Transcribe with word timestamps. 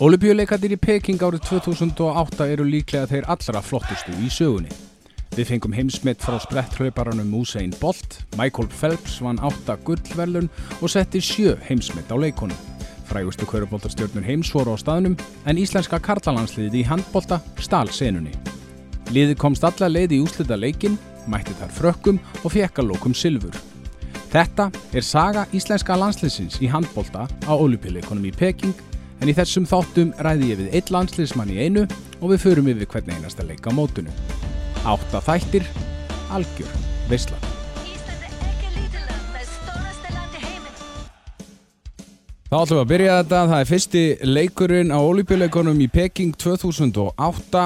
Olubíuleikarnir 0.00 0.72
í 0.72 0.76
Peking 0.80 1.20
árið 1.20 1.42
2008 1.44 2.46
eru 2.54 2.64
líklega 2.64 3.04
þeir 3.10 3.26
allra 3.28 3.60
flottustu 3.60 4.14
í 4.24 4.30
sögunni. 4.32 4.72
Við 5.34 5.50
fengum 5.50 5.74
heimsmitt 5.76 6.24
frá 6.24 6.38
spretthlauparanum 6.40 7.34
Usain 7.36 7.74
Bolt, 7.82 8.22
Michael 8.40 8.70
Phelps 8.72 9.18
vann 9.20 9.36
8 9.44 9.76
gullverlun 9.84 10.48
og 10.80 10.88
setti 10.88 11.20
7 11.20 11.52
heimsmitt 11.68 12.08
á 12.08 12.16
leikonum. 12.16 12.56
Frægustu 13.12 13.44
kvöruboltarstjörnur 13.44 14.24
heims 14.24 14.54
voru 14.56 14.72
á 14.72 14.80
staðnum 14.80 15.20
en 15.44 15.60
íslenska 15.60 16.00
karlalandsliði 16.00 16.80
í 16.80 16.88
handbolta 16.88 17.42
stál 17.60 17.92
senunni. 17.92 18.32
Liði 19.12 19.36
komst 19.36 19.68
alla 19.68 19.92
leið 19.92 20.16
í 20.16 20.24
úslita 20.24 20.56
leikin, 20.56 20.96
mætti 21.28 21.52
þar 21.60 21.76
frökkum 21.76 22.24
og 22.40 22.54
fekk 22.56 22.80
að 22.80 22.94
lókum 22.94 23.12
silfur. 23.12 23.52
Þetta 24.32 24.70
er 24.96 25.04
saga 25.04 25.44
íslenska 25.52 25.92
landsliðsins 25.92 26.62
í 26.64 26.72
handbolta 26.72 27.28
á 27.28 27.52
olupillekonum 27.52 28.30
í 28.30 28.32
Peking 28.32 28.88
en 29.20 29.30
í 29.30 29.36
þessum 29.36 29.68
þáttum 29.68 30.12
ræði 30.24 30.50
ég 30.52 30.60
við 30.62 30.74
eitt 30.76 30.92
landsliðsmann 30.94 31.52
í 31.52 31.60
einu 31.60 31.86
og 32.20 32.32
við 32.32 32.44
förum 32.48 32.72
yfir 32.72 32.90
hvernig 32.90 33.20
einasta 33.20 33.46
leika 33.46 33.72
mótunum. 33.74 34.14
Átta 34.88 35.20
þættir, 35.24 35.66
algjör, 36.32 36.76
heiminum. 37.10 37.58
Þá 42.50 42.56
ætlum 42.64 42.80
við 42.80 42.82
að 42.82 42.90
byrja 42.90 43.16
þetta. 43.20 43.40
Það 43.46 43.60
er 43.60 43.68
fyrsti 43.68 44.00
leikurinn 44.26 44.88
á 44.90 44.98
olífjuleikunum 44.98 45.82
í 45.84 45.86
Peking 45.86 46.34
2008, 46.34 47.60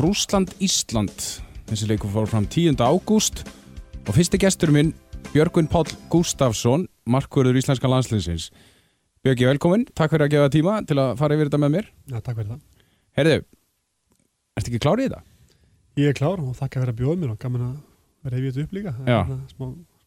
Rúsland-Ísland. 0.00 1.26
Þessi 1.68 1.88
leikur 1.90 2.08
fór 2.14 2.30
fram 2.30 2.46
10. 2.48 2.80
ágúst 2.80 3.42
og 4.06 4.16
fyrsti 4.16 4.40
gestur 4.40 4.72
minn, 4.72 4.94
Björgvin 5.34 5.68
Páll 5.68 5.92
Gustafsson, 6.08 6.86
markverður 7.04 7.60
íslenska 7.60 7.90
landsliðsins. 7.92 8.48
Björgi, 9.20 9.44
velkomin. 9.44 9.82
Takk 9.92 10.14
fyrir 10.14 10.24
að 10.24 10.30
gefa 10.32 10.48
tíma 10.48 10.74
til 10.88 10.96
að 10.96 11.10
fara 11.20 11.36
yfir 11.36 11.50
þetta 11.50 11.58
með 11.60 11.72
mér. 11.74 11.88
Já, 12.08 12.14
takk 12.24 12.38
fyrir 12.38 12.46
það. 12.54 12.60
Herðu, 13.18 13.34
ertu 14.56 14.70
ekki 14.70 14.78
klárið 14.80 15.02
í 15.02 15.08
þetta? 15.10 15.18
Ég 16.00 16.08
er 16.08 16.16
klár 16.16 16.40
og 16.40 16.54
þakka 16.56 16.80
fyrir 16.80 16.92
að 16.94 17.02
bjóða 17.02 17.16
mér 17.20 17.34
og 17.34 17.42
gaman 17.42 17.66
að 17.66 17.74
vera 18.24 18.38
hefðið 18.38 18.54
þetta 18.54 18.64
upp 18.64 18.72
líka. 18.78 18.94
Það 18.96 19.10
er 19.10 19.12
Já. 19.12 19.36
Smá, 19.50 19.66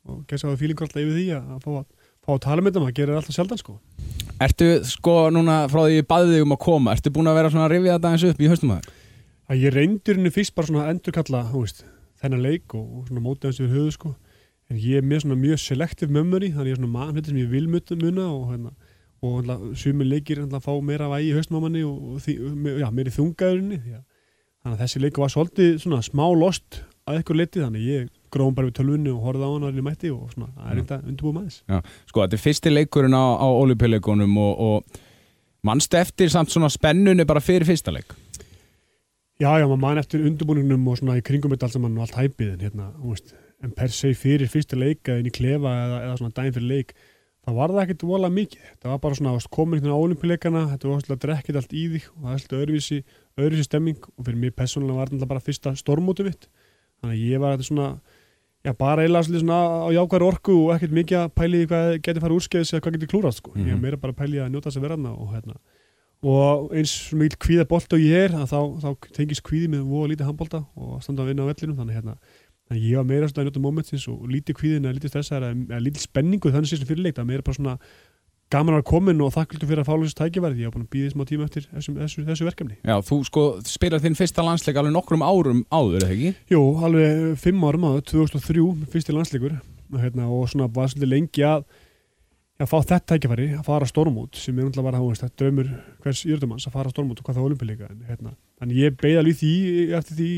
og 0.10 0.24
gæsa 0.32 0.50
á 0.50 0.58
fílingur 0.64 0.88
alltaf 0.88 1.04
yfir 1.04 1.20
því 1.20 1.26
að, 1.36 1.52
að 1.54 1.68
fá, 1.68 1.70
að 1.76 2.10
fá 2.26 2.32
að 2.34 2.42
tala 2.48 2.64
með 2.64 2.72
þetta, 2.72 2.84
maður 2.88 2.98
gerir 2.98 3.20
alltaf 3.20 3.38
sjaldan 3.38 3.62
sko. 3.62 3.76
Ertu 4.48 4.70
sko 4.90 5.16
núna 5.36 5.58
frá 5.70 5.82
því 5.84 6.00
ég 6.00 6.10
baði 6.10 6.34
þig 6.34 6.48
um 6.48 6.56
að 6.58 6.62
koma, 6.66 6.96
ertu 6.98 7.14
búin 7.14 7.30
að 7.30 7.38
vera 7.38 7.52
svona 7.54 7.68
að 7.68 7.76
rifja 7.76 8.00
þetta 8.00 8.14
eins 8.16 8.26
upp 8.32 8.42
í 8.42 8.50
aður? 8.50 8.90
Að 9.46 9.62
ég 9.62 9.78
reyndur 9.78 10.18
henni 10.18 10.34
fyrst 10.34 10.56
bara 10.58 10.72
svona 10.72 10.88
að 10.88 10.96
endurkalla, 10.96 11.44
þennan 12.24 12.42
leik 12.48 12.74
og, 12.74 12.90
og 12.98 13.08
svona 13.12 13.22
mótið 13.22 13.52
hans 13.52 13.62
yfir 13.62 13.78
höfu 13.78 13.94
sko. 13.94 14.16
En 14.72 14.80
ég 14.80 14.98
er 14.98 15.06
með 15.06 15.26
svona 15.26 15.38
mjög 15.38 15.60
selective 15.60 16.10
memory, 16.16 16.50
þannig 16.56 16.72
ég 16.72 16.78
er 16.78 16.80
svona 16.80 16.94
maður 16.96 17.18
hluti 17.20 17.34
sem 17.34 17.42
ég 17.44 17.50
vil 17.52 17.68
muna 17.68 18.30
og 18.32 18.46
hérna, 18.54 18.72
og 19.24 19.52
sumir 19.80 20.10
leikir 20.10 20.42
fá 20.64 20.74
meira 20.84 21.10
vægi 21.12 21.32
í 21.32 21.38
haustum 21.38 21.60
á 21.60 21.62
manni 21.64 21.84
og, 21.88 22.18
og 22.18 22.82
já, 22.82 22.90
meiri 22.92 23.14
þungaðurinni. 23.14 23.80
Þannig 24.64 24.76
að 24.76 24.82
þessi 24.84 25.04
leiku 25.04 25.24
var 25.24 25.32
svolítið 25.32 25.78
svona 25.84 26.02
smá 26.04 26.26
lost 26.36 26.84
að 27.04 27.20
eitthvað 27.20 27.40
liti, 27.40 27.64
þannig 27.64 27.88
ég 27.88 28.12
gróðum 28.34 28.58
bara 28.58 28.70
við 28.70 28.78
tölvunni 28.80 29.12
og 29.12 29.24
horfði 29.28 29.48
á 29.48 29.52
hann 29.54 29.80
í 29.80 29.86
mætti 29.86 30.12
og 30.14 30.30
svona, 30.32 30.50
það 30.56 30.70
er 30.70 30.80
þetta 30.82 31.00
undirbúið 31.04 31.36
maður. 31.38 31.90
Sko, 32.10 32.22
þetta 32.24 32.38
er 32.38 32.44
fyrsti 32.44 32.74
leikurinn 32.74 33.18
á, 33.18 33.26
á 33.44 33.48
olífjuleikunum 33.60 34.38
og, 34.42 34.64
og 34.68 35.02
mannstu 35.68 36.00
eftir 36.00 36.32
samt 36.34 36.54
svona 36.54 36.72
spennunni 36.74 37.28
bara 37.28 37.44
fyrir 37.44 37.68
fyrsta 37.68 37.94
leik? 37.94 38.16
Já, 39.42 39.50
já, 39.60 39.66
maður 39.68 39.82
man 39.82 40.00
eftir 40.00 40.24
undirbúningnum 40.24 40.88
og 40.88 41.00
svona 41.00 41.18
í 41.20 41.26
kringum 41.26 41.52
þetta 41.54 41.68
allt 41.68 41.76
saman 41.76 41.98
og 41.98 42.06
allt 42.06 42.20
hæpið 42.22 42.54
en 42.54 42.64
hérna, 42.64 42.90
þú 43.02 43.16
veist, 43.16 43.34
en 43.64 43.74
per 43.76 43.92
se 43.96 44.14
fyrir 44.16 44.52
fyrsta 44.52 44.80
leika 44.80 45.18
inn 45.20 45.28
í 45.28 45.34
klefa 45.34 45.74
eða, 45.84 46.00
eða 46.08 46.20
svona 46.22 46.38
daginn 46.38 46.56
fyrir 46.56 46.70
leik, 46.72 46.96
það 47.44 47.56
var 47.60 47.70
það 47.74 47.82
ekkert 47.84 48.04
vola 48.08 48.30
mikið, 48.32 48.66
það 48.82 48.90
var 48.94 49.00
bara 49.04 49.16
svona, 49.20 49.32
þú 49.34 49.40
veist, 49.42 49.50
komin 49.52 49.80
hérna 49.82 49.96
á 49.98 50.04
olimpileikana, 50.04 50.62
þetta 50.72 50.90
var 50.90 51.02
svona 51.04 51.18
að 51.18 51.24
drekkið 51.26 51.60
allt 51.60 51.74
í 51.74 51.84
þig 51.94 52.06
og 52.14 52.18
það 52.24 52.30
er 52.30 52.38
alltaf 52.40 52.60
öðruvísi, 52.64 53.00
öðruvísi 53.38 53.66
stemming. 53.68 53.98
Og 54.18 54.26
fyrir 54.28 54.40
mig 54.40 54.56
persónulega 54.56 55.00
var 55.02 55.12
þetta 55.12 55.28
bara 55.34 55.44
fyrsta 55.44 55.74
stormóti 55.76 56.24
mitt, 56.24 56.48
þannig 57.02 57.18
að 57.18 57.24
ég 57.34 57.40
var 57.44 57.58
þetta 57.58 57.68
svona, 57.68 57.90
já, 58.64 58.72
bara 58.80 59.04
svolítið 59.08 59.44
svona 59.44 59.60
á 59.84 59.88
jákvæður 59.92 60.28
orku 60.30 60.56
og 60.64 60.74
ekkert 60.78 60.96
mikið 60.96 61.18
að 61.20 61.34
pæli 61.36 61.64
hvað 61.68 62.02
geti 62.08 62.24
farið 62.24 62.38
úrskeiðis 62.40 62.74
eða 62.74 62.82
hvað 62.88 62.94
geti 62.98 63.12
klúrast, 63.12 63.38
sko, 63.44 63.52
ég 63.58 63.66
Mhm. 63.66 63.76
er 63.76 63.82
meira 63.84 63.98
bara 63.98 64.14
að 64.14 64.22
pæli 64.24 64.40
að 64.40 64.52
njóta 64.54 64.70
þess 64.72 64.78
að 64.80 64.86
vera 64.88 64.96
þarna 64.96 65.12
og 65.20 65.34
hérna, 65.36 65.56
og 66.24 66.72
eins 66.74 67.12
mikil 67.12 67.38
kvíða 67.44 67.68
bolt 67.68 67.92
og 67.92 68.00
ég 68.00 68.30
er 68.30 68.32
að 68.32 68.48
þá, 68.48 68.60
þá 68.80 68.90
tengist 69.12 69.44
kvíði 69.44 69.68
með 69.68 69.84
á 72.70 72.72
þannig 72.72 72.88
ég 72.90 72.98
var 73.00 73.10
meira 73.10 73.30
svona 73.30 73.44
að 73.44 73.50
njóta 73.50 73.64
momentsins 73.64 74.08
og 74.12 74.26
lítið 74.32 74.58
kvíðin 74.60 74.88
eða 74.88 74.98
lítið 74.98 75.14
stressaðar 75.14 75.52
eða, 75.52 75.84
lítið 75.84 76.08
spenningu 76.08 76.52
þannig 76.54 76.72
sem 76.72 76.88
fyrirleik 76.88 77.18
það 77.18 77.24
er 77.24 77.32
meira 77.32 77.46
bara 77.46 77.60
svona 77.60 77.78
gaman 78.54 78.78
að 78.78 78.86
komin 78.86 79.22
og 79.24 79.32
þakklúttu 79.34 79.68
fyrir 79.70 79.82
að 79.82 79.88
fá 79.90 79.96
lósist 79.98 80.20
tækifærið 80.20 80.62
ég 80.62 80.70
var 80.70 80.76
búin 80.76 80.86
að 80.86 80.92
býða 80.94 81.14
smá 81.14 81.24
tíma 81.30 81.48
eftir 81.48 81.66
þessu, 81.72 81.94
þessu, 81.98 82.26
þessu 82.28 82.46
verkefni. 82.46 82.76
Já, 82.86 82.96
þú 83.08 83.18
sko 83.26 83.46
spilar 83.66 84.04
þinn 84.04 84.18
fyrsta 84.20 84.46
landsleik 84.46 84.78
alveg 84.78 84.94
nokkrum 84.94 85.26
árum 85.26 85.64
áður, 85.74 86.04
eða 86.04 86.14
ekki? 86.14 86.34
Jú, 86.54 86.62
alveg 86.86 87.24
fimm 87.42 87.66
árum 87.66 87.88
áður, 87.90 88.04
2003 88.12 88.68
fyrsti 88.94 89.16
landsleikur. 89.16 89.58
Og, 89.94 89.98
hérna, 90.04 90.28
og 90.30 90.46
svona 90.52 90.70
var 90.74 90.92
svolítið 90.92 91.14
lengi 91.16 91.48
að 91.48 91.66
að 92.62 92.70
fá 92.70 92.76
þetta 92.84 93.14
tækifæri, 93.14 93.48
að 93.58 93.66
fara 93.66 93.88
stormút 93.90 94.38
sem 94.38 94.58
er 94.62 94.70
bara 94.86 95.00
að 95.02 95.16
þetta 95.18 95.42
draumur 95.42 95.70
hvers 96.04 96.22
írdumanns 96.28 96.68
að 96.70 96.76
fara 96.78 96.92
stormút 96.94 97.20
og 97.20 97.26
hvað 97.26 97.38
það 97.38 97.42
er 97.42 97.48
olimpíuleika 97.50 97.88
en 97.90 98.04
hérna, 98.08 98.34
þannig 98.62 98.82
ég 98.84 98.98
beigði 99.02 99.20
alveg 99.20 99.34
í 99.34 99.40
því 99.40 99.54
eftir 99.98 100.20
því 100.20 100.30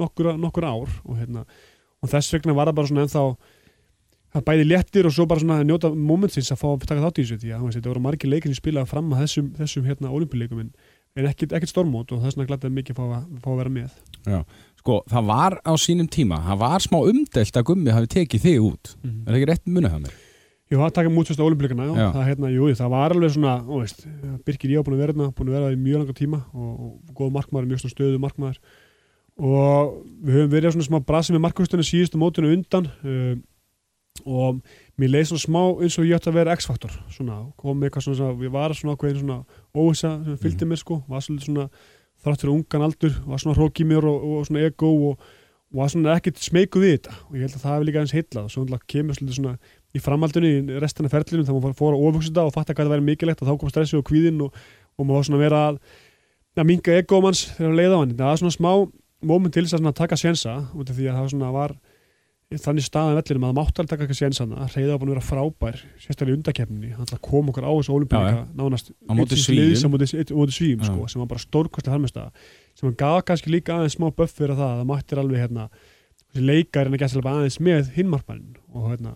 nokkur, 0.00 0.32
nokkur 0.40 0.66
ár 0.66 0.96
og 1.04 1.20
hérna, 1.20 1.44
og 2.00 2.12
þess 2.12 2.36
vegna 2.36 2.56
var 2.56 2.70
það 2.70 2.78
bara 2.78 2.90
svona 2.90 3.06
ennþá 3.06 3.24
það 4.30 4.46
bæði 4.46 4.68
léttir 4.68 5.08
og 5.08 5.14
svo 5.14 5.26
bara 5.30 5.42
svona 5.42 5.58
að 5.60 5.68
njóta 5.70 5.90
momentsins 5.90 6.52
að 6.54 6.62
fá 6.62 6.68
að 6.70 6.86
taka 6.86 7.04
þátt 7.04 7.18
í 7.18 7.26
þessu 7.26 7.40
því 7.42 7.52
að 7.56 7.68
þetta 7.76 7.92
voru 7.92 8.04
margir 8.04 8.30
leikir 8.30 8.52
sem 8.52 8.60
spilaði 8.60 8.90
fram 8.92 9.12
að 9.14 9.24
þessum, 9.24 9.52
þessum 9.58 9.86
hérna 9.90 10.12
olimpíuleikum 10.14 10.62
en, 10.62 10.72
en 11.18 11.30
ekkert, 11.30 11.54
ekkert 11.58 11.72
stormút 11.72 12.14
og 12.14 12.22
þess 12.22 12.38
vegna 12.38 12.50
glættaði 12.52 12.76
mikið 12.78 13.00
að 13.02 13.14
fá 13.42 13.50
að, 13.50 13.60
vera 13.60 13.74
með 13.74 14.44
Sko, 14.80 15.02
það 15.10 15.26
var 15.28 15.58
á 15.60 15.72
sínum 15.76 16.08
tíma, 16.08 16.38
það 16.46 16.60
var 16.62 16.84
smá 16.86 16.98
umdelt 17.02 17.56
að 17.58 17.64
Gummi 17.68 17.92
hafi 17.92 18.08
tekið 18.14 18.44
þig 18.46 18.60
út. 18.64 18.92
mm 19.02 19.16
Er 19.26 19.32
það 19.34 19.38
ekki 19.40 19.48
rétt 19.50 19.66
munið 19.68 19.92
það 19.92 20.04
mér? 20.06 20.14
Jú, 20.70 20.78
það 20.78 20.92
taka 20.96 21.10
mútfyrst 21.12 21.42
á 21.42 21.44
olimpíuleikana, 21.44 21.88
já. 21.90 21.94
Já. 21.98 22.06
Það, 22.14 22.24
hérna, 22.30 22.50
jú, 22.54 22.68
það 22.78 22.92
var 22.94 23.14
alveg 23.14 23.34
svona, 23.34 23.56
þú 23.66 23.80
veist, 23.82 24.04
Birkir 24.46 24.72
ég 24.72 24.80
á 24.80 24.84
búin 24.86 24.96
að 24.96 25.02
vera 25.02 25.12
hérna, 25.12 25.26
búin 25.36 25.50
að 25.50 25.56
vera 25.58 25.66
það 25.66 25.74
í 25.74 25.80
mjög 25.82 26.00
langa 26.00 26.16
tíma 26.16 26.40
og, 26.54 26.70
og 26.86 27.12
góð 27.18 27.32
markmaður, 27.34 27.68
mjög 27.74 27.92
stöðu 27.92 28.22
markmaður 28.22 28.60
og 29.40 29.94
við 30.20 30.36
höfum 30.36 30.52
verið 30.52 30.74
svona 30.74 30.88
smá 30.88 30.98
brasi 31.06 31.34
með 31.34 31.44
markvæstunni 31.46 31.86
síðustu 31.86 32.20
mótinu 32.20 32.52
undan 32.52 32.90
uh, 33.00 33.38
og 34.26 34.60
mér 35.00 35.14
leið 35.14 35.30
svona 35.30 35.44
smá 35.44 35.60
eins 35.80 35.96
og 35.98 36.08
ég 36.08 36.18
ætti 36.18 36.28
að 36.28 36.38
vera 36.40 36.56
X-faktor, 36.58 36.92
svona, 37.14 37.40
kom 37.60 37.80
eitthvað 37.86 38.10
svona, 38.10 38.34
ég 38.44 38.52
var 38.52 38.74
svona 38.76 38.96
ákveðin 38.96 39.22
svona 39.22 39.38
óvisa 39.72 40.12
sem 40.26 40.38
fylgdi 40.42 40.68
mér 40.68 40.80
sko, 40.82 41.00
var 41.08 41.24
svolítið 41.24 41.48
svona 41.48 41.68
þrátt 42.20 42.44
fyrir 42.44 42.54
ungan 42.54 42.84
aldur, 42.84 43.14
var 43.26 43.40
svona 43.40 43.56
hrók 43.56 43.80
í 43.80 43.86
mér 43.88 44.08
og, 44.10 44.26
og 44.26 44.48
svona 44.48 44.64
ego 44.66 44.90
og, 45.10 45.30
og 45.70 45.80
var 45.80 45.92
svona 45.92 46.16
ekkert 46.18 46.40
smeyku 46.42 46.82
við 46.82 46.96
þetta. 46.98 47.16
Og 47.30 47.38
ég 47.38 47.46
held 47.46 47.56
að 47.56 47.64
það 47.64 47.74
hefði 47.76 47.88
líka 47.88 48.02
eins 48.02 48.14
heitlað 48.16 48.48
og 48.48 48.54
svo 48.54 48.80
kemur 48.92 49.16
svolítið 49.16 49.38
svona 49.38 49.56
í 49.90 50.02
framhaldinu 50.04 50.50
í 50.50 50.78
restina 50.82 51.10
ferlinu 51.10 51.46
þá 51.46 51.54
maður 51.54 51.78
fór 51.78 51.96
að 51.96 52.06
ofugsa 52.10 52.30
þetta 52.30 52.46
og 52.46 52.54
fatta 52.54 52.76
hvað 52.76 52.90
það 52.90 52.94
væri 52.96 53.06
mikilvægt 53.08 53.42
og 53.42 53.48
þá 53.48 53.54
kom 53.58 53.72
stressi 53.72 53.98
og 53.98 54.06
kvíðin 54.06 54.44
og, 54.44 54.60
og 54.98 55.06
maður 55.06 55.16
var 55.16 55.28
svona 55.28 55.40
að 55.40 55.44
vera 55.46 55.62
að, 55.70 55.80
minga 56.68 56.98
ego 57.00 57.22
manns 57.24 57.46
þegar 57.56 57.72
að 57.72 57.80
leiða 57.80 57.96
á 57.96 58.00
hann. 58.02 58.16
Það 58.18 58.30
var 58.30 58.42
svona 58.42 58.56
smá 58.58 58.72
moment 59.26 59.54
til 59.54 59.64
þess 59.66 59.78
að 59.80 59.96
taka 59.98 60.18
sjensa 60.18 60.56
út 60.74 60.90
af 60.90 60.96
því 60.98 61.08
að 61.10 61.30
það 61.30 61.56
var 61.56 61.76
þannig 62.50 62.82
staðan 62.82 63.14
vellinum 63.14 63.44
að 63.46 63.50
það 63.50 63.58
mátt 63.60 63.76
alveg 63.78 63.90
taka 63.92 64.02
eitthvað 64.04 64.18
sjensana 64.18 64.64
reyða 64.72 64.96
búin 64.98 65.10
að 65.10 65.14
vera 65.14 65.26
frábær 65.28 65.76
sérstaklega 66.02 66.32
í 66.32 66.38
undakefninni 66.40 66.88
hann 66.96 67.20
koma 67.22 67.52
okkur 67.52 67.66
á 67.68 67.72
þessu 67.76 67.92
Já, 67.92 67.96
olimpíuleika 68.00 68.40
nánast 68.58 68.90
móti 69.06 69.38
Svíum. 69.38 70.82
sko, 70.82 71.06
sem 71.06 71.22
var 71.22 71.30
bara 71.30 71.44
stórkostlega 71.44 71.94
harmestæða 71.94 72.32
sem 72.74 72.88
hann 72.88 72.98
gaf 72.98 73.22
kannski 73.28 73.54
líka 73.54 73.76
aðeins 73.76 73.94
smá 73.94 74.08
buff 74.10 74.34
fyrir 74.34 74.58
það 74.58 74.66
að 74.66 74.80
það 74.80 74.90
mættir 74.90 75.22
alveg 75.22 75.44
hérna 75.44 75.68
þessi 76.32 76.46
leikar 76.48 76.90
en 76.90 76.96
að 76.98 77.04
geta 77.04 77.22
aðeins 77.36 77.60
með 77.62 77.92
hinmarkmannin 77.94 78.58
og 78.74 78.90
hérna 78.90 79.14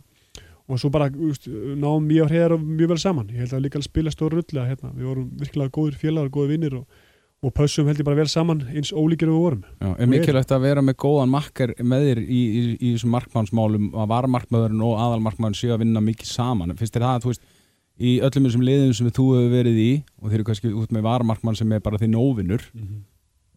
og 0.65 0.81
svo 0.81 0.91
bara 0.93 1.11
náum 1.11 2.07
mjög 2.09 2.31
hreðar 2.31 2.55
og 2.57 2.63
mjög 2.65 2.95
vel 2.95 3.01
saman. 3.03 3.29
Ég 3.33 3.45
held 3.45 3.57
að 3.57 3.65
líka 3.67 3.81
að 3.81 3.89
spila 3.89 4.13
stóru 4.13 4.39
rulli 4.41 4.63
hérna, 4.65 4.93
við 4.97 5.11
vorum 5.11 5.27
virkilega 5.41 5.75
góður 5.75 5.99
félagar, 6.01 6.31
góður 6.33 6.53
vinnir 6.55 6.77
og, 6.79 7.03
og 7.45 7.53
pössum 7.57 7.89
held 7.89 8.01
ég 8.01 8.07
bara 8.07 8.19
vel 8.19 8.31
saman 8.31 8.63
eins 8.73 8.93
ólíkir 8.95 9.29
við 9.29 9.41
vorum 9.43 9.65
Já, 9.79 9.91
er 9.93 10.09
mikilvægt 10.11 10.55
að 10.55 10.65
vera 10.65 10.85
með 10.85 10.97
góðan 11.05 11.33
makkar 11.33 11.75
með 11.81 12.07
þér 12.09 12.21
í, 12.25 12.41
í, 12.41 12.63
í 12.79 12.93
þessum 12.95 13.13
markmannsmálum 13.15 13.91
að 13.93 14.13
varamarkmaðurinn 14.15 14.85
og 14.87 15.03
aðalmarkmaðurinn 15.07 15.59
séu 15.61 15.75
að 15.75 15.83
vinna 15.85 16.03
mikið 16.05 16.31
saman. 16.31 16.77
Finnst 16.79 16.97
þér 16.97 17.07
það 17.07 17.19
að 17.19 17.27
þú 17.27 17.33
veist 17.35 17.51
í 17.95 18.15
öllum 18.27 18.49
þessum 18.49 18.65
liðum 18.67 18.95
sem 18.99 19.11
þú 19.15 19.27
hefur 19.37 19.53
verið 19.55 19.83
í 19.83 19.91
og 20.19 20.31
þeir 20.31 20.39
eru 20.41 20.47
kannski 20.49 20.73
út 20.75 20.95
með 20.95 21.05
varamarkmann 21.07 21.59
sem 21.59 21.75
er 21.77 21.85
bara 21.85 22.01
þinn 22.01 22.17
óvinnur. 22.19 22.65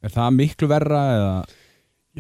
Er 0.04 0.14
það 0.14 0.36
miklu 0.38 0.70
verra 0.70 1.06
eða? 1.16 1.32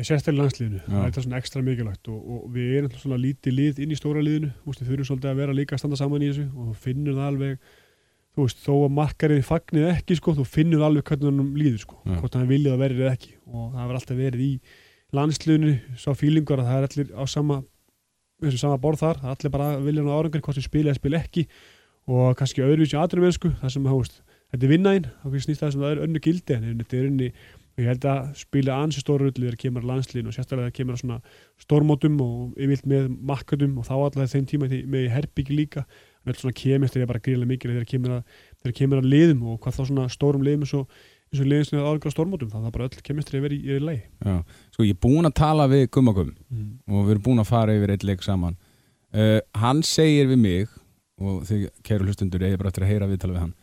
Sést 0.06 0.28
til 0.28 0.36
landsliðinu, 0.38 0.78
Já. 0.84 0.94
það 0.94 1.08
er 1.08 1.24
svona 1.26 1.38
ekstra 1.42 1.62
mikilvægt 1.66 2.10
og, 2.14 2.18
og 2.22 2.42
við 2.54 2.74
erum 2.78 2.98
svona 3.02 3.18
lítið 3.18 3.56
lið 3.58 3.80
inn 3.82 3.94
í 3.94 3.98
stóra 3.98 4.22
liðinu, 4.22 4.52
þú 4.62 4.70
veist, 4.70 4.82
við 4.84 4.92
þurfum 4.92 5.08
svolítið 5.10 5.32
að 5.32 5.40
vera 5.42 5.56
líka 5.58 5.74
að 5.74 5.82
standa 5.82 5.98
saman 5.98 6.22
í 6.22 6.28
þessu 6.30 6.46
og 6.52 6.68
þú 6.68 6.76
finnur 6.84 7.16
það 7.18 7.30
alveg, 7.32 7.72
þú 8.38 8.46
veist, 8.46 8.60
þó 8.62 8.74
að 8.76 8.92
markarið 8.94 9.40
fagnið 9.48 9.88
ekki, 9.96 10.18
sko, 10.20 10.34
þú 10.38 10.44
finnur 10.46 10.84
alveg 10.86 11.08
hvernig 11.10 11.32
hann 11.32 11.56
líður, 11.58 11.80
sko, 11.82 11.96
Já. 12.06 12.20
hvort 12.22 12.38
hann 12.38 12.52
viljið 12.52 12.76
að 12.76 12.84
verið 12.84 13.02
eða 13.02 13.16
ekki 13.18 13.34
og 13.48 13.64
það 13.72 13.82
hefur 13.82 13.98
alltaf 13.98 14.20
verið 14.20 14.44
í 14.46 14.52
landsliðinu, 15.18 15.74
sá 15.98 16.10
fílingur 16.20 16.62
að 16.62 16.70
það 16.70 16.78
er 16.78 16.88
allir 16.88 17.12
á 17.18 17.24
sama, 17.34 17.60
þessu 18.46 18.62
sama 18.62 18.78
borð 18.84 19.02
þar, 19.02 19.24
allir 19.34 19.54
bara 19.56 19.72
vilja 19.82 20.06
á 20.06 20.14
árangur, 20.14 20.44
hvort 20.46 20.60
sem 20.60 20.68
spila 20.68 20.94
eða 20.94 21.00
spila 21.00 21.22
ekki 21.24 21.48
og 22.08 22.38
kannski 22.38 22.62
öðruvísi 22.62 23.00
aðrum 23.02 23.26
mennsku, 23.26 23.56
það 23.58 23.74
sem, 23.74 23.90
þú 23.90 24.02
veist, 24.04 24.20
þetta 24.54 24.68
er 24.68 24.74
vinnaðinn, 24.76 25.10
þá 25.24 25.40
snýst 25.48 25.64
það 25.64 25.74
sem 25.74 25.88
það 25.88 25.96
er 25.96 26.04
önnu 26.06 26.22
gildi 26.28 26.58
en 26.60 26.70
þetta 26.84 27.00
er 27.00 27.10
unni 27.10 27.32
og 27.78 27.84
ég 27.84 27.92
held 27.92 28.06
að 28.10 28.30
spila 28.40 28.76
ansi 28.82 29.02
stóru 29.04 29.28
öllu 29.30 29.44
þegar 29.46 29.58
kemur 29.62 29.84
að 29.84 29.90
landslíðin 29.92 30.30
og 30.32 30.34
sérstaklega 30.34 30.66
þegar 30.66 30.78
kemur 30.80 30.98
svona 30.98 31.18
stórmótum 31.62 32.16
og 32.26 32.56
yfirlt 32.58 32.88
með 32.90 33.12
makkatum 33.30 33.76
og 33.78 33.86
þá 33.86 33.94
allavega 33.98 34.32
þeim 34.32 34.48
tíma 34.50 34.70
með 34.90 35.06
herbyggi 35.14 35.58
líka 35.60 35.84
öll 36.32 36.40
svona 36.40 36.58
kemist 36.58 36.98
er 36.98 37.10
bara 37.10 37.22
gríðlega 37.24 37.52
mikil 37.52 37.74
þegar 37.74 37.92
kemur 37.92 38.16
að, 38.18 38.74
kemur 38.78 39.02
að 39.02 39.12
liðum 39.14 39.46
og 39.52 39.60
hvað 39.64 39.78
þá 39.78 39.84
svona 39.90 40.08
stórum 40.14 40.46
liðum 40.46 40.66
eins 40.66 40.74
og, 40.78 40.98
eins 41.32 41.44
og 41.44 41.52
liðin 41.52 41.70
sem 41.70 41.80
er 41.80 41.88
álega 41.88 42.14
stórmótum 42.14 42.52
þá 42.52 42.58
það 42.60 42.74
bara 42.78 42.90
öll 42.90 43.06
kemist 43.10 43.32
er 43.34 43.46
verið 43.46 43.62
í, 43.62 43.78
í 43.78 43.84
lei 43.84 43.98
Já. 44.00 44.42
Sko 44.74 44.88
ég 44.88 44.96
er 44.96 45.02
búinn 45.08 45.30
að 45.30 45.38
tala 45.42 45.70
við 45.72 45.88
Gummakum 45.96 46.34
mm. 46.34 46.74
og 46.92 47.06
við 47.06 47.16
erum 47.16 47.28
búin 47.30 47.44
að 47.44 47.52
fara 47.52 47.78
yfir 47.78 47.96
eitt 47.96 48.08
leik 48.08 48.26
saman. 48.26 48.60
Uh, 49.16 49.40
hann 49.56 49.80
segir 49.88 50.28
við 50.30 50.44
mig 50.44 50.76
og 51.18 51.46
þið 51.48 51.70
kæru 51.88 52.06
hlustundur 52.06 52.44
eða 52.46 52.60
bara 52.60 52.74
eftir 52.74 52.86
að 52.86 52.92
heyra 52.92 53.10
viðtala 53.10 53.38
við 53.38 53.46
hann 53.46 53.56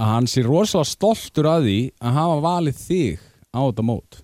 að 0.00 0.14
hann 0.14 0.28
sé 0.30 0.42
rosalega 0.46 0.88
stoltur 0.88 1.48
að 1.50 1.66
því 1.68 1.78
að 2.00 2.16
hafa 2.16 2.36
valið 2.44 2.78
þig 2.80 3.24
á 3.52 3.60
þetta 3.60 3.84
mót. 3.84 4.20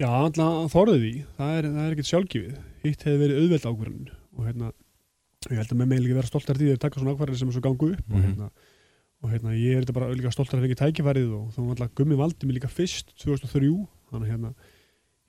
Já, 0.00 0.08
alltaf 0.08 0.70
þorðið 0.72 1.02
því, 1.04 1.14
það 1.36 1.56
er, 1.56 1.66
það 1.74 1.82
er 1.82 1.94
ekkert 1.94 2.10
sjálfgefið. 2.10 2.60
Hitt 2.80 3.02
hefði 3.04 3.20
verið 3.20 3.40
auðveld 3.40 3.66
ákvarðin 3.68 4.06
og 4.14 4.46
hérna, 4.46 4.70
ég 5.48 5.56
held 5.56 5.70
að 5.72 5.78
með 5.80 5.88
mig 5.88 6.00
líka 6.04 6.16
vera 6.18 6.28
stoltar 6.28 6.58
því 6.60 6.66
að 6.74 6.80
taka 6.82 7.00
svona 7.00 7.14
ákvarðin 7.14 7.38
sem 7.40 7.48
er 7.48 7.54
svo 7.56 7.62
gangu 7.64 7.86
upp 7.94 8.10
og 8.12 8.16
Mhm. 8.18 8.24
hérna, 8.26 8.50
og 9.22 9.30
hérna, 9.32 9.50
ég 9.56 9.76
er 9.76 9.84
þetta 9.84 9.94
bara 9.96 10.12
líka 10.12 10.32
stoltar 10.32 10.58
að 10.60 10.66
fengi 10.66 10.76
tækifærið 10.76 11.30
og 11.32 11.52
þá 11.54 11.58
var 11.64 11.70
alltaf 11.76 11.94
gummi 11.96 12.16
valdi 12.16 12.44
mig 12.46 12.56
líka 12.60 12.68
fyrst 12.68 13.14
2003, 13.16 13.88
þannig 14.12 14.28
að 14.28 14.30
hérna 14.30 14.54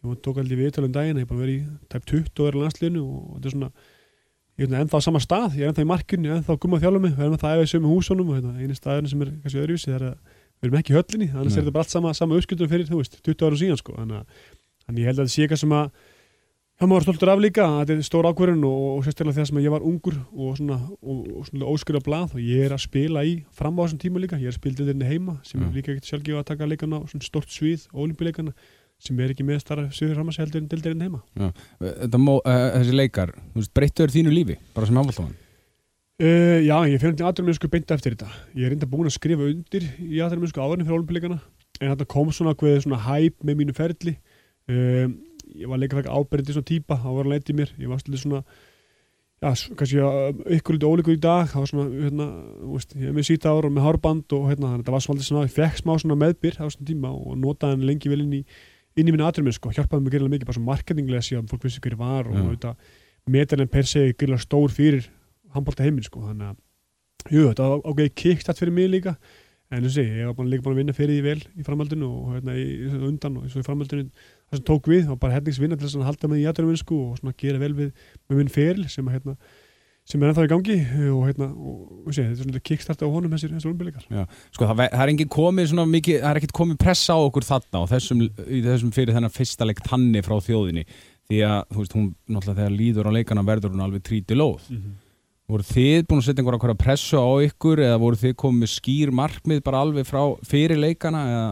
ég 0.03 0.19
tók 0.21 0.35
aldrei 0.41 0.57
viðtölu 0.59 0.85
um 0.85 0.91
daginn, 0.91 1.15
ég 1.15 1.21
er 1.21 1.25
bara 1.31 1.39
verið 1.39 1.55
í 1.61 1.67
tæp 1.87 2.03
20 2.05 2.39
og 2.43 2.47
er 2.47 2.57
í 2.57 2.61
landsliðinu 2.61 3.01
og 3.07 3.39
þetta 3.39 3.45
er 3.47 3.51
svona 3.55 3.71
ég 4.59 4.67
er 4.67 4.83
ennþá 4.83 4.97
á 4.99 5.01
sama 5.07 5.19
stað, 5.23 5.55
ég 5.55 5.63
er 5.63 5.71
ennþá 5.71 5.81
í 5.85 5.87
markinu 5.87 6.27
ég 6.27 6.31
er 6.35 6.37
ennþá 6.43 6.53
að 6.55 6.59
gumma 6.59 6.79
þjálfum 6.83 7.01
mig, 7.01 7.13
við 7.15 7.23
erum 7.23 7.33
ennþá 7.37 7.47
að 7.47 7.55
æfa 7.55 7.63
í 7.63 7.71
sömu 7.71 7.87
húsunum 7.95 8.27
og 8.27 8.35
hérna, 8.35 8.53
eini 8.59 8.75
staðurinn 8.75 9.07
sem 9.09 9.21
er 9.21 9.31
kannski 9.39 9.61
öðruvísi 9.63 9.87
það 9.87 9.95
er 9.95 10.05
að 10.11 10.17
við 10.59 10.67
erum 10.67 10.79
ekki 10.81 10.91
í 10.91 10.97
höllinni, 10.99 11.27
annars 11.31 11.55
Nei. 11.55 11.55
er 11.55 11.63
þetta 11.63 11.71
bara 11.71 11.83
allt 11.87 11.95
sama, 11.95 12.13
sama 12.13 12.35
uppskildum 12.35 12.67
fyrir, 12.67 12.85
þú 12.91 12.97
veist, 12.99 13.15
20 13.23 13.47
ára 13.47 13.55
síðan 13.63 13.79
sko, 13.79 13.93
þannig 13.95 14.25
að 14.91 14.99
ég 14.99 15.05
held 15.07 15.19
að 15.19 15.23
þetta 15.23 15.31
sé 15.31 15.41
eitthvað 15.47 15.61
sem 15.63 15.71
að 15.71 15.91
hann 16.81 16.89
var 16.89 17.03
stoltur 17.05 17.29
af 17.29 17.41
líka, 17.41 17.65
að 17.65 17.81
þetta 17.91 17.95
er 17.95 18.05
stór 18.07 18.27
ákvörðun 18.31 18.63
og, 18.65 18.85
og 18.95 19.03
sérstaklega 19.05 19.37
þegar 19.37 19.49
sem 19.51 19.59
ég 19.61 19.73
var 19.73 19.83
ungur 19.85 20.15
og 20.33 20.55
svona, 20.57 20.77
svona 21.47 21.69
óskurða 21.69 22.01
blað 22.07 22.33
og 22.37 22.41
ég 22.41 22.65
er 22.65 22.73
að 22.73 22.81
spila 22.87 23.21
í 23.27 23.35
fram 23.57 23.77
á 23.77 23.81
þessum 23.83 24.01
tíma 24.01 24.23
líka, 24.23 24.39
ég 24.41 24.49
er 24.49 24.55
að 24.55 24.57
spila 24.57 24.79
dildirinn 24.79 25.05
heima 25.05 25.37
sem 25.45 25.61
Já. 25.61 25.67
er 25.67 25.75
líka 25.77 25.93
ekkert 25.93 26.09
sjálfgjöf 26.09 26.41
að 26.41 26.47
taka 26.49 26.69
leikana 26.71 27.01
á 27.01 27.05
svona 27.11 27.27
stort 27.27 27.53
svið, 27.53 27.85
ólimpileikana 27.93 28.55
sem 29.01 29.21
er 29.21 29.33
ekki 29.33 29.45
með 29.45 29.61
starra 29.61 29.87
sviður 29.93 30.17
fram 30.17 30.33
að 30.33 30.37
segja 30.37 30.47
heldur 30.47 30.61
en 30.63 30.71
dildirinn 30.73 31.05
heima. 31.05 31.21
þetta 31.79 32.21
mó, 32.21 32.35
uh, 32.41 32.65
þessi 32.79 32.97
leikar, 32.97 33.37
breyttuður 33.77 34.17
þínu 34.17 34.35
lífi 34.35 34.59
bara 34.73 34.89
sem 34.89 34.97
handbóltamann 34.97 35.37
Uh, 36.21 36.61
já, 36.61 36.75
ég 36.85 36.99
fyrir 37.01 37.15
til 37.17 37.25
aðrumunsku 37.25 37.65
beint 37.71 37.89
eftir 37.89 38.13
þetta. 38.13 38.27
Ég 38.53 38.67
er 38.67 38.75
reynda 38.75 38.85
búin 38.85 39.07
að 39.09 39.15
skrifa 39.15 39.41
undir 39.41 39.87
í 40.05 40.19
aðrumunsku 40.21 40.61
áðurinn 40.61 40.85
fyrir 40.85 40.99
ólimpileikana 40.99 41.39
en 41.79 41.89
þetta 41.95 42.05
kom 42.13 42.29
svona 42.29 42.53
hvað 42.53 42.75
svona 42.83 42.99
ég 45.57 45.71
var 45.71 45.81
leika 45.81 45.98
fekk 46.00 46.12
ábyrjandi 46.12 46.56
svona 46.56 46.69
típa, 46.71 46.98
það 47.01 47.18
var 47.19 47.31
leitt 47.31 47.50
í 47.51 47.56
mér. 47.57 47.74
Ég 47.81 47.92
var 47.92 48.01
svolítið 48.01 48.24
svona, 48.24 48.42
já, 49.42 49.51
kannski 49.80 50.03
ykkur 50.57 50.77
lítið 50.77 50.92
ólíkur 50.92 51.18
í 51.18 51.21
dag. 51.21 51.50
Það 51.51 51.63
var 51.63 51.71
svona, 51.71 51.88
hérna, 52.06 52.27
veist, 52.74 52.95
ég 52.98 53.12
er 53.12 53.15
með 53.18 53.27
síta 53.30 53.53
ára 53.53 53.69
og 53.69 53.75
með 53.75 53.88
hárband 53.88 54.38
og 54.38 54.50
hérna, 54.50 54.68
þannig 54.68 54.80
að 54.80 54.83
þetta 54.83 54.95
var 54.98 55.06
svolítið 55.07 55.30
svona, 55.30 55.45
ég 55.48 55.56
fekk 55.57 55.81
smá 55.81 55.94
svona 55.95 56.19
meðbyr 56.24 56.59
á 56.62 56.65
svona 56.68 56.89
tíma 56.92 57.13
og 57.15 57.38
notaði 57.42 57.77
hann 57.77 57.88
lengi 57.92 58.12
vel 58.12 58.24
inn 58.25 58.36
í, 58.39 58.42
inn 58.95 59.07
í 59.07 59.15
mínu 59.15 59.27
aðrumunsku 59.27 59.71
og 59.71 59.77
hjálpaði 59.77 60.06
mig 60.06 60.15
gerilega 60.15 60.36
mikið 60.36 60.50
bara 60.50 60.59
svona 60.59 60.71
marketinglega 60.71 61.25
síðan 61.25 61.48
fólk 61.51 61.63
vissi 61.68 61.83
hver 61.83 61.95
ég 61.95 62.01
var 62.01 62.27
og 62.27 62.36
Já. 62.36 62.44
þetta 62.50 62.74
metalinn 63.31 63.71
per 63.71 63.88
se 63.88 64.03
gerilega 64.12 64.44
stór 64.44 64.74
fyrir 64.74 65.07
handbólta 65.56 65.86
heiminn 65.86 66.06
sko 66.06 66.25
þannig 66.25 66.51
að 66.51 67.31
jú, 67.31 67.45
þetta 67.48 67.69
var 67.71 67.88
ágæði 67.88 68.13
kickstart 68.24 68.62
fyrir 68.62 68.75
mig 68.75 68.92
líka 68.92 69.15
en 69.71 69.88
sé, 69.88 70.03
ég 70.03 70.27
var 70.27 70.36
bara 70.36 70.51
líka 70.51 70.65
búin 70.65 70.75
að 70.75 70.81
vinna 70.81 70.95
fyrir 70.95 71.18
því 71.18 71.24
vel 71.27 71.62
í 71.62 71.65
framhaldinu 71.68 72.09
og 72.09 72.31
hérna 72.36 72.56
í, 72.59 72.68
undan 73.07 73.39
og 73.39 73.48
í 73.48 73.63
framhaldinu 73.63 74.09
það 74.51 74.59
sem 74.59 74.68
tók 74.68 74.92
við, 74.92 75.03
var 75.09 75.19
bara 75.24 75.39
hefningsvinna 75.39 75.80
til 75.80 75.88
þess 75.88 76.00
að 76.00 76.07
halda 76.12 76.31
með 76.31 76.44
í 76.44 76.48
aðdurumvinsku 76.51 77.01
og 77.07 77.19
svona 77.19 77.38
gera 77.39 77.62
vel 77.62 77.74
við 77.77 77.92
með 78.27 78.42
minn 78.42 78.51
feril 78.51 78.88
sem 78.92 79.12
hérna 79.12 79.38
sem 80.12 80.24
er 80.24 80.31
ennþá 80.31 80.45
í 80.48 80.50
gangi 80.50 80.77
og 81.13 81.21
hérna 81.27 81.48
og, 81.51 81.81
og 82.07 82.15
sé, 82.15 82.25
þetta 82.25 82.33
er 82.33 82.48
svona 82.48 82.63
kickstart 82.68 83.03
á 83.06 83.07
honum 83.13 83.36
þessir, 83.36 83.53
umbyggleikar 83.69 84.07
sko 84.50 84.68
það, 84.68 84.81
það 84.81 85.03
er 85.03 85.12
engin 85.13 85.31
komið 85.31 85.75
mikið 85.92 86.25
er 86.31 86.39
komið 86.57 86.80
pressa 86.81 87.15
á 87.15 87.19
okkur 87.21 87.48
þarna 87.48 87.83
og 87.83 87.92
þessum, 87.92 88.25
þessum 88.50 88.94
fyrir 88.95 89.15
þennan 89.15 89.36
fyrsta 89.36 89.68
leik 89.68 89.83
tanni 89.86 90.24
frá 90.25 90.36
þjóðinni. 90.42 90.86
Því 91.30 91.44
að 91.48 91.59
þú 91.69 91.83
veist 91.83 91.95
hún 91.95 92.09
náttúrulega 92.25 92.59
þegar 92.59 92.75
líður 92.75 93.07
á 93.07 93.12
leikana 93.15 93.45
verður 93.48 93.75
hún 93.75 93.86
alveg 93.86 94.03
tríti 94.07 94.36
lóð. 94.36 94.65
Voru 95.51 95.68
þið 95.68 96.06
búin 96.09 96.21
að 96.21 96.27
setja 96.27 96.44
einhverja 96.44 96.80
pressu 96.80 97.21
á 97.21 97.30
ykkur 97.45 97.83
eða 97.86 98.01
voru 98.01 98.19
þið 98.19 98.38
komið 98.42 98.74
skýr 98.74 99.13
markmið 99.15 99.63
bara 99.68 99.83
alveg 99.86 100.07
frá 100.07 100.21
fyrir 100.48 100.80
leikana 100.81 101.24
eða 101.30 101.45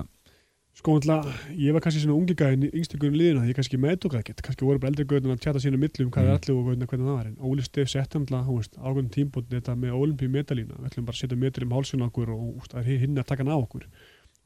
Sko, 0.80 0.94
alltaf, 0.96 1.28
ég 1.60 1.74
var 1.76 1.82
kannski 1.84 2.00
svona 2.06 2.16
ungi 2.16 2.32
gæðin 2.40 2.62
í 2.64 2.72
yngstökunum 2.80 3.16
liðina, 3.20 3.42
ég 3.50 3.56
kannski 3.58 3.76
meðtók 3.84 4.14
það 4.14 4.22
ekkert, 4.22 4.42
kannski 4.46 4.64
voru 4.64 4.80
bara 4.80 4.92
eldri 4.94 5.04
gauðin 5.10 5.34
að 5.34 5.42
tjata 5.44 5.60
sínu 5.60 5.76
milli 5.82 6.06
um 6.06 6.12
hvað 6.14 6.24
Mm. 6.24 6.30
er 6.30 6.36
allir 6.40 6.56
og 6.56 6.64
hvernig, 6.70 6.88
hvernig 6.88 7.08
það 7.10 7.18
var, 7.20 7.26
en 7.28 7.36
Óli 7.44 7.64
Steff 7.66 7.90
sett 7.92 8.16
alltaf, 8.16 8.46
þú 8.48 8.54
veist, 8.56 8.74
ákveðin 8.80 9.12
tímbútt 9.12 9.50
þetta 9.52 9.76
með 9.76 9.92
olimpíu 10.00 10.30
metalína, 10.32 10.80
við 10.80 10.88
ætlum 10.88 11.06
bara 11.10 11.16
að 11.18 11.20
setja 11.20 11.36
metur 11.36 11.64
um 11.68 11.74
hálsinn 11.76 12.00
á 12.00 12.08
okkur 12.08 12.30
og 12.32 12.40
úst, 12.62 12.72
það 12.72 12.88
er 12.88 13.02
hinn 13.04 13.20
að 13.20 13.28
taka 13.28 13.44
hann 13.44 13.52
á 13.52 13.60
okkur. 13.60 13.84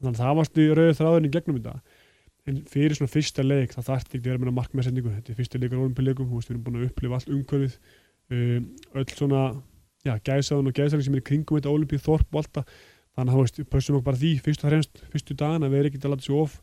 Þannig 0.02 0.10
að 0.10 0.18
það 0.24 0.34
varst 0.40 0.58
í 0.58 0.66
rauðu 0.74 0.98
þráðin 0.98 1.28
í 1.28 1.30
gegnum 1.30 1.58
þetta. 1.62 1.74
En 2.50 2.56
fyrir 2.66 2.94
svona 2.98 3.14
fyrsta 3.14 3.42
leik, 3.46 3.70
það 3.72 3.86
þarf 3.86 4.04
ekki 4.10 4.18
að 4.18 4.26
vera 4.26 4.42
með 4.42 4.58
markmæðsendingu, 4.58 5.10
að 13.14 13.20
þannig 13.20 13.32
að, 13.32 13.36
þú 13.36 13.44
veist, 13.44 13.60
pössum 13.70 13.98
okkur 13.98 14.08
bara 14.08 14.20
því 14.20 14.32
fyrst 14.44 14.64
og 14.64 14.70
fremst, 14.70 15.02
fyrstu 15.12 15.36
dagana, 15.38 15.70
við 15.70 15.80
erum 15.80 15.92
ekki 15.92 16.00
að 16.02 16.14
láta 16.14 16.26
sig 16.26 16.38
of 16.38 16.56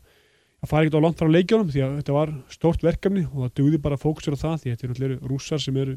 að 0.62 0.70
fara 0.70 0.84
ekkert 0.84 0.98
á 1.00 1.04
langt 1.04 1.18
frá 1.18 1.30
leikjónum 1.32 1.70
því 1.72 1.82
að 1.82 1.94
þetta 1.98 2.16
var 2.16 2.34
stórt 2.52 2.84
verkefni 2.84 3.24
og 3.26 3.38
það 3.40 3.54
dugði 3.58 3.80
bara 3.82 3.96
að 3.98 4.04
fókusera 4.04 4.36
á 4.38 4.42
það 4.42 4.58
því 4.60 4.68
að 4.68 4.74
þetta 4.74 4.86
eru 4.86 4.92
náttúrulega 4.92 5.30
rússar 5.32 5.62
sem 5.64 5.80
eru 5.82 5.96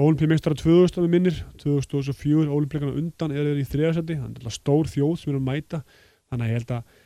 olimpíumeistara 0.00 0.54
2000 0.54 1.02
með 1.02 1.14
minnir. 1.16 1.38
2004 1.60 2.46
olimpíuleikana 2.46 2.96
undan 3.02 3.34
eru 3.34 3.56
í 3.58 3.66
þriðarsæti, 3.66 4.16
þannig 4.16 4.30
að 4.30 4.38
þetta 4.38 4.52
er 4.52 4.56
stór 4.56 4.90
þjóð 4.92 5.14
sem 5.18 5.32
eru 5.32 5.40
að 5.42 5.48
mæta, 5.50 5.82
þannig 6.30 6.46
að 6.46 6.52
ég 6.52 6.60
held 6.60 6.74
að 6.76 6.98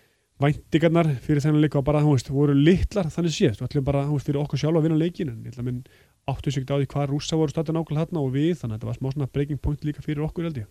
væntingarnar 0.44 1.11
fyrir 1.25 1.44
þennan 1.44 1.64
leik 1.64 1.76
var 1.79 1.87
bara, 1.87 2.02
þú 2.05 2.14
veist, 2.17 2.31
voru 2.35 2.56
litlar 2.58 3.08
þannig 3.14 3.35
séð, 3.35 3.56
þú 3.58 3.67
ætlum 3.69 3.87
bara, 3.87 4.05
þú 4.08 4.19
veist, 4.19 4.29
fyrir 4.29 4.40
okkur 4.43 4.61
sjálf 4.61 4.81
að 4.81 4.87
vinna 4.88 5.00
leikin 5.00 5.31
en 5.31 5.40
ég 5.47 5.55
held 5.55 5.62
að 5.62 5.69
minn 5.69 5.82
áttu 6.31 6.53
sig 6.53 6.65
ekki 6.65 6.73
á 6.73 6.79
því 6.81 6.88
hvað 6.93 7.11
rússa 7.11 7.38
voru 7.38 7.53
stættan 7.53 7.76
nákvæmlega 7.76 8.06
þarna 8.06 8.23
og 8.23 8.31
við, 8.32 8.53
þannig 8.61 8.75
að 8.75 8.79
þetta 8.79 8.91
var 8.91 8.99
smá 8.99 9.09
svona 9.12 9.31
breaking 9.35 9.61
point 9.61 9.85
líka 9.85 10.05
fyrir 10.05 10.25
okkur 10.25 10.49
held 10.49 10.61
ég. 10.62 10.69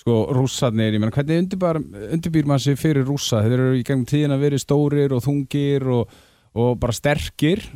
sko 0.00 0.16
rússarnir, 0.36 0.94
ég 0.96 1.02
meina 1.02 1.14
hvernig 1.14 1.42
undirbýr, 2.16 2.48
maður 2.48 2.64
sig 2.64 2.80
fyrir 2.80 3.08
rússa? 3.08 3.42
Þeir 3.44 3.56
eru 3.58 3.74
í 3.76 3.84
gegnum 3.84 4.06
tíðin 4.08 4.36
að 4.36 4.46
verið 4.46 4.64
stórir 4.64 5.16
og 5.16 5.24
þungir 5.26 5.88
og, 5.98 6.14
og 6.56 6.72
bara 6.80 6.96
sterkir. 6.96 7.66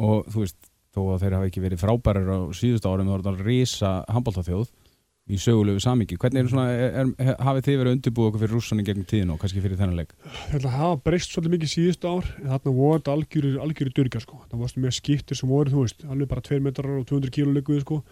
Og 0.00 0.28
þú 0.28 0.44
veist, 0.44 0.58
þó 0.94 1.00
að 1.14 1.24
þeir 1.24 1.38
hafa 1.38 1.50
ekki 1.50 1.64
verið 1.64 1.82
frábærir 1.84 2.30
á 2.34 2.38
síðustu 2.56 2.90
árum 2.90 3.10
þá 3.10 3.14
er 3.14 3.24
þetta 3.24 3.48
risa 3.48 3.92
handbóltaþjóð 4.10 4.68
í 5.34 5.38
sögulegu 5.40 5.80
samingi, 5.82 6.16
hvernig 6.20 6.42
er 6.44 6.48
svona 6.52 6.66
er, 6.72 7.10
er, 7.18 7.34
hafið 7.46 7.66
þið 7.68 7.78
verið 7.80 7.94
undirbúið 7.96 8.28
okkur 8.30 8.42
fyrir 8.44 8.54
rússanir 8.56 8.86
gegnum 8.88 9.06
tíðin 9.10 9.32
og 9.34 9.38
kannski 9.42 9.62
fyrir 9.64 9.78
þennan 9.80 9.96
leik 10.00 10.14
Þetta 10.50 10.72
hafa 10.76 11.00
breyst 11.06 11.32
svolítið 11.34 11.54
mikið 11.56 11.72
síðustu 11.74 12.10
ár 12.10 12.30
en 12.40 12.50
þarna 12.52 12.74
voru 12.80 12.98
þetta 13.00 13.14
algjörir, 13.16 13.58
algjörir 13.64 13.94
dyrkja 14.00 14.20
sko. 14.24 14.40
það 14.50 14.62
varstu 14.64 14.80
með 14.84 14.96
skiptir 14.98 15.36
sem 15.40 15.48
voru, 15.48 15.70
þú 15.74 15.84
veist 15.86 16.04
alveg 16.08 16.28
bara 16.34 16.40
2 16.50 16.60
metrar 16.66 16.98
og 17.00 17.06
200 17.10 17.30
kíló 17.36 17.54
líkuði 17.56 17.84
sko. 17.86 18.02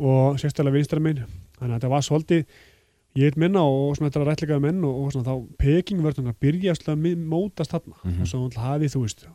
og 0.00 0.38
sérstaklega 0.40 0.76
vinstra 0.78 1.00
minn 1.00 1.24
þannig 1.58 1.74
að 1.74 1.76
þetta 1.80 1.90
var 1.92 2.06
svolítið 2.06 2.46
ég 3.18 3.26
heit 3.26 3.36
minna 3.42 3.60
og 3.66 3.96
svona 3.98 4.08
þetta 4.12 4.20
er 4.22 4.28
rættleikaði 4.30 4.62
menn 4.64 4.84
og, 4.86 4.94
og 5.04 5.12
svona 5.12 5.26
þá 5.26 5.34
Peking 5.58 6.00
verður 6.04 6.30
að 6.30 6.36
byrja 6.40 6.74
að 6.78 6.96
mi- 7.02 7.16
mótast 7.18 7.72
þarna 7.74 7.96
Mhm. 8.04 8.20
og 8.22 8.26
svo 8.30 8.48
hafið 8.54 8.94
þú 8.94 9.02
veist 9.02 9.26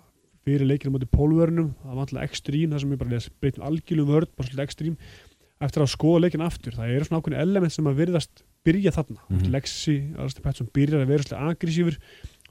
fyrir 0.46 0.68
leikinu 0.70 0.92
moti 0.94 1.08
pólvörnum 1.10 1.72
það 1.84 1.94
var 1.98 2.01
alltaf 2.06 2.24
ekstrím, 2.24 2.70
það 2.72 2.80
sem 2.82 2.92
ég 2.94 3.00
bara 3.01 3.10
les 3.15 3.30
breytum 3.42 3.63
algjörum 3.65 4.08
vörð, 4.13 4.27
bara 4.38 4.48
svolítið 4.48 4.63
ekstrím 4.68 4.98
eftir 5.62 5.81
að 5.85 5.91
skoða 5.93 6.21
leikin 6.25 6.41
aftur, 6.45 6.74
það 6.75 6.89
eru 6.95 7.05
svona 7.07 7.21
ákveðin 7.21 7.39
element 7.41 7.71
sem 7.71 7.85
að 7.88 8.00
virðast 8.01 8.43
byrja 8.65 8.91
þarna 8.91 9.21
mm 9.29 9.38
Mhm. 9.38 9.51
Lexi, 9.53 9.95
Alistair 10.17 10.43
Pettersson 10.43 10.69
byrjar 10.74 11.01
að 11.05 11.07
vera 11.07 11.24
svolítið 11.24 11.50
agressífur 11.51 11.97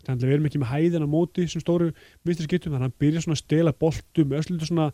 þannig 0.04 0.22
að 0.22 0.28
við 0.28 0.34
erum 0.34 0.46
ekki 0.48 0.60
með 0.62 0.72
hæðina 0.72 1.06
móti 1.08 1.48
sem 1.48 1.60
stóru 1.60 1.92
vinstri 2.24 2.44
skiptum, 2.48 2.72
þannig 2.72 2.80
að 2.80 2.88
hann 2.88 2.98
byrjar 3.00 3.22
svona 3.24 3.36
að 3.36 3.44
stela 3.44 3.72
boltum, 3.72 4.30
öllítið 4.32 4.66
svona 4.68 4.92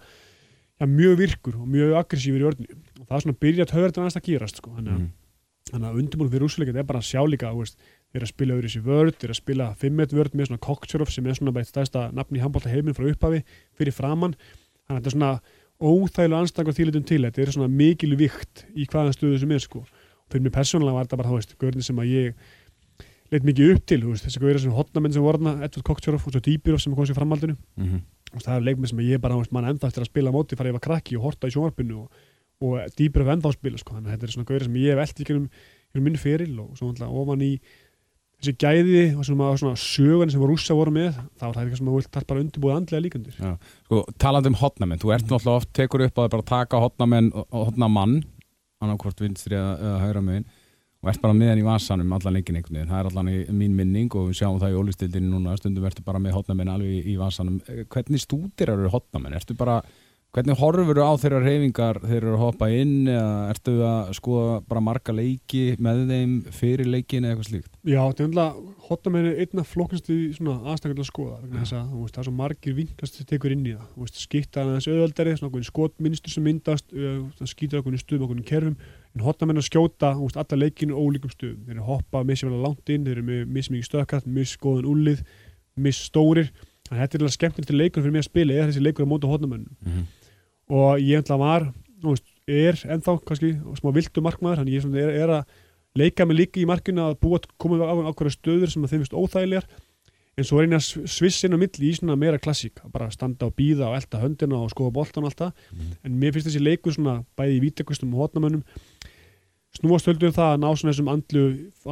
ja, 0.81 0.87
mjög 0.87 1.17
virkur 1.21 1.55
og 1.61 1.69
mjög 1.69 1.95
aggressífur 2.01 2.41
í 2.41 2.49
örni 2.51 2.67
og 3.01 3.07
það 3.07 3.17
er 3.17 3.25
svona 3.25 3.37
að 3.37 3.43
byrja 3.45 3.65
að 3.67 3.75
höfður 3.77 3.91
þetta 3.95 4.21
að 4.21 4.27
gerast 4.31 4.57
sko. 4.57 4.71
þannig 4.77 4.93
Mhm. 4.99 5.11
þannig 5.71 5.89
að 5.91 5.99
undirbúin 6.01 6.31
fyrir 6.31 6.47
úsleikið 6.49 6.77
er 6.77 6.83
bara 6.89 6.99
að 6.99 7.11
sjá 7.11 7.23
líka 7.31 7.51
þeir 8.11 8.23
að 8.27 8.33
spila 8.33 8.55
öðru 8.55 8.67
þessi 8.67 8.83
vörd, 8.83 9.15
þeir 9.21 9.29
eru 9.29 9.35
að 9.35 9.43
spila 9.43 9.67
5-1 9.79 10.13
vörd 10.19 10.35
með 10.35 10.47
svona 10.49 10.65
Koktsjörf 10.67 11.11
sem 11.15 11.27
er 11.27 11.35
svona 11.39 11.55
eitt 11.61 11.71
stæðsta 11.71 12.11
nafn 12.13 12.35
í 12.37 12.41
handbólta 12.43 12.71
heiminn 12.73 12.95
frá 12.97 13.07
upphafi 13.07 13.45
fyrir 13.79 13.95
framann 13.95 14.35
þannig 14.35 14.91
að 14.91 14.97
þetta 14.99 15.07
er 15.07 15.15
svona 15.15 15.41
óþægilega 15.81 16.45
anstæðingar 16.45 16.77
þýlitum 16.77 17.05
til. 17.09 17.21
Þetta 17.27 17.43
er 17.43 17.53
svona 17.57 17.73
mikil 17.73 18.15
vikt 18.21 18.65
í 18.77 18.87
hvaðan 18.87 19.17
stöðu 19.17 19.41
sem 19.43 19.55
er 19.57 19.63
sko. 19.65 19.83
Og 19.85 20.33
fyrir 20.35 20.45
mig 20.47 20.55
persónulega 20.55 20.99
var 20.99 21.09
þetta 21.09 21.21
bara, 21.21 21.33
þú 21.33 21.39
veist, 21.41 21.55
görðin 21.61 21.87
sem 21.87 22.01
að 22.03 22.13
ég 22.13 22.49
leitt 23.31 23.47
mikið 23.47 23.75
upp 23.75 23.85
til, 23.89 24.01
veist, 24.05 24.27
þessi 24.27 24.43
görðin 24.43 24.65
sem 24.67 24.77
hotnamenn 24.77 25.15
sem 25.15 25.25
voru 25.25 25.41
þarna, 25.41 25.67
Edvard 25.67 25.87
Koktsjörf 25.89 26.27
og 26.27 26.35
svo 26.35 26.43
Dýbjörf 26.47 26.85
sem 26.85 26.95
kom 26.97 27.09
sér 27.09 27.19
framhaldinu. 27.19 27.57
Mhm. 27.81 28.01
og 28.31 28.43
það 28.45 28.57
er 28.57 28.63
leikmenn 28.63 28.87
sem 28.87 28.99
ég 29.03 29.19
bara, 29.19 29.35
veist, 29.35 29.51
mann 29.51 29.67
ennþá 29.67 29.89
eftir 29.89 30.05
að 30.05 30.11
spila 30.13 30.31
móti, 30.31 30.55
fara 30.55 30.71
ég 30.71 30.77
var 30.77 30.85
krakki 30.85 31.17
og 31.19 31.25
horta 31.25 31.49
í 31.49 31.51
sjónvarpinu 31.51 31.97
og, 32.05 32.21
og 32.63 32.79
af 32.79 32.95
ennþá 32.95 33.51
spila, 33.57 33.79
sko, 33.81 33.97
þannig 33.97 34.07
að 34.07 34.15
þetta 34.15 34.27
er 34.29 34.35
svona 34.37 34.47
gauðir 34.47 34.67
sem 34.69 34.77
ég 34.79 34.95
hef 34.95 35.03
eld 35.03 35.19
í 35.19 35.27
gennum, 35.27 35.49
í 35.91 36.03
minn 36.05 36.21
feril 36.21 36.61
og 36.63 36.77
svo 36.79 36.93
ofan 36.95 37.43
í 37.43 37.59
þessi 38.41 38.57
gæði 38.61 39.05
og 39.15 39.27
svona, 39.29 39.51
svona 39.61 39.81
sögun 39.81 40.33
sem 40.33 40.45
rússa 40.49 40.77
voru 40.77 40.95
með 40.95 41.13
þá 41.39 41.47
er 41.47 41.55
það 41.55 41.63
eitthvað 41.63 41.81
sem 41.81 41.91
þú 41.91 41.97
vilt 41.99 42.19
bara 42.33 42.45
undirbúið 42.45 42.77
andlega 42.79 43.05
líkandur 43.05 43.39
Sko, 43.85 44.03
talandi 44.23 44.53
um 44.53 44.59
hotnamenn, 44.61 45.03
þú 45.03 45.15
ert 45.17 45.29
náttúrulega 45.29 45.61
oft 45.61 45.73
tekur 45.77 46.07
upp 46.07 46.23
að 46.23 46.33
bara 46.37 46.49
taka 46.55 46.81
hotnamenn 46.81 47.31
og 47.37 47.59
hotnamann 47.69 48.21
annarkvort 48.81 49.21
vinstri 49.21 49.59
eða, 49.59 49.99
hægra 50.07 50.25
megin 50.25 50.49
og 51.01 51.09
ert 51.09 51.23
bara 51.23 51.37
með 51.37 51.53
hann 51.53 51.63
í 51.63 51.65
vasanum 51.65 52.13
allan 52.13 52.37
leikin 52.37 52.59
einhvern 52.59 52.77
veginn, 52.77 52.91
það 52.91 52.99
er 52.99 53.07
allan 53.09 53.29
í 53.33 53.37
mín 53.57 53.77
minning 53.77 54.17
og 54.21 54.27
við 54.29 54.43
sjáum 54.43 54.59
það 54.61 54.75
í 54.75 54.81
ólistildinni 54.83 55.31
núna. 55.33 55.55
Stundum 55.57 55.87
ertu 55.89 56.05
bara 56.05 56.21
með 56.21 56.35
hotnamenn 56.37 56.73
alveg 56.75 57.09
í 57.09 57.15
vasanum. 57.17 57.57
Eh, 57.73 57.87
hvernig 57.89 58.21
stúdir 58.21 58.73
eru 58.75 58.91
hotnamenn, 58.93 59.39
ertu 59.39 59.57
bara 59.57 59.79
hvernig 60.31 60.59
horfur 60.61 61.01
á 61.03 61.11
þeirra 61.19 61.41
reyfingar 61.43 61.99
þeir 62.05 62.19
eru 62.21 62.35
að 62.37 62.43
hoppa 62.45 62.69
inn 62.71 63.09
eða 63.11 63.51
ertu 63.51 63.73
að 63.83 64.13
skoða 64.15 64.61
bara 64.71 64.83
marga 64.87 65.15
leiki 65.15 65.63
með 65.83 66.05
þeim 66.11 66.37
fyrir 66.55 66.87
leikin 66.87 67.25
eða 67.25 67.33
eitthvað 67.35 67.49
slíkt? 67.49 67.73
Já, 67.83 67.99
þetta 68.05 68.23
er 68.23 68.29
umlað 68.29 68.51
hotamenn 68.87 69.27
er 69.31 69.41
einna 69.43 69.65
flokknast 69.67 70.11
í 70.11 70.19
svona 70.37 70.55
aðstækjum 70.71 71.03
að 71.03 71.09
skoða 71.11 71.37
vegna 71.41 71.65
þess 71.65 71.75
að 71.79 71.85
þú 71.91 71.99
veist, 72.05 72.15
það 72.15 72.23
er 72.23 72.29
svo 72.29 72.35
margir 72.39 72.75
vinkast 72.79 73.19
sem 73.19 73.27
tekur 73.31 73.55
inn 73.55 73.67
í 73.67 73.75
það. 73.75 73.89
Þú 73.95 73.99
veist, 74.05 74.17
skipta 74.23 74.57
hann 74.61 74.71
aðeins 74.71 74.89
auðvöldari 74.91 75.35
svona 75.35 75.51
okkur 75.51 75.69
skotminnstur 75.69 76.33
sem 76.35 76.47
myndast 76.47 76.87
það 76.95 77.51
skýtur 77.51 77.83
okkur 77.83 77.95
í 77.99 78.03
stuðum 78.05 78.25
okkur 78.29 78.41
í 78.41 78.49
kerfum. 78.51 78.77
En 79.15 79.27
hotamenn 79.27 79.59
að 79.59 79.67
skjóta, 79.67 80.15
þú 80.15 80.23
veist, 80.29 80.39
alla 80.43 80.57
leikinu 80.63 80.95
ólíkum 80.95 81.31
stuðum 81.35 81.67
þeir 81.67 81.75
eru 81.75 81.83
að 81.83 81.91
hoppa 81.91 82.23
misjaflega 82.27 82.67
langt 82.67 82.87
inn 82.95 83.07
þeir 83.07 83.17
eru 83.17 83.27
með 83.27 83.41
mismikið 83.59 83.87
stöðkast, 83.91 84.27
og 90.71 91.03
ég 91.03 91.21
ætla 91.21 91.39
var 91.41 91.69
veist, 92.05 92.27
er 92.49 92.79
ennþá 92.87 93.19
kannski 93.27 93.53
smá 93.79 93.93
vildu 93.95 94.23
markmaður, 94.25 94.63
þannig 94.63 94.79
ég 94.79 95.05
er, 95.05 95.13
er 95.25 95.35
að 95.41 95.61
leika 95.99 96.27
mig 96.27 96.39
líka 96.39 96.63
í 96.63 96.67
markinu 96.69 97.05
að 97.05 97.19
búa 97.23 97.41
koma 97.61 97.81
á 97.83 97.95
ákveða 98.11 98.35
stöður 98.37 98.73
sem 98.73 98.85
að 98.85 98.93
þeim 98.95 99.03
finnst 99.03 99.17
óþægilegar. 99.17 99.69
En 100.39 100.47
svo 100.47 100.61
er 100.61 100.69
eina 100.71 100.79
sviss 100.81 101.45
inn 101.45 101.53
á 101.53 101.59
milli 101.61 101.91
í 101.91 101.97
svona 101.97 102.17
meira 102.17 102.39
klassík, 102.41 102.79
að 102.85 102.93
bara 102.95 103.11
standa 103.13 103.49
og 103.51 103.57
býða 103.59 103.91
og 103.91 103.99
elda 103.99 104.21
höndina 104.23 104.61
og 104.63 104.71
skoða 104.73 104.95
boltan 104.95 105.27
og 105.27 105.33
allt 105.33 105.43
það. 105.43 105.53
Mhm. 105.75 105.97
en 106.05 106.21
mér 106.23 106.33
finnst 106.33 106.49
þessi 106.49 106.63
leikur 106.63 106.95
svona 106.95 107.25
bæði 107.37 107.59
í 107.59 107.65
vítakustum 107.67 108.15
og 108.15 108.23
hotnamönnum 108.25 108.63
snúast 109.77 110.09
höldum 110.09 110.35
það 110.35 110.55
að 110.55 110.61
ná 110.63 110.69
svona 110.75 110.93
þessum 110.93 111.11
andlu, 111.13 111.45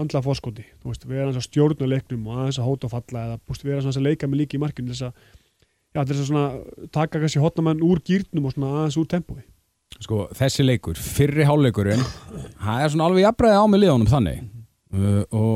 andla 0.02 0.22
fórskoti, 0.24 0.64
þú 0.82 0.90
veist, 0.90 1.04
vera 1.06 1.26
aðeins 1.26 1.38
að 1.38 1.46
stjórna 1.46 1.90
leiknum 1.90 2.26
og 2.26 2.40
aðeins 2.42 2.58
að 2.58 2.68
hóta 2.68 2.88
og 2.88 2.94
falla 2.94 3.24
eða 3.26 3.36
búst, 3.46 3.66
vera 3.66 3.82
aðeins 3.82 4.00
að 4.00 4.08
leika 4.08 4.30
mig 4.30 4.42
líka 4.42 4.58
í 4.58 4.62
markinu 4.62 4.90
þess 4.90 5.06
að 5.08 5.12
já, 5.94 6.02
þess 6.02 6.22
að 6.22 6.26
svona 6.30 6.88
taka 6.94 7.20
kannski 7.22 7.42
hotnamenn 7.42 7.84
úr 7.84 8.02
gýrnum 8.04 8.48
og 8.48 8.54
svona 8.54 8.72
aðeins 8.82 8.98
úr 9.00 9.08
tempói. 9.10 9.42
Sko, 9.98 10.26
þessi 10.36 10.66
leikur, 10.66 10.98
fyrri 11.00 11.46
hálfleikurinn 11.48 12.04
það 12.60 12.82
er 12.84 12.92
svona 12.92 13.08
alveg 13.08 13.24
jafnbreiði 13.24 13.62
á 13.62 13.64
mig 13.66 13.82
liðanum 13.82 14.10
þannig. 14.10 14.42
Uh, 14.94 15.22
og 15.34 15.54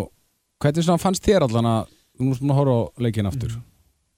hvernig 0.63 0.87
svona 0.87 1.03
fannst 1.03 1.27
þér 1.27 1.47
allan 1.47 1.69
að 1.69 1.93
þú 2.19 2.29
múst 2.29 2.45
að 2.45 2.59
horfa 2.59 2.77
á 2.77 2.83
leikin 3.07 3.29
aftur? 3.31 3.57
Mhm. 3.57 3.69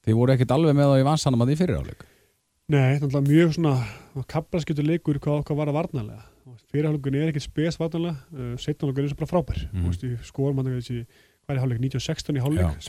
þið 0.04 0.18
voru 0.20 0.34
ekkert 0.34 0.54
alveg 0.54 0.76
með 0.76 0.90
þá 0.90 1.00
í 1.00 1.08
vansanum 1.08 1.42
að 1.42 1.50
því 1.50 1.58
fyrri 1.62 1.78
hálfleik? 1.78 2.06
Nei, 2.64 2.94
þetta 2.94 3.04
er 3.04 3.10
náttúrulega 3.10 3.28
mjög 3.28 3.54
svona 3.58 4.24
kaplaskjötu 4.30 4.84
leikur 4.84 5.18
hvað 5.18 5.42
okkar 5.42 5.58
var 5.58 5.68
að 5.68 5.78
varnalega 5.78 6.24
fyrirhálfleikurinn 6.74 7.24
er 7.24 7.30
ekkert 7.32 7.46
spes 7.46 7.78
varnalega 7.80 8.16
uh, 8.34 8.56
setjanleikurinn 8.60 9.08
er 9.08 9.12
svo 9.12 9.20
bara 9.20 9.30
frábær. 9.30 9.62
Mm. 9.72 9.86
við 10.02 10.26
skorum 10.26 10.60
hann 10.60 10.72
þessi 10.74 11.04
hvað 11.44 11.54
er 11.56 11.60
hálfleik, 11.62 11.80
1916 11.84 12.36
í 12.36 12.42
hálfleik? 12.44 12.82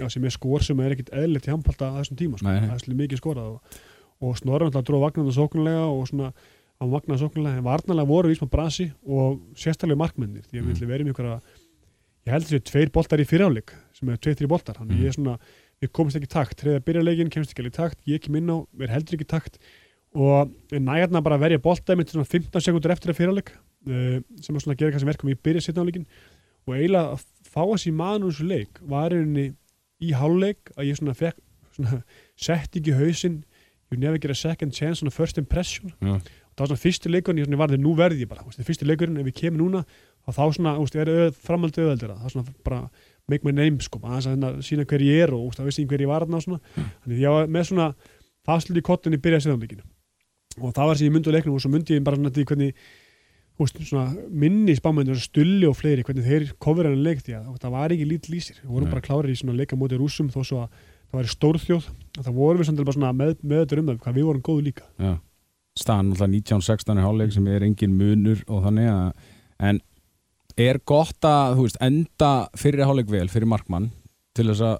Já, 0.00 0.08
sem 0.14 0.24
er 0.24 0.34
skor 0.34 0.62
sem 0.62 0.80
er 0.80 0.94
ekkert 0.94 1.10
eðlilegt 1.12 1.48
í 1.48 1.52
handbalta 1.52 1.88
að 1.90 1.98
þessum 2.02 2.18
tíma 2.22 2.38
sko. 2.38 2.46
Það 2.68 2.74
er 2.74 2.82
svolítið 2.84 3.00
mikið 3.02 3.20
skorað 3.22 3.48
og, 3.52 3.78
og 4.22 4.36
snorra 4.38 4.68
náttúrulega 4.68 4.88
dróð 4.88 5.04
vagnarna 5.06 5.34
sóknulega 5.38 5.84
og 5.92 6.04
svona 6.10 6.32
á 6.78 6.84
magnaða 6.86 7.20
sóknulega 7.24 7.58
en 7.58 7.64
varnalega 7.66 8.06
voru 8.08 8.28
við 8.30 8.36
í 8.36 8.38
smá 8.38 8.48
brasi 8.52 8.86
og 9.06 9.40
sérstaklega 9.58 9.98
markmennir 9.98 10.44
því 10.46 10.58
að 10.60 10.68
við 10.68 10.76
ætlum 10.76 10.90
verið 10.92 11.32
að 11.32 11.40
ég 12.28 12.34
held 12.34 12.44
þessi 12.46 12.60
tveir 12.70 12.90
boltar 12.94 13.18
í 13.22 13.26
fyrirháleik 13.26 13.72
sem 13.98 14.08
er 14.12 14.16
tveir, 14.22 14.36
þrjir 14.38 14.50
boltar. 14.52 14.76
Þannig 14.78 14.94
Mhm. 14.94 15.02
ég 15.02 15.08
er 15.08 15.16
svona, 15.16 15.38
við 15.82 15.90
komumst 15.96 16.16
ekki 16.18 16.28
takt. 16.28 16.56
Treða 16.60 16.80
byrjarleikin, 16.84 17.30
kemst 17.30 17.50
ekki 17.54 17.62
alveg 17.64 17.74
takt, 17.74 17.98
ég 18.06 18.20
kem 18.22 18.36
inn 18.36 18.50
á 18.52 18.56
er 18.80 18.88
heldur 18.94 19.16
ekki 19.16 19.26
takt. 19.26 19.58
Og 20.14 20.50
nægarna 20.70 21.22
bara 21.22 21.38
verja 21.38 21.58
bolta 21.58 21.94
með 27.58 27.82
svona 27.82 27.94
15 27.94 27.98
sekundur 27.98 27.98
eftir 27.98 27.98
að 27.98 27.98
er 27.98 27.98
að 27.98 27.98
að 27.98 27.98
þessi 27.98 27.98
maður 27.98 28.26
þessu 28.28 28.48
leik 28.48 28.80
var 28.88 29.14
einni 29.16 29.46
í 29.98 30.12
háluleik 30.14 30.72
að 30.76 30.88
ég 30.88 30.98
svona 30.98 31.14
fekk 31.18 31.38
svona, 31.78 32.02
sett 32.36 32.76
ekki 32.78 32.94
hausinn. 32.98 33.44
You 33.90 33.96
never 33.98 34.18
get 34.18 34.30
a 34.30 34.34
second 34.34 34.74
chance, 34.76 35.00
svona 35.00 35.14
first 35.14 35.38
impression. 35.38 35.92
Já. 36.02 36.18
og 36.18 36.58
það 36.58 36.64
var 36.64 36.68
svona 36.68 36.82
fyrsti 36.82 37.10
leikurinn, 37.12 37.38
ég 37.38 37.46
svona 37.46 37.58
var 37.60 37.70
þeir 37.70 37.82
nú 37.84 37.94
verði 37.96 38.24
ég 38.24 38.28
bara, 38.28 38.42
þú 38.42 38.50
veist, 38.50 38.64
fyrsti 38.66 38.86
leikurinn, 38.88 39.18
ef 39.20 39.28
við 39.28 39.36
kemur 39.38 39.60
núna 39.62 39.84
þá 40.26 40.32
þá 40.34 40.56
svona, 40.56 40.72
veist, 40.82 40.96
er 40.98 41.10
auð, 41.12 41.36
framhaldið 41.46 41.84
auðveldir 41.84 42.12
það 42.12 42.24
er 42.26 42.34
svona 42.34 42.54
bara 42.66 42.80
make 43.30 43.46
my 43.46 43.52
name 43.54 43.78
sko, 43.84 44.00
aðeins 44.02 44.26
að 44.26 44.34
hérna 44.34 44.66
sína 44.66 44.86
hver 44.88 45.04
ég 45.06 45.22
er 45.22 45.34
og 45.36 45.54
það 45.54 45.68
vissi 45.68 45.84
ég 45.84 45.92
hver 45.92 46.02
ég 46.02 46.10
var 46.10 46.24
þarna 46.26 46.40
og 46.40 46.44
svona, 46.44 46.60
þannig 47.04 47.22
ég 47.22 47.36
var 47.36 47.52
með 47.54 47.68
svona 47.70 47.86
fastlut 48.48 48.80
í 48.80 48.84
kottinni 48.84 49.20
byrjaði 49.22 49.46
séðanleikinu 49.46 49.86
og 50.58 50.74
það 50.74 50.90
var 50.90 50.98
sem 50.98 51.06
ég 51.08 51.14
myndi 51.14 51.30
á 51.30 51.34
leiknum 51.36 51.54
og 51.54 51.62
svo 51.62 51.70
myndi 51.72 51.94
ég 51.94 52.04
bara 52.04 52.18
svona 52.18 52.34
því 52.34 52.46
hvernig 52.50 52.82
svona 53.66 54.06
minni 54.30 54.76
spámyndir 54.78 55.18
stulli 55.18 55.66
og 55.66 55.74
fleiri, 55.78 56.04
hvernig 56.06 56.26
þeir 56.26 56.52
kofur 56.62 56.86
henni 56.86 57.02
leik 57.02 57.24
því 57.26 57.34
að 57.40 57.56
það 57.64 57.74
var 57.74 57.94
ekki 57.94 58.06
lítið 58.06 58.34
lýsir 58.34 58.60
við 58.62 58.70
vorum 58.70 58.86
Nei. 58.86 58.92
bara 58.94 59.06
klárir 59.08 59.32
í 59.32 59.38
svona 59.38 59.56
leika 59.58 59.78
móti 59.78 59.98
rússum 59.98 60.28
þó 60.30 60.38
svo 60.44 60.60
að 60.62 60.76
það 61.08 61.18
væri 61.18 61.32
stórþjóð. 61.32 61.88
Og 62.18 62.26
það 62.26 62.38
vorum 62.38 62.62
við 62.62 62.70
alveg 62.70 62.88
bara 62.88 62.96
svona 62.98 63.12
með, 63.16 63.34
með 63.42 63.64
þetta 63.64 63.80
um 63.80 63.90
það 63.90 64.00
hvað 64.04 64.18
við 64.18 64.28
vorum 64.28 64.44
góðu 64.46 64.64
líka. 64.68 64.86
Já. 64.98 65.14
staðan 65.78 66.12
alltaf 66.12 66.30
1916 66.34 66.98
í 66.98 67.06
hálfleik 67.06 67.34
sem 67.34 67.48
er 67.50 67.64
engin 67.66 67.94
munur 67.94 68.40
og 68.50 68.64
þannig 68.64 68.88
að 68.90 69.26
en 69.68 69.80
er 70.58 70.80
gott 70.82 71.26
að 71.26 71.60
veist, 71.60 71.78
enda 71.82 72.32
fyrri 72.58 72.86
hálfleik 72.86 73.10
vel 73.12 73.28
fyrir 73.30 73.50
markmann 73.50 73.90
til 74.34 74.48
þess 74.50 74.64
að 74.66 74.76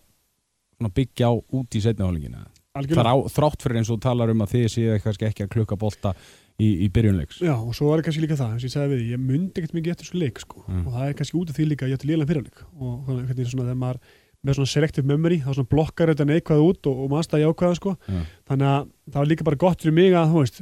svona, 0.78 0.94
byggja 0.94 1.30
á 1.30 1.35
út 1.35 1.78
í 1.78 1.82
setni 1.82 2.06
hálfleikina? 2.06 2.47
Þrátt 2.78 3.62
fyrir 3.62 3.80
eins 3.80 3.90
og 3.90 4.02
talar 4.02 4.30
um 4.30 4.42
að 4.44 4.54
þið 4.54 4.68
séu 4.75 4.99
ekki 4.99 5.47
að 5.47 5.54
klukka 5.54 5.78
bolta 5.78 6.14
í, 6.58 6.68
í 6.84 6.88
byrjunleiks 6.94 7.40
Já, 7.44 7.54
og 7.56 7.74
svo 7.76 7.88
var 7.90 8.00
það 8.00 8.08
kannski 8.08 8.22
líka 8.24 8.38
það, 8.38 8.54
eins 8.54 8.64
og 8.64 8.68
ég 8.68 8.74
sagði 8.76 8.96
við 8.98 9.12
ég 9.14 9.20
myndi 9.22 9.60
ekkert 9.62 9.76
mikið 9.78 9.92
eftir 9.94 10.08
þessu 10.08 10.22
leik, 10.22 10.40
sko, 10.42 10.64
Mm. 10.68 10.86
og 10.86 10.92
það 10.96 11.04
er 11.08 11.18
kannski 11.18 11.38
út 11.38 11.50
af 11.52 11.56
því 11.58 11.66
líka 11.70 11.86
að 11.86 11.92
ég 11.92 11.98
ætti 12.00 12.08
lélega 12.10 12.30
fyrirleik 12.32 12.58
og 12.78 12.96
þannig 13.06 13.28
hvernig 13.30 13.52
svona 13.52 13.68
þegar 13.68 13.78
maður 13.84 14.00
með 14.46 14.54
svona 14.58 14.70
selective 14.70 15.06
memory, 15.08 15.38
þá 15.42 15.50
svona 15.54 15.68
blokkar 15.72 16.10
þetta 16.12 16.26
neikvæð 16.28 16.60
út 16.62 16.86
og, 16.90 16.98
og 17.04 17.08
mannstæði 17.14 17.46
ákvæða, 17.50 17.78
sko, 17.80 17.94
Já. 18.06 18.20
þannig 18.50 18.68
að 18.72 18.90
það 19.10 19.18
var 19.22 19.30
líka 19.32 19.46
bara 19.48 19.56
gott 19.64 19.82
fyrir 19.82 19.96
mig 19.98 20.12
að, 20.14 20.34
veist, 20.38 20.60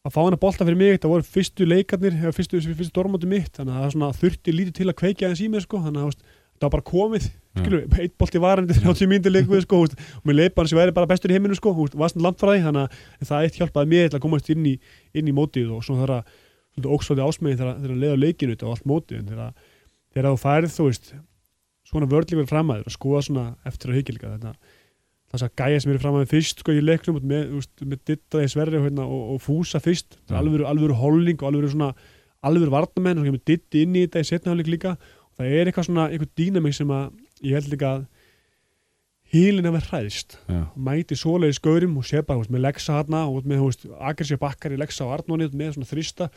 að 0.00 0.14
fá 0.14 0.20
hann 0.24 0.34
að 0.34 0.42
bolta 0.42 0.64
fyrir 0.66 0.80
mig, 0.80 0.98
það 1.02 1.12
voru 1.14 1.26
fyrstu 1.28 1.66
leikarnir, 1.70 2.16
eða 2.18 2.32
fyrstu, 2.34 2.60
fyrstu 2.66 2.94
dormóti 2.96 3.28
mitt, 3.30 3.52
þannig 3.54 3.78
að 3.78 3.94
það 3.94 4.18
þurfti 4.24 4.54
lítið 4.56 4.74
til 4.80 4.88
að 4.90 4.98
kveikja 5.02 5.28
aðeins 5.28 5.42
í 5.44 5.48
mér, 5.52 5.62
sko, 5.66 5.82
þannig 5.86 6.02
að, 6.08 6.18
það 6.58 6.66
var 6.66 6.74
bara 6.74 6.86
komið. 6.90 7.30
Skilur, 7.58 7.86
eitt 7.98 8.14
bolti 8.20 8.42
varandi 8.42 8.76
30 8.76 9.10
mínútur 9.10 9.34
leiku, 9.34 9.58
sko, 9.64 9.80
veist, 9.82 9.96
og 10.20 10.28
mér 10.28 10.38
leipa 10.38 10.62
hann 10.62 10.70
sem 10.70 10.78
væri 10.78 10.94
bara 10.94 11.10
bestur 11.10 11.32
í 11.32 11.38
heiminu, 11.38 11.56
sko, 11.58 11.72
veist, 11.78 11.96
var 11.98 12.12
svona 12.12 12.28
langt 12.28 12.38
frá 12.42 12.52
því, 12.52 12.60
þannig 12.68 12.84
að 12.84 13.32
það 13.32 13.46
eitt 13.46 13.58
hjálpaði 13.58 13.90
mér 13.90 14.12
til 14.12 14.20
að 14.20 14.24
komast 14.26 14.52
inn 14.54 14.68
í, 14.70 14.76
inn 15.18 15.30
í 15.30 15.34
mótið 15.34 15.72
og 15.74 15.82
svona 15.86 16.04
þar 16.04 16.14
að 16.20 16.92
óksvöldi 16.94 17.26
ásmegin 17.26 17.58
þegar 17.58 17.94
að 17.94 18.04
leiða 18.04 18.20
leikinu 18.20 18.54
og 18.60 18.70
allt 18.70 18.86
mótið 18.86 19.18
en 19.18 19.32
þegar, 19.32 20.30
þú 20.30 20.36
færið 20.44 20.76
þú 20.76 20.86
veist 20.86 21.10
svona 21.90 22.10
vörðlíkur 22.10 22.48
framæður 22.48 22.86
að 22.86 22.94
skoða 22.94 23.24
svona 23.26 23.46
eftir 23.66 23.90
að 23.90 23.98
hyggja 23.98 24.14
líka 24.16 24.32
þetta 24.36 24.54
þess 25.30 25.46
að 25.46 25.52
gæja 25.60 25.82
sem 25.82 25.92
eru 25.92 26.02
framæður 26.02 26.30
fyrst 26.30 26.62
sko 26.62 26.74
í 26.74 26.82
leiknum 26.82 27.20
með, 27.30 27.52
með 27.86 28.02
dittaði 28.10 28.50
sverri 28.50 28.82
hérna, 28.82 29.06
og, 29.06 29.34
og 29.34 29.42
fúsa 29.44 29.80
fyrst 29.82 30.18
Já. 30.26 30.38
alvöru, 30.40 30.66
alvöru 30.66 30.96
holning 30.98 31.38
og 31.38 31.50
alvöru 31.50 31.70
svona 31.70 31.92
alvöru 32.46 32.72
varnamenn 32.74 33.20
og 33.22 33.40
ditti 33.46 33.84
inn 33.84 33.98
í 33.98 34.06
þetta 34.06 34.24
í 34.24 34.30
setna 34.30 34.52
hálfleik 34.52 34.72
líka 34.74 34.94
og 34.96 35.38
það 35.38 35.54
er 35.54 35.70
eitthvað 35.70 35.88
svona 35.90 36.08
eitthvað 36.10 36.32
dýnamik 36.40 36.76
sem 36.76 36.94
að 36.94 37.10
ég 37.44 37.56
held 37.58 37.70
líka 37.72 37.92
að 37.96 38.08
hílinn 39.30 39.68
hefur 39.68 39.86
hræðist 39.92 40.36
mæti 40.74 41.16
svoleiði 41.18 41.56
skaurum 41.60 41.98
og 42.00 42.06
sé 42.08 42.22
bara 42.26 42.42
með 42.50 42.64
leggsa 42.64 42.96
hana 42.98 43.22
og 43.30 43.46
með 43.46 43.84
aggressíu 43.98 44.40
bakkar 44.40 44.74
í 44.74 44.80
leggsa 44.80 45.06
á 45.06 45.14
Arnóni 45.14 45.46
með 45.54 45.76
svona 45.76 45.90
þrista 45.90 46.30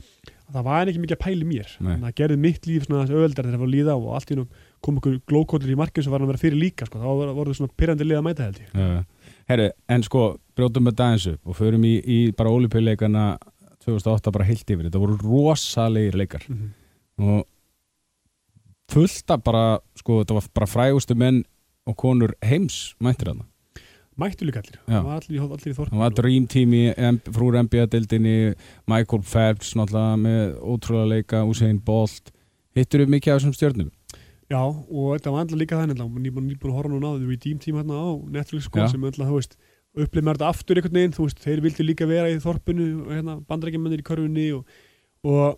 það 0.53 0.67
var 0.67 0.91
ekki 0.91 1.01
mikið 1.01 1.17
að 1.17 1.23
pæli 1.23 1.47
mér. 1.49 1.71
Nei. 1.81 1.95
það 2.03 2.15
gerði 2.19 2.37
mitt 2.43 2.67
líf 2.69 2.85
svona 2.85 3.07
öðvöldar 3.07 3.47
þegar 3.47 3.55
það 3.55 3.63
var 3.63 3.69
að 3.71 3.73
líða 3.73 3.95
og 3.97 4.11
allt 4.13 4.33
í 4.33 4.37
nú 4.37 4.45
kom 4.83 4.99
okkur 4.99 5.15
glókóllur 5.31 5.73
í 5.73 5.79
markið 5.79 6.05
sem 6.05 6.13
var 6.13 6.25
að 6.25 6.33
vera 6.33 6.43
fyrir 6.43 6.59
líka 6.59 6.85
sko. 6.85 7.01
þá 7.01 7.07
voru 7.09 7.33
voru 7.39 7.57
svona 7.57 7.73
pyrrandi 7.79 8.05
lið 8.05 8.19
að 8.19 8.27
mæta 8.27 8.45
held 8.45 8.61
ég. 8.61 8.75
Uh, 8.77 9.33
herru, 9.49 9.67
en 9.95 10.05
sko 10.05 10.27
brjótum 10.53 10.91
við 10.91 10.99
dagins 10.99 11.27
upp 11.33 11.49
og 11.49 11.57
förum 11.57 11.87
í, 11.89 11.95
í 12.03 12.19
bara 12.37 12.53
ólipjuleikana 12.53 13.25
2008 13.87 14.35
bara 14.35 14.47
heilt 14.51 14.67
yfir. 14.67 14.85
Þetta 14.85 15.01
voru 15.01 15.17
rosalegir 15.23 16.19
leikar. 16.21 16.45
Mm 16.51 16.71
og 17.21 17.43
fullt 18.91 19.31
af 19.31 19.43
bara 19.43 19.79
sko 19.97 20.21
þetta 20.21 20.35
var 20.37 20.47
bara 20.53 20.67
frægustu 20.69 21.15
menn 21.17 21.43
og 21.87 21.95
konur 21.99 22.33
heims 22.43 22.93
mættir 23.03 23.29
þarna. 23.31 23.45
Mættu 24.19 24.45
líka 24.45 24.61
allir, 24.61 24.77
það 24.85 25.05
var 25.07 25.15
allir, 25.23 25.39
í- 25.39 25.41
allir 25.41 25.71
í 25.71 25.73
þorp 25.73 25.89
það 25.89 26.01
var 26.03 26.13
Dream 26.13 26.43
Team 26.47 26.73
í 26.77 26.83
frúr 27.33 27.55
NBA-dildinni 27.63 28.35
Michael 28.87 29.23
Phelps 29.25 29.71
náttúrulega 29.73 30.19
með 30.21 30.53
ótrúlega 30.61 31.09
leika 31.15 31.41
Usain 31.49 31.79
Bolt. 31.81 32.29
Hittur 32.77 33.01
við 33.03 33.09
mikið 33.15 33.33
af 33.33 33.39
þessum 33.41 33.55
stjörnum? 33.57 33.89
Já, 34.51 34.59
og 34.61 35.15
þetta 35.15 35.31
var 35.33 35.41
alltaf 35.47 35.57
líka 35.57 35.79
þannig 35.81 35.97
nýbúin 35.97 36.45
nýbúin 36.51 36.73
að 36.73 36.77
horfa 36.77 36.91
núna 36.93 37.09
á 37.09 37.17
því 37.17 37.29
Redeem 37.31 37.59
Team 37.63 37.77
hérna 37.81 37.97
á 37.97 38.09
Netflix 38.37 38.67
sko, 38.69 38.85
sem 38.91 39.03
alltaf, 39.09 39.25
þú 39.31 39.39
veist 39.39 39.57
upplið 39.97 40.23
mér 40.27 40.37
þetta 40.37 40.49
aftur 40.53 40.77
einhvern 40.81 40.97
veginn, 40.99 41.13
þú 41.17 41.25
veist, 41.27 41.41
þeir 41.41 41.61
vildi 41.65 41.85
líka 41.85 42.05
vera 42.09 42.29
í 42.29 42.37
þorpinu 42.41 42.85
og 43.07 43.11
hérna, 43.13 43.35
bandrækjumennir 43.49 44.01
í 44.01 44.05
körfunni 44.05 44.45
og, 44.57 44.65
og 45.25 45.57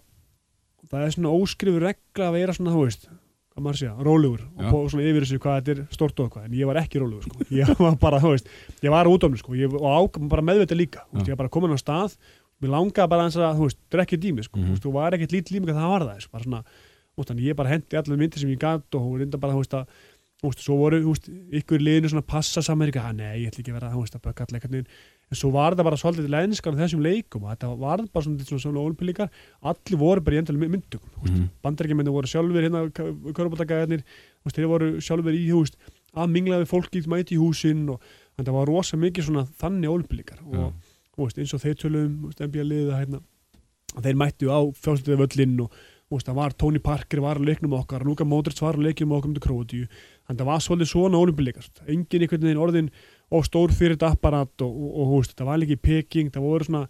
það 0.95 1.05
er 1.09 1.15
svona 1.15 1.31
óskrifur 1.35 1.85
regla 1.85 2.27
að 2.29 2.35
vera 2.39 2.55
svona, 2.57 2.73
þú 2.75 2.83
veist 2.85 3.07
hvað 3.55 3.63
maður 3.63 3.79
sé, 3.79 3.89
rólegur 4.03 4.41
Já. 4.43 4.49
og 4.59 4.71
på, 4.73 4.79
svona 4.91 5.03
yfir 5.07 5.23
þessu 5.23 5.37
hvað 5.39 5.59
þetta 5.61 5.73
er 5.75 5.83
stort 5.95 6.17
og 6.19 6.25
eitthvað. 6.27 6.47
En 6.49 6.55
ég 6.59 6.67
var 6.67 6.79
ekki 6.81 6.99
rólegur, 6.99 7.23
sko, 7.23 7.45
ég 7.59 7.69
var 7.79 7.95
bara, 8.01 8.19
þú 8.19 8.31
veist 8.33 8.49
ég 8.83 8.91
var 8.91 9.07
út 9.07 9.23
á 9.23 9.27
mig, 9.31 9.39
sko, 9.39 9.55
ég 9.55 9.71
var 9.71 9.85
á, 9.95 9.99
bara 10.33 10.43
meðvita 10.43 10.75
líka 10.75 11.05
þú 11.07 11.19
veist, 11.21 11.29
ég 11.29 11.35
var 11.37 11.41
bara 11.45 11.53
komin 11.55 11.71
á 11.71 11.79
stað. 11.79 12.17
Mér 12.63 12.71
langaði 12.71 13.11
bara 13.11 13.27
að, 13.27 13.55
þú 13.55 13.69
veist, 13.69 13.79
drekki 13.91 14.19
dými, 14.19 14.43
sko, 14.43 14.59
Mhm. 14.59 14.67
þú 14.67 14.75
veist, 14.75 14.85
og 14.89 14.93
var 14.95 15.11
ekkert 15.15 15.31
lítið 15.35 15.55
lími 15.55 15.71
hvað 15.71 15.79
það 15.79 15.93
var 15.95 16.03
það, 16.09 16.19
sko, 16.25 16.31
bara 16.35 16.43
svona, 16.43 16.61
þú 17.15 17.25
þannig 17.29 17.47
ég 17.47 17.55
bara 17.55 17.69
hendi 17.71 17.95
allir 17.99 18.19
myndir 18.19 18.39
sem 18.43 18.49
ég 18.51 18.59
gat 18.59 18.95
og 18.95 19.01
hún 19.01 19.19
reynda 19.23 19.39
bara, 19.39 19.53
þú 19.55 19.63
veist, 19.63 19.73
að 19.79 19.87
þú 20.43 20.51
veist, 20.51 20.63
svo 20.67 20.75
voru, 20.75 20.99
þú 20.99 21.13
veist, 21.15 21.29
ykkur 21.63 21.79
liðinu 21.79 22.11
svona 22.11 22.27
passa 22.27 22.61
saman 22.61 22.89
eitthvað, 22.91 23.07
"Ha, 23.07 23.11
nei, 23.13 23.39
ég 23.43 23.51
ætla 23.51 23.63
ekki 23.63 23.71
að 23.71 23.79
vera, 23.79 23.91
þú 23.95 24.01
veist, 24.03 24.15
að 24.15 24.23
bögga 24.27 24.45
allir 24.45 24.85
en 25.31 25.37
svo 25.39 25.49
var 25.51 25.73
það 25.75 25.87
bara 25.89 25.97
svolítið 25.97 26.29
lenskan 26.29 26.75
á 26.77 26.81
þessum 26.83 27.01
leikum 27.01 27.45
þetta 27.49 27.69
var 27.81 28.03
bara 28.13 28.25
svona, 28.25 28.45
svona, 28.45 28.61
svona 28.61 28.83
olimpílíkar 28.85 29.29
allir 29.65 29.97
voru 29.97 30.21
bara 30.21 30.37
í 30.37 30.41
endalum 30.43 30.67
myndugum 30.69 31.09
mm 31.23 31.25
Mhm. 31.25 31.47
bandarækjumenni 31.65 32.11
voru 32.13 32.27
sjálfur 32.29 32.61
hérna 32.61 32.83
körubátakaðarnir, 33.33 34.03
þeir 34.53 34.67
voru 34.69 34.89
sjálfur 35.01 35.33
í 35.33 35.47
veist, 35.51 35.75
að 36.15 36.29
mingla 36.31 36.61
við 36.61 36.69
fólki 36.69 37.01
mæti 37.07 37.35
í 37.35 37.41
húsin 37.41 37.89
og 37.89 38.01
þetta 38.37 38.53
var 38.53 38.67
rosa 38.67 38.97
mikið 38.97 39.23
svona 39.29 39.47
þannig 39.59 39.89
olimpílíkar 39.89 40.39
og 40.45 40.73
veist, 41.17 41.37
eins 41.39 41.53
og 41.53 41.61
þeir 41.63 41.75
tölum 41.81 42.31
NBA 42.39 42.63
liða 42.69 43.01
hérna, 43.01 43.19
að 43.95 44.03
þeir 44.03 44.15
mættu 44.21 44.51
á 44.53 44.59
fjálstöðu 44.77 45.17
völlinn 45.25 45.59
og 45.65 45.71
veist, 46.11 46.27
það 46.27 46.35
var 46.35 46.51
Tony 46.53 46.79
Parker 46.79 47.19
var 47.21 47.39
á 47.39 47.43
leiknum 47.43 47.73
okkar, 47.73 48.05
Luka 48.05 48.23
Modric 48.23 48.61
var 48.61 48.77
á 48.77 48.85
leiknum 48.85 49.11
okkar 49.17 49.29
um 49.31 49.33
til 49.33 49.41
Króatíu, 49.41 49.87
þannig 50.27 50.37
að 50.37 50.45
það 50.45 50.51
var 50.51 50.59
svolítið 50.67 50.91
svona 50.91 51.17
olimpílíkar, 51.17 51.65
engin 51.87 52.21
einhvern 52.21 52.45
veginn 52.45 52.61
orðin 52.61 52.91
og 53.33 53.47
stór 53.47 53.73
fyrir 53.73 53.95
þetta 53.95 54.13
apparat 54.13 54.65
og, 54.65 54.69
og, 54.69 54.93
og 55.01 55.11
veist, 55.15 55.35
það 55.37 55.49
var 55.49 55.61
líka 55.61 55.77
í 55.77 55.81
Peking, 55.81 56.31
það 56.33 56.45
voru 56.45 56.67
svona 56.67 56.85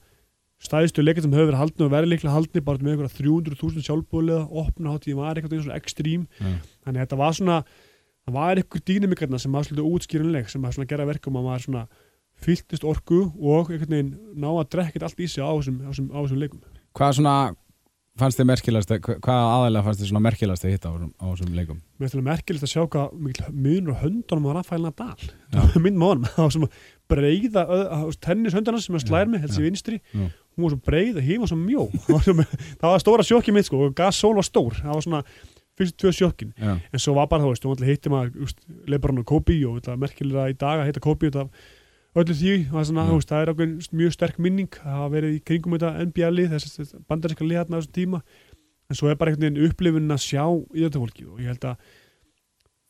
stæðistu 0.66 1.04
leikar 1.04 1.26
sem 1.26 1.34
höfðu 1.36 1.50
verið 1.52 1.62
haldni 1.62 1.86
og 1.86 1.92
verið 1.94 2.12
líklega 2.14 2.36
haldni 2.36 2.64
bara 2.64 2.82
með 2.82 2.94
einhverja 2.94 3.18
300.000 3.18 3.86
sjálfbúliða 3.86 4.46
opna 4.62 4.96
hátíð 4.96 5.20
var 5.20 5.36
eitthvað 5.36 5.66
svona 5.66 5.80
ekstrím 5.80 6.26
Já. 6.40 6.54
þannig 6.86 6.96
að 6.96 7.04
þetta 7.04 7.20
var 7.22 7.36
svona 7.40 7.58
það 8.26 8.38
var 8.38 8.62
eitthvað 8.62 8.86
dýnamikarna 8.90 9.42
sem 9.42 9.56
var 9.56 9.68
svolítið 9.68 9.90
útskýrinleg 9.92 10.50
sem 10.52 10.64
var 10.64 10.76
svona 10.76 10.88
að 10.88 10.94
gera 10.94 11.10
verkum 11.12 11.40
að 11.40 11.48
maður 11.50 11.66
svona 11.68 11.84
fylltist 12.46 12.88
orku 12.88 13.20
og 13.36 13.70
einhvern 13.72 13.94
veginn 13.98 14.16
ná 14.36 14.50
að 14.54 14.72
drekka 14.76 14.98
þetta 14.98 15.10
allt 15.12 15.22
í 15.22 15.30
sig 15.32 15.44
á 15.44 15.52
þessum 15.52 16.40
leikum 16.40 16.64
Hvað 16.96 17.18
svona 17.20 17.36
fannst 18.20 18.40
þið 18.40 18.48
merkilegast, 18.48 18.92
hva- 19.04 19.18
hvað 19.20 19.40
aðalega 19.56 19.84
fannst 19.86 20.02
þið 20.02 20.10
svona 20.12 20.24
merkilegast 20.24 20.66
að 20.66 20.72
hitta 20.76 20.88
á, 20.88 20.94
þessum- 20.96 21.16
á 21.20 21.26
leikum? 21.60 21.80
mér 22.00 22.06
finnst 22.06 22.16
það 22.16 22.28
merkilegt 22.30 22.66
að 22.68 22.72
sjá 22.72 22.84
hvað 22.96 23.18
mikil 23.26 23.50
munur 23.52 23.96
á 23.96 24.02
höndunum 24.04 24.48
á 24.48 24.52
Rafael 24.60 24.82
Nadal. 24.86 25.26
Já. 25.52 25.62
minn 25.86 26.00
móðan, 26.00 26.24
það 26.32 26.44
var 26.46 26.54
sem 26.56 26.68
breiða 27.12 27.66
tennishöndunum 28.24 28.82
sem 28.86 28.96
að 28.96 29.04
slær 29.08 29.28
mig, 29.32 29.42
helst 29.44 29.60
í 29.60 29.66
vinstri. 29.68 30.00
Já. 30.16 30.30
hún 30.56 30.64
var 30.64 30.72
svo 30.72 30.80
breið 30.88 31.18
og 31.20 31.28
híma 31.28 31.48
svo 31.52 31.58
mjó 31.60 31.84
það 32.08 32.16
var, 32.40 32.48
það 32.80 32.90
var 32.96 33.04
stóra 33.04 33.28
sjokki 33.28 33.52
mitt 33.56 33.68
sko 33.68 33.82
og 33.90 33.96
Gasol 34.00 34.36
var 34.40 34.48
stór, 34.48 34.78
það 34.80 34.94
var 34.96 35.04
svona 35.04 35.24
fyrst 35.76 35.98
tvö 36.00 36.12
sjokkin, 36.16 36.54
Já, 36.56 36.78
en 36.80 37.02
svo 37.04 37.18
var 37.18 37.28
bara 37.28 37.44
veist, 37.52 37.66
þú 37.66 37.74
ætla 37.76 37.90
hitti 37.90 38.08
maður 38.14 38.46
úst, 38.48 38.62
Lebron 38.88 39.20
og 39.20 39.26
og 39.68 39.82
merkilega 40.00 40.48
í 40.54 40.56
dag 40.56 40.80
að 40.80 40.88
hitta 40.88 41.04
Kobe 41.04 41.28
þetta 41.28 41.50
öllu 42.16 42.36
því, 42.36 42.54
það 42.72 42.80
er, 42.80 42.88
svona, 42.90 43.06
veist, 43.12 43.32
það 43.32 43.44
er 43.44 43.52
okkur 43.52 43.72
mjög 44.00 44.16
sterk 44.16 44.38
minning 44.42 44.80
að 44.82 44.96
hafa 44.96 45.12
verið 45.16 45.36
í 45.36 45.44
kringum 45.50 45.76
þetta 45.76 46.06
NBA-lið, 46.08 46.56
þess 46.56 46.96
bandarinska 47.10 47.48
lið 47.48 47.60
hérna 47.60 47.76
á 47.76 47.80
þessum 47.82 47.96
tíma, 47.98 48.22
en 48.86 49.00
svo 49.00 49.12
er 49.12 49.20
bara 49.20 49.34
einhvern 49.34 49.50
veginn 49.50 49.70
upplifun 49.70 50.16
að 50.16 50.24
sjá 50.24 50.44
íðjöndafólki 50.46 51.28
og 51.28 51.42
ég 51.44 51.52
held 51.52 51.68
að 51.72 51.90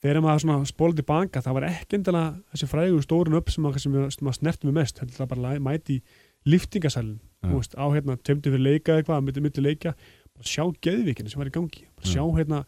þegar 0.05 0.22
maður 0.22 0.44
svona 0.44 0.70
spólið 0.70 1.01
tilbaka, 1.01 1.41
það 1.41 1.58
var 1.58 1.67
ekki 1.72 1.98
endilega 1.98 2.34
þessi 2.53 2.70
frægu 2.70 3.01
stórun 3.01 3.39
upp 3.39 3.50
sem 3.50 3.65
maður, 3.65 4.38
snerti 4.38 4.70
mig 4.70 4.77
mest, 4.77 5.01
það 5.01 5.32
bara 5.32 5.55
að 5.55 5.63
mæti 5.65 5.98
í 5.98 6.03
liftingasælun, 6.46 7.17
á 7.50 7.86
hérna 7.89 8.20
tömdi 8.22 8.53
fyrir 8.53 8.62
leika 8.62 9.00
eitthvað, 9.00 9.17
að 9.17 9.25
myndi 9.25 9.46
myndi 9.48 9.65
leika 9.65 9.96
bara 10.36 10.50
sjá 10.51 10.67
geðvíkina 10.86 11.32
sem 11.32 11.41
var 11.41 11.50
í 11.50 11.55
gangi 11.55 11.88
bara 11.96 12.12
sjá 12.12 12.22
hérna 12.36 12.62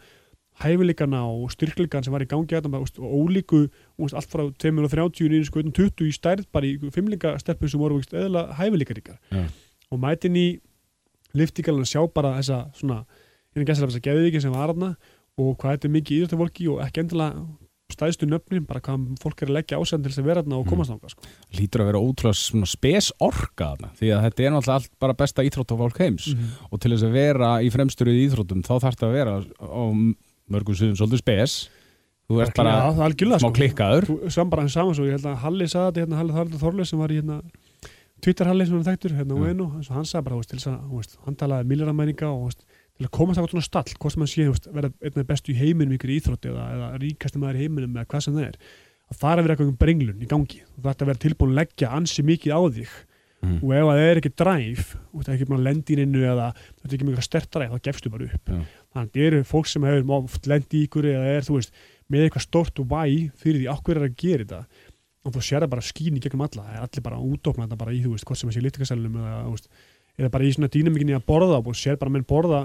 hæfileikana 0.63 1.21
og 1.29 1.51
styrkleikana 1.53 2.03
sem 2.07 2.13
var 2.15 2.23
í 2.25 2.29
gangi 2.29 2.57
úst, 2.81 2.97
og 2.99 3.11
ólíku, 3.13 3.67
allt 4.01 4.31
frá 4.31 4.43
230 4.57 5.29
nýjum 5.29 5.45
sko 5.45 5.61
20 5.61 6.07
í 6.07 6.15
stærð 6.15 6.47
bara 6.51 6.65
í 6.65 6.77
fimmleikastelpum 6.93 7.69
sem 7.69 7.79
voru 7.79 8.01
eðla 8.01 8.47
hæfileikaríkar 8.57 9.19
Já. 9.31 9.45
og 9.91 9.99
mætin 9.99 10.35
í 10.35 10.47
liftingalana 11.37 11.85
sjá 11.85 12.01
bara 12.13 12.35
þessa 12.39 12.63
svona, 12.73 13.03
hérna 13.53 13.67
gæslega 13.69 13.91
þessa 13.91 14.05
geðvíki 14.07 14.41
sem 14.41 14.51
var 14.55 14.71
hérna 14.73 14.95
og 15.37 15.55
hvað 15.61 15.77
þetta 15.77 15.87
er 15.87 15.95
mikið 15.97 16.17
íðrættafólki 16.21 16.69
og 16.73 16.81
ekki 16.87 17.03
endilega 17.03 17.45
stæðstu 17.87 18.27
nöfnin, 18.27 18.65
bara 18.67 18.81
hvað 18.83 19.05
fólk 19.21 19.41
er 19.45 19.47
að 19.51 19.55
leggja 19.61 19.77
ásæðan 19.79 20.01
til 20.03 20.11
þess 20.11 20.19
að 20.19 20.25
vera 20.27 20.41
þarna 20.43 20.57
og 20.57 20.65
Mm. 20.65 20.69
komast 20.73 20.91
þangað 20.91 21.11
sko. 21.13 21.21
lítur 21.55 21.81
að 21.81 21.87
vera 21.87 22.01
ótrúlega 22.03 22.65
spes 22.67 23.11
orka 23.23 23.69
þarna, 23.71 23.89
því 23.95 24.07
að 24.11 24.23
þetta 24.25 24.43
er 24.43 24.51
náttúrulega 24.51 24.75
allt 24.75 24.91
bara 24.99 25.13
besta 25.13 25.45
íþróttafólk 25.47 25.97
heims 26.03 26.25
og 26.71 26.79
til 26.81 26.91
þess 26.91 27.05
að 27.07 27.15
vera 27.15 27.49
í 27.63 27.69
fremstöru 27.71 28.11
í 28.11 28.25
íþróttum 28.27 28.65
þá 28.65 28.73
þarf 28.81 28.97
þetta 28.97 29.07
að 29.07 29.15
vera 29.15 29.37
á 29.39 29.83
mörgum 30.53 30.77
suðum 30.77 30.97
svolítið 30.99 31.21
spes 31.23 31.55
þú 32.27 32.41
ert 32.43 32.55
bara 32.59 32.73
það 32.91 32.97
er 33.01 33.05
algjörlega, 33.07 33.39
smá 33.39 33.49
sko. 33.49 33.55
klikkaður 33.59 34.07
Þú- 34.09 34.31
saman 34.35 34.95
svo, 34.97 35.05
ég 35.07 35.15
held 35.17 35.27
að 35.31 35.37
Halli 35.43 35.65
þetta, 35.71 36.01
hérna, 36.01 36.17
Halli 36.19 36.33
Þorvaldur 36.35 36.63
Þorleif 36.63 36.87
sem 36.91 36.99
var 36.99 37.13
í 37.15 37.19
hérna, 37.21 37.37
Twitter 38.21 38.49
Halli 38.49 38.65
sem 38.67 38.75
var 38.81 38.87
þekktur, 38.89 39.13
hérna, 39.15 39.35
Já. 39.35 39.39
og 39.39 39.47
einu, 39.47 39.67
hann 39.93 40.05
sagði 40.09 40.23
bara, 40.25 40.39
veist, 40.41 40.55
að, 40.67 40.77
veist, 40.91 41.17
hann 41.25 41.35
talaði 41.39 41.69
milljaramæninga 41.71 42.27
og, 42.31 42.39
þú 42.41 42.49
veist, 42.49 42.65
til 42.97 43.05
að 43.07 43.11
komast 43.13 43.39
það 43.39 43.49
svona 43.53 43.67
stall, 43.67 43.93
hvort 44.01 44.15
sem 44.15 44.23
hann 44.25 44.31
sé, 44.33 44.71
verða 44.73 44.91
einn 45.05 45.21
af 45.21 45.27
bestu 45.29 45.53
í 45.53 45.57
heiminum 45.59 45.93
ykkur 45.97 46.09
í 46.11 46.17
íþrótti 46.19 46.49
eða, 46.51 46.63
eða 46.75 46.87
ríkasti 47.03 47.37
maður 47.43 47.59
í 47.59 47.61
heiminum 47.67 47.93
eða 47.99 48.07
hvað 48.09 48.23
sem 48.25 48.33
það 48.39 48.47
er, 48.47 48.57
að 49.07 49.19
það 49.21 49.29
er 49.31 49.37
að 49.37 49.45
vera 49.47 49.55
eitthvað 49.57 49.77
brenglun 49.83 50.23
í 50.25 50.27
gangi, 50.33 50.63
þú 50.73 50.81
þarf 50.87 51.03
að 51.05 51.11
vera 51.11 51.23
tilbúin 51.27 51.53
að 51.53 51.59
leggja 51.61 51.91
ansi 51.93 52.25
mikið 52.25 52.57
á 52.57 52.61
þig 52.79 52.89
Mm. 53.37 53.59
og 53.61 53.69
ef 53.69 53.83
að 53.85 53.89
það 53.93 53.99
er 54.09 54.17
ekki 54.17 54.29
dræf, 54.33 54.85
þú 54.97 55.19
veist, 55.19 55.27
ekki 55.29 55.45
bara 55.47 55.61
lendi 55.61 55.93
í 55.93 55.99
innu 56.01 56.23
eða 56.25 56.47
þú 56.57 56.81
veist 56.81 56.93
ekki 56.97 57.05
mikið 57.05 57.21
stert 57.27 57.49
dræf, 57.53 57.69
þá 57.69 57.81
gefstu 57.85 58.09
bara 58.09 58.25
upp 58.25 58.49
Já. 58.49 58.55
Að 59.01 59.09
það 59.13 59.25
eru 59.27 59.41
fólk 59.47 59.71
sem 59.71 59.87
hefur 59.87 60.13
oft 60.17 60.49
lendi 60.49 60.81
í 60.81 60.87
ykkur 60.87 61.09
eða 61.13 61.33
er, 61.35 61.47
þú 61.47 61.57
veist, 61.57 61.81
með 62.07 62.27
eitthvað 62.27 62.45
stort 62.47 62.81
og 62.83 62.91
væ 62.91 63.03
fyrir 63.37 63.61
því 63.61 63.71
okkur 63.73 63.99
er 63.99 64.07
að 64.07 64.17
gera 64.23 64.45
þetta 64.45 64.61
og 65.27 65.35
þú 65.35 65.43
sér 65.43 65.65
það 65.65 65.73
bara 65.73 65.87
skín 65.87 66.17
í 66.17 66.23
gegnum 66.23 66.45
alla 66.45 66.67
það 66.67 66.77
er 66.77 66.85
allir 66.85 67.07
bara 67.07 67.23
útofna 67.23 67.67
þetta 67.67 67.81
bara 67.81 67.95
í, 67.95 68.03
þú 68.05 68.13
veist, 68.13 68.27
hvort 68.27 68.39
sem 68.39 68.51
að 68.51 68.55
sé 68.57 68.63
lítikasælunum 68.63 69.17
eða, 69.23 69.41
þú 69.43 69.55
veist, 69.57 69.67
eða 70.17 70.31
bara 70.37 70.47
í 70.47 70.53
svona 70.55 70.71
dýnamikinni 70.73 71.17
að 71.17 71.27
borða 71.27 71.59
og 71.59 71.77
sér 71.77 71.99
bara 71.99 72.13
menn 72.13 72.27
borða 72.27 72.61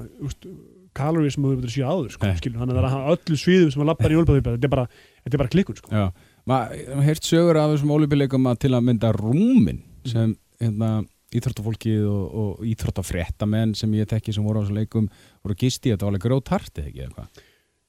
kalori 0.97 1.33
sem 1.33 1.43
þú 1.45 1.55
hefur 1.55 1.73
séð 1.73 1.89
áður 1.89 2.13
sko, 2.15 2.29
Nei. 2.29 2.39
skilur, 2.39 2.61
þannig 2.61 2.77
að 2.77 2.85
það 2.85 2.93
er 2.93 2.99
að 2.99 3.15
öllu 3.17 3.39
sviðum 3.41 3.73
sem 3.73 3.83
að 3.83 3.89
lappa 3.89 4.09
í 4.09 4.17
hjólpaðið, 4.17 4.49
þetta 4.53 4.85
þetta 5.25 5.37
er 5.37 5.43
bara 5.43 5.53
klikkun 5.55 5.79
sko. 5.81 6.03
Maður 6.51 7.03
heirt 7.07 7.29
sögur 7.29 7.61
af 7.61 7.73
þessum 7.73 7.95
ólípileikum 7.97 8.49
að 8.51 8.61
til 8.65 8.73
að 8.77 8.87
mynda 8.89 9.13
rúmin 9.17 9.81
sem 10.09 10.35
hérna, 10.61 10.91
íþróttafólkið 11.39 12.03
og, 12.09 12.25
og 12.43 12.67
íþróttafréttamenn 12.73 13.77
sem 13.79 13.95
ég 13.99 14.11
tekki 14.11 14.35
sem 14.35 14.45
voru 14.45 14.61
á 14.61 14.63
þessum 14.65 14.81
leikum 14.81 15.09
voru 15.43 15.57
gisti, 15.59 15.93
þetta 15.93 16.07
var 16.07 16.15
alveg 16.15 16.27
grótartið 16.27 16.91
ekki 16.91 17.07
eitthvað 17.07 17.43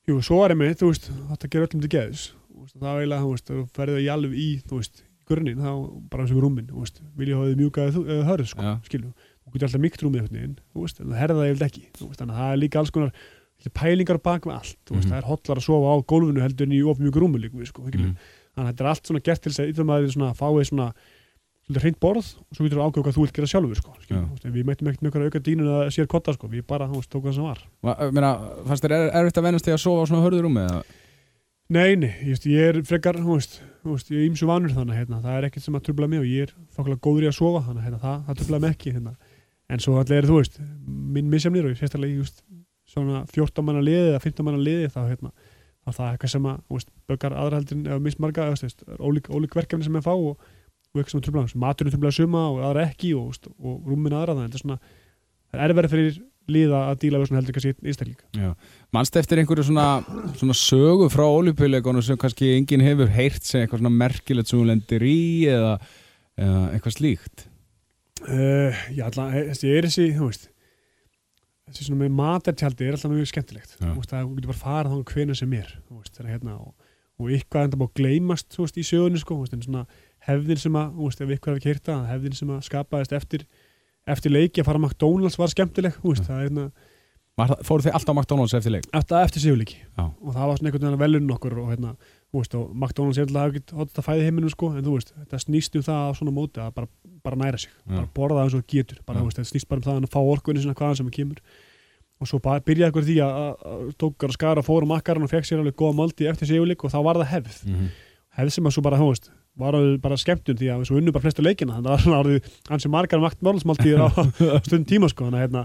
Jú, 0.04 0.18
svo 0.20 0.42
er 0.44 0.52
einmitt, 0.52 0.82
þú 0.82 0.90
veist, 0.92 1.06
þetta 1.30 1.48
gerir 1.48 1.70
öllum 1.70 1.84
til 1.86 1.92
veist, 2.64 2.78
það 2.80 2.90
er 2.90 3.04
eiginlega, 3.04 3.24
þú 3.24 3.34
veist, 3.34 3.52
þú 3.52 3.62
ferðið 3.78 4.02
í 4.04 4.10
alveg 4.14 4.34
í, 4.36 4.48
þú 4.68 4.80
veist, 4.80 5.04
í 5.04 5.28
grunninn, 5.30 5.62
þá 5.64 5.72
bara 6.12 6.26
sem 6.28 6.42
rúmin, 6.44 6.68
þú 6.72 6.84
veist, 6.84 7.00
vilja 7.20 7.38
hafa 7.38 7.52
þið 7.52 7.62
mjúkaði 7.62 8.04
eða 8.04 8.28
hörð, 8.28 8.50
sko, 8.52 8.66
Já. 8.66 8.74
skilju 8.90 9.14
þú 9.14 9.54
getur 9.54 9.68
alltaf 9.70 9.84
mikt 9.84 10.04
rúmið 10.04 10.26
en 11.04 11.10
það 11.14 11.22
herða 11.22 11.40
það 11.40 11.66
ekki, 11.68 11.86
þú 11.98 12.10
veist, 12.10 12.22
þannig 12.22 12.36
að 12.36 12.44
það 12.44 12.54
er 12.54 12.62
líka 12.64 12.80
alls 12.82 12.94
konar 12.96 13.12
pælingar 13.80 14.20
bak 14.24 14.48
með 14.48 14.58
allt, 14.60 14.78
þú 14.84 14.96
veist, 14.98 15.08
Mhm. 15.08 15.14
það 15.14 15.20
er 15.22 15.30
hotlar 15.30 15.60
að 15.60 15.68
sofa 15.68 15.88
á 15.88 15.96
gólfinu 16.04 16.44
heldur 16.44 16.68
en 16.68 16.76
í 16.76 16.82
of 16.84 17.00
mjög 17.00 17.20
rúmi 17.24 17.40
líka, 17.40 17.66
sko, 17.68 17.84
mm. 17.84 17.96
mm. 17.96 18.16
þannig 18.56 18.68
að 18.68 18.74
þetta 18.74 18.84
er 18.84 18.92
allt 18.92 19.08
svona 19.08 19.24
gert 19.24 19.42
til 19.42 19.52
þess 19.52 19.64
að 19.64 19.70
íþjóðmaður 19.72 20.12
svona 20.14 20.34
fáið 20.36 20.68
svona 20.68 20.88
svolítið 21.64 21.86
hreint 21.86 22.00
borð 22.04 22.26
og 22.44 22.58
svo 22.58 22.66
getur 22.66 22.80
þú 22.80 22.86
ákveða 22.88 23.06
hvað 23.06 23.16
þú 23.16 23.24
vilt 23.24 23.38
gera 23.38 23.50
sjálfur, 23.50 23.80
sko, 23.80 23.94
við 24.44 24.66
mættum 24.68 24.90
ekkert 24.92 25.06
einhverja 25.08 25.30
auka 25.32 25.42
dýnun 25.44 25.70
að 25.72 25.84
sér 25.96 26.10
kotta, 26.12 26.34
sko, 26.36 26.50
við 26.52 26.66
bara, 26.68 26.90
veist, 26.92 27.10
tókum 27.12 27.32
það 27.32 27.38
sem 27.38 27.46
var. 27.48 27.62
Meina, 28.12 28.32
fannst 28.68 28.84
þér 28.84 28.96
er, 28.98 29.06
erfitt 29.22 29.40
að 29.40 29.48
venast 29.48 29.68
því 29.68 29.76
að 29.76 29.80
sofa 29.86 30.04
á 30.04 30.06
svona 30.10 30.24
hörðu 30.26 30.42
rúmi 30.44 30.64
eða? 30.66 30.82
Nei, 31.74 31.96
nei, 31.96 32.10
ég, 32.28 32.44
er 32.60 32.82
frekar, 32.86 33.22
þú 33.24 33.38
veist, 33.38 33.62
ég 34.12 34.18
er 34.20 34.26
ímsu 34.28 34.50
vanur 34.50 34.74
þannig, 34.76 35.00
hérna, 35.00 35.22
það 35.24 35.38
er 35.38 35.48
ekkert 35.48 35.64
sem 35.64 35.78
að 35.80 35.86
trubla 35.88 36.10
mig 36.12 36.20
og 36.20 36.28
ég 36.28 36.50
er 36.50 36.52
þokkulega 36.76 37.04
góður 37.08 37.24
í 37.24 37.30
að 37.30 37.38
sofa, 37.38 37.62
þannig, 37.70 37.86
hérna, 37.88 38.02
það, 38.02 38.18
það 38.28 38.42
trubla 38.42 38.60
mig 38.60 38.76
ekki, 38.76 38.94
hérna, 38.98 39.14
en 39.72 39.84
svo 39.86 39.96
allir 40.02 40.20
er, 40.20 40.28
þú 40.28 40.42
veist, 40.42 40.60
minn 41.16 41.32
misjamnir 41.32 41.70
og 41.70 41.72
ég 41.72 41.80
sérstaklega, 41.80 42.20
veist, 42.20 42.44
svona 42.92 43.24
14 43.32 43.66
manna 43.66 43.82
liði 43.88 44.12
eða 44.12 44.20
15 44.28 44.50
manna 44.50 44.60
liði, 44.60 44.92
þá, 44.92 45.00
hérna, 45.08 45.32
það 45.88 46.04
er 46.04 46.18
eitthvað 46.18 46.34
sem 46.36 46.50
að, 46.52 46.92
böggar 47.10 47.38
aðrahaldin 47.40 47.88
eða 47.88 48.04
mismarga, 48.04 48.50
ólík 49.00 49.58
verkefni 49.58 49.88
sem 49.88 49.98
ég 49.98 50.06
fá 50.06 50.12
og, 50.14 50.44
og 50.94 51.02
eitthvað 51.02 51.14
sem 51.14 51.22
að 51.22 51.26
trubla, 51.28 51.46
maturinn 51.64 51.96
trubla 51.96 52.14
suma 52.14 52.44
og 52.52 52.62
aðra 52.70 52.86
ekki 52.90 53.16
og, 53.18 53.50
og 53.58 53.90
rúmin 53.90 54.14
aðra, 54.14 54.38
þannig, 54.38 54.54
er 54.60 54.64
svona, 54.64 54.78
það 55.50 55.66
er 55.66 55.74
erfæri 55.74 55.92
fyrir 55.94 56.22
liða 56.54 56.82
að 56.90 56.98
díla 57.00 57.20
við 57.22 57.30
svona 57.30 57.40
heldur 57.40 57.56
kannski 57.56 57.88
einstakling. 57.88 58.24
Já. 58.36 58.50
Manst 58.94 59.16
eftir 59.16 59.40
einhverju 59.40 59.64
svona, 59.70 59.88
svona 60.36 60.58
sögu 60.60 61.08
frá 61.14 61.24
ólípileikunum 61.24 62.04
sem 62.04 62.20
kannski 62.20 62.52
enginn 62.58 62.84
hefur 62.84 63.12
heyrt 63.16 63.48
sem 63.48 63.64
eitthvað 63.64 63.80
svona 63.80 63.96
merkilegt 63.96 64.52
sem 64.52 64.60
þú 64.60 64.68
lendir 64.68 65.06
í 65.08 65.18
eða, 65.48 65.78
eða 66.36 66.62
eitthvað 66.76 66.98
slíkt 66.98 67.48
Uh, 68.24 68.72
já, 68.96 69.04
alltaf, 69.10 69.34
þessi 69.50 69.70
er 69.74 69.86
þessi, 69.88 70.04
þú 70.16 70.28
veist 70.30 70.46
þessi 71.68 71.88
svona 71.90 72.04
með 72.06 72.14
matartjaldi 72.16 72.86
er 72.86 72.96
alltaf 72.96 73.12
mjög 73.12 73.30
skemmtilegt 73.32 73.74
þú 73.74 73.96
veist, 73.98 74.14
að 74.14 74.30
þú 74.30 74.36
getur 74.38 74.52
bara 74.54 74.62
farið 74.62 74.94
þá 74.94 75.12
hvena 75.12 75.36
sem 75.36 75.56
er 75.58 75.74
veist, 75.90 76.22
hérna 76.22 76.54
og, 76.56 76.70
og 77.20 77.34
eitthvað 77.36 77.68
enda 77.68 77.80
búið 77.82 77.90
að 77.90 78.00
gleymast, 78.00 78.56
veist, 78.62 78.80
í 78.80 78.86
sögunni 78.88 79.20
sko, 79.20 79.42
veist, 79.42 79.58
en 79.58 79.66
svona 79.66 79.84
hefðin 80.28 80.58
sem 80.64 80.74
að, 80.80 80.94
þú 80.96 81.04
veist, 81.10 81.22
ef 81.22 81.30
eitthvað 81.30 81.54
hefur 81.54 81.66
kyrta, 81.68 82.00
hefðin 82.10 82.34
sem 82.40 82.50
að 82.56 82.64
skapaðist 82.70 83.14
eftir 83.20 83.46
eftir 84.08 84.32
leiki 84.36 84.60
að 84.62 84.66
fara 84.68 84.80
á 84.80 84.84
McDonalds 84.84 85.38
var 85.40 85.48
skemmtileg, 85.54 85.94
þú 86.04 86.10
veist, 86.14 86.26
það 86.28 86.40
er 86.42 86.50
hérna 86.50 86.72
það- 87.38 87.62
Fóruð 87.66 87.86
þið 87.88 87.96
alltaf 87.98 88.16
McDonalds 88.16 88.54
eftir 88.54 88.72
leik? 88.76 88.86
eftir, 88.94 89.18
eftir 89.18 89.42
sigurleiki 89.42 89.78
Já. 89.98 90.04
og 90.22 90.34
það 90.36 90.48
var 90.48 90.58
svona 90.58 90.70
einhvern 90.70 90.84
veginn 90.84 91.00
velun 91.04 91.32
okkur 91.36 91.58
og 91.64 91.70
hérna, 91.72 91.96
þú 92.34 92.38
veist, 92.42 92.56
og 92.56 92.76
McDonalds 92.76 93.18
alltaf 93.24 93.48
ekki 93.56 93.78
hótt 93.80 93.98
að 93.98 94.06
fæði 94.06 94.24
heiminum 94.28 94.50
sko, 94.54 94.70
en 94.78 94.84
þú 94.84 94.94
veist, 94.98 95.14
þetta 95.18 95.40
snýst 95.42 95.76
um 95.76 95.82
það 95.88 96.02
á 96.04 96.10
svona 96.20 96.34
móti 96.36 96.60
að 96.62 96.74
bara, 96.76 96.88
bara 97.24 97.36
næra 97.42 97.58
sig, 97.60 97.72
Já. 97.90 97.96
bara 97.96 98.08
borða 98.14 98.38
það 98.38 98.44
eins 98.44 98.54
og 98.60 98.68
getur, 98.68 99.00
bara, 99.08 99.24
veist, 99.24 99.38
þetta 99.40 99.52
snýst 99.54 99.68
bara 99.68 99.80
um 99.82 99.88
það 99.88 100.04
að 100.04 100.14
fá 100.14 100.22
orkunni 100.22 100.62
svona 100.62 100.76
hvaðan 100.78 100.98
sem 100.98 101.08
það 101.10 101.18
kemur 101.18 101.40
og 102.22 102.28
svo 102.30 102.40
byrjaði 102.40 102.92
ykkur 102.94 103.04
því 103.10 103.16
að, 103.26 103.34
að, 103.34 103.54
að 103.74 103.96
tókar 103.98 104.30
að 104.30 104.34
skara 104.38 104.62
fór 104.64 104.84
og 104.86 104.92
makkarinn 104.94 105.24
og 105.26 105.32
fekk 105.34 105.44
sér 105.50 105.60
alveg 105.60 105.76
góða 105.76 105.96
máldi 105.98 106.28
eftir 106.30 106.48
sigurleik 106.48 106.84
og 106.86 106.92
þá 106.94 107.00
var 107.04 107.16
það 107.20 107.32
hefð 107.34 107.58
Mm 107.66 107.74
-hmm. 107.76 107.90
hefð 108.38 108.52
sem 108.54 108.64
að 108.70 108.72
svo 108.78 108.82
bara, 108.86 108.98
þú 109.02 109.08
veist, 109.10 109.32
var 109.60 109.76
alveg 109.78 110.00
bara 110.02 110.18
skemmtun 110.18 110.58
því 110.58 110.70
að 110.74 110.82
við 110.82 110.90
svo 110.90 110.98
unnu 110.98 111.14
bara 111.14 111.26
flestu 111.28 111.46
leikina. 111.46 111.78
Þannig 111.78 111.92
að 111.94 112.02
það 112.04 112.14
var 112.14 112.24
orðið 112.24 112.48
ansi 112.74 112.92
margar 112.94 113.22
maktmálsmáltíðir 113.22 114.02
á 114.06 114.10
stundum 114.66 114.88
tíma 114.90 115.10
sko. 115.12 115.28
Þannig 115.28 115.40
að 115.40 115.46
hérna, 115.46 115.64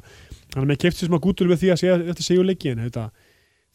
þannig 0.53 0.63
að 0.65 0.69
mér 0.73 0.81
kefti 0.85 1.03
sér 1.03 1.11
smá 1.13 1.21
gútur 1.25 1.49
við 1.49 1.63
því 1.63 1.73
að 1.73 1.81
segja 1.83 1.99
eftir 2.13 2.29
sigurleiki 2.29 2.73
en 2.75 2.85
þetta 2.85 3.07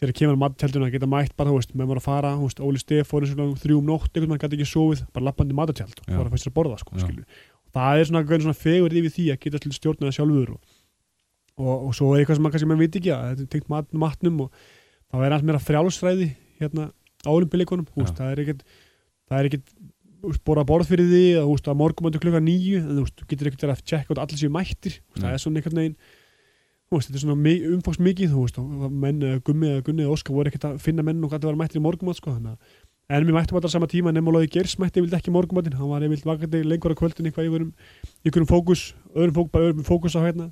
þegar 0.04 0.16
kemur 0.20 0.40
matatjalduna 0.42 0.90
að 0.90 0.96
geta 0.98 1.10
mætt 1.10 1.34
bara, 1.40 1.52
þú 1.54 1.58
veist, 1.60 1.74
með 1.74 1.88
maður 1.88 2.02
að 2.02 2.06
fara, 2.08 2.34
þú 2.38 2.48
veist, 2.50 2.62
Óli 2.68 2.82
Stef 2.82 3.10
fór 3.10 3.26
eins 3.26 3.34
og 3.40 3.58
þrjúum 3.62 3.88
nótt, 3.88 4.10
einhvern 4.12 4.34
veginn 4.34 4.44
gæti 4.44 4.58
ekki 4.60 4.70
sofið 4.70 5.04
bara 5.16 5.28
lappandi 5.30 5.58
matatjald 5.58 6.02
og 6.02 6.10
fór 6.10 6.26
að 6.28 6.34
fæst 6.34 6.48
sér 6.48 6.52
að 6.52 6.58
borða 6.58 6.80
sko, 6.82 6.98
það 7.74 8.02
er 8.02 8.10
svona, 8.10 8.40
svona 8.44 8.58
fegur 8.58 8.96
yfir 9.00 9.14
því 9.16 9.28
að 9.34 9.40
geta 9.46 9.62
til 9.64 9.72
stjórna 9.78 10.10
það 10.10 10.18
sjálfur 10.18 10.52
og, 10.56 10.74
og, 11.58 11.72
og 11.88 11.96
svo 11.98 12.10
er 12.14 12.24
eitthvað 12.24 12.40
sem 12.40 12.46
maður 12.46 12.56
kannski 12.58 12.70
maður 12.74 12.84
veit 12.84 13.00
ekki 13.00 13.14
að 13.16 13.24
þetta 13.30 13.46
er 13.48 13.52
tengt 13.56 13.72
mat, 13.72 13.88
matnum 14.04 14.44
og 14.46 14.60
þá 15.14 15.24
er 15.24 15.38
allt 15.38 15.48
meira 15.48 15.64
frjálsræði 15.64 16.30
hérna 16.60 16.90
á 17.24 17.32
Já. 18.12 18.18
það 19.32 19.40
er 19.40 19.50
ekkert 19.50 19.72
er 20.24 20.42
borða 20.48 20.66
borð 20.68 20.92
fyrir 20.92 21.10
því 21.10 21.24
að 21.42 21.48
veist, 21.52 21.70
að 21.70 21.80
morgumöndu 21.82 22.22
klukka 22.24 22.42
nýju 22.44 22.82
en 22.82 23.00
þú 23.00 23.06
þú 23.12 23.30
getur 23.32 23.50
ekkert 23.50 23.66
að 23.70 23.84
tjekka 23.84 24.16
út 24.16 24.22
allir 24.24 24.40
séu 24.40 24.54
mættir 24.54 25.00
Nei. 25.00 25.24
það 25.24 25.34
er 25.34 25.44
svona 25.44 25.62
einhvern 25.62 25.82
veginn 25.82 25.98
þetta 26.94 27.18
er 27.18 27.24
svona 27.24 27.54
umfóks 27.74 28.00
mikið 28.04 28.36
menn, 28.92 29.24
eh, 29.24 29.40
Gummi 29.42 29.68
eða 29.72 29.84
Gunni 29.84 30.04
eða 30.06 30.14
Óskar 30.14 30.36
voru 30.36 30.52
ekkert 30.52 30.68
að 30.70 30.82
finna 30.84 31.04
menn 31.04 31.24
og 31.24 31.32
gæti 31.32 31.42
að 31.42 31.50
vera 31.50 31.62
mættir 31.64 31.82
í 31.82 31.84
morgumönd 31.84 32.20
sko, 32.20 32.36
en 33.10 33.26
við 33.26 33.36
mættum 33.36 33.58
alltaf 33.58 33.72
sama 33.74 33.88
tíma 33.90 34.14
nema 34.14 34.32
Lóði 34.32 34.50
Geirs 34.54 34.78
mætti 34.80 35.02
yfirleitt 35.02 35.20
ekki 35.20 35.34
morgumöndin 35.34 35.76
hann 35.76 35.90
var 35.90 36.06
yfirleitt 36.06 36.28
vakandi 36.28 36.62
lengur 36.64 36.94
á 36.94 36.98
kvöldin 36.98 37.28
eitthvað 37.28 37.50
yfir 37.50 37.66
um 37.66 37.74
ykkurum 38.24 38.48
fókus, 38.48 38.94
öðrum 39.12 39.36
fókus, 39.36 39.52
bara 39.52 39.72
öðrum 39.72 39.88
fókus 39.88 40.16
á 40.16 40.22
hérna 40.24 40.48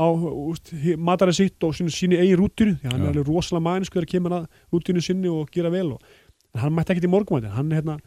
á 0.00 0.06
úst, 0.08 0.72
matarið 0.96 1.36
sitt 1.36 1.66
og 1.66 1.74
sínu, 1.76 1.92
sínu 1.92 2.16
eigin 2.16 2.40
rútinu 2.40 2.78
því 2.80 2.88
hann 2.88 3.02
Já. 3.02 3.04
er 3.04 3.12
alveg 3.12 3.28
rosalega 3.28 3.66
mæninsku 3.66 3.98
þegar 3.98 4.10
kemur 4.14 4.36
að 4.38 4.46
rútinu 4.72 5.04
sinni 5.04 5.28
og 5.28 5.50
gera 5.52 5.72
vel 5.72 5.92
og, 5.92 6.00
en 6.54 6.62
hann 6.64 6.74
mætti 6.74 6.94
ekkert 6.94 7.08
í 7.08 7.12
morgumætin 7.12 7.52
hann 7.52 7.74
hérna, 7.76 7.98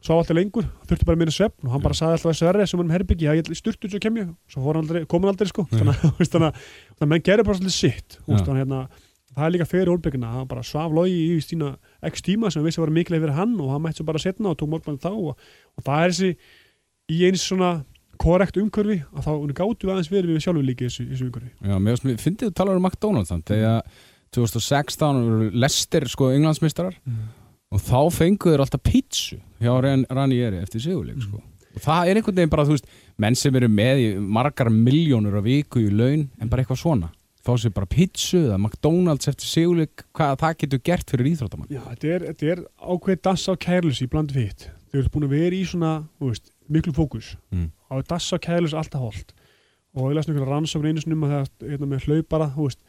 svo 0.00 0.16
alltaf 0.16 0.36
lengur 0.36 0.64
þurfti 0.88 1.06
bara 1.08 1.18
minna 1.20 1.34
svefn 1.34 1.66
og 1.68 1.74
hann 1.74 1.82
bara 1.84 1.96
saði 1.98 2.16
alltaf 2.16 2.32
þessu 2.32 2.46
verði 2.48 2.66
sem 2.70 2.80
hann 2.80 2.88
um 2.88 2.94
herbyggi, 2.94 3.26
já 3.28 3.34
ég 3.36 3.50
sturtu 3.58 3.90
svo 3.92 4.00
kem 4.00 4.16
ég. 4.22 4.30
Svo 4.48 4.72
aldrei, 4.72 5.04
kom 5.10 5.22
hann 5.26 5.34
aldrei 5.34 5.48
sko. 5.52 5.66
Þannig 5.70 5.92
að- 5.92 6.02
þú 6.06 6.12
veist, 6.22 6.32
þannig 6.34 6.48
að 6.48 6.64
þannig 6.64 7.06
að 7.06 7.12
menn 7.14 7.24
gerir 7.28 7.44
bara 7.48 7.58
svolítið 7.60 7.76
sitt 7.76 8.18
hérna, 8.26 8.80
það 9.36 9.44
er 9.46 9.52
líka 9.54 9.66
fyrir 9.70 9.92
Olbekina 9.92 10.32
hann 10.32 10.48
bara 10.50 10.62
svaf 10.66 10.90
logi 10.96 11.18
í 11.36 11.38
sína 11.44 11.74
x 12.10 12.24
tíma 12.26 12.50
sem 12.50 12.62
við 12.64 12.70
vissi 12.72 12.80
að 12.80 12.86
vera 12.88 12.96
mikilvæg 12.96 13.22
fyrir 13.26 13.36
hann 13.36 13.52
og 13.60 13.70
hann 13.74 13.84
mætti 13.84 14.00
svo 14.00 14.08
bara 14.08 14.18
setna 14.24 14.50
og 14.50 14.58
tók 14.58 14.72
morgumætin 14.72 15.04
þá 15.04 15.12
og, 15.12 15.36
og 15.78 15.84
það 15.86 16.02
er 16.08 16.14
þessi 16.16 16.32
í 17.14 17.20
eins 17.28 17.44
svona 17.46 17.70
korrekt 18.20 18.58
umhverfi 18.60 18.98
að 19.16 19.28
þá 19.28 19.30
gáttu 19.60 19.86
við 19.86 19.92
aðeins 19.94 20.10
verið 20.12 20.32
við 20.34 20.42
sjálfur 20.44 20.66
líka 20.66 20.84
í 20.84 20.88
þessu, 20.90 21.06
þessu 21.12 21.28
umhverfi. 21.28 21.52
Já, 21.70 21.76
mér 21.80 22.00
finnst- 22.02 22.40
þið 22.42 22.50
að 22.50 22.56
tala 22.58 22.74
um 22.76 22.82
McDonalds 22.88 23.30
þannig 23.30 23.46
þegar 23.52 23.78
2016 24.34 25.22
voru 25.26 25.46
Lester 25.62 26.04
sko 26.10 26.28
englandsmeistarar 26.34 26.98
og 27.70 27.84
þá 27.84 28.00
fenguður 28.14 28.64
alltaf 28.64 28.82
pítsu 28.86 29.38
hjá 29.62 29.72
Ranieri 29.80 30.60
eftir 30.62 30.82
sigurleik 30.82 31.22
sko. 31.22 31.38
og 31.40 31.84
það 31.84 32.10
er 32.10 32.20
einhvern 32.20 32.40
veginn 32.40 32.52
bara, 32.52 32.66
þú 32.66 32.76
veist 32.76 32.90
menn 33.20 33.38
sem 33.38 33.56
eru 33.56 33.70
með 33.70 34.04
í 34.04 34.10
margar 34.18 34.72
miljónur 34.74 35.38
á 35.38 35.42
viku 35.44 35.84
í 35.84 35.90
laun 35.90 36.28
en 36.40 36.50
bara 36.50 36.64
eitthvað 36.64 36.82
svona 36.82 37.12
fá 37.44 37.54
sér 37.56 37.72
bara 37.74 37.88
pítsu 37.88 38.42
eða 38.44 38.58
McDonalds 38.58 39.30
eftir 39.30 39.48
sigurleik 39.48 40.04
hvað 40.16 40.36
það 40.42 40.56
getur 40.62 40.82
gert 40.90 41.12
fyrir 41.12 41.30
íþróttamann 41.32 41.72
Já, 41.72 41.80
þetta 41.88 42.10
er, 42.14 42.24
þetta 42.30 42.50
er 42.54 42.62
ákveðið 42.78 43.22
dass 43.26 43.46
á 43.48 43.54
kærlus 43.64 44.00
í 44.04 44.08
bland 44.12 44.34
við. 44.34 44.66
Þau 44.90 44.98
eru 45.00 45.12
búin 45.14 45.28
að 45.28 45.36
vera 45.36 45.56
í 45.56 45.62
svona, 45.68 45.92
þú 46.18 46.32
veist, 46.32 46.50
miklu 46.68 46.94
fókus. 46.96 47.34
Mm. 47.54 47.70
Á 47.88 47.94
dass 48.10 48.28
á 48.34 48.36
kærlus 48.42 48.74
alltaf 48.76 49.04
holt. 49.04 49.32
Og 49.96 50.10
ég 50.10 50.18
las 50.18 50.28
einhverja 50.28 50.50
rannsókn 50.50 50.90
einu 50.90 51.02
sinni 51.02 51.16
um 51.16 51.26
að 51.26 51.32
það, 51.36 51.48
hérna 51.70 51.88
með 51.90 52.06
hlaupara, 52.06 52.50
þú 52.54 52.66
veist, 52.68 52.82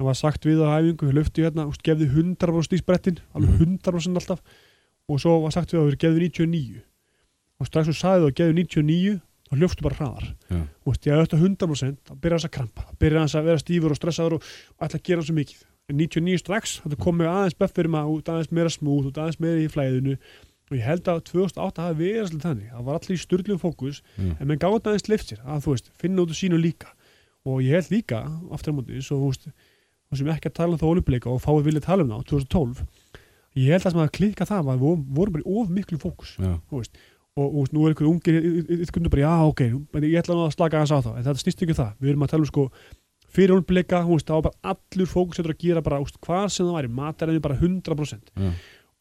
en 0.00 0.06
var 0.08 0.16
sagt 0.18 0.44
við 0.48 0.62
á 0.64 0.74
æfingu, 0.80 1.12
löftu 1.14 1.44
hérna, 1.44 1.66
þú 1.66 1.74
veist, 1.74 1.84
gefðu 1.86 2.08
100% 2.14 2.74
í 2.74 2.80
sprettin, 2.82 3.18
alveg 3.34 3.50
Mhm. 3.50 3.78
100% 3.78 4.16
alltaf. 4.18 4.40
Og 5.08 5.20
svo 5.20 5.42
var 5.42 5.52
sagt 5.52 5.70
við 5.72 5.80
að 5.80 5.90
þau 5.92 6.00
gefðu 6.04 6.20
99. 6.20 6.82
Og 7.60 7.66
strax 7.66 7.88
þú 7.88 7.94
sagði 7.94 8.20
þú 8.24 8.28
að 8.30 8.36
gefðu 8.40 8.54
99, 8.54 9.20
þá 9.44 9.52
hljófstu 9.58 9.82
bara 9.82 9.94
hraðar. 10.00 10.26
Já. 10.50 10.60
Þú 10.82 10.88
veist, 10.90 11.04
ég 11.06 11.12
auðvitað 11.14 11.42
100%, 11.44 11.98
þá 12.08 12.12
byrjar 12.20 12.38
þess 12.40 12.48
að 12.48 12.54
krampa, 12.56 12.82
þá 12.88 12.94
byrjar 12.98 13.22
þess 13.24 13.38
að 13.38 13.44
vera 13.44 13.58
stífur 13.62 13.90
og 13.90 13.98
stressaður 14.00 14.32
og 14.34 14.42
ætla 14.80 14.98
að 14.98 15.02
gera 15.04 15.22
svo 15.22 15.34
mikið. 15.34 15.60
En 15.88 15.96
99 16.00 16.38
strax, 16.40 16.80
þetta 16.80 16.96
kom 17.04 17.18
með 17.20 17.28
aðeins 17.28 17.58
buffer 17.60 17.88
maður 17.92 18.14
út, 18.16 18.24
aðeins 18.32 18.50
meira 18.56 18.70
smúð, 18.72 19.06
út 19.12 19.18
aðeins 19.20 19.38
meira 19.40 19.60
í 19.60 19.68
flæðinu 19.68 20.16
og 20.70 20.78
ég 20.78 20.82
held 20.88 21.04
að 21.12 21.20
2008 21.28 21.82
hafi 21.84 21.98
verið 22.00 22.24
svolítið 22.24 22.46
þannig, 22.48 22.70
það 22.72 22.84
var 22.88 22.94
allir 22.96 23.14
í 23.14 23.20
styrlum 23.20 23.58
fókus 23.60 23.98
Já. 24.16 24.32
en 24.40 24.46
menn 24.48 24.58
gáði 24.58 24.80
aðeins 24.80 25.08
lift 25.12 25.28
sér, 25.28 25.42
að 25.44 25.60
þú 25.66 25.74
veist, 25.74 25.90
finna 26.00 26.22
út 26.24 26.32
úr 26.32 26.38
sínu 26.40 26.56
líka 26.56 26.88
og 27.44 27.60
ég 27.60 27.76
held 27.76 27.90
líka, 27.92 28.22
aftur 28.50 28.72
á 28.72 28.76
móti, 28.80 28.96
svo 29.04 29.18
þú 29.20 29.28
veist, 29.28 29.44
þú 30.14 30.20
sem 30.22 30.30
ekki 30.34 30.50
að 30.50 30.56
tala 30.60 30.76
um 30.76 30.80
það 30.82 30.92
ólupleika 30.94 31.32
og 31.32 31.42
fáið 31.44 31.66
vilja 31.68 31.84
tala 31.84 32.04
um 32.06 32.12
það 32.14 32.22
á 32.22 32.28
2012 32.30 32.84
ég 33.54 33.70
held 33.74 33.84
að 33.86 33.94
sem 33.94 34.02
að 34.04 34.12
klikka 34.18 34.46
það 34.48 34.64
var, 34.68 34.78
við 34.80 35.04
vorum- 35.18 35.34
bara 35.36 35.44
í 35.44 35.58
of 35.60 35.68
miklu 35.74 35.98
fókus 36.02 36.36
og, 37.34 37.46
og 37.58 37.72
nú 37.74 37.84
er 37.88 37.94
ykkur 37.94 38.08
ungir 38.10 38.36
ykkur 38.86 39.10
bara, 39.10 39.24
já 39.26 39.34
ok, 39.50 39.62
ég 40.06 40.20
ætla 40.22 40.36
að 40.46 40.52
slaka 40.54 40.82
á 40.94 41.02
það 41.02 41.16
en 41.18 41.24
þetta 41.26 41.42
snýst 41.42 41.62
ekki 41.66 41.74
um 41.74 41.80
það, 41.82 41.92
við 42.00 42.12
erum 42.14 42.24
að 42.26 42.30
tala 42.34 42.46
um 42.46 42.50
sko 42.50 42.66
fyrir 43.34 43.54
veist, 44.06 44.28
það 44.30 44.38
var 44.38 44.44
bara 44.46 44.74
allur 44.74 45.10
fókus 45.10 45.40
að 45.56 45.62
gera 45.66 45.82
bara, 45.82 45.98
veist, 46.02 46.18
hvað 46.22 46.46
sem 46.54 46.66
það 46.68 46.76
væri 46.78 46.92
mataræðin 46.94 47.42
bara 47.42 47.58
100% 47.58 48.30
Já. 48.38 48.52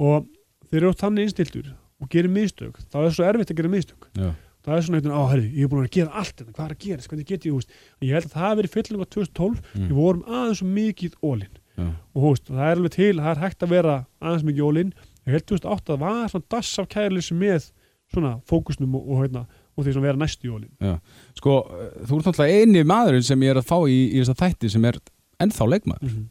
og 0.01 0.25
þeir 0.71 0.79
eru 0.81 0.93
þannig 0.97 1.27
innstiltur 1.29 1.67
og 2.01 2.09
gerir 2.09 2.33
mistök, 2.33 2.79
þá 2.89 2.97
er 2.97 3.05
það 3.05 3.13
svo 3.19 3.27
erfitt 3.29 3.51
að 3.53 3.59
gera 3.61 3.69
mistök. 3.71 4.07
Já. 4.17 4.31
Það 4.63 4.75
er 4.77 4.85
svona 4.87 4.99
eitthvað, 4.99 5.17
á 5.19 5.23
herri, 5.31 5.47
ég 5.53 5.65
er 5.65 5.71
búin 5.71 5.83
að 5.87 5.95
gera 5.97 6.19
allt 6.21 6.35
þetta, 6.39 6.53
hvað 6.55 6.65
er 6.65 6.75
að 6.75 6.83
gera, 6.85 7.07
hvernig 7.11 7.27
get 7.29 7.47
ég, 7.47 7.67
En 7.99 8.07
ég 8.07 8.13
held 8.17 8.27
að 8.27 8.33
það 8.33 8.45
hafi 8.47 8.59
verið 8.61 8.75
fylling 8.77 9.03
á 9.03 9.07
2012 9.15 9.61
Mm. 9.73 9.87
við 9.89 9.95
vorum 9.97 10.23
aðeins 10.27 10.59
svo 10.61 10.67
mikið 10.67 11.13
ólinn 11.23 11.57
Já. 11.73 11.87
og 12.13 12.21
veist, 12.27 12.45
það 12.49 12.67
er 12.67 12.77
alveg 12.77 12.91
til, 12.93 13.15
það 13.17 13.31
er 13.33 13.41
hægt 13.43 13.63
að 13.63 13.73
vera 13.73 13.95
aðeins 14.21 14.45
mikið 14.47 14.67
ólinn, 14.67 14.93
ég 15.25 15.33
held 15.33 15.45
2008 15.49 15.93
að 15.93 15.97
það 15.97 16.03
var 16.03 16.29
svona 16.33 16.49
dass 16.53 16.79
af 16.79 16.87
kærleysi 16.93 17.37
með 17.39 17.71
svona 18.13 18.33
fókusnum 18.45 18.95
og, 18.95 19.07
og, 19.09 19.21
hérna, 19.23 19.45
og 19.73 19.83
því 19.85 19.93
svona 19.95 20.07
vera 20.07 20.21
næst 20.21 20.43
í 20.45 20.51
ólinn 20.53 20.99
Sko, 21.35 21.55
eh, 21.73 22.05
þú 22.05 22.19
ert 22.19 22.27
náttúrulega 22.29 22.59
eini 22.61 22.83
maðurinn 22.85 23.25
sem 23.25 23.41
ég 23.41 23.49
er 23.55 23.61
að 23.63 23.69
fá 23.71 23.77
í, 23.89 23.97
í 24.13 24.21
þessa 24.21 24.37
þætti 24.43 24.69
sem 24.69 24.85
er 24.85 24.99
ennþá 25.41 25.67
leikmaður. 25.73 26.13
Mm 26.13 26.29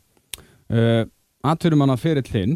uh, 0.72 1.04
Atvinnum 1.42 1.80
hann 1.82 1.90
að 1.96 2.04
fyrir 2.04 2.22
þinn 2.30 2.52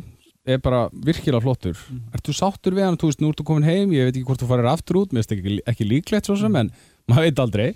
er 0.46 0.58
bara 0.62 0.88
virkilega 0.90 1.42
flottur 1.42 1.76
Mhm. 1.76 2.14
Ertu 2.14 2.32
sáttur 2.32 2.72
við 2.72 2.84
hann, 2.84 2.96
þú 2.96 3.10
veist, 3.10 3.20
nú 3.20 3.32
ertu 3.32 3.44
komin 3.44 3.64
heim 3.64 3.90
ég 3.90 4.06
veit 4.06 4.16
ekki 4.16 4.26
hvort 4.26 4.40
þú 4.42 4.48
farir 4.48 4.70
aftur 4.70 4.96
út, 5.02 5.12
mér 5.12 5.24
finnst 5.24 5.36
ekki, 5.36 5.60
ekki 5.66 5.88
líklegt 5.88 6.26
svo 6.26 6.36
sem, 6.36 6.52
Mhm. 6.52 6.60
en 6.60 6.70
maður 7.08 7.26
veit 7.26 7.38
aldrei 7.38 7.74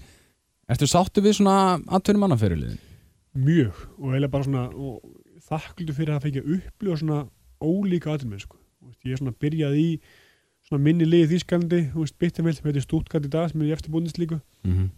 Ertu 0.71 0.87
sáttur 0.87 1.25
við 1.25 1.41
svona 1.41 1.83
atvinnum 1.89 2.23
hann 2.23 2.39
að 2.39 2.43
fyrir 2.45 2.79
mjög, 3.35 3.75
og 3.99 4.13
eiginlega 4.13 4.31
bara 4.31 4.45
svona 4.45 4.71
þakklútu 5.51 5.95
fyrir 5.97 6.15
að 6.15 6.25
fengja 6.27 6.43
upplifa 6.47 6.99
svona 7.01 7.21
ólíka 7.63 8.15
aðrum 8.15 8.39
sko. 8.41 8.57
Veist, 8.87 9.03
ég 9.05 9.13
er 9.13 9.21
svona 9.21 9.35
byrjað 9.43 9.75
í 9.79 9.89
svona 10.67 10.83
minni 10.85 11.07
liði 11.09 11.31
Þýskalandi, 11.35 11.81
þú 11.93 12.05
veist, 12.05 12.19
Bitterveld 12.19 12.63
heitir 12.65 12.85
Stuttgart 12.85 13.27
í 13.27 13.33
dag 13.33 13.51
sem 13.51 13.63
er 13.63 13.71
í 13.71 13.75
eftirbúndinslíku 13.75 14.41
mm 14.65 14.73
-hmm. 14.73 14.89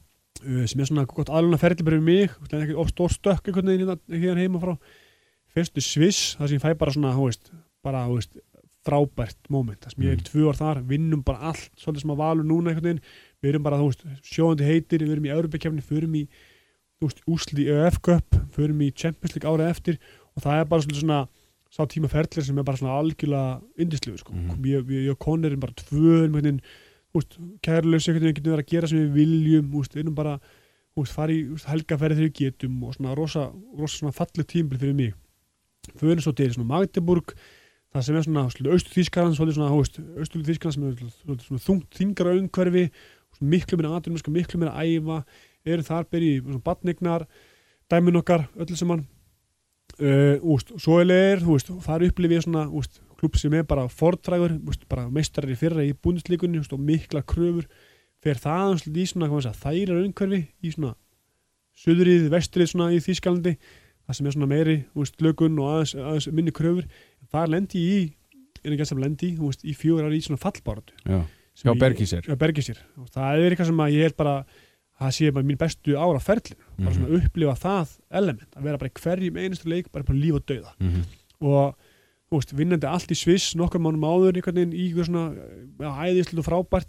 uh, 0.47 0.67
sem 0.67 0.81
er 0.81 0.87
svona 0.87 1.07
gott 1.07 1.29
aðluna 1.29 1.59
ferli 1.59 1.83
veist, 1.83 2.29
frá 4.61 4.79
fyrstu 5.55 5.81
Sviss, 5.81 6.37
það 6.37 6.49
sem 6.49 6.59
ég 6.59 6.65
fæ 6.65 6.79
bara 6.79 6.93
svona 6.93 7.15
þú 7.15 7.25
veist, 7.29 7.51
bara 7.85 8.07
þú 8.09 8.17
veist, 8.19 8.39
frábært 8.83 9.39
moment, 9.53 9.79
það 9.85 9.93
sem 9.95 10.05
ég 10.09 10.13
er 10.17 10.23
í 10.23 10.25
tvö 10.27 10.49
ár 10.51 10.57
þar 10.59 10.81
vinnum 10.91 11.21
bara 11.23 11.53
allt, 11.53 11.69
svolítið 11.79 12.03
sem 12.03 12.11
að 12.15 12.23
valur 12.23 12.47
núna 12.49 12.73
einhvern 12.73 12.89
veginn, 12.89 13.05
við 13.43 13.51
erum 13.53 13.63
bara, 13.63 13.79
þú 13.79 13.91
veist, 13.93 14.03
sjóðandi 14.27 14.67
heitir 14.67 15.05
við 15.07 15.13
erum 15.15 15.29
í 15.29 15.33
Európa-kefni, 15.37 15.85
förum 15.87 16.17
í 16.19 16.23
þú 16.99 17.07
veist, 17.07 17.23
úsli 17.31 17.63
í 17.63 17.71
ÖF 17.77 18.01
Cup, 18.03 18.39
förum 18.57 18.83
í 18.83 18.91
Champions 18.91 19.37
League 19.37 19.53
árið 19.53 19.71
eftir 19.71 20.01
og 20.35 20.43
það 20.43 20.59
er 20.59 20.67
bara 20.73 20.83
svolítið 20.83 21.05
svona 21.05 21.21
sá 21.73 21.87
tíma 21.89 22.11
ferlir 22.13 22.45
sem 22.45 22.59
er 22.59 22.67
bara 22.69 22.77
svona 22.83 22.99
algjörlega 22.99 23.63
indisluður, 23.81 24.19
sko, 24.25 24.33
Mhm. 24.35 24.67
ég, 24.67 24.91
ég, 24.91 25.07
ég 25.07 25.11
og 25.15 25.19
Conor 25.19 25.51
erum 25.51 25.61
bara 25.63 25.73
tvö, 25.79 26.25
einhvern 26.27 26.43
veginn 26.43 26.61
úst, 27.15 27.39
kærleus 27.63 28.09
einhvern 28.09 28.27
veginn 28.27 28.35
getum 28.41 28.53
verið 28.53 28.65
að 28.67 28.73
gera 28.75 28.87
sem 28.89 28.99
við 28.99 29.15
viljum 29.15 29.73
úst, 29.79 29.97
erum 29.97 30.15
bara 30.15 30.41
fara 31.09 31.33
í 31.33 31.47
úst, 31.55 31.65
helgaferði 31.71 32.19
þegar 32.19 32.29
við 32.29 32.37
getum 32.43 32.83
og 32.85 32.95
svona 32.99 33.15
rosa, 33.17 33.47
rosa 33.79 33.97
svona 34.03 34.13
fallið 34.13 34.47
tímbil 34.53 34.79
fyrir 34.79 34.95
mig. 34.95 35.15
Fyrir 35.97 36.21
svo 36.21 36.35
til 36.37 36.51
svona 36.53 36.69
Magdeburg 36.69 37.33
það 37.93 38.07
sem 38.07 38.19
er 38.19 38.27
svona 38.27 38.45
austur 38.49 38.93
Þýskaland 38.97 39.37
svona 39.37 39.73
austur 39.73 40.47
Þýskaland 40.47 40.77
sem 40.77 40.87
er 40.89 40.95
svolítið 41.01 41.49
svona 41.49 41.67
þungt 41.67 41.99
þingra 41.99 42.37
umhverfi 42.39 42.87
miklu 43.43 43.79
meira 43.79 43.97
aðrum, 43.97 44.19
miklu 44.35 44.61
meira 44.61 44.75
æfa 44.79 45.23
eru 45.67 45.87
þar 45.87 46.07
byrjið 46.11 46.47
svona 46.47 46.63
batnignar 46.65 47.27
dæmin 47.91 48.21
okkar, 48.23 48.47
öllu 48.57 48.79
saman. 48.79 49.07
Uh, 50.01 50.41
úst, 50.49 50.73
svo 50.81 51.03
er 51.03 51.43
veist, 51.45 51.69
þar 51.85 52.07
upplifið 52.09 52.47
svona 52.47 52.65
úst, 52.73 53.03
klubb 53.21 53.37
sem 53.37 53.53
er 53.59 53.67
bara 53.69 53.85
fortrægur 53.93 54.55
úst, 54.71 54.87
bara 54.89 55.05
meistarar 55.13 55.53
í 55.53 55.57
fyrra 55.59 55.85
í 55.85 55.93
búndisleikunni 55.93 56.63
og 56.63 56.81
mikla 56.81 57.21
kröfur. 57.29 57.69
Fer 58.23 58.39
það 58.39 58.87
í 58.95 59.05
svona 59.11 59.29
þærar 59.29 60.01
umhverfi 60.01 60.47
í 60.63 60.73
svona 60.73 60.95
söðrið, 61.83 62.29
vestrið 62.33 62.71
svona 62.71 62.93
í 62.95 63.01
Þýskalandi 63.03 63.57
það 64.09 64.17
sem 64.19 64.27
er 64.27 64.33
svona 64.37 64.49
meiri 64.51 64.77
þú 64.95 65.03
veist, 65.05 65.21
lögun 65.23 65.59
og 65.63 65.69
aðeins, 65.73 65.95
aðeins 65.95 66.29
minni 66.33 66.51
kröfur 66.53 66.87
það 67.33 67.49
lendi 67.55 67.79
ég 67.87 68.03
í, 68.03 68.11
en 68.65 68.73
ekki 68.77 68.87
sem 68.87 68.99
lendi 69.03 69.31
þú 69.39 69.49
veist, 69.51 69.65
í 69.65 69.75
fjögur 69.75 70.09
ári 70.09 70.19
í 70.19 70.27
svona 70.27 70.41
fallbáratu 70.43 70.93
Já, 71.07 71.23
Já 71.65 71.73
Bergísir. 71.77 72.23
Já, 72.25 72.35
Bergísir. 72.41 72.79
Og 72.97 73.09
það 73.13 73.39
er 73.45 73.51
eitthvað 73.53 73.67
sem 73.69 73.81
að 73.85 73.93
ég 73.93 74.03
held 74.09 74.17
bara 74.17 74.45
það 75.03 75.11
sé 75.17 75.31
bara 75.35 75.45
mín 75.45 75.59
bestu 75.59 75.97
ára 75.99 76.21
ferli 76.23 76.55
bara 76.79 76.91
Mhm. 76.91 76.95
svona 76.97 77.17
upplifa 77.19 77.55
það 77.59 77.89
element 78.11 78.51
að 78.57 78.63
vera 78.63 78.79
bara 78.79 78.89
í 78.91 79.01
hverjum 79.03 79.37
einustu 79.43 79.69
leik 79.69 79.91
bara 79.93 80.05
bara 80.05 80.19
líf 80.19 80.35
og 80.35 80.47
dauða 80.47 80.73
Mhm. 80.81 81.03
og 81.43 81.75
þú 82.31 82.39
veist, 82.39 82.53
vinnandi 82.57 82.87
allt 82.89 83.11
í 83.13 83.17
Sviss 83.19 83.55
nokkur 83.55 83.81
mánum 83.83 84.01
áður 84.07 84.33
einhvern 84.39 84.55
veginn 84.57 84.73
í 84.73 84.89
eitthvað 84.89 85.09
svona 85.11 86.07
æðislega 86.07 86.45
frábært 86.47 86.89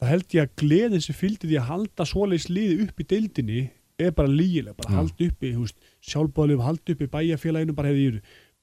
það 0.00 0.08
held 0.08 0.28
ég 0.36 0.42
að 0.46 0.54
gleðin 0.62 1.02
sem 1.02 1.14
fylgdi 1.18 1.48
því 1.50 1.58
að 1.58 1.68
halda 1.68 2.04
svoleiðis 2.06 2.48
liði 2.48 2.82
upp 2.88 3.00
í 3.02 3.04
deildinni 3.12 3.70
er 3.98 4.12
bara 4.14 4.28
lígileg, 4.30 4.76
bara 4.78 4.90
Já. 4.92 4.96
halda 5.00 5.26
uppi 5.28 5.52
þú 5.54 5.62
veist, 5.64 5.78
sjálfbóðlið, 6.06 6.60
halda 6.62 6.94
uppi 6.94 7.08
bæjarfélaginu 7.14 7.74
bara 7.74 7.88
hefði 7.90 8.04
yfir, 8.08 8.20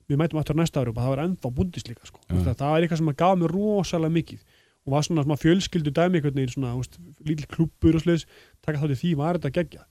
við 0.10 0.20
mætum 0.22 0.40
aftur 0.40 0.56
næsta 0.56 0.80
ári 0.84 0.94
og 0.94 0.96
það 1.00 1.10
var 1.12 1.24
ennþá 1.26 1.52
búndist 1.58 1.90
líka 1.90 2.06
sko. 2.08 2.20
Já. 2.30 2.36
það, 2.46 2.56
er 2.78 2.86
eitthvað 2.86 3.02
sem 3.02 3.12
gaf 3.20 3.38
mér 3.42 3.52
rosalega 3.56 4.16
mikið 4.16 4.42
og 4.86 4.94
var 4.94 5.02
svona, 5.08 5.24
svona 5.26 5.40
fjölskyldu 5.42 5.92
dæmi 5.98 6.22
þú 6.22 7.26
lítill 7.26 7.48
klubbur 7.50 7.96
og 7.98 8.04
sliðis 8.06 8.26
taka 8.62 8.80
þátt 8.84 8.94
í 8.96 9.00
því 9.02 9.14
var 9.18 9.40
þetta 9.40 9.54
gegja 9.60 9.86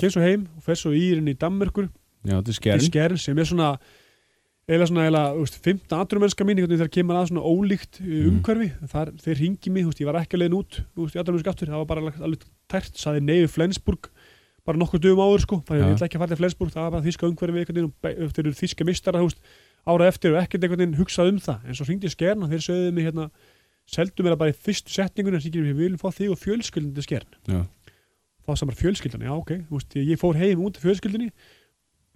kemur 0.00 0.14
svo 0.16 0.22
heim 0.24 0.46
og 0.56 0.62
fer 0.64 0.74
svo 0.80 0.90
í 0.96 1.02
írinn 1.12 1.28
í 1.28 1.36
Danmörkur 1.36 1.90
Já, 2.24 2.38
þetta 2.40 2.48
er 2.48 2.58
skerinn. 2.58 2.86
skern 2.88 3.18
sem 3.20 3.38
er 3.38 3.44
svona 3.50 3.68
eða 4.72 4.86
svona 4.88 5.04
eða, 5.10 5.22
veist, 5.36 5.56
15 5.60 5.98
aðrumennska 5.98 6.46
mín 6.46 6.60
þegar 6.80 6.90
kemur 6.96 7.18
að 7.18 7.28
svona 7.32 7.44
ólíkt 7.44 8.00
uh, 8.00 8.06
Mhm. 8.06 8.28
umhverfi 8.30 8.68
þar, 8.88 9.10
þeir 9.20 9.38
ringi 9.42 9.70
mig, 9.74 9.84
þú 9.84 9.90
veist, 9.92 10.00
ég 10.00 10.06
var 10.08 10.20
ekki 10.22 10.38
að 10.38 10.42
leiðin 10.44 10.58
út 10.62 10.80
þú 10.96 11.02
veist, 11.04 11.16
í 11.16 11.20
aðrumennska 11.20 11.50
aftur, 11.52 11.68
það 11.68 11.82
var 11.82 11.88
bara 11.92 12.00
alveg- 12.00 12.20
tært 12.72 12.94
saði 12.96 13.20
við 13.44 13.50
Flensburg 13.52 14.08
bara 14.66 14.78
nokkur 14.78 15.02
dögum 15.02 15.22
áður 15.24 15.42
sko, 15.42 15.58
bara 15.66 15.80
Já. 15.80 15.84
ég 15.88 15.96
ætla 15.96 16.06
ekki 16.08 16.18
að 16.18 16.22
fara 16.22 16.32
til 16.32 16.40
Flensburg 16.40 16.72
það 16.72 16.84
var 16.86 16.92
bara 16.94 17.06
þíska 17.06 17.28
umhverfi 17.28 17.62
einhvern 17.62 17.78
veginn 17.80 18.26
og 18.26 18.34
þeir 18.36 18.44
eru 18.44 18.58
þíska 18.60 18.86
mistara, 18.86 19.22
ára 19.82 20.06
eftir 20.06 20.36
og 20.36 20.42
ekkert 20.42 20.62
einhvern 20.62 20.84
veginn 20.84 20.98
hugsað 21.00 21.32
um 21.32 21.40
það, 21.42 21.64
en 21.66 21.78
svo 21.78 21.86
ringdi 21.88 22.06
ég 22.06 22.14
skern 22.14 22.44
og 22.46 22.52
þeir 22.52 22.62
sögðu 22.68 22.92
mig 22.94 23.08
hérna, 23.08 23.24
seldu 23.90 24.22
mér 24.22 24.36
það 24.36 24.42
bara 24.44 24.54
í 24.54 24.60
fyrstu 24.68 24.94
setningunni, 24.94 25.40
þess 25.42 25.50
að 25.50 25.66
við 25.66 25.80
viljum 25.82 25.98
fá 25.98 26.12
þig 26.14 26.30
og 26.30 26.38
fjölskyldin 26.38 26.94
til 26.94 27.06
skern. 27.08 27.34
Þá 28.42 28.54
sem 28.58 28.70
bara 28.70 28.78
fjölskyldan, 28.78 29.26
já 29.26 29.32
ok. 29.34 29.50
Veist, 29.70 29.98
ég 29.98 30.18
fór 30.18 30.38
heim 30.38 30.62
út 30.62 30.78
af 30.78 30.86
fjölskyldinni 30.86 31.28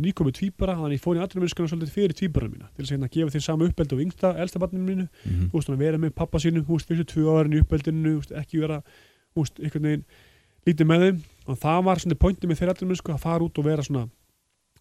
nýkomið 0.03 0.35
tvíbara, 0.37 0.75
þannig 0.77 0.99
ég 0.99 1.03
fór 1.03 1.17
í 1.17 1.21
atvinnumennskuna 1.25 1.71
svolítið 1.71 1.95
fyrir 1.95 2.17
tvíbara 2.19 2.49
mína, 2.51 2.67
til 2.77 2.85
að 2.85 2.91
hérna 2.93 3.09
gefa 3.15 3.33
þeim 3.33 3.45
sama 3.47 3.69
uppeldi 3.71 3.97
og 3.97 4.03
yngsta, 4.05 4.33
elsta 4.43 4.61
barninu 4.61 4.85
mínu, 4.85 5.07
veist, 5.55 5.71
að 5.73 5.81
vera 5.81 6.01
með 6.03 6.13
pappa 6.19 6.41
sínum, 6.43 6.67
fyrstu 6.69 7.07
tvö 7.15 7.37
árin 7.39 7.57
í 7.57 7.63
uppeldinu, 7.63 8.19
ekki 8.37 8.61
vera, 8.61 8.83
einhvern 9.39 9.89
veginn 9.89 10.05
lítið 10.69 10.91
með 10.91 11.07
þeim, 11.07 11.23
og 11.47 11.59
það 11.63 11.83
var 11.87 11.99
svona 12.03 12.19
pointið 12.21 12.49
með 12.51 12.59
þeirra 12.61 12.75
atvinnumennsku 12.77 13.13
að 13.15 13.23
fara 13.23 13.45
út 13.47 13.59
og 13.59 13.65
vera 13.65 13.83
svona 13.87 14.09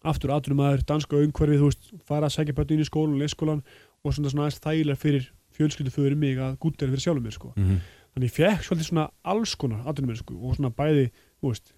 aftur 0.06 0.30
atvinnumæður, 0.36 0.84
danska 0.86 1.16
umhverfið, 1.18 1.60
þú 1.62 1.68
veist, 1.70 1.88
fara 2.06 2.26
að 2.28 2.34
segja 2.36 2.54
börnin 2.54 2.82
í 2.84 2.86
skólan, 2.86 3.18
leikskólan 3.18 3.62
og 4.04 4.12
svona 4.14 4.30
svona 4.30 4.44
aðeins 4.46 4.60
þægilega 4.62 5.00
fyrir 5.02 5.30
fjölskyldu 5.56 5.90
fyrir 5.94 6.16
mig 6.20 6.36
að 6.38 6.58
gútt 6.62 6.82
er 6.84 6.90
fyrir 6.92 7.02
sjálfum 7.06 7.24
mér, 7.26 7.32
sko 7.34 7.52
Mhm. 7.56 7.80
þannig 8.14 8.30
ég 8.30 8.36
fekk 8.36 8.62
svolítið 8.66 8.88
svona 8.90 9.08
alls 9.24 9.54
konar 9.56 9.82
atvinnumennsku 9.88 10.36
og 10.36 10.56
svona 10.56 10.70
bæði, 10.70 11.10
þú 11.42 11.50
veist 11.50 11.72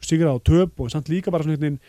sigra 0.00 0.32
á 0.34 0.38
töp 0.42 0.80
og 0.80 0.90
samt 0.90 1.08
líka 1.08 1.30
bara 1.30 1.42
svona 1.44 1.54
einhvern 1.58 1.78
veginn 1.78 1.80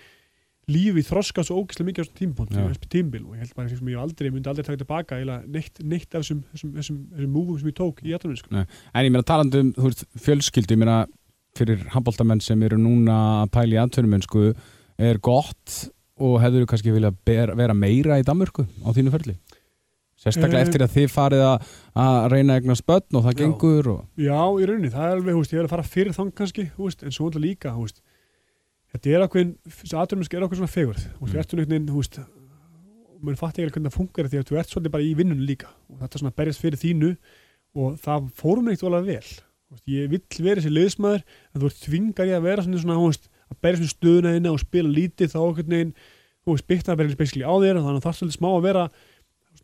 lífi 0.69 1.01
þroska 1.01 1.41
svo 1.41 1.57
ógislega 1.63 1.87
mikið 1.89 2.03
á 2.03 2.05
svona 2.05 2.19
tímpont, 2.19 2.51
Já. 2.53 2.89
tímbil 2.93 3.25
og 3.25 3.33
ég 3.33 3.39
held 3.41 3.55
bara 3.55 3.69
sem 3.69 3.87
ég 3.89 3.97
aldrei, 3.97 4.29
myndi 4.29 4.47
aldrei 4.51 4.63
taka 4.67 4.77
tilbaka 4.77 5.17
eða 5.17 5.39
neitt, 5.49 5.79
neitt 5.81 6.13
af 6.13 6.21
þessum, 6.21 6.43
þessum, 6.53 6.73
þessum, 6.77 6.97
þessum 7.15 7.33
múfum 7.33 7.57
sem 7.59 7.69
ég 7.71 7.77
tók 7.79 8.03
í 8.05 8.13
atvinnumennsku 8.13 8.53
En 8.93 9.05
ég 9.05 9.11
meina 9.11 9.23
talandi 9.25 9.57
um, 9.63 9.73
þú 9.73 9.87
veist, 9.89 10.05
fjölskyldu, 10.21 10.75
ég 10.75 10.77
meina 10.77 11.07
fyrir 11.57 11.85
handbóltamenn 11.93 12.41
sem 12.43 12.61
eru 12.63 12.77
núna 12.79 13.15
að 13.43 13.51
pæla 13.55 13.75
í 13.77 13.79
aðtörnumensku 13.83 14.43
er 14.99 15.19
gott 15.23 15.89
og 16.19 16.37
hefur 16.43 16.65
kannski 16.69 16.91
vilja 16.93 17.11
ber, 17.25 17.53
vera 17.55 17.73
meira 17.73 18.19
í 18.19 18.25
Danmörku 18.27 18.65
á 18.83 18.89
þínu 18.95 19.13
ferli? 19.15 19.37
Sérstaklega 20.19 20.59
Eh. 20.59 20.67
eftir 20.67 20.83
að 20.83 20.95
þið 20.97 21.11
farið 21.13 21.41
að, 21.47 21.67
að 21.95 22.25
reyna 22.33 22.57
eignast 22.59 22.85
börn 22.85 23.15
og 23.15 23.23
það 23.23 23.33
Já. 23.33 23.39
gengur 23.39 23.87
og... 23.93 24.01
Já, 24.19 24.39
í 24.59 24.65
rauninni, 24.67 24.91
það 24.91 25.05
er 25.05 25.13
alveg, 25.15 25.31
þú 25.33 25.39
veist, 25.43 25.53
ég 25.53 25.59
vil 25.61 25.67
að 25.69 25.73
fara 25.75 25.83
fyrir 25.87 26.17
þann 26.17 26.31
kannski, 26.35 26.65
þú 26.75 26.89
veist, 26.89 27.03
en 27.07 27.15
svo 27.15 27.29
líka, 27.39 27.71
þú 27.71 27.85
veist 27.85 28.01
þetta 28.89 29.09
er 29.15 29.25
þessi 29.29 29.95
atvinnumennsku 29.95 30.35
er 30.35 30.43
ákveðin 30.43 30.59
svona 30.59 30.75
fegurð, 30.75 31.05
þú 31.07 31.23
veist, 31.23 31.31
Mm. 31.31 31.37
mm. 31.37 31.39
ertu 31.39 31.55
einhvern 31.55 31.71
veginn, 31.71 31.87
þú 31.87 32.01
veist 32.03 32.19
mann 33.21 33.35
fatt 33.39 33.57
ekki 33.59 33.71
hvernig 33.71 33.91
það 33.91 33.97
funkar 33.99 34.27
því 34.31 34.39
að 34.39 34.47
þú 34.49 34.57
ert 34.59 34.69
svolítið 34.73 34.91
bara 34.95 35.03
í 35.07 35.13
vinnunum 35.15 35.45
líka 35.47 35.67
og 35.91 35.99
þetta 36.03 36.15
er 36.15 36.21
svona 36.23 36.35
berjast 36.39 36.61
fyrir 36.63 36.79
þínu 36.83 37.09
og 37.79 37.97
það 37.99 38.29
fórum 38.35 38.63
mér 38.67 38.75
ekkert 38.75 38.91
alveg 38.91 39.07
vel 39.07 39.29
Þú 39.29 39.48
ég 39.89 40.09
vill 40.09 40.23
vera 40.45 40.61
þessi 40.61 40.71
liðsmaður 40.73 41.21
en 41.53 41.61
þú 41.61 41.69
þvingar 41.85 42.29
ég 42.31 42.37
að 42.39 42.47
vera 42.49 42.63
svona, 42.65 42.81
svona 42.83 42.97
veist, 43.03 43.29
að 43.49 43.57
berjast 43.65 43.81
fyrir 43.83 43.93
stöðuna 43.95 44.33
þína 44.37 44.53
og 44.55 44.59
spila 44.63 44.89
lítið 44.95 45.31
þá 45.33 45.39
einhvern 45.43 45.73
veginn, 45.75 45.93
þú 46.45 46.55
veist, 46.55 46.67
vera 47.03 47.19
basically 47.19 47.45
á 47.45 47.53
þér 47.61 47.79
og 47.79 47.83
þannig 47.85 47.99
að 47.99 48.05
það 48.05 48.11
er 48.13 48.19
svolítið 48.19 48.37
smá 48.39 48.49
að 48.55 48.65
vera 48.69 48.83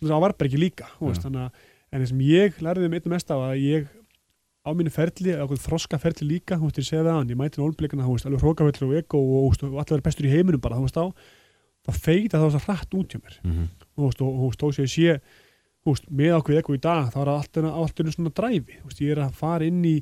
það 0.05 0.21
var 0.25 0.33
bara 0.35 0.49
ekki 0.49 0.61
líka 0.61 0.89
þú 0.99 1.09
veist, 1.11 1.23
þannig 1.25 1.41
að 1.45 1.63
en 1.95 2.01
það 2.01 2.09
sem 2.11 2.23
ég 2.25 2.59
lærði 2.65 2.85
um 2.89 2.95
einnig 2.97 3.13
mest 3.15 3.31
af 3.31 3.43
að 3.45 3.61
ég 3.63 3.87
á 4.65 4.69
mínu 4.73 4.89
ferli, 4.93 5.33
okkur 5.45 5.59
þroska 5.61 5.99
ferli 6.01 6.25
líka 6.27 6.57
þú 6.57 6.67
veist, 6.69 6.79
ég 6.81 6.87
segi 6.89 7.01
það 7.05 7.11
hann, 7.19 7.29
ég 7.29 7.37
mæti 7.39 7.61
þú 8.05 8.15
veist, 8.17 8.25
alveg 8.29 8.41
hrókafellir 8.45 8.87
og 8.89 8.95
eko 9.01 9.21
og, 9.21 9.35
og, 9.45 9.65
og 9.69 9.77
allir 9.81 9.93
verið 9.95 10.05
bestur 10.09 10.25
í 10.25 10.33
heiminum 10.33 10.61
bara, 10.63 10.79
þú 10.81 10.87
veist 10.89 10.97
á 10.97 11.05
það 11.85 11.99
feita 12.01 12.39
það 12.41 12.45
hratt 12.65 12.97
út 12.97 13.13
hjá 13.13 13.19
mér 13.21 13.35
Mhm. 13.45 13.67
þú 13.95 14.07
veist, 14.09 14.21
og 14.25 14.39
ég 15.85 15.91
veist, 15.93 16.07
með 16.09 16.37
okkur 16.39 16.57
eko 16.59 16.75
í 16.75 16.81
dag, 16.81 17.11
þá 17.13 17.17
er 17.21 17.27
það 17.29 17.35
alltaf, 17.39 17.67
alltaf 17.81 18.13
svona 18.15 18.33
dræfi, 18.39 18.79
veist, 18.85 19.01
ég 19.05 19.11
er 19.15 19.21
að 19.25 19.35
fara 19.37 19.67
inn 19.69 19.83
í 19.85 19.97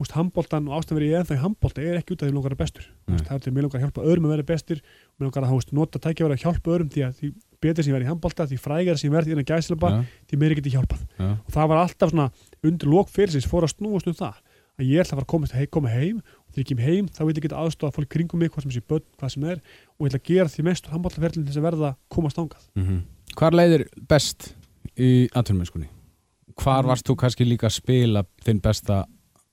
handbóltan 0.00 0.64
og 0.70 0.78
ástæðan 0.80 0.96
verið 0.96 1.10
ég 1.12 1.18
ennþá 1.20 1.34
í 1.36 1.40
handbólta 1.42 1.82
er 1.84 1.98
ekki 2.00 2.14
út 2.14 2.22
af 2.22 2.26
því 2.26 2.30
að 2.32 2.36
langar 2.38 2.54
að 2.54 2.60
bestur. 2.62 2.84
Það 3.20 3.34
er 3.36 3.42
til 3.44 3.52
mér 3.52 3.64
langar 3.66 3.76
að 3.76 3.82
hjálpa 3.84 4.04
öðrum 4.08 4.24
að 4.26 4.32
vera 4.32 4.46
bestur 4.48 4.78
mér 4.80 5.26
langar 5.26 5.44
að 5.44 5.52
veist, 5.52 5.72
nota 5.76 6.00
tækja 6.00 6.24
að 6.30 6.40
hjálpa 6.40 6.72
öðrum 6.72 6.88
því 6.94 7.02
að 7.04 7.12
því 7.20 7.30
betur 7.60 7.84
sem 7.84 7.90
ég 7.92 7.96
verið 7.98 8.06
í 8.06 8.10
handbólta, 8.10 8.46
því 8.48 8.58
frægar 8.64 8.96
sem 8.96 9.10
ég 9.10 9.16
verið 9.18 9.34
innan 9.34 9.48
gæsleba, 9.50 9.90
Já, 9.92 10.04
því 10.30 10.38
meir 10.40 10.54
geti 10.56 10.72
hjálpað. 10.72 11.02
Já. 11.20 11.28
og 11.36 11.50
það 11.52 11.68
var 11.68 11.82
alltaf 11.84 12.10
svona 12.14 12.30
undir 12.64 12.88
lók 12.88 13.12
fyrirsins 13.12 13.44
fór 13.50 13.66
að 13.68 13.74
snúast 13.76 14.08
um 14.08 14.16
það 14.16 14.40
að 14.80 14.88
ég 14.88 15.02
ætla 15.04 15.12
að 15.12 15.20
fara 15.20 15.26
að 15.28 15.70
koma 15.76 15.90
heim 15.92 16.22
og 16.24 16.54
þegar 16.54 16.62
ég 16.64 16.68
kem 16.70 16.80
heim 16.80 17.08
þá 17.12 17.20
vil 17.26 17.34
ég 17.36 17.42
geta 17.44 17.60
aðstofa 17.60 17.92
fólk 17.98 18.08
kringum 18.08 18.40
mig 18.40 18.48
hvað 18.54 18.64
sem 18.64 18.72
sé 18.72 18.80
börn, 18.88 19.04
hvað 19.20 19.34
sem 19.36 19.44
er 19.44 19.60
og 19.60 20.00
ég 20.00 20.14
ætla 20.14 20.20
að 20.22 20.28
gera 20.30 20.48
því 20.48 20.64
mest 20.64 20.88
handbóltaferlin 20.88 21.44
til 21.44 21.50
þess 21.52 21.60
að 21.60 21.66
verða 21.68 21.90
að 21.92 21.98
komast 22.16 22.40
ángað 22.40 22.64
Mhm. 22.80 23.02
Hvar 23.36 23.52
leiðir 23.52 23.84
best 24.08 24.54
í 25.00 25.10
aðtörnumennskunni? 25.32 25.88
Hvar 26.60 26.82
Mm. 26.84 26.90
varst 26.92 27.06
þú 27.08 27.16
kannski 27.16 27.46
líka 27.48 27.68
að 27.70 27.78
spila 27.80 28.24
þinn 28.44 28.60
besta 28.60 29.04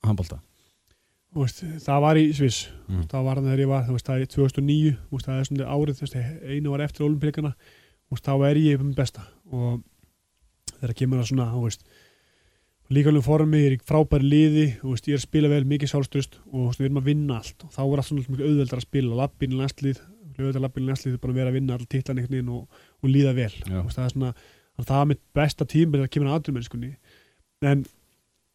handbólta? 0.04 0.40
Það 1.34 2.00
var 2.02 2.16
í 2.18 2.32
Sviss 2.34 2.68
Mm. 2.88 3.04
það 3.06 3.24
var 3.24 3.36
þegar 3.36 3.60
ég 3.60 3.68
var, 3.68 3.82
það 3.84 4.14
er 4.16 4.24
í 4.24 4.28
2009 4.32 4.96
þú 4.96 5.12
veist, 5.12 5.26
það 5.26 5.38
er 5.38 5.44
svona 5.44 5.68
árið, 5.68 6.50
einu 6.56 6.70
var 6.72 6.80
eftir 6.80 7.04
olimpíkana, 7.06 7.54
veist, 8.10 8.24
þá 8.24 8.34
er 8.48 8.56
ég 8.56 8.80
um 8.80 8.92
besta 8.94 9.22
og 9.52 9.82
þegar 10.80 10.94
kemur 10.96 11.18
það 11.20 11.28
svona, 11.28 11.62
veist 11.62 11.84
líka 12.90 13.10
alveg 13.10 13.24
formi, 13.24 13.58
ég 13.60 13.66
er 13.66 13.76
í 13.76 13.84
frábæri 13.84 14.24
liði 14.24 14.66
veist, 14.82 15.04
ég 15.06 15.14
er 15.14 15.20
að 15.20 15.26
spila 15.28 15.48
vel, 15.52 15.64
mikið 15.68 15.92
sjálfströst 15.92 16.38
og 16.52 16.68
veist, 16.70 16.80
við 16.80 16.86
erum 16.88 17.02
að 17.02 17.08
vinna 17.10 17.36
allt 17.36 17.64
og 17.64 17.70
þá 17.76 17.80
er 17.84 17.98
allt 18.00 18.08
svona 18.08 18.24
mikið 18.28 18.46
auðveldar 18.48 18.78
að 18.80 18.86
spila, 18.88 19.14
lappin 19.20 19.52
í 19.52 19.58
næstlið 19.60 20.00
auðveldar 20.38 20.62
lappin 20.64 20.84
í 20.84 20.88
næstlið, 20.88 21.18
bara 21.20 21.32
að 21.32 21.38
vera 21.42 21.50
að 21.50 21.56
vinna 21.58 21.74
all 21.74 21.86
titlan 21.86 22.18
einhvern 22.18 22.36
veginn 22.38 22.54
og, 22.54 22.68
og 23.02 23.10
líða 23.10 23.34
vel 23.34 23.52
það 23.92 24.04
er 24.04 24.14
svona, 24.14 24.32
þannig 24.78 24.86
að 24.86 24.92
það 24.92 25.00
er 25.02 25.08
mitt 25.10 25.22
besta 25.34 25.66
tíma 25.66 25.98
þegar 25.98 26.12
kemur 26.14 26.28
að 26.30 26.36
aðdumennskunni 26.38 26.90
en 27.68 27.82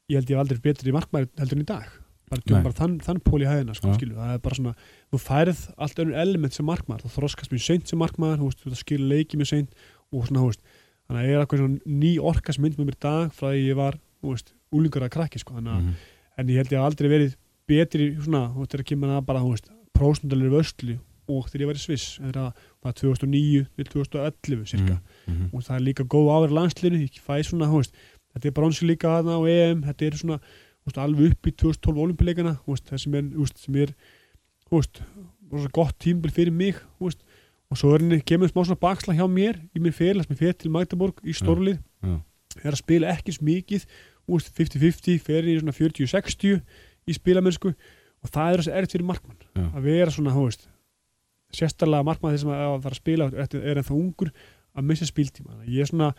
ég 0.10 0.16
held 0.20 0.30
ég 0.32 0.38
hef 0.38 0.42
aldrei 0.44 0.62
betri 0.64 0.90
í 0.92 0.96
markmæri 0.96 1.28
heldur 1.40 1.58
en 1.60 1.64
í 1.64 1.68
dag. 1.68 1.90
Bara, 2.34 2.62
bara 2.64 2.74
þann, 2.74 2.94
þann 3.04 3.20
pól 3.22 3.44
í 3.44 3.46
hæðina 3.46 3.76
sko, 3.78 3.92
skilu, 3.94 4.16
það 4.18 4.32
er 4.34 4.40
bara 4.42 4.56
svona, 4.58 4.72
þú 5.12 5.20
færð 5.22 5.60
allt 5.78 6.00
önnur 6.02 6.16
element 6.24 6.56
sem 6.56 6.66
markmaður, 6.66 7.04
þú 7.04 7.12
þroskast 7.20 7.52
mjög 7.54 7.62
seint 7.68 7.92
sem 7.92 8.00
markmaður, 8.02 8.40
þú 8.56 8.72
þú 8.72 8.80
skilur 8.80 9.12
leiki 9.12 9.38
mjög 9.38 9.50
seint 9.52 9.76
og 10.10 10.26
svona, 10.26 10.40
þú 10.42 10.48
veist, 10.48 10.64
þannig 11.06 11.20
að 11.20 11.28
ég 11.28 11.36
er 11.38 11.44
eitthvað 11.44 11.62
svona 11.62 12.00
ný 12.02 12.14
orka 12.32 12.56
sem 12.56 12.64
mynd 12.66 12.80
með 12.80 12.88
mér 12.90 12.98
í 12.98 13.02
dag 13.06 13.36
frá 13.38 13.48
því 13.52 13.62
ég 13.68 13.78
var, 13.78 14.00
úlingur 14.74 15.06
að 15.06 15.14
krakki 15.14 15.44
sko, 15.44 15.54
þannig 15.60 15.76
að, 15.76 15.84
Mhm. 15.84 15.94
en 16.40 16.48
ég 16.48 16.58
held 16.64 16.74
ég 16.74 16.82
aldrei 16.88 17.10
verið 17.12 17.36
betri 17.68 18.08
í 18.10 18.18
svona, 18.24 18.44
þú 18.56 18.64
veist, 18.64 18.72
þegar 18.74 18.88
kemur 18.90 19.14
að 19.20 19.26
bara, 19.30 19.40
þú 19.44 19.52
veist, 19.54 19.70
prósundalir 19.94 20.50
vörslu 20.50 20.98
og 21.28 21.48
þegar 21.50 21.62
ég 21.64 21.70
var 21.72 21.80
í 21.80 21.84
Sviss, 21.84 22.20
það 22.20 22.54
var 22.84 22.92
2009 23.00 23.66
til 23.78 23.86
2011 23.86 24.66
cirka 24.68 25.00
Mhm. 25.28 25.50
og 25.54 25.64
það 25.64 25.76
er 25.76 25.86
líka 25.88 26.04
góð 26.04 26.32
áverð 26.36 26.54
landslinu 26.58 27.00
ég 27.04 27.20
fæ 27.24 27.42
svona, 27.44 27.70
veist, 27.72 27.94
þetta 28.36 28.46
er 28.48 28.52
bronsi 28.58 28.86
líka 28.86 29.08
þarna 29.08 29.38
á 29.40 29.42
EM, 29.48 29.84
þetta 29.84 30.06
er 30.06 30.18
svona 30.20 30.40
veist, 30.86 30.98
alveg 30.98 31.32
upp 31.32 31.48
í 31.48 31.52
2012 31.56 32.02
olimpíuleikana 32.04 32.58
þú 32.66 32.74
veist, 32.76 32.86
það 32.90 33.00
sem 33.00 33.16
er, 33.16 33.24
sem 33.56 33.76
er 33.76 33.94
gott 35.72 35.96
tímbil 36.00 36.32
fyrir 36.34 36.52
mig 36.52 36.76
og 37.00 37.78
svo 37.78 37.94
er 37.96 38.04
henni 38.04 38.22
kemur 38.22 38.50
smá 38.52 38.64
svona 38.66 38.80
baksla 38.80 39.16
hjá 39.18 39.26
mér 39.30 39.60
í 39.74 39.80
mér 39.82 39.94
félags 39.96 40.30
mér 40.30 40.38
fyrir 40.38 40.58
til 40.58 40.72
Magdeborg 40.72 41.22
í 41.24 41.34
stórlið 41.34 41.80
Já. 42.04 42.20
er 42.64 42.72
að 42.76 42.82
spila 42.84 43.08
ekki 43.16 43.34
svo 43.34 43.46
mikið 43.48 43.86
þú 44.28 44.38
veist, 44.38 44.52
50-50, 44.58 45.20
fer 45.24 45.44
í 45.48 45.56
svona 45.60 45.74
40-60 45.74 46.62
í 47.08 47.14
spilamennsku 47.18 47.74
og 48.24 48.30
það 48.32 48.54
er 48.54 48.62
þess 48.62 48.70
að 48.72 48.78
erfitt 48.78 48.92
fyrir 48.98 49.08
markmann 49.10 49.40
Já. 49.56 49.66
að 49.78 49.82
vera 49.88 50.12
svona, 50.12 50.34
þú 50.36 50.46
veist 50.48 50.68
sérstaklega 51.58 52.06
markmann 52.08 52.36
þess 52.36 52.48
að 52.48 52.64
að 52.68 52.80
fara 52.86 52.96
að 52.98 53.02
spila 53.02 53.28
er, 53.32 53.58
er 53.62 53.82
ennþá 53.82 53.98
ungur 53.98 54.32
að 54.74 54.88
missa 54.90 55.08
spiltíma 55.10 55.60
ég 55.70 55.84
er 55.86 55.92
svona 55.92 56.14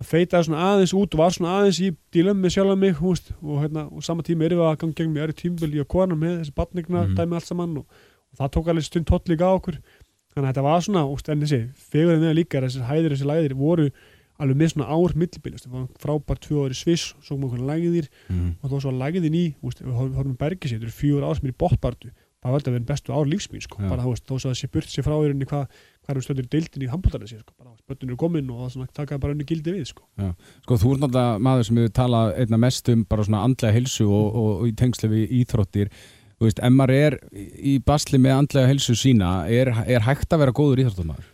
að 0.00 0.08
feita 0.08 0.40
svona 0.44 0.68
aðeins 0.70 0.94
út 0.96 1.14
og 1.16 1.20
var 1.20 1.34
svona 1.34 1.56
aðeins 1.58 1.80
í 1.84 1.90
dílum 2.14 2.38
með 2.40 2.54
sjálf 2.54 2.78
mig 2.80 3.00
veist, 3.00 3.34
og, 3.42 3.58
hérna, 3.64 3.86
og 3.90 4.04
sama 4.06 4.24
tíma 4.24 4.46
erum 4.46 4.62
við 4.62 4.68
að 4.70 4.78
ganga 4.84 4.96
gegn 5.00 5.16
mér 5.16 5.34
er 5.34 5.74
í 5.74 5.82
að 5.82 5.90
kona 5.92 6.16
með 6.16 6.38
þessi 6.40 6.54
batningna 6.56 7.02
Mhm. 7.06 7.16
dæmi 7.18 7.36
allt 7.36 7.50
saman 7.50 7.76
og, 7.82 7.84
og 8.30 8.38
það 8.38 8.52
tók 8.56 8.70
alveg 8.70 8.86
stund 8.86 9.06
tótt 9.10 9.28
líka 9.28 9.44
á 9.44 9.52
okkur 9.58 9.76
þannig 10.30 10.46
að 10.46 10.50
þetta 10.54 10.62
var 10.62 10.80
svona, 10.80 11.04
úst, 11.10 11.28
en 11.28 11.40
þessi 11.42 11.60
fegurinn 11.74 12.22
við 12.22 12.34
líka, 12.38 12.58
er 12.58 12.68
þessir 12.68 12.86
hæðir, 12.88 13.12
þessir 13.12 13.30
læðir 13.30 13.54
voru 13.58 13.90
alveg 14.40 14.56
með 14.56 14.72
svona 14.72 14.88
ár 14.88 15.14
millibilist 15.18 15.66
það 15.66 15.74
var 15.74 15.86
frábært 16.00 16.44
tvö 16.46 16.64
ári 16.64 16.76
sviss, 16.78 17.14
svo 17.20 17.36
kom 17.36 17.44
einhvern 17.44 17.68
lægðir 17.68 18.08
mm. 18.30 18.48
og 18.62 18.64
það 18.64 18.76
var 18.76 18.84
svo 18.86 18.92
lægðin 18.96 19.36
í 19.36 19.44
við 19.84 19.98
horfum 20.00 20.36
þetta 20.40 20.80
eru 20.80 20.96
fjör 20.96 21.26
ár 21.26 21.36
sem 21.36 21.48
er 21.50 21.52
í 21.52 21.58
botbartu 21.60 22.12
það 22.40 22.52
var 22.54 22.62
þetta 22.62 22.70
að 22.70 22.76
vera 22.76 22.88
bestu 22.90 23.14
ár 23.14 23.28
lífsmín 23.28 23.64
sko. 23.64 23.80
Já. 23.80 23.88
bara 23.90 24.04
þú 24.04 24.12
veist, 24.14 24.26
þó 24.26 24.34
svo 24.34 24.48
að 24.48 24.52
það 24.54 24.60
sé 24.60 24.70
burt 24.74 24.92
sér 24.92 25.06
frá 25.06 25.16
þér 25.16 25.34
hvað 25.50 25.64
hvað 26.00 26.14
eru 26.14 26.22
stöndur 26.24 26.46
í 26.46 26.50
deildin 26.54 26.84
í 26.84 26.88
handbóltarinn 26.90 27.30
sér 27.30 27.42
sko. 27.42 27.52
bara 27.58 27.74
bötun 27.90 28.08
eru 28.08 28.16
komin 28.20 28.48
og 28.50 28.70
það 28.72 28.86
takaði 28.96 29.20
bara 29.20 29.36
unni 29.36 29.46
gildi 29.48 29.74
við 29.76 29.90
sko. 29.90 30.06
Sko, 30.64 30.78
þú 30.80 30.94
ert 30.94 31.04
náttúrulega 31.04 31.42
maður 31.46 31.68
sem 31.68 31.80
hefur 31.82 31.92
talað 32.00 32.32
einna 32.40 32.62
mest 32.64 32.88
um 32.94 33.04
bara 33.04 33.26
svona 33.26 33.42
andlega 33.44 33.76
hilsu 33.76 34.06
og, 34.08 34.26
og, 34.30 34.50
og 34.62 34.70
í 34.70 34.74
tengslu 34.80 35.12
við 35.12 35.36
íþróttir 35.42 35.92
Þú 36.40 36.46
veist, 36.46 36.60
ef 36.64 36.72
maður 36.72 36.96
er 36.96 37.14
í 37.60 37.74
basli 37.84 38.16
með 38.16 38.32
andlega 38.32 38.70
hilsu 38.70 38.94
sína, 38.96 39.44
er, 39.52 39.68
er 39.84 40.06
hægt 40.06 40.32
að 40.32 40.40
vera 40.40 40.54
góður 40.56 40.80
íþróttamæður? 40.80 41.26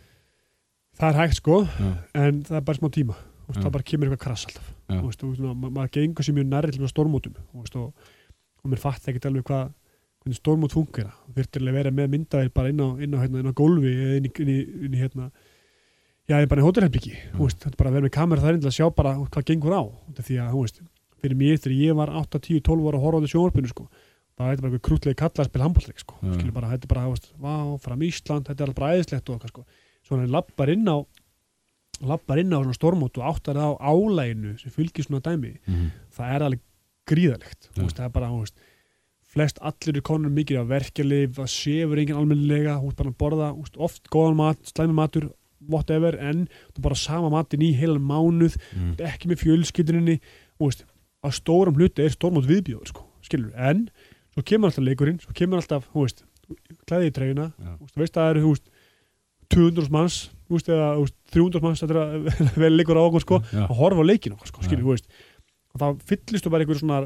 það 0.97 1.09
er 1.09 1.19
hægt 1.21 1.39
sko, 1.39 1.61
Já, 1.63 1.91
en 2.17 2.43
það 2.43 2.59
er 2.59 2.65
bara 2.67 2.79
smá 2.81 2.89
tíma 2.91 3.15
veist, 3.15 3.55
Já. 3.55 3.63
það 3.63 3.73
bara 3.77 3.87
kemur 3.87 4.09
eitthvað 4.09 4.23
krass 4.25 4.43
alltaf 4.49 4.67
Já. 4.67 4.99
Veist, 5.05 5.23
og, 5.23 5.29
ma 5.47 5.69
maður 5.69 5.93
gengur 5.95 6.27
sér 6.27 6.35
mjög 6.35 6.49
nærri 6.51 6.75
til 6.75 6.83
stormót 10.35 10.73
fungera 10.73 11.13
þurftir 11.35 11.63
að 11.67 11.77
vera 11.77 11.91
með 11.91 12.09
myndaðir 12.15 12.49
bara 12.53 12.69
inn 12.73 12.81
á, 12.83 12.87
inn 12.99 13.13
á, 13.15 13.17
hérna, 13.21 13.39
inn 13.39 13.51
á 13.51 13.55
gólfi 13.55 13.93
eða 13.93 14.17
inn 14.17 14.25
í, 14.27 14.31
inn 14.43 14.49
í, 14.51 14.57
inn 14.87 14.93
í 14.97 15.01
hérna 15.01 15.31
já, 16.27 16.41
bara 16.47 16.61
í 16.61 16.65
hótelherbyggi 16.65 17.13
veist, 17.39 17.61
þetta 17.63 17.73
er 17.75 17.79
bara 17.79 17.89
að 17.89 17.97
vera 17.97 18.07
með 18.07 18.15
kamera 18.17 18.41
þar 18.43 18.53
inn 18.57 18.61
til 18.65 18.71
að 18.71 18.77
sjá 18.77 18.87
bara 18.97 19.13
hvað 19.15 19.47
gengur 19.47 19.75
á. 19.79 19.83
Því 20.19 20.37
að, 20.43 20.51
þú 20.51 20.63
veist, 20.65 20.81
fyrir 21.21 21.37
mér 21.39 21.57
þegar 21.63 21.77
ég 21.77 21.95
var 22.01 22.09
8, 22.19 22.39
10, 22.49 22.61
12 22.67 22.87
ára 22.89 22.97
að 22.99 23.05
horfa 23.07 23.17
á 23.17 23.23
þessu 23.23 23.35
sjónvarpinu 23.37 23.71
sko, 23.71 23.85
það 24.37 24.51
er 24.51 24.59
bara 24.61 24.67
eitthvað 24.71 24.85
krútlegi 24.89 25.17
kalla 25.21 25.43
að 25.43 25.49
spila 25.49 25.67
handbólleik 25.67 26.01
sko, 26.03 26.17
Já. 26.21 26.33
skilur 26.35 26.53
bara, 26.57 26.71
þetta 26.73 26.85
er 26.85 26.91
bara, 26.93 27.05
þú 27.07 27.13
veist, 27.15 27.29
vá, 27.41 27.53
fram 27.87 28.03
Ísland 28.05 28.49
þetta 28.51 28.61
er 28.63 28.67
alveg 28.67 28.79
bara 28.81 28.91
æðislegt 28.97 29.31
og 29.31 29.37
okkar 29.39 29.53
sko. 29.53 29.63
Svo 30.05 30.17
hann 30.19 30.29
lappar 30.35 30.69
inn 30.75 30.85
á 30.91 30.97
lappar 32.05 32.37
inn 32.43 32.53
á 32.53 32.59
svona 32.61 32.75
stormót 32.77 33.17
og 33.17 33.25
áttar 33.31 33.57
á 33.57 33.69
álæginu 33.81 34.53
sem 34.61 34.69
fylgir 34.73 35.07
svona 35.07 35.23
dæmi. 35.25 35.55
Mhm. 35.65 35.87
það 36.13 36.35
er 36.35 36.45
alveg 36.45 36.61
gríðalegt. 37.07 37.69
Þú 37.73 37.81
veist, 37.87 37.97
það 37.97 38.05
er 38.05 38.13
bara, 38.13 38.27
þú 38.29 38.41
veist, 38.43 38.59
flest 39.37 39.59
allir 39.61 39.99
er 39.99 40.05
konur 40.05 40.33
mikið 40.33 40.61
af 40.63 40.69
verkjalið, 40.71 41.25
það 41.37 41.49
sefur 41.53 42.01
enginn 42.01 42.19
almennilega, 42.19 42.77
þú 42.81 42.89
veist, 42.89 42.99
bara 43.01 43.11
að 43.13 43.17
borða 43.21 43.49
veist, 43.57 43.79
oft 43.87 44.09
góðan 44.13 44.39
mat, 44.39 44.61
slæmi 44.71 44.95
matur 44.97 45.29
whatever, 45.67 46.17
en 46.21 46.45
þú 46.75 46.85
bara 46.85 46.97
sama 46.99 47.31
matin 47.33 47.65
í 47.65 47.71
heilan 47.77 48.05
mánuð, 48.07 48.57
veist, 48.73 49.03
ekki 49.11 49.31
með 49.31 49.43
fjölskylduninni, 49.43 50.17
að 50.67 51.35
stórum 51.37 51.77
hluti 51.77 52.05
er 52.05 52.13
stórmót 52.13 52.47
viðbjóður 52.49 52.91
sko, 52.93 53.05
skilur, 53.25 53.53
en 53.57 53.87
svo 54.33 54.45
kemur 54.47 54.71
alltaf 54.71 54.85
leikurinn, 54.85 55.21
svo 55.23 55.37
kemur 55.37 55.61
alltaf, 55.61 55.87
þú 55.93 56.05
veist 56.07 56.25
klæði 56.87 57.11
í 57.11 57.15
treyjuna, 57.15 57.47
Já. 57.59 57.71
þú 57.93 58.03
veist, 58.03 58.17
það 58.17 58.33
eru, 58.33 58.43
þú 58.45 58.51
veist 58.55 58.69
200 59.53 59.91
manns, 59.91 60.19
veist, 60.51 60.69
eða 60.71 60.91
veist, 61.01 61.17
300 61.35 61.65
manns, 61.65 61.81
þetta 61.83 61.97
er 61.97 62.03
að 62.03 62.43
vel 62.63 62.73
leikur 62.77 62.99
á 62.99 63.03
okkur 63.03 63.25
sko, 63.25 63.41
Já. 63.51 63.65
að 63.67 63.81
horfa 63.81 64.05
á 64.05 64.09
leikin 64.09 64.37
okkar 64.37 64.51
sko, 64.53 64.63
skilur, 64.63 64.85
þú 64.85 64.93
veist 64.95 65.09
og 65.77 65.81
þá 65.81 66.07
fyllist 66.09 66.45
þú 66.45 66.53
bara 66.53 66.65
einhver 66.65 66.79
svona 66.81 66.99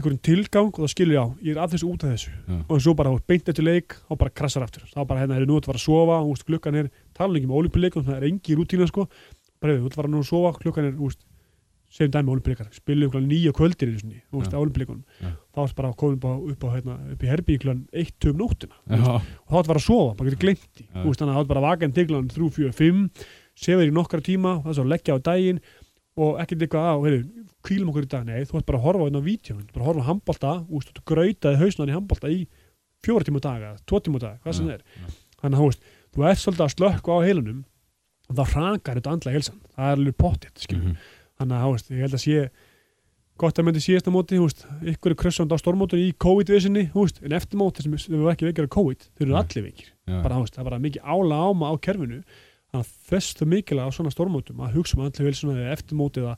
einhverjum 0.00 0.20
tilgang 0.26 0.70
og 0.72 0.82
það 0.82 0.92
skilur 0.94 1.16
já, 1.16 1.24
ég 1.46 1.54
er 1.54 1.62
að 1.62 1.74
þessu 1.76 1.90
út 1.90 2.04
af 2.04 2.14
þessu. 2.14 2.32
Já. 2.48 2.58
og 2.66 2.84
svo 2.84 2.94
bara 2.98 3.12
beint 3.30 3.50
eftir 3.52 3.66
leik 3.66 3.96
og 4.08 4.20
bara 4.20 4.34
krassar 4.34 4.64
aftur. 4.66 4.86
Þá 4.90 5.00
bara 5.06 5.24
hérna 5.24 5.36
er 5.38 5.48
nú 5.48 5.58
að 5.60 5.68
fara 5.70 5.80
að 5.80 5.86
sofa 5.86 6.20
og 6.24 6.46
klukkan 6.48 6.80
er 6.80 6.90
tala 7.16 7.38
ekki 7.38 7.50
með 7.50 7.60
olímpileikum, 7.60 8.06
það 8.06 8.16
er 8.16 8.30
engi 8.30 8.56
rútína 8.58 8.88
sko. 8.90 9.06
Bara 9.60 9.76
ert 9.76 9.92
að 9.92 10.00
fara 10.00 10.10
nú 10.10 10.22
að 10.24 10.30
sofa, 10.32 10.56
klukkan 10.62 10.88
er 10.88 10.96
úst, 11.04 11.20
segjum 11.90 12.12
dæmi 12.14 12.30
olímpileikar, 12.30 12.68
spilum 12.74 13.10
nýja 13.26 13.52
kvöldir 13.54 13.90
í 13.90 13.98
Já. 13.98 14.58
olímpileikunum 14.60 15.02
Já. 15.18 15.32
þá 15.54 15.60
er 15.64 15.72
bara 15.74 15.92
komin 15.98 16.18
upp 16.20 16.26
á, 16.26 16.32
upp 16.38 16.62
á, 16.62 16.68
hérna, 16.76 16.94
upp 17.10 17.24
í 17.50 17.58
klukkan 17.58 17.80
1 17.90 18.28
um 18.30 18.38
nóttina 18.38 18.76
og 18.86 19.50
þá 19.50 19.58
er 19.58 19.66
bara 19.66 19.80
að 19.80 19.86
sofa, 19.88 20.14
bara 20.14 20.30
getur 20.30 20.42
glemt 20.44 20.70
veist, 20.78 21.18
þannig 21.18 21.34
að 21.34 21.34
þá 21.34 21.42
er 21.42 21.50
bara 21.50 21.64
vakan 21.66 21.92
til 21.92 22.06
klukkan 26.16 26.40
3, 26.40 26.40
4, 26.40 26.40
5 26.40 26.40
sefur 26.40 26.40
í 26.40 26.40
nokkra 26.40 26.40
tíma, 26.40 26.40
það 26.40 26.40
svo 26.40 26.40
að 26.40 26.40
leggja 26.40 26.40
á 26.40 26.40
daginn 26.40 26.40
og 26.40 26.40
ekkert 26.40 26.62
eitthvað 26.62 26.86
á, 26.90 26.94
heyrðu, 27.00 27.44
kvílum 27.62 27.90
okkur 27.90 28.02
í 28.02 28.10
dag, 28.10 28.24
nei, 28.26 28.44
þú 28.44 28.56
ert 28.58 28.66
bara 28.66 28.78
að 28.78 28.84
horfa 28.84 29.00
á 29.00 29.06
einn 29.06 29.20
á 29.20 29.22
vídeo, 29.22 29.56
bara 29.72 29.84
að 29.84 29.88
horfa 29.88 30.00
á 30.00 30.08
handbolta, 30.10 30.52
þú 30.66 30.74
veist, 30.74 30.90
þú 30.90 31.02
grautaði 31.06 31.60
hausnan 31.60 31.88
í 31.88 31.96
handbolta 31.96 32.28
í 32.30 32.48
fjóra 33.00 33.24
tíma 33.24 33.40
á 33.40 33.46
dag, 33.46 33.60
eða 33.60 33.78
tvo 33.86 34.00
tíma 34.00 34.18
á 34.18 34.22
dag, 34.26 34.40
hvað 34.42 34.52
sem 34.52 34.66
það 34.66 34.74
er. 34.74 34.82
þannig 35.40 35.56
að 35.56 35.60
þú 35.60 35.66
þú 36.10 36.26
ert 36.26 36.40
svolítið 36.42 36.64
að 36.66 36.74
slökka 36.74 37.10
á 37.14 37.18
heilunum 37.24 37.64
og 38.30 38.36
þá 38.36 38.44
hrankar 38.50 38.98
þetta 39.00 39.10
andlega 39.14 39.36
heilsan. 39.38 39.60
Það 39.74 39.86
er 39.90 39.96
alveg 39.96 40.16
pottitt, 40.16 40.58
skilur. 40.58 40.82
Mhm. 40.82 40.96
þannig 41.40 41.56
að 41.56 41.62
þú 41.64 41.94
ég 41.94 42.00
held 42.04 42.14
að 42.14 42.24
sé 42.24 42.50
gott 43.40 43.56
að 43.56 43.64
myndi 43.64 43.80
síðasta 43.80 44.12
móti, 44.12 44.36
þú 44.36 44.44
veist, 44.44 44.66
ykkur 44.84 45.10
er 45.10 45.14
krössand 45.16 45.52
á 45.54 45.56
stormótur 45.56 45.96
í 45.96 46.12
COVID-vissinni, 46.12 46.90
en 47.24 47.32
eftir 47.32 47.56
móti 47.56 47.80
sem 47.80 48.20
var 48.20 48.34
ekki 48.34 48.44
veikir 48.44 48.64
af 48.64 48.70
COVID, 48.70 49.00
þau 49.16 49.24
eru 49.24 49.36
allir 49.36 49.64
veikir. 49.64 49.88
Bara, 50.06 50.34
það 50.44 50.64
bara 50.64 50.78
mikið 50.78 51.00
ála 51.02 51.38
áma 51.48 51.72
á 51.72 51.74
kerfinu 51.80 52.22
þannig 52.70 52.86
að 52.86 52.90
þess 53.10 53.36
það 53.38 53.50
mikilvæg 53.50 53.90
á 53.90 53.96
svona 53.96 54.12
stormótum 54.14 54.62
að 54.62 54.76
hugsa 54.78 54.96
um 54.96 55.02
allir 55.04 55.26
vel 55.26 55.34
svona 55.34 55.56
eða 55.58 55.74
eftir 55.74 55.98
mótið 55.98 56.26
eða, 56.26 56.34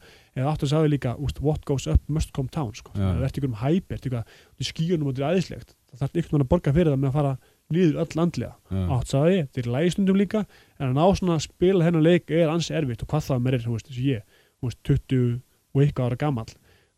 áttu 0.53 0.67
að 0.67 0.73
sagði 0.73 0.93
líka 0.95 1.13
úst, 1.21 1.41
what 1.45 1.65
goes 1.69 1.87
up 1.91 2.09
must 2.09 2.33
come 2.33 2.49
down 2.53 2.73
sko. 2.77 2.93
Já. 2.97 3.05
það 3.05 3.27
er 3.27 3.37
ykkur 3.37 3.51
um 3.51 3.59
hæpi, 3.61 3.97
er 3.97 4.07
ykkur 4.09 4.23
í 4.57 4.69
skíunum 4.69 5.11
og 5.11 5.13
þetta 5.13 5.23
er 5.23 5.29
aðeinslegt 5.29 5.75
það 5.93 6.03
þarf 6.03 6.21
ykkur 6.23 6.37
mann 6.37 6.47
að 6.47 6.53
borga 6.55 6.73
fyrir 6.73 6.93
það 6.93 7.03
með 7.03 7.11
að 7.11 7.19
fara 7.19 7.35
líður 7.73 8.01
öll 8.03 8.23
andlega 8.25 8.55
Já. 8.73 8.83
átt 8.97 9.13
sagði 9.13 9.37
ég, 9.37 9.51
þetta 9.51 9.63
er 9.63 9.71
lægistundum 9.77 10.21
líka 10.21 10.45
en 10.79 10.89
að 10.89 10.97
ná 10.97 11.05
svona 11.19 11.37
að 11.37 11.45
spila 11.47 11.87
hennar 11.87 12.05
leik 12.07 12.33
er 12.33 12.53
ansi 12.53 12.77
erfitt 12.77 13.05
og 13.05 13.13
hvað 13.13 13.29
það 13.29 13.45
með 13.45 13.59
er, 13.59 13.67
veist, 13.69 13.91
þessi 13.91 14.09
ég 14.09 14.25
þú 14.57 14.71
veist, 14.71 14.81
20 14.89 15.37
og 15.73 15.85
eitthvað 15.85 16.09
ára 16.09 16.21
gamall 16.21 16.53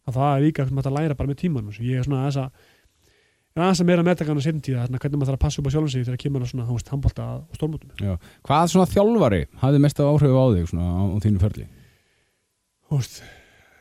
að 0.05 0.19
það 0.19 0.37
er 0.37 0.45
líka 0.45 0.67
að 0.69 0.95
læra 0.95 1.19
bara 1.19 1.31
með 1.31 1.41
tímanum 1.43 1.75
svo 1.75 1.87
ég 1.87 2.01
er 2.01 2.07
svona 2.07 2.27
aðeins 3.55 3.63
að 3.63 3.69
aðeins 3.71 3.83
að 3.85 3.87
meira 3.87 4.03
meðtakan 4.03 4.35
á 4.35 4.43
setjum 4.43 4.63
tíða 4.67 4.85
þarna 4.85 4.99
hvernig 4.99 5.19
maður 5.21 5.29
þarf 5.31 5.39
að 5.39 5.45
passa 5.45 5.61
upp 5.61 5.69
á 5.69 5.73
sjálfum 5.75 5.91
sig 5.93 6.03
þegar 6.09 6.19
kemur 6.25 6.43
að 6.43 6.49
svona, 6.51 6.65
þú 6.67 6.75
veist, 6.75 6.89
handbolta 6.91 7.23
og 7.39 7.55
stórmótum. 7.55 7.89
Hvað 8.49 8.65
svona 8.73 8.91
þjálfari 8.91 9.43
hafði 9.61 9.79
mest 9.85 10.01
af 10.03 10.11
áhrif 10.11 10.35
á 10.35 10.45
þig 10.57 10.67
svona, 10.73 10.87
á, 10.91 11.03
á 11.07 11.17
þínu 11.23 11.39
ferli? 11.45 11.67
veist, 12.99 13.15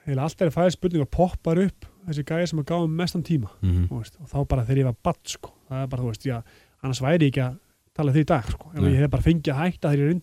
eða 0.05 0.21
alltaf 0.27 0.45
er 0.45 0.53
fæðið 0.53 0.75
spurning 0.77 1.01
og 1.01 1.09
poppar 1.17 1.57
upp 1.63 1.79
þessi 2.05 2.23
gæði 2.29 2.45
sem 2.51 2.61
að 2.61 2.69
gáða 2.69 2.87
mestan 3.01 3.25
tíma 3.25 3.49
Mm 3.63 3.73
þú 3.89 3.95
veist, 4.03 4.15
og 4.21 4.27
þá 4.29 4.37
bara 4.53 4.65
þegar 4.67 4.77
ég 4.77 4.89
var 4.91 4.97
badd 5.01 5.23
sko. 5.25 5.49
það 5.69 5.81
er 5.81 5.87
bara, 5.89 6.01
þú 6.01 6.09
veist, 6.11 6.25
já, 6.25 6.37
annars 6.83 7.01
væri 7.01 7.25
ég 7.25 7.31
ekki 7.33 7.41
að 7.41 7.53
tala 7.93 8.11
því 8.13 8.19
í 8.21 8.29
dag, 8.29 8.45
sko. 8.51 8.65
Nei. 8.73 8.93
ég 8.93 8.99
hef 9.01 9.09
bara 9.09 9.23
fengið 9.23 9.53
að 9.53 9.61
hætta 9.63 9.89
þegar 9.89 9.99
ég 9.99 10.05
er 10.05 10.13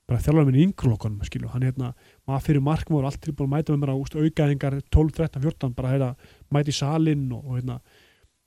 bara 0.07 0.19
þjálfur 0.21 0.45
minn 0.45 0.55
í 0.55 0.63
yngrulokkanum, 0.69 1.23
skilur, 1.25 1.49
hann 1.49 1.61
hérna 1.65 1.93
maður 2.27 2.41
fyrir 2.45 2.61
markmóður, 2.61 3.05
allt 3.05 3.21
tilbúin 3.25 3.47
að 3.49 3.53
mæta 3.55 3.73
með 3.73 3.79
mér 3.81 3.89
á 3.89 3.95
aukaðingar 4.21 4.73
12, 4.91 5.11
13, 5.11 5.41
14, 5.41 5.73
bara 5.73 5.89
hérna 5.89 6.15
mæti 6.53 6.69
í 6.69 6.73
salinn 6.77 7.31
og, 7.33 7.41
og 7.45 7.57
hérna 7.57 7.79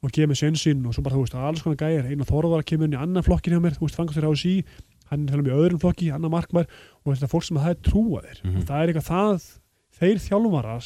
og 0.02 0.10
gefa 0.14 0.28
mig 0.28 0.36
sensinn 0.38 0.86
og 0.86 0.94
svo 0.94 1.02
bara, 1.02 1.16
þú 1.18 1.24
veist, 1.26 1.34
alls 1.34 1.62
konar 1.62 1.76
gæjar 1.82 2.06
einu 2.06 2.22
þorðar 2.22 2.62
að 2.62 2.68
kemur 2.70 2.84
inn 2.86 2.94
í 2.94 3.02
annan 3.02 3.22
flokkin 3.26 3.52
hjá 3.56 3.60
mér 3.60 3.74
þú 3.74 3.82
veist, 3.88 3.96
Frankastur 3.98 4.30
á 4.30 4.32
sí, 4.38 4.62
hann 5.10 5.26
er 5.26 5.34
þjálfur 5.34 5.50
í 5.50 5.58
öðrum 5.58 5.80
flokki 5.82 6.12
annan 6.14 6.30
markmær 6.30 6.66
og 7.04 7.10
þetta 7.16 7.26
fólk 7.32 7.42
sem 7.48 7.56
það 7.58 7.70
er 7.74 7.82
trúa 7.82 8.22
þér 8.22 8.38
Mhm. 8.44 8.56
og 8.56 8.62
það 8.62 8.78
er 8.78 8.86
eitthvað 8.92 9.10
það 9.10 9.58
þeir 9.98 10.18
þjálfarar 10.22 10.82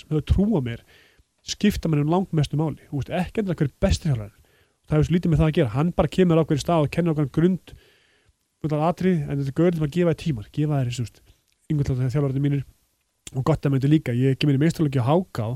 það 4.89 4.97
hefur 4.97 5.09
svo 5.09 5.17
lítið 5.17 5.33
með 5.33 5.41
það 5.43 5.49
að 5.51 5.57
gera, 5.59 5.73
hann 5.77 5.93
bara 5.97 6.09
kemur 6.17 6.41
á 6.41 6.45
hverju 6.47 6.63
stað 6.65 6.85
og 6.87 6.91
kennir 6.95 7.15
okkar 7.15 7.31
grund 7.39 7.75
atrið, 8.93 9.23
en 9.27 9.39
þetta 9.41 9.51
er 9.53 9.57
görðin 9.59 9.79
sem 9.81 9.87
að 9.89 9.95
gefa 9.97 10.13
þér 10.13 10.21
tímar 10.23 10.51
gefa 10.55 10.81
þér, 10.83 10.91
þú 10.97 11.05
veist, 11.07 11.23
yngvöld 11.73 11.93
þjálfararnir 12.13 12.45
mínir 12.45 12.65
og 13.33 13.45
gott 13.49 13.65
að 13.67 13.73
þetta 13.79 13.91
líka 13.93 14.15
ég 14.15 14.39
kemur 14.39 14.59
í 14.59 14.61
meistarleiki 14.63 15.01
á 15.03 15.07
Háká 15.09 15.47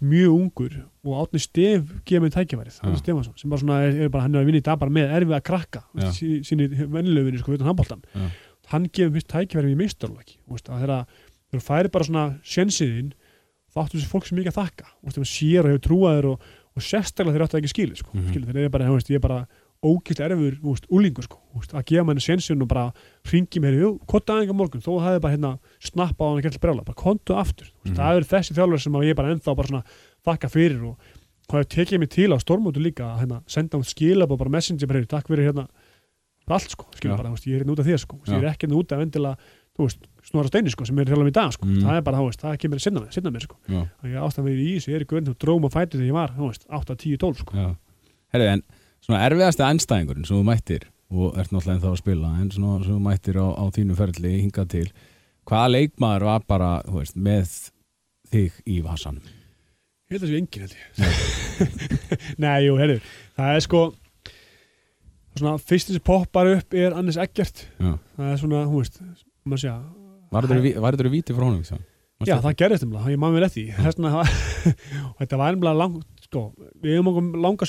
mjög 0.00 0.32
ungur 0.38 0.76
og 1.04 1.16
átni 1.24 1.40
stef 1.44 1.90
gefa 2.08 2.22
mér 2.24 2.32
tækifærið, 2.32 2.76
Já. 2.78 2.84
Árni 2.88 3.00
Stefansson 3.02 3.34
sem 3.40 3.50
bara 3.52 3.60
svona 3.60 3.80
er, 3.84 3.98
er 4.06 4.12
bara, 4.14 4.22
hann 4.24 4.34
er 4.36 4.40
að 4.44 4.48
vinna 4.48 4.60
í 4.62 4.64
dag 4.64 4.78
bara 4.80 4.94
með 4.96 5.12
erfið 5.18 5.34
að 5.36 5.44
krakka 5.50 5.82
Já. 6.00 6.06
sí- 6.16 6.40
sínir 6.48 6.72
vennilegu 6.88 7.34
sko, 7.42 7.56
handbóltan 7.66 8.00
Já. 8.14 8.30
hann 8.72 8.86
gefur 8.88 9.12
mér 9.16 9.26
tækifærið 9.34 9.74
í 9.74 9.80
að 10.72 10.80
þegar 10.84 10.94
þegar 11.50 11.60
þú 11.60 11.66
færi 11.68 11.92
bara 11.98 12.08
svona 12.08 12.24
sjensiðinn 12.54 13.12
þá 13.74 13.76
áttu 13.84 13.98
þessi 13.98 14.08
fólk 14.14 14.26
sem 14.30 14.38
mikið 14.38 14.54
að 14.54 14.60
þakka 14.62 14.88
sér 15.34 15.66
og 15.66 15.72
hefur 15.74 15.84
trúaður 15.88 16.30
og, 16.32 16.48
og 16.74 16.82
sérstaklega 16.82 17.36
þeir 17.38 17.46
það 17.52 17.60
ekki 17.60 17.72
skilið 17.74 18.00
sko. 18.02 18.10
Mhm. 18.14 18.32
skilið, 18.32 18.48
þeir 18.50 18.64
eru 18.64 18.70
bara, 18.74 18.84
þú 18.88 18.96
veist, 18.98 19.10
ég 19.10 19.14
er 19.20 19.24
bara 19.28 19.46
ógilt 19.84 20.20
erfur, 20.24 20.54
veist, 20.64 20.86
úlingur 20.90 21.24
sko, 21.26 21.38
veist, 21.54 21.74
að 21.76 21.84
gefa 21.90 22.04
manni 22.08 22.20
sjensin 22.24 22.62
og 22.62 22.68
bara 22.68 22.92
ringi 23.30 23.60
mér, 23.60 23.76
kvota 24.08 24.32
aðeins 24.34 24.50
á 24.50 24.56
morgun, 24.56 24.80
þó 24.80 24.92
það 24.96 25.06
hefði 25.08 25.20
bara 25.20 25.34
hérna 25.36 25.58
snappa 25.80 26.24
á 26.24 26.28
hann 26.30 26.38
að 26.40 26.46
geta 26.48 26.58
brjála, 26.64 26.84
bara 26.84 26.96
kontu 26.96 27.36
aftur 27.36 27.68
veist, 27.68 27.92
Mhm. 27.92 27.96
það 28.00 28.16
eru 28.16 28.24
þessi 28.32 28.56
þjálfur 28.56 28.80
sem 28.80 28.92
ég 28.94 29.14
bara 29.16 29.34
ennþá 29.34 29.56
bara 29.56 29.68
svona 29.68 29.84
þakka 30.24 30.48
fyrir 30.50 30.82
og 30.88 30.96
hvað 31.48 31.60
hefur 31.60 31.74
tekið 31.84 31.98
mig 32.00 32.10
til 32.10 32.30
á 32.32 32.36
stormótu 32.40 32.80
líka 32.80 33.04
að 33.04 33.20
hérna, 33.20 33.42
senda 33.46 33.76
hann 33.76 33.84
skilab 33.84 34.30
og 34.32 34.38
bara 34.38 34.50
messenger 34.50 34.86
bara, 34.88 34.98
"Heyrðu, 35.00 35.08
takk 35.08 35.28
fyrir 35.28 35.52
hérna 35.52 35.68
allt 36.48 36.70
sko, 36.70 36.86
skilur 36.96 37.14
Já. 37.14 37.22
bara, 37.22 37.30
ég 37.30 37.54
er 37.60 37.64
hérna 37.64 37.72
út 37.76 37.78
af 37.80 37.86
þér 37.86 38.00
sko, 38.00 38.16
veist, 38.24 38.32
ég 38.32 38.42
er 38.42 38.50
ekki 38.52 38.66
hérna 38.66 38.76
út 38.80 38.92
af 38.92 38.98
endilega 39.00 39.36
þú 39.74 39.86
veist, 39.88 40.04
snora 40.28 40.48
steini 40.50 40.70
sko, 40.72 40.86
sem 40.86 40.98
er 41.02 41.08
þjálfum 41.10 41.30
í 41.30 41.34
dag 41.34 41.52
sko, 41.56 41.66
Mm. 41.66 41.82
það 41.82 41.96
er 41.98 42.04
bara, 42.06 42.18
þú 42.22 42.26
veist, 42.30 42.40
það 42.44 42.58
kemur 42.62 42.80
sinna, 42.84 43.02
sinna 43.10 43.30
mér 43.34 43.42
sko, 43.46 43.56
þannig 43.66 44.14
að 44.14 44.24
ástæðan 44.28 44.46
verið 44.48 44.64
í 44.64 44.74
þessu, 44.76 44.90
ég 44.92 44.96
er 45.00 45.04
í 45.04 45.08
grönd 45.10 45.28
og 45.32 45.38
dróm 45.42 45.64
og 45.66 45.72
fæti 45.74 45.98
þegar 45.98 46.06
ég 46.10 46.16
var, 46.18 46.30
þú 46.38 46.48
veist, 46.50 46.66
8, 46.70 46.96
10, 47.04 47.16
12 47.24 47.40
sko, 47.42 47.56
já. 47.58 47.70
Herri, 48.34 48.46
en 48.54 48.62
svona 49.04 49.22
erfiðasti 49.28 49.64
anstæðingurinn 49.66 50.26
sem 50.26 50.36
þú 50.38 50.44
mættir 50.48 50.86
og 51.10 51.36
ert 51.38 51.50
náttúrulega 51.52 51.76
ennþá 51.76 51.90
að 51.92 51.98
spila 52.00 52.30
en 52.40 52.50
svona 52.54 52.84
sem 52.84 52.94
þú 52.94 53.00
mættir 53.04 53.36
á, 53.42 53.46
á 53.54 53.64
þínu 53.74 53.96
ferli 53.98 54.32
hingað 54.40 54.68
til 54.72 54.86
hvaða 55.44 55.68
leikmaður 55.74 56.24
var 56.30 56.46
bara, 56.48 56.70
þú 56.86 56.94
veist, 57.02 57.16
með 57.18 57.50
þig 58.32 58.52
í 58.66 58.78
vasanum? 58.82 59.22
Ég 60.10 60.16
held 60.16 60.22
að 60.22 60.28
það 60.28 60.32
sé 60.32 60.38
engin 60.38 60.62
held 60.64 60.74
ég 60.74 62.38
Nei, 62.44 62.64
jú, 62.66 62.74
herru 62.78 62.96
Það 63.36 63.54
er 63.58 63.62
sko 63.64 63.82
svona, 65.38 65.54
fyrst 65.58 65.90
sem 65.92 66.02
poppar 66.04 66.50
upp 66.56 66.74
er 66.78 66.94
Annes 66.96 67.16
Eggert 67.20 67.64
Já. 67.80 67.94
það 68.16 68.32
er 68.32 68.40
svona, 68.42 68.64
hún 68.70 68.82
veist 68.82 69.00
Var 70.32 70.46
þetta 70.46 70.56
víti 71.12 71.36
frá 71.36 71.46
honum? 71.46 71.64
Já, 72.24 72.36
það 72.40 72.56
gerðist 72.62 72.86
um 72.86 72.94
það, 72.94 73.08
ég 73.12 73.20
man 73.20 73.34
vel 73.34 73.44
eftir 73.44 73.66
og 74.08 74.28
þetta 75.18 75.38
var 75.40 75.56
einnig 75.56 75.78
langt 75.80 76.24
sko, 76.24 76.44
við 76.80 76.94
hefum 76.94 77.10
okkur 77.10 77.40
langa 77.42 77.68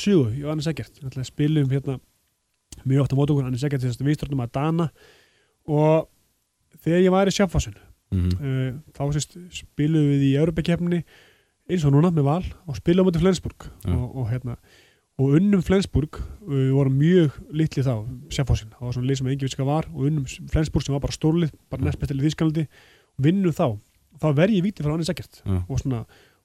Annes 0.54 0.70
Eggert, 0.72 1.00
við 1.02 1.10
ætlaði 1.10 1.26
að 1.26 1.32
spilum 1.32 1.74
hérna 1.74 1.98
mjög 2.86 3.02
oft 3.04 3.16
á 3.16 3.18
mót 3.18 3.34
okkur, 3.34 3.48
Annes 3.50 3.66
Eggert 3.66 3.84
þess 3.84 4.00
að 4.00 4.08
við 4.08 4.18
stjórnum 4.20 4.44
að 4.46 4.54
Dana. 4.56 4.88
Og 5.66 6.08
þegar 6.86 7.04
ég 7.04 7.16
var 7.16 7.32
í 7.32 7.36
Sjáfasun 7.36 7.78
Mm 8.14 8.30
uh, 8.38 8.76
þá 8.94 9.04
sést, 9.16 9.34
spilum 9.52 10.04
við 10.12 10.28
í 10.28 10.34
Európa-keppninni 10.38 11.00
eins 11.66 11.86
og 11.88 11.96
núna 11.96 12.12
með 12.14 12.28
val 12.28 12.44
og 12.70 12.78
spilum 12.78 13.10
á 13.10 13.12
Flensburg. 13.18 13.66
Já. 13.82 13.96
og, 13.96 14.06
og 14.22 14.28
hérna 14.30 14.56
og 15.16 15.38
unnum 15.38 15.64
Flensburg, 15.64 16.20
við 16.44 16.72
vorum 16.76 16.96
mjög 17.00 17.36
litli 17.56 17.84
þá, 17.86 17.94
Sjáfossin, 18.34 18.72
það 18.76 18.88
var 18.88 18.96
svona 18.98 19.10
lið 19.10 19.20
sem 19.22 19.30
engin 19.32 19.48
visska 19.48 19.68
var 19.68 19.88
og 19.94 20.08
unnum 20.10 20.26
Flensburg 20.52 20.84
sem 20.84 20.96
var 20.96 21.04
bara 21.06 21.16
stórlið 21.16 21.54
bara 21.72 21.94
Þískalandi 21.96 22.66
og 22.68 23.24
vinnum 23.24 23.56
þá, 23.56 23.68
þá 24.20 24.28
verð 24.36 24.58
ég 24.58 24.66
víti 24.66 24.84
frá 24.84 24.92
hann 24.92 25.06
ekkert 25.06 25.40
Já. 25.40 25.62
og 25.64 25.80
svona, 25.80 26.02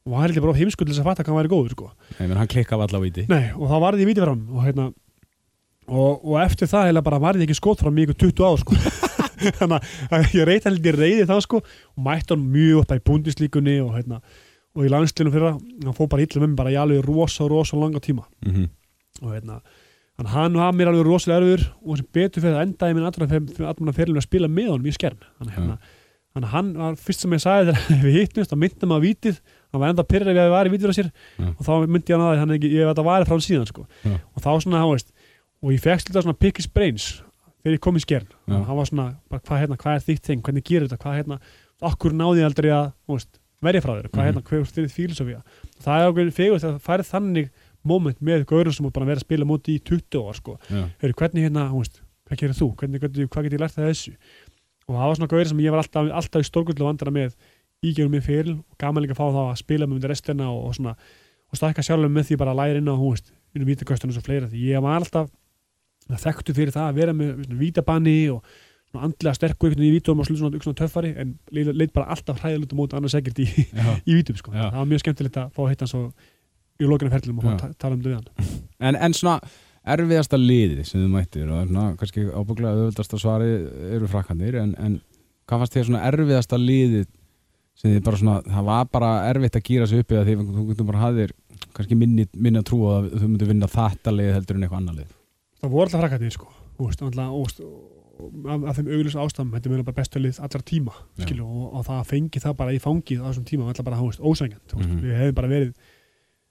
og 0.06 0.16
hann 0.20 0.30
líka 0.30 0.44
bara 0.44 0.54
of 0.54 0.60
heimskull 0.60 0.86
þess 0.86 1.02
að 1.02 1.08
fatta 1.10 1.24
hvað 1.26 1.34
hann 1.34 1.40
væri 1.42 1.50
góður 1.50 1.74
sko. 1.74 1.88
Nei, 2.18 2.26
menn 2.28 2.38
hann 2.38 2.50
klikkað 2.50 2.84
allavega 2.86 3.06
víti 3.08 3.24
Nei, 3.30 3.50
og 3.58 3.66
þá 3.72 3.76
varði 3.82 4.04
ég 4.04 4.10
víti 4.12 4.22
frá 4.22 4.32
hann 4.36 4.44
og 4.54 4.62
hérna 4.68 4.86
og, 5.90 6.22
og 6.22 6.36
eftir 6.44 6.70
það 6.70 6.86
heila 6.90 7.02
bara 7.02 7.22
varði 7.22 7.42
ég 7.42 7.50
ekki 7.50 7.58
skot 7.58 7.82
frá 7.82 7.90
mig 7.90 8.06
ykkur 8.06 8.30
20 8.30 8.46
ár 8.46 8.62
sko. 8.62 8.78
þannig 9.58 9.90
að 10.12 10.36
ég 10.36 10.46
reyta 10.46 10.70
heldur 10.70 11.00
reyði 11.00 11.26
þá 11.26 11.36
sko 11.42 11.58
og 11.64 12.00
mætti 12.06 12.36
hann 12.36 12.46
mjög 12.54 12.84
upp 12.84 12.94
og 14.76 14.86
í 14.86 14.90
landslinu 14.90 15.32
fyrra, 15.34 15.54
hann 15.58 15.96
fóð 15.96 16.10
bara 16.12 16.24
illa 16.24 16.42
með 16.42 16.50
mig 16.52 16.58
bara 16.60 16.72
í 16.72 16.78
alveg 16.78 17.06
rosa, 17.06 17.46
rosa 17.50 17.78
langa 17.78 18.02
tíma 18.02 18.26
mm 18.46 18.52
-hmm. 18.52 18.68
og 19.22 19.32
hérna 19.34 19.60
hann 20.18 20.26
hann 20.26 20.58
var 20.58 20.72
mér 20.72 20.90
alveg 20.90 21.06
rosalega 21.06 21.40
erfur 21.40 21.64
og 21.82 21.96
sem 21.96 22.06
betur 22.12 22.42
fyrir 22.42 22.58
að 22.58 22.66
endaði 22.66 22.94
minn 22.94 23.08
allra 23.08 23.26
fyrirlega 23.92 24.20
að 24.20 24.28
spila 24.28 24.48
með 24.48 24.68
honum 24.74 24.86
í 24.86 24.92
skern 24.92 25.18
hann, 25.38 25.48
hérna, 25.54 25.78
hann, 26.34 26.44
hann 26.44 26.74
var 26.76 26.96
fyrst 26.96 27.24
sem 27.24 27.32
ég 27.32 27.42
sagði 27.42 27.72
þegar 27.72 28.04
við 28.06 28.18
hittumst, 28.20 28.50
þá 28.52 28.56
myndum 28.56 28.92
maður 28.92 29.06
vítið 29.08 29.40
hann 29.72 29.80
var 29.80 29.88
enda 29.88 30.04
pyrrið 30.04 30.34
við 30.34 30.42
að 30.42 30.48
við 30.48 30.54
varum 30.56 30.72
í 30.72 30.76
vítur 30.76 30.92
á 30.92 30.98
sér 30.98 31.10
Já. 31.10 31.48
og 31.48 31.64
þá 31.66 31.72
myndi 31.86 32.14
hann 32.14 32.26
að 32.26 32.38
hann 32.42 32.54
ekki, 32.56 32.70
ég 32.74 32.86
veit 32.86 32.98
að 32.98 33.08
varir 33.10 33.26
frá 33.26 33.34
hann 33.34 33.46
síðan 33.48 33.66
sko. 33.66 33.86
Já. 34.04 34.14
og 34.34 34.44
þá 34.44 34.50
svona, 34.60 34.78
hann 34.82 34.92
veist 34.92 35.10
og 35.60 35.72
ég 35.72 35.82
fekk 35.82 36.00
slita 36.04 36.22
svona 36.22 36.38
pickis 36.38 36.68
brains 36.68 37.22
þegar 37.62 37.76
ég 37.76 37.80
kom 37.80 37.96
í 37.96 38.04
skern 38.04 38.28
hann 38.46 38.76
var 38.76 38.86
svona, 38.88 39.08
bara, 39.28 39.42
hvað, 39.42 39.62
hérna, 39.64 39.80
hvað 39.80 39.98
er 39.98 40.06
þitt 40.06 40.30
þing, 40.30 40.42
hvernig 40.44 40.64
gerir 40.64 40.88
þetta 40.88 41.02
hvað 41.02 41.18
hérna, 41.20 41.40
okkur 41.90 42.16
náði 42.16 42.44
aldrei 42.44 42.70
að 42.72 42.92
veist, 43.10 43.39
verja 43.62 43.82
frá 43.84 43.92
þér, 43.96 44.08
hvað 44.10 44.20
Mhm. 44.20 44.28
hérna, 44.30 44.42
hver 44.42 44.60
er 44.60 44.70
þitt 44.74 44.94
fílsofía 44.96 45.42
það 45.84 46.00
er 46.00 46.10
okkur 46.12 46.30
fegust 46.32 46.64
að 46.64 46.78
færi 46.80 47.04
þannig 47.10 47.50
moment 47.84 48.20
með 48.20 48.44
gaurum 48.46 48.72
sem 48.76 48.86
er 48.86 48.90
bara 48.90 49.06
verið 49.06 49.20
að 49.20 49.26
spila 49.28 49.44
móti 49.48 49.74
í 49.78 49.80
20 49.80 50.20
ár 50.28 50.34
sko. 50.36 50.58
Já, 50.70 50.84
Heyri, 51.00 51.14
hvernig 51.16 51.44
hérna, 51.48 51.70
veist, 51.72 52.00
hvað 52.28 52.38
gerir 52.42 52.56
þú? 52.60 52.68
Hvernig, 52.76 53.00
hvernig, 53.00 53.28
hvað 53.28 53.42
get 53.42 53.52
ég 53.52 53.60
lært 53.60 53.74
það 53.76 53.88
þessu? 53.90 54.12
Og 54.88 54.94
það 54.96 55.06
var 55.08 55.14
svona 55.16 55.28
gaurir 55.32 55.48
sem 55.48 55.58
ég 55.64 55.70
var 55.70 55.80
alltaf, 55.82 56.10
alltaf 56.12 56.40
í 56.42 56.48
stórgullu 56.50 56.84
vandara 56.84 57.10
með 57.14 57.34
í 57.82 57.94
gerum 57.96 58.12
mér 58.12 58.20
fyrir 58.26 58.50
og 58.58 58.76
gaman 58.78 59.02
líka 59.04 59.14
að 59.16 59.20
fá 59.22 59.26
þá 59.32 59.42
að 59.52 59.56
spila 59.62 59.86
með 59.86 60.04
restina 60.10 60.50
og, 60.52 60.64
og 60.68 60.74
svona 60.76 60.96
og 61.50 61.56
stakka 61.56 61.82
sjálfur 61.82 62.10
með 62.12 62.28
því 62.28 62.36
bara 62.38 62.52
að 62.52 62.60
læra 62.60 62.78
inn 62.78 62.90
á 62.92 62.94
þú 63.00 63.08
veist, 63.14 63.32
innum 63.56 63.66
vítakostunum 63.70 64.16
og 64.20 64.22
fleira. 64.26 64.46
Því 64.50 64.60
ég 64.70 64.82
var 64.82 65.00
alltaf 65.00 65.30
þekktu 66.10 66.54
fyrir 66.54 66.72
það 66.74 66.88
að 66.90 66.94
vera 67.00 67.12
með 67.16 67.44
svona, 67.46 67.58
vítabanni 67.60 68.18
og 68.34 68.44
andlega 68.98 69.36
sterkur 69.36 69.76
í 69.78 69.92
vítum 69.94 70.18
og 70.18 70.26
svona, 70.26 70.74
töffari 70.78 71.12
en 71.20 71.36
leit, 71.54 71.70
leit 71.76 71.92
bara 71.94 72.10
alltaf 72.14 72.40
hræðilegt 72.42 72.74
á 72.74 72.76
móti 72.78 72.98
annars 72.98 73.14
ekkert 73.14 73.38
í, 73.38 73.46
í 74.10 74.16
vítum 74.18 74.38
sko. 74.38 74.50
Það 74.56 74.78
var 74.80 74.88
mjög 74.90 75.04
skemmtilegt 75.04 75.38
að 75.38 75.52
fá 75.54 75.60
að 75.62 75.70
hitta 75.74 75.86
hans 75.86 75.96
í 76.80 76.88
lokinu 76.88 77.12
ferlum 77.12 77.38
og 77.42 77.50
að 77.52 77.76
tala 77.78 77.94
um 77.96 78.02
hann 78.08 78.28
En, 78.88 78.96
en 78.96 79.14
svona 79.14 79.38
erfiðasta 79.94 80.38
liðið 80.40 80.82
sem 80.88 81.02
þú 81.04 81.08
mættir 81.12 81.48
og 81.52 81.68
svona, 81.68 81.86
kannski 82.00 82.26
ábygglega 82.26 82.72
auðvöldasta 82.76 83.20
svari 83.20 83.50
eru 83.94 84.08
frakkandir 84.10 84.58
en, 84.60 84.74
en 84.80 84.98
hvað 85.48 85.62
fannst 85.62 85.76
þér 85.76 85.86
svona 85.90 86.02
erfiðasta 86.08 86.60
liðið 86.60 87.06
sem 87.80 87.94
þið 87.94 88.02
bara 88.08 88.20
svona, 88.20 88.40
það 88.44 88.66
var 88.68 88.90
bara 88.92 89.12
erfitt 89.30 89.56
að 89.56 89.66
gýra 89.68 89.86
sig 89.88 90.02
upp 90.02 90.12
eða 90.16 90.26
því 90.26 90.34
þú 90.40 90.66
getur 90.72 90.88
bara 90.90 91.04
hafðir 91.04 91.32
kannski 91.76 91.96
minni, 91.96 92.26
minni 92.34 92.60
að 92.60 92.68
trúa 92.72 92.98
að 92.98 93.08
þú 93.14 93.28
myndir 93.28 93.52
vinna 93.52 93.70
þetta 93.70 94.16
lið 94.16 94.34
heldur 94.36 94.58
en 94.58 94.66
eitthvað 94.66 94.82
annar 94.82 94.98
lið? 94.98 95.14
Það 95.60 95.72
voru 95.76 95.86
alltaf 95.86 96.04
frakkarnir 96.04 96.36
sko 96.36 96.48
og, 98.20 98.26
og, 98.30 98.50
af, 98.52 98.66
af 98.70 98.78
þeim 98.78 98.90
auglust 98.96 99.18
ástæðum 99.20 99.54
þetta 99.56 99.68
er 99.68 99.72
meðan 99.74 99.88
bara 99.88 99.98
bestu 100.00 100.20
lið 100.22 100.40
allra 100.44 100.60
tíma 100.70 100.94
skilu, 101.22 101.46
og, 101.46 101.64
og 101.78 101.86
það 101.88 102.04
fengi 102.10 102.42
það 102.44 102.58
bara 102.60 102.74
í 102.76 102.82
fangið 102.82 103.24
á 103.24 103.26
þessum 103.30 103.48
tíma, 103.48 103.70
alltaf 103.70 103.88
bara, 103.88 104.00
þú 104.00 104.10
veist, 104.10 104.20
ósængjönd 104.20 104.76
mm 104.76 104.84
Mhm. 104.84 105.00
við 105.04 105.18
hefum 105.20 105.38
bara 105.40 105.48
verið 105.48 105.72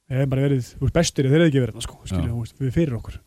hefum 0.09 0.33
bara 0.33 0.45
verið, 0.47 0.73
veist, 0.81 0.95
bestur 0.97 1.29
þeir 1.29 1.37
hefði 1.37 1.49
ekki 1.51 1.63
verið 1.65 1.85
sko, 1.85 1.99
skilu, 2.05 2.39
veist, 2.39 2.57
við 2.59 2.73
fyrir 2.73 2.97
okkur 2.97 3.19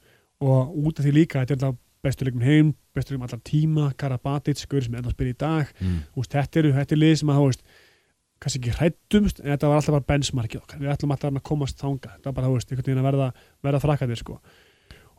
og 0.43 0.75
út 0.83 0.99
af 0.99 1.07
því 1.07 1.15
líka, 1.15 1.43
þetta 1.43 1.55
er 1.55 1.59
alltaf 1.61 1.81
bestu 2.03 2.27
leikum 2.27 2.43
heim, 2.43 2.75
bestu 2.95 3.15
leikum 3.15 3.29
allar 3.29 3.43
tíma 3.47 3.93
Karabatic, 3.95 4.67
Gaur 4.69 4.83
sem 4.83 4.95
er 4.95 5.07
að 5.07 5.15
spila 5.15 5.31
í 5.31 5.39
dag 5.39 5.71
mm. 5.79 5.99
veist, 6.17 6.35
þetta 6.35 6.63
eru, 6.63 6.73
þetta 6.75 6.97
er 6.97 6.99
lið 6.99 7.17
sem 7.21 7.31
að, 7.31 7.63
kannski 8.43 8.59
ekki 8.59 8.75
hrættumst, 8.75 9.41
en 9.41 9.53
þetta 9.53 9.71
var 9.71 9.79
alltaf 9.79 9.95
bara 9.95 10.09
benchmarkið 10.11 10.65
okkar, 10.65 10.81
við 10.83 10.91
ætlum 10.91 11.15
alltaf 11.15 11.31
að 11.31 11.45
komast 11.47 11.79
þanga 11.79 12.17
þetta 12.17 12.33
var 12.33 12.39
bara, 12.41 12.51
veist, 12.51 12.73
að 12.75 13.07
verða, 13.07 13.29
verða 13.63 13.83
frakkaðir 13.85 14.19
sko. 14.19 14.41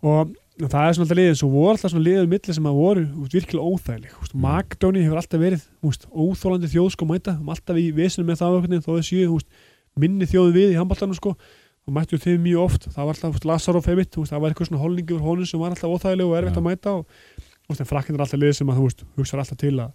og 0.03 0.35
það 0.61 0.87
er 0.87 0.95
svona 0.97 1.15
liðin, 1.17 1.37
svo 1.39 1.49
voru 1.49 1.73
alltaf 1.73 1.91
svona 1.91 2.05
liðin 2.05 2.29
milli 2.29 2.53
sem 2.53 2.67
að 2.69 2.75
voru 2.77 3.03
veist, 3.09 3.33
virkilega 3.33 3.69
óþægileg, 3.73 4.11
Mm. 4.33 4.41
Magdóni 4.43 5.01
hefur 5.01 5.17
alltaf 5.17 5.41
verið, 5.41 5.63
veist, 5.81 6.05
óþólandi 6.13 6.69
þjóð 6.69 6.89
sko 6.93 7.05
mæta, 7.09 7.33
um 7.39 7.49
alltaf 7.49 7.77
í 7.77 7.91
vesinu 7.93 8.25
með 8.27 8.37
það 8.41 8.81
þau 8.85 9.01
séu, 9.01 9.27
þú 9.29 9.37
veist, 9.39 9.49
minni 9.97 10.25
þjóðu 10.25 10.53
við 10.53 10.73
í 10.73 10.77
handballanum 10.77 11.17
sko, 11.17 11.35
og 11.83 11.93
mættu 11.93 12.17
þeim 12.21 12.41
mjög 12.45 12.61
oft, 12.63 12.87
það 12.93 13.05
var 13.05 13.17
alltaf, 13.17 13.45
Lazarov 13.45 13.85
heimitt, 13.89 14.13
það 14.13 14.39
var 14.41 14.53
eitthvað 14.53 14.69
svona 14.69 14.81
holningi 14.83 15.13
úr 15.13 15.21
honum 15.25 15.45
sem 15.45 15.59
var 15.59 15.73
alltaf 15.73 15.89
óþægileg 15.89 16.29
og 16.29 16.37
erfitt 16.37 16.53
Já. 16.53 16.61
að 16.61 16.67
mæta 16.69 16.93
og, 16.97 17.05
þú 17.65 17.73
veist, 17.73 17.81
en 17.81 17.89
frakkin 17.89 18.15
er 18.15 18.25
alltaf 18.25 18.39
lið 18.39 18.53
sem 18.57 18.69
að, 18.69 18.81
þú 19.03 19.05
hugsa 19.17 19.37
alltaf 19.37 19.57
til 19.57 19.75
að, 19.81 19.91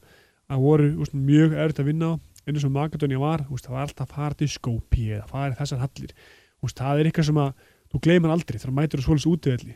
að 0.50 0.62
voru, 0.66 0.90
veist, 0.98 1.14
mjög 1.14 1.54
erfitt 1.54 1.82
að 1.82 1.90
vinna 1.90 2.12
á. 2.12 2.14
Eins 2.48 2.64
og 2.64 2.72
Magadónia 2.72 3.18
var, 3.20 3.44
það 3.44 3.74
var 3.74 3.82
alltaf 3.84 4.14
fara 4.14 4.34
til 4.34 4.48
skópi 4.48 5.10
eða 5.12 5.26
fara 5.28 5.52
í 5.52 5.58
þessar 5.58 5.82
hallir. 5.82 6.14
Það 6.64 7.02
er 7.02 7.10
eitthvað 7.10 7.26
sem 7.28 7.40
að 7.42 7.66
þú 7.92 8.00
gleymar 8.06 8.32
aldrei 8.32 8.56
þegar 8.56 8.76
mætur 8.78 9.04
þú 9.04 9.18
svolítið 9.18 9.34
útöðli 9.34 9.74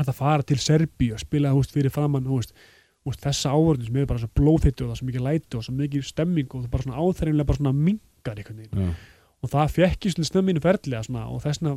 að 0.00 0.14
fara 0.16 0.46
til 0.46 0.58
Serbíu 0.62 1.16
að 1.16 1.24
spila 1.24 1.52
veist, 1.56 1.74
fyrir 1.74 1.92
framann 1.92 2.28
veist, 2.28 2.54
þessa 3.22 3.52
ávörðin 3.52 3.88
sem 3.88 3.98
er 4.02 4.06
bara 4.10 4.22
svo 4.22 4.30
blóðhittu 4.38 4.84
og 4.84 4.92
það 4.92 4.94
er 4.94 5.00
svo 5.00 5.08
mikið 5.10 5.26
læti 5.26 5.58
og 5.58 5.66
svo 5.66 5.74
mikið 5.74 6.06
stemming 6.06 6.48
og 6.52 6.62
það 6.62 6.68
er 6.68 6.72
bara 6.76 6.86
svona 6.86 7.02
áþærinlega 7.02 7.48
bara 7.50 7.60
svona 7.60 7.74
mingar 7.74 8.38
Já, 8.72 8.94
og 9.42 9.50
það 9.50 9.74
fekk 9.76 10.06
ég 10.06 10.14
svona 10.14 10.30
snömminu 10.30 10.62
ferðlega 10.62 11.02
svona, 11.08 11.26
og 11.28 11.42
þess 11.42 11.62
vegna 11.62 11.76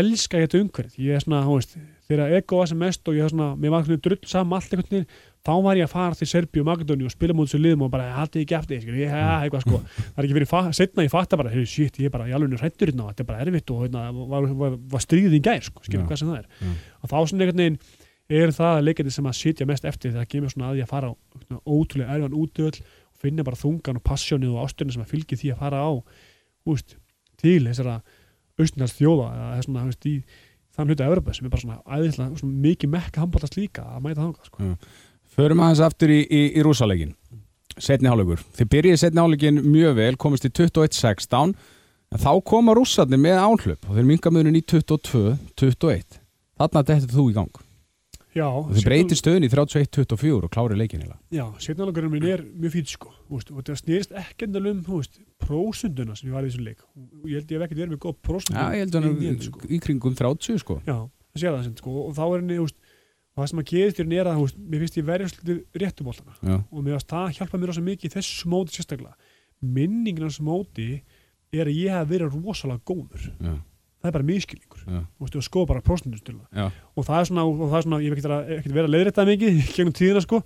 elska 0.00 0.38
ég 0.38 0.48
þetta 0.48 0.62
umhverfið 0.64 1.04
ég 1.06 1.16
er 1.16 1.24
svona, 1.24 1.42
veist, 1.46 1.76
þegar 2.10 2.34
ego 2.38 2.60
var 2.60 2.70
sem 2.70 2.78
mest 2.78 3.08
og 3.10 3.16
ég 3.18 3.26
er 3.26 3.32
svona, 3.32 3.52
mér 3.58 3.74
var 3.74 3.86
svona 3.86 4.02
drull 4.04 4.20
saman 4.26 4.58
allt 4.58 4.74
einhvern 4.74 4.90
veginn, 4.90 5.06
þá 5.46 5.52
var 5.64 5.78
ég 5.80 5.86
að 5.86 5.92
fara 5.94 6.16
til 6.18 6.28
Serbíu 6.28 6.60
og 6.60 6.66
Magadóni 6.68 7.06
og 7.08 7.12
spila 7.14 7.32
mútið 7.36 7.54
svo 7.54 7.60
liðum 7.64 7.84
og 7.86 7.90
bara 7.94 8.10
haldið 8.12 8.42
ekki 8.44 8.56
eftir, 8.58 8.82
ég, 8.92 9.08
ja, 9.08 9.38
eitthvað 9.40 9.62
sko 9.64 9.78
það 9.96 10.18
er 10.20 10.28
ekki 10.28 10.48
fa- 10.50 10.72
setna 10.76 11.04
ég 11.06 11.12
fatta 11.14 11.38
bara, 11.40 11.52
hey, 11.54 11.64
shit, 11.64 11.96
ég 12.02 12.10
er 12.10 12.12
bara 12.12 12.26
í 12.28 12.34
alveg 12.36 12.60
hrættur 12.60 12.90
hérna, 12.92 13.06
þetta 13.08 13.24
er 13.24 13.28
bara 13.30 13.46
erfitt 13.46 13.72
og 13.72 13.86
hérna, 13.86 14.02
var, 14.34 14.48
var, 14.60 14.76
var 14.92 15.04
stríðið 15.04 15.38
í 15.38 15.42
gær, 15.46 15.64
sko, 15.64 15.84
skilur 15.86 16.04
Já. 16.04 16.08
hvað 16.10 16.20
sem 16.20 16.28
það 16.32 16.42
er 16.42 16.46
Já. 16.60 16.74
og 17.00 17.12
þá 17.12 17.16
svona 17.30 17.46
einhvern 17.46 17.62
veginn 17.64 17.80
er 18.40 18.52
það 18.60 18.82
leikandi 18.84 19.14
sem 19.16 19.30
að 19.32 19.38
sitja 19.40 19.66
mest 19.70 19.88
eftir 19.88 20.12
þegar 20.12 20.28
kemur 20.34 20.52
svona 20.52 20.68
að 20.68 20.76
því 20.76 20.84
að 20.84 20.92
fara 20.92 21.08
á 21.08 21.12
svona, 21.46 21.62
ótrúlega 21.64 22.18
erfan 22.18 22.36
útöðl 22.44 22.82
og 22.84 23.24
finna 23.24 23.46
bara 23.48 23.60
þungan 23.64 23.98
og 23.98 24.04
passjónið 24.06 24.52
og 24.54 24.68
ástunni 24.68 24.92
sem 24.94 25.02
að 25.02 25.10
fylgi 25.16 25.40
því 25.40 25.54
að 25.56 25.64
fara 25.64 25.80
á 25.82 25.90
úst, 26.68 26.94
til 27.40 27.64
þessara 27.64 27.96
austnars 28.60 28.92
þjóða 29.00 29.32
eða 29.32 29.64
þess 29.64 30.48
þann 30.76 30.90
hluta 30.90 31.06
Evropa 31.10 31.34
sem 31.34 31.46
er 31.46 31.52
bara 31.52 31.64
svona 31.64 31.78
æðislega 31.98 32.40
svona 32.40 32.64
mikið 32.64 32.92
mekka 32.94 33.22
handbóltast 33.24 33.56
líka 33.58 33.84
að 33.90 34.04
mæta 34.06 34.22
þangað 34.22 34.50
sko. 34.50 34.68
Förum 35.40 35.62
aðeins 35.64 35.80
aftur 35.84 36.12
í, 36.12 36.20
í, 36.26 36.40
í 36.58 36.64
rúsaleikin 36.64 37.14
Setni 37.80 38.10
hálfleikur. 38.10 38.42
Þið 38.58 38.68
byrjið 38.74 38.98
setni 39.00 39.22
hálfleikin 39.22 39.60
mjög 39.64 39.94
vel 39.96 40.16
komist 40.20 40.44
í 40.44 40.50
21-16 40.52 41.54
en 42.10 42.20
þá 42.20 42.32
koma 42.44 42.74
rússarnir 42.76 43.20
með 43.22 43.38
áhlaup 43.40 43.88
og 43.88 43.96
þeir 43.96 44.08
minga 44.08 44.32
munum 44.34 44.58
í 44.58 44.62
22-21 44.68 46.20
Þarna 46.60 46.82
dettur 46.84 47.14
þú 47.14 47.24
í 47.30 47.36
gang. 47.38 47.60
Já, 48.36 48.44
og 48.46 48.68
þið 48.74 48.84
breytir 48.86 49.18
stöðun 49.18 49.46
í 49.46 49.50
31-24 49.50 50.44
og 50.46 50.52
klárir 50.54 50.78
leikin 50.78 51.00
heila 51.02 51.16
Já, 51.34 51.46
setnálagurinn 51.62 52.12
minn 52.12 52.28
er 52.30 52.44
mjög 52.44 52.76
fýt 52.76 52.92
sko. 52.92 53.14
Veist, 53.32 53.48
og 53.50 53.58
þetta 53.62 53.78
snýrist 53.80 54.12
ekki 54.20 54.46
endal 54.46 54.68
um 54.70 54.84
prósunduna 55.40 56.18
sem 56.18 56.28
ég 56.28 56.36
var 56.36 56.46
í 56.46 56.52
þessu 56.52 56.62
leik. 56.62 56.84
Og 56.94 57.26
ég 57.32 57.40
held 57.40 57.50
ég 57.50 57.56
hef 57.56 57.64
ekkert 57.66 57.80
verið 57.80 57.96
með 57.96 58.02
góð 58.04 58.20
prósundu 58.28 58.60
Já, 58.60 58.76
ég 58.76 58.84
held 58.84 59.00
að 59.00 59.08
hann 59.08 59.18
þetta, 59.24 59.48
sko. 59.48 59.64
í 59.66 59.80
kringum 59.82 60.14
30 60.20 60.62
sko. 60.62 60.78
Já, 60.84 60.98
það 61.08 61.42
sé 61.42 61.48
það 61.48 61.66
sem 61.66 61.74
sko. 61.80 61.96
Og 62.04 62.14
þá 62.20 62.22
er 62.28 62.36
henni, 62.36 62.60
þú 62.60 62.68
veist, 62.68 62.78
og 63.40 63.46
það 63.46 63.50
sem 63.54 63.60
að 63.62 63.68
gerist 63.70 63.98
í 63.98 64.02
henni 64.04 64.18
er 64.20 64.28
að, 64.28 64.40
veist, 64.44 64.58
mér 64.60 64.82
finnst 64.84 64.98
ég 65.00 65.06
verið 65.08 65.30
svolítið 65.32 65.80
réttubóltana 65.80 66.34
Já, 66.44 66.56
og 66.60 66.84
mér 66.84 66.96
finnst 66.98 67.08
það 67.14 67.32
hjálpa 67.38 67.58
mér 67.62 67.70
rosa 67.72 67.80
mikið 67.86 68.10
í 68.10 68.14
þessu 68.18 68.50
móti 68.52 68.76
sérstaklega. 68.76 69.14
Minningin 69.60 70.22
hans 70.28 70.40
móti 70.44 70.88
er 71.52 71.66
að 71.68 71.76
ég 71.80 71.92
hef 71.96 72.08
verið 72.10 72.36
rosalega 72.36 72.84
góður 72.86 73.24
já, 73.40 73.54
það 74.00 74.08
er 74.10 74.14
bara 74.16 74.28
miskilningur 74.28 74.84
og 75.20 75.32
skoða 75.44 75.70
bara 75.72 75.82
próstundustölu 75.84 76.44
já, 76.54 76.68
og 76.96 77.04
það 77.08 77.18
er 77.20 77.30
svona, 77.30 77.44
og 77.48 77.64
það 77.72 77.78
er 77.80 77.86
svona 77.88 78.02
ég 78.04 78.12
hef 78.14 78.20
ekkert 78.20 78.76
verið 78.76 78.86
að- 78.88 78.94
að 79.10 79.18
það 79.18 79.30
mikið 79.32 79.58
gegnum 79.76 79.96
tíðina 79.98 80.22
sko. 80.24 80.42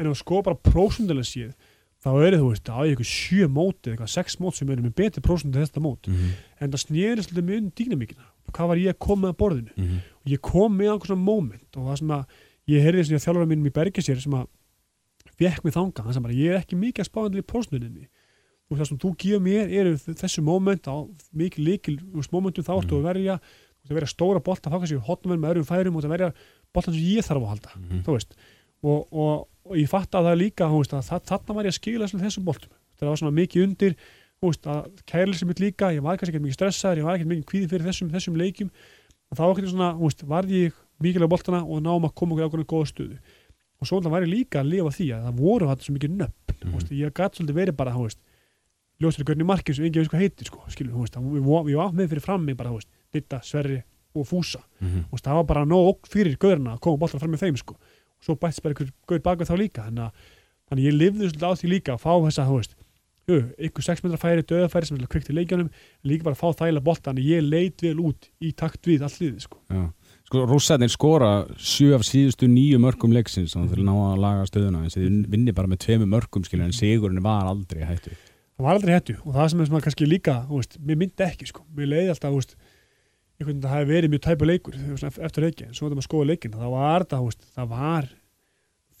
En 0.00 0.08
þú 0.08 0.16
skoða 0.18 0.42
bara 0.48 0.60
prósundulega 0.72 1.28
séð 1.28 1.52
þá 2.02 2.10
er 2.26 2.34
þú 2.42 2.48
veist, 2.50 2.66
á 2.74 2.78
ég 2.82 2.96
eitthvað 2.96 3.10
sjö 3.12 3.46
móti 3.48 3.92
eitthvað 3.92 4.10
sex 4.10 4.36
mót 4.42 4.56
sem 4.58 4.68
eru 4.74 4.82
með 4.82 4.94
betri 4.98 5.22
mót, 5.84 6.08
Mhm. 6.08 6.32
en 6.60 6.70
það 6.72 6.80
snerist 6.82 7.30
svolítið 7.30 7.46
mjög 7.46 7.62
um 7.62 7.70
dýnamíkina, 7.78 8.24
hvað 8.52 8.68
var 8.72 8.76
ég 8.82 8.94
að 8.94 8.98
koma 9.06 9.30
að 9.32 9.36
borðinu? 9.42 9.72
Mhm. 9.76 9.98
og 10.22 10.26
ég 10.32 10.40
kom 10.40 10.76
með 10.78 10.92
einhvern 10.92 11.10
svona 11.12 11.24
moment 11.26 11.76
og 11.76 11.86
það 11.90 11.98
sem 11.98 12.08
að 12.08 12.24
ég 12.68 12.82
heyrði 12.86 13.02
þess 13.02 13.16
að 13.18 13.24
þjálfara 13.26 13.50
mínum 13.50 13.66
í 13.66 13.74
Bergesér 13.78 14.20
sem 14.22 14.32
að 14.38 14.46
fekk 15.38 15.64
mig 15.64 15.74
þanga, 15.74 16.04
þannig 16.06 16.30
að 16.30 16.38
ég 16.38 16.52
er 16.52 16.60
ekki 16.60 16.76
mikið 16.78 17.02
að 17.02 17.08
spáðandi 17.10 17.40
í 17.42 17.46
prósentuninni 17.50 18.06
og 18.70 18.78
það 18.78 18.88
sem 18.88 18.98
þú 19.02 19.10
gefur 19.18 19.42
mér 19.44 19.72
eru 19.80 19.94
þessu 19.98 20.42
moment 20.46 20.86
á 20.88 20.96
mikið 21.34 21.64
líkil 21.66 21.96
momentum 22.32 22.64
þá 22.64 22.72
ertu 22.78 22.98
að 23.00 23.06
verja 23.10 23.36
þú 23.42 23.82
ert 23.82 23.90
að 23.90 23.98
verja 23.98 24.12
stóra 24.12 24.40
bolta, 24.46 24.70
þá 24.70 24.78
kannski 24.78 25.00
hotnum 25.08 25.40
með 25.42 25.50
öðrum 25.56 25.66
færum 25.66 25.96
og 25.98 26.04
það 26.04 26.14
verja 26.14 26.28
boltan 26.72 26.94
sem 26.94 27.02
ég 27.02 27.26
þarf 27.26 27.42
að 27.42 27.50
halda 27.52 27.70
Mhm. 27.76 28.02
þú 28.06 28.12
veist. 28.14 28.36
Og, 28.82 29.08
og, 29.12 29.48
og 29.66 29.76
ég 29.76 29.88
fatt 29.90 30.10
að 30.14 30.26
það 30.30 30.38
líka 30.38 30.68
þú 30.70 30.78
veist, 30.82 30.94
að 30.94 31.26
þarna 31.26 31.54
var 31.54 31.64
ég 31.64 31.72
að 31.74 31.78
skila 31.80 32.06
þessum- 32.06 32.44
boltum. 32.46 32.70
Það 32.98 33.08
var 33.08 33.16
svona 33.16 33.34
mikið 33.34 33.64
undir 33.66 33.96
veist, 34.50 34.66
að 34.66 35.02
kærleysi 35.06 35.46
mitt 35.46 35.60
líka, 35.62 35.92
ég 35.94 36.02
var 36.02 36.16
kannski 36.18 36.34
ekki 36.36 36.42
mikið 36.46 36.58
stressaður 36.58 36.98
ég 37.02 37.04
var 37.06 37.14
ekki 37.18 37.28
mikið 37.30 37.46
kvíði 37.52 37.68
fyrir 37.70 37.86
þessum, 37.88 38.10
þessum 38.10 38.36
leikjum 38.40 38.70
þá 39.38 39.44
ekkert 39.52 39.70
svona, 39.72 39.90
þú 39.98 40.08
veist, 40.08 40.24
varði 40.28 40.62
ég 40.66 40.72
mikilvæg 41.02 41.30
boltana 41.32 41.62
og 41.64 41.82
náum 41.82 42.04
að 42.08 42.14
koma 42.18 42.34
okkur 42.34 42.48
ákveðinu 42.48 42.70
góða 42.72 42.90
stöðu 42.90 43.18
og 43.82 43.86
svo 43.88 44.00
var 44.12 44.22
ég 44.22 44.30
líka 44.32 44.60
að 44.62 44.70
lifa 44.72 44.90
því 44.94 45.06
að 45.16 45.24
það 45.26 45.38
voru 45.42 45.68
þetta 45.70 45.86
svo 45.86 45.94
mikið 45.96 46.10
Mhm. 46.62 46.68
mm. 46.68 46.74
veist, 46.78 46.92
ég 46.92 47.12
gæti 47.12 47.38
svolítið 47.38 47.56
verið 47.58 47.76
bara, 47.76 47.92
ljóstur 49.02 49.24
görni 49.26 49.44
markið 49.46 49.74
sem 49.74 49.84
enginn 49.88 50.02
veist 50.04 50.12
hvað 50.12 50.22
heitir 50.22 50.46
sko, 50.46 50.60
skilur, 50.70 50.92
við 51.66 51.76
var 51.76 51.90
með 51.96 52.08
fyrir 52.12 52.22
fram 52.22 52.44
mig 52.44 52.56
bara, 52.56 52.70
Ditta, 53.12 53.40
Sverri 53.42 53.82
og 54.14 54.26
Fúsa 54.28 54.60
Mhm. 54.80 55.06
og 55.10 55.18
það 55.20 55.34
var 55.34 55.44
bara 55.44 55.64
nóg 55.64 56.06
fyrir 56.06 56.36
gaurina 56.38 56.76
að 56.76 56.80
koma 56.80 56.98
boltar 56.98 57.18
fram 57.20 57.32
með 57.32 57.42
þeim 57.46 57.56
sko. 57.58 57.74
og 57.74 58.22
svo 58.22 58.36
bættist 58.38 58.62
bara 58.62 58.74
einhver 58.74 58.92
gaur 59.08 59.18
bak 59.18 59.38
við 59.38 59.48
þá 59.50 59.56
líka 59.58 59.82
þannig 59.88 60.04
að, 60.06 60.12
þannig 60.70 60.82
að 60.84 60.86
ég 60.86 60.98
lifði 61.00 61.30
svolítið 61.32 61.48
á 61.50 61.52
því 61.58 61.68
líka 61.72 61.92
að 61.96 62.02
fá 62.04 62.12
þessa, 62.22 62.46
þú 62.46 62.56
veist 62.60 62.74
ykkur 63.28 63.86
6 63.86 64.04
metra 64.04 64.18
færi, 64.18 64.44
döðafæri 64.46 64.88
sem 64.88 64.98
er 64.98 65.10
kvikt 65.10 65.30
í 65.30 65.36
leikjunum 65.36 65.68
líka 66.08 66.26
bara 66.26 66.34
að 66.34 66.42
fá 66.42 66.62
þægilega 66.64 66.86
bolta 66.88 67.12
að 67.12 67.22
ég 67.26 67.44
leit 67.46 67.84
vel 67.84 67.98
út 68.02 68.30
í 68.42 68.50
takt 68.56 68.82
við 68.88 69.04
liðið 69.06 69.44
sko. 69.46 69.60
Sko, 70.26 70.42
rússarnir 70.48 70.90
skora 70.90 71.30
sjö 71.60 71.92
af 71.98 72.06
síðustu 72.08 72.48
nýju 72.48 72.80
mörgum 72.82 73.12
leiksins 73.14 73.54
þannig 73.54 73.68
að 73.68 73.76
þeir 73.76 73.86
ná 73.86 73.94
að 73.94 74.20
laga 74.24 74.48
stöðuna. 74.48 74.84
En 74.86 74.94
þeir 74.94 75.16
vinni 75.34 75.54
bara 75.54 75.70
með 75.70 75.84
tveimu 75.86 76.08
mörgum 76.08 76.46
skilur 76.46 76.66
en 76.66 76.76
sigurinn 76.76 77.22
var 77.22 77.50
aldrei 77.52 77.84
hættu 77.84 78.16
það 78.62 78.66
var 78.66 78.78
aldrei 78.78 78.94
hættu 78.94 79.16
og 79.22 79.34
það 79.36 79.48
sem 79.50 79.62
er 79.62 79.68
svona 79.68 79.84
kannski 79.86 80.08
líka 80.08 80.36
veist, 80.50 80.78
mér 80.78 80.98
myndi 81.00 81.26
ekki, 81.26 81.48
sko. 81.50 81.64
mér 81.74 81.90
leiði 81.90 82.12
alltaf 82.12 82.34
veist, 82.36 82.56
einhvern 83.40 83.48
veginn 83.48 83.62
að 83.62 83.68
það 83.68 83.78
hefði 83.80 83.94
verið 83.96 84.12
mjög 84.12 84.24
tæpu 84.26 84.48
leikur 84.48 84.78
eftir 85.26 85.46
leiki, 85.46 85.68
en 85.68 85.76
svo 85.76 86.24
leikin 86.28 86.56
var 86.56 87.06
það, 87.08 87.18
þú 87.18 87.30
veist, 87.30 87.46
það 87.56 87.70
var 87.72 88.10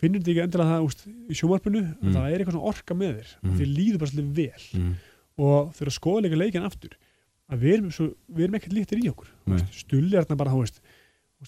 finnur 0.02 0.20
þetta 0.22 0.32
ekki 0.34 0.44
endilega 0.44 0.72
það 0.72 0.84
veist, 0.86 1.02
í 1.30 1.34
sjómarpinu 1.38 1.82
Mm. 2.02 2.12
það 2.16 2.26
er 2.32 2.38
eitthvað 2.42 2.56
svona 2.56 2.70
orka 2.72 2.94
með 2.98 3.12
þér 3.18 3.32
Mm. 3.42 3.56
því 3.58 3.66
líður 3.76 3.98
bara 4.02 4.10
svolítið 4.10 4.34
vel 4.42 4.80
mm. 4.80 4.94
og 5.38 5.72
þegar 5.76 5.90
að 5.92 5.98
skoða 5.98 6.22
leika 6.26 6.40
leikin 6.42 6.66
aftur 6.68 6.96
að 7.52 7.58
við 7.62 7.72
erum, 7.76 7.90
svo, 7.92 8.06
við 8.32 8.44
erum 8.46 8.56
ekkert 8.58 8.72
líktir 8.76 9.02
í 9.02 9.10
okkur 9.12 9.28
Nei. 9.46 9.58
stulli 9.76 10.16
þarna 10.16 10.36
bara, 10.40 10.50
þú 10.54 10.60
veist, 10.64 10.80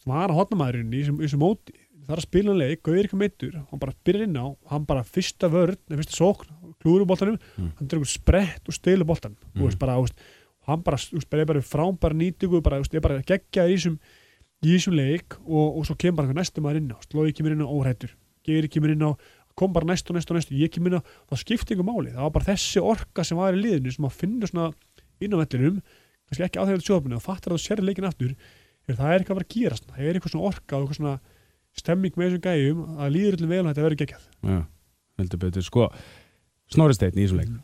var 0.06 0.28
að 0.30 0.38
hotna 0.38 0.58
maðurinn 0.60 0.94
í 0.94 1.02
þessum 1.06 1.40
móti 1.42 1.74
það 2.04 2.12
er 2.12 2.20
að 2.20 2.26
spila 2.28 2.50
hann 2.52 2.58
leik, 2.60 2.82
gauðir 2.84 3.06
ekki 3.08 3.16
meittur 3.20 3.54
hann 3.70 3.80
bara 3.80 3.94
byrjar 4.04 4.26
inn 4.28 4.36
á, 4.36 4.46
hann 4.68 4.84
bara 4.84 5.02
fyrsta 5.08 5.48
vörn 5.48 5.78
eða 5.88 6.00
fyrsta 6.02 6.18
sókn, 6.18 6.50
klúður 6.82 7.06
boltanum 7.08 7.38
Mm. 7.56 7.70
hann 7.78 7.88
dregur 7.88 8.06
sprett 8.10 8.68
og 8.68 8.74
stilur 8.76 9.06
boltan 9.08 9.36
Mm. 9.54 9.62
hann 10.66 10.82
bara, 10.82 10.96
þú 10.96 11.16
veist, 11.16 11.30
bara, 11.30 11.42
er 11.42 11.46
bara 12.00 12.14
nýtingu, 12.14 12.60
bara, 12.62 12.76
þú 12.78 12.84
veist, 12.84 12.94
er 12.94 13.00
bara 13.00 13.22
geggja 13.22 13.64
í 13.68 13.74
þessum 13.76 13.98
leik 14.96 15.36
og, 15.46 15.76
og 15.78 15.86
svo 15.86 15.94
kemur 15.96 16.16
bara 16.16 16.28
einhver 16.28 16.40
næstu 16.40 16.60
maður 16.64 16.76
inn 16.80 16.92
á, 16.92 16.98
slói 17.04 17.32
kemur 17.36 17.52
inn 17.52 17.64
á 17.64 17.68
óhrættur 17.68 18.10
gerir 18.46 18.70
kemur 18.72 18.94
inn 18.94 19.04
á, 19.04 19.10
kom 19.58 19.74
bara 19.74 19.88
næstu 19.88 20.12
og 20.12 20.18
næstu 20.18 20.34
og 20.34 20.40
næstu 20.40 20.58
ég 20.58 20.72
kemur 20.74 20.92
inn 20.92 21.00
á, 21.00 21.06
það 21.30 21.42
skipti 21.42 21.76
yngur 21.76 21.88
máli. 21.88 22.14
Það 22.14 22.26
var 22.26 22.34
bara 22.36 22.48
þessi 22.52 22.82
orka 22.82 23.26
sem 23.26 23.40
var 23.40 23.56
í 23.56 23.62
liðinu 23.62 23.94
sem 23.94 24.08
að 24.08 24.18
finna 24.22 24.50
svona 24.50 24.70
inn 25.22 25.36
á 25.36 25.40
vellinum 25.42 25.80
kannski 26.24 26.46
ekki 26.46 26.60
á 26.60 26.66
þegar 26.66 26.84
sjóðbunni 26.88 27.18
og 27.18 27.24
fattar 27.24 27.54
að 27.54 27.60
þú 27.60 27.64
sér 27.66 27.84
leikin 27.84 28.08
aftur 28.08 28.32
er 28.88 28.98
það 28.98 29.10
er 29.10 29.22
eitthvað 29.22 29.34
að 29.34 29.40
vera 29.40 29.48
að 29.48 29.54
gera 29.54 29.78
það 29.84 30.00
er 30.08 30.16
eitthvað 30.18 30.34
svona 30.34 30.48
orka 30.50 30.76
og 30.76 30.84
eitthvað 30.84 30.98
svona 31.00 31.14
stemming 31.74 32.16
með 32.16 32.30
þessum 32.30 32.44
gæjum 32.44 32.82
að 32.96 33.14
líður 33.14 33.38
öllum 33.38 33.52
vel 33.52 33.60
og 33.60 33.68
þetta 33.70 33.84
verður 33.84 34.00
geggjað. 34.02 34.26
Já, 34.44 34.58
heldur 35.20 35.44
betur. 35.44 35.66
Sko 35.68 35.86
Snorri 36.72 36.96
Steinn 36.96 37.18
í 37.18 37.24
þessum 37.24 37.40
leik 37.42 37.54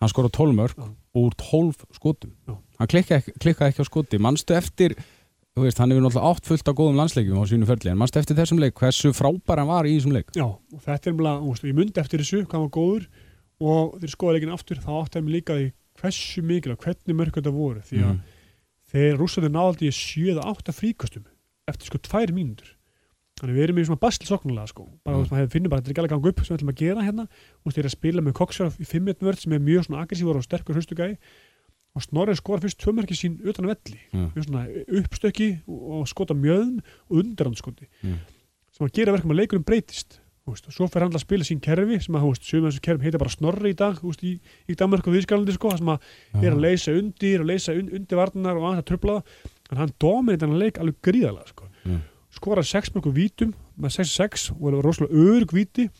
hann 0.00 0.30
12 0.32 0.56
mörg 0.56 0.76
Já. 0.76 0.88
úr 1.14 1.34
12 1.36 1.84
skotum. 1.92 2.32
Hann 2.78 2.88
klikkaði 2.88 3.20
ekki, 3.20 3.32
klikkaði 3.42 3.72
ekki 3.74 3.84
á 3.84 3.86
skoti. 3.88 4.20
Manstu 4.20 4.56
eftir, 4.56 4.94
veist, 5.58 5.78
hann 5.82 5.90
hefur 5.90 6.04
náttúrulega 6.04 6.30
átt 6.30 6.46
fullt 6.46 6.68
á 6.70 6.72
góðum 6.78 6.98
landsleikjum 7.00 7.40
á 7.42 7.44
sínu 7.50 7.66
ferli 7.66 7.90
en 7.90 7.98
manstu 7.98 8.20
eftir 8.20 8.36
þessum 8.38 8.60
leik, 8.62 8.74
hversu 8.78 9.10
frábær 9.16 9.58
hann 9.58 9.68
var 9.70 9.88
í 9.88 9.96
þessum 9.98 10.14
leik? 10.14 10.30
Já, 10.36 10.46
og 10.46 10.80
þetta 10.84 11.10
er 11.10 11.16
veist, 11.18 11.64
ég 11.66 11.74
myndi 11.76 12.00
eftir 12.00 12.22
þessu 12.22 12.44
hvað 12.46 12.64
var 12.66 12.70
góður 12.76 13.08
og 13.60 13.98
ég 14.00 14.12
skoða 14.14 14.36
leikin 14.38 14.54
aftur 14.54 14.78
þá 14.80 14.90
átti 15.02 15.18
að 15.18 15.24
mér 15.26 15.34
líka 15.40 15.56
því 15.58 15.66
hversu 16.00 16.42
mikilvæg 16.46 16.84
hvernig 16.86 17.18
mörg 17.18 17.34
þetta 17.34 17.52
voru 17.52 17.80
því 17.82 17.98
að 17.98 18.12
Mhm. 18.14 18.20
þeir 18.90 19.18
rússandi 19.20 19.50
náðaldi 19.50 19.86
í 19.90 19.94
7-8 19.94 20.72
fríkastum 20.72 21.24
eftir 21.68 21.86
sko 21.86 21.98
tvær 21.98 22.32
mínútur. 22.32 22.70
Þannig 23.40 23.54
við 23.56 23.62
erum 23.64 23.78
í 23.78 23.84
svona 23.86 24.00
basl 24.00 24.24
soknulega 24.26 24.68
sko 24.68 24.88
bara 25.04 25.16
Mm. 25.18 25.24
hefur 25.30 25.50
finnur 25.50 25.70
bara 25.70 25.80
þetta 25.80 25.88
er 25.88 25.92
ekki 25.92 26.00
alveg 26.02 26.10
að 26.10 26.22
ganga 26.22 26.28
upp 26.30 26.44
sem 26.44 26.56
við 26.56 26.60
ætlum 26.60 26.72
að 26.72 26.80
gera 26.80 27.02
hérna. 27.06 27.28
Þú 27.30 27.64
veist 27.66 27.76
þeir 27.76 27.86
að 27.86 27.90
spila 27.96 28.20
með 28.22 28.32
Koksjáraf 28.34 28.76
í 28.80 28.86
5 28.86 29.20
vörð 29.20 29.38
sem 29.40 29.52
er 29.52 29.58
mjög 29.60 29.84
svona 29.86 30.00
aggressívar 30.04 30.36
og 30.36 30.42
sterkur 30.44 30.74
hrustugæði 30.74 31.16
og 31.96 32.02
Snorri 32.04 32.36
skora 32.38 32.60
fyrst 32.62 32.78
tvömerki 32.78 33.16
sín 33.18 33.38
utan 33.42 33.66
að 33.66 33.74
velli. 33.74 34.00
Já. 34.12 34.26
mjög 34.34 34.44
svona 34.46 34.64
uppstökki 35.00 35.48
og 35.68 36.08
skota 36.08 36.34
mjöðum 36.34 36.80
og 37.10 37.16
undirhandskoti 37.24 37.88
Mm. 38.02 38.18
sem 38.72 38.86
að 38.86 38.92
gera 38.94 39.12
verkum 39.16 39.32
að 39.32 39.40
leikurum 39.42 39.64
breytist. 39.64 40.20
Og 40.46 40.56
svo 40.56 40.86
fer 40.88 41.02
hann 41.04 41.12
að 41.12 41.20
spila 41.22 41.44
sín 41.44 41.60
kerfi 41.60 42.00
sem 42.02 42.14
að, 42.16 42.22
þú 42.24 42.28
veist, 42.32 42.44
sumum 42.48 42.70
þessu 42.70 42.80
kerfi 42.82 43.04
heita 43.04 43.18
bara 43.18 43.30
Snorri 43.30 43.70
í 43.70 43.76
dag 43.76 43.98
þú 44.00 44.08
veist, 44.08 44.22
í, 44.24 44.40
í 44.68 44.74
Danmark 44.74 45.06
og 45.06 45.14
Þýskalandi 45.14 45.52
sko, 45.54 45.70
sem 45.76 45.86
að 45.92 46.00
er 46.42 46.52
að 46.54 46.60
leysa 46.64 46.94
undir 46.96 47.40
og 47.40 47.46
leysa 47.46 47.72
un, 47.76 47.90
undir 47.92 48.16
varnar 48.18 48.56
og 48.56 48.64
aðeins 48.70 48.82
að 48.82 48.88
tröfla 48.90 49.22
en 49.70 49.76
hann 49.78 49.92
dominir 50.00 50.40
þennan 50.40 50.58
leik 50.58 50.78
alveg 50.80 50.96
gríðalega 51.02 51.48
sko. 51.52 51.68
Skora 52.30 52.62
6 52.62 52.94
mörgum 52.94 53.14
vítum 53.14 53.52
með 53.78 53.98
6-6 54.00 54.50
og 54.56 54.66
er 54.72 54.80
rosalega 54.82 55.14
örg 55.14 55.52
víti. 55.52 55.90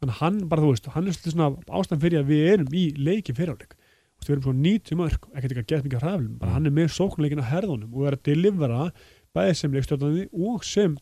Að 0.00 0.14
hann 0.22 0.48
bara 0.48 0.62
þú 0.62 0.70
veist 0.72 0.86
hann 0.94 1.06
er 1.06 1.12
svona 1.12 1.50
ástæðan 1.68 2.00
fyrir 2.00 2.20
að 2.22 2.30
við 2.32 2.46
erum 2.54 2.68
í 2.72 2.84
leiki 2.96 3.34
fyrirháleik 3.36 3.74
við 4.26 4.34
erum 4.36 4.44
svona 4.46 4.62
90 4.66 4.98
mörg 5.00 5.26
ekkert 5.34 5.54
ekki 5.54 5.62
að 5.62 5.70
geta 5.70 5.86
mikið 5.88 6.04
hræflum 6.04 6.36
bara 6.38 6.50
Mm. 6.50 6.54
hann 6.54 6.66
er 6.66 6.76
með 6.76 6.88
sóknleikin 6.96 7.42
að 7.42 7.50
herðunum 7.54 7.94
og 7.96 8.06
er 8.06 8.16
að 8.16 8.22
delivera 8.28 8.90
bæði 9.34 9.56
sem 9.56 9.72
leikstjórnandi 9.72 10.28
og 10.32 10.64
sem 10.64 10.96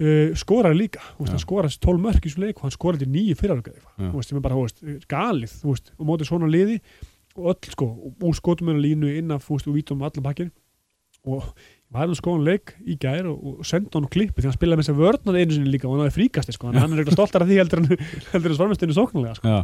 uh, 0.00 0.34
skorar 0.36 0.74
líka 0.76 1.00
veist, 1.18 1.32
hann 1.32 1.42
skorar 1.42 1.70
12 1.70 2.00
mörg 2.06 2.26
í 2.26 2.32
svo 2.32 2.44
leik 2.44 2.56
og 2.60 2.66
hann 2.68 2.76
nýju 3.10 3.36
fyrirháleik 3.40 3.72
Já. 3.74 4.22
sem 4.22 4.36
er 4.38 4.44
bara 4.44 4.58
veist, 4.60 4.82
galið 5.10 5.56
veist, 5.64 5.92
og 5.98 6.06
mótið 6.06 6.30
svona 6.30 6.50
liði 6.50 6.80
og 7.36 7.52
öll 7.54 7.70
sko, 7.72 7.86
og 8.22 8.34
skotum 8.34 8.68
hennar 8.70 8.82
línu 8.82 9.10
inn 9.18 9.30
af, 9.30 9.44
vítum 9.76 10.02
allan 10.02 10.24
pakkin 10.26 10.50
og 11.24 11.44
hann 11.98 12.12
skoðan 12.14 12.44
leik 12.46 12.72
í 12.86 12.94
gær 13.02 13.26
og, 13.26 13.38
og 13.42 13.66
sendi 13.66 13.90
hann 13.96 14.06
klippi 14.12 14.38
því 14.38 14.46
hann 14.46 14.54
spilaði 14.54 14.78
með 14.78 14.86
þess 14.86 14.92
að 14.92 15.00
vörnað 15.00 15.38
einu 15.40 15.54
sinni 15.56 15.72
líka 15.72 15.88
og 15.88 15.96
hann 15.96 16.04
náði 16.04 16.14
fríkasti 16.14 16.54
sko, 16.54 16.68
að 16.70 16.78
hann 16.84 16.92
er 16.94 17.00
eitthvað 17.02 17.16
stoltar 17.16 17.42
af 17.42 17.50
því 17.50 17.56
heldur 17.58 17.82
en 17.82 17.88
heldur 18.30 18.52
en 18.52 18.58
svarmestinu 18.60 18.94
sóknulega 18.94 19.34
sko. 19.38 19.54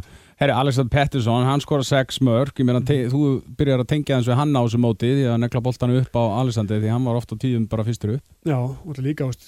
Herri, 0.41 0.55
Alexander 0.55 0.91
Pettersson, 0.91 1.47
hann 1.47 1.63
skora 1.63 1.87
6 1.87 2.19
mörg, 2.27 2.51
ég 2.59 2.67
meina, 2.67 2.81
þú 2.83 3.21
byrjar 3.59 3.85
að 3.85 3.91
tengja 3.93 4.17
eins 4.17 4.27
við 4.27 4.39
hann 4.41 4.51
á 4.59 4.61
þessu 4.61 4.81
móti 4.83 5.13
því 5.13 5.23
að 5.31 5.39
nekla 5.45 5.63
boltanu 5.69 6.01
upp 6.01 6.19
á 6.19 6.23
Alexander 6.41 6.83
því 6.83 6.91
hann 6.91 7.07
var 7.07 7.21
ofta 7.21 7.39
tíðum 7.39 7.69
bara 7.71 7.87
fyrstur 7.87 8.17
upp. 8.17 8.27
Já, 8.43 8.59
og 8.59 8.91
þetta 8.91 9.07
líka, 9.07 9.29
veist, 9.31 9.47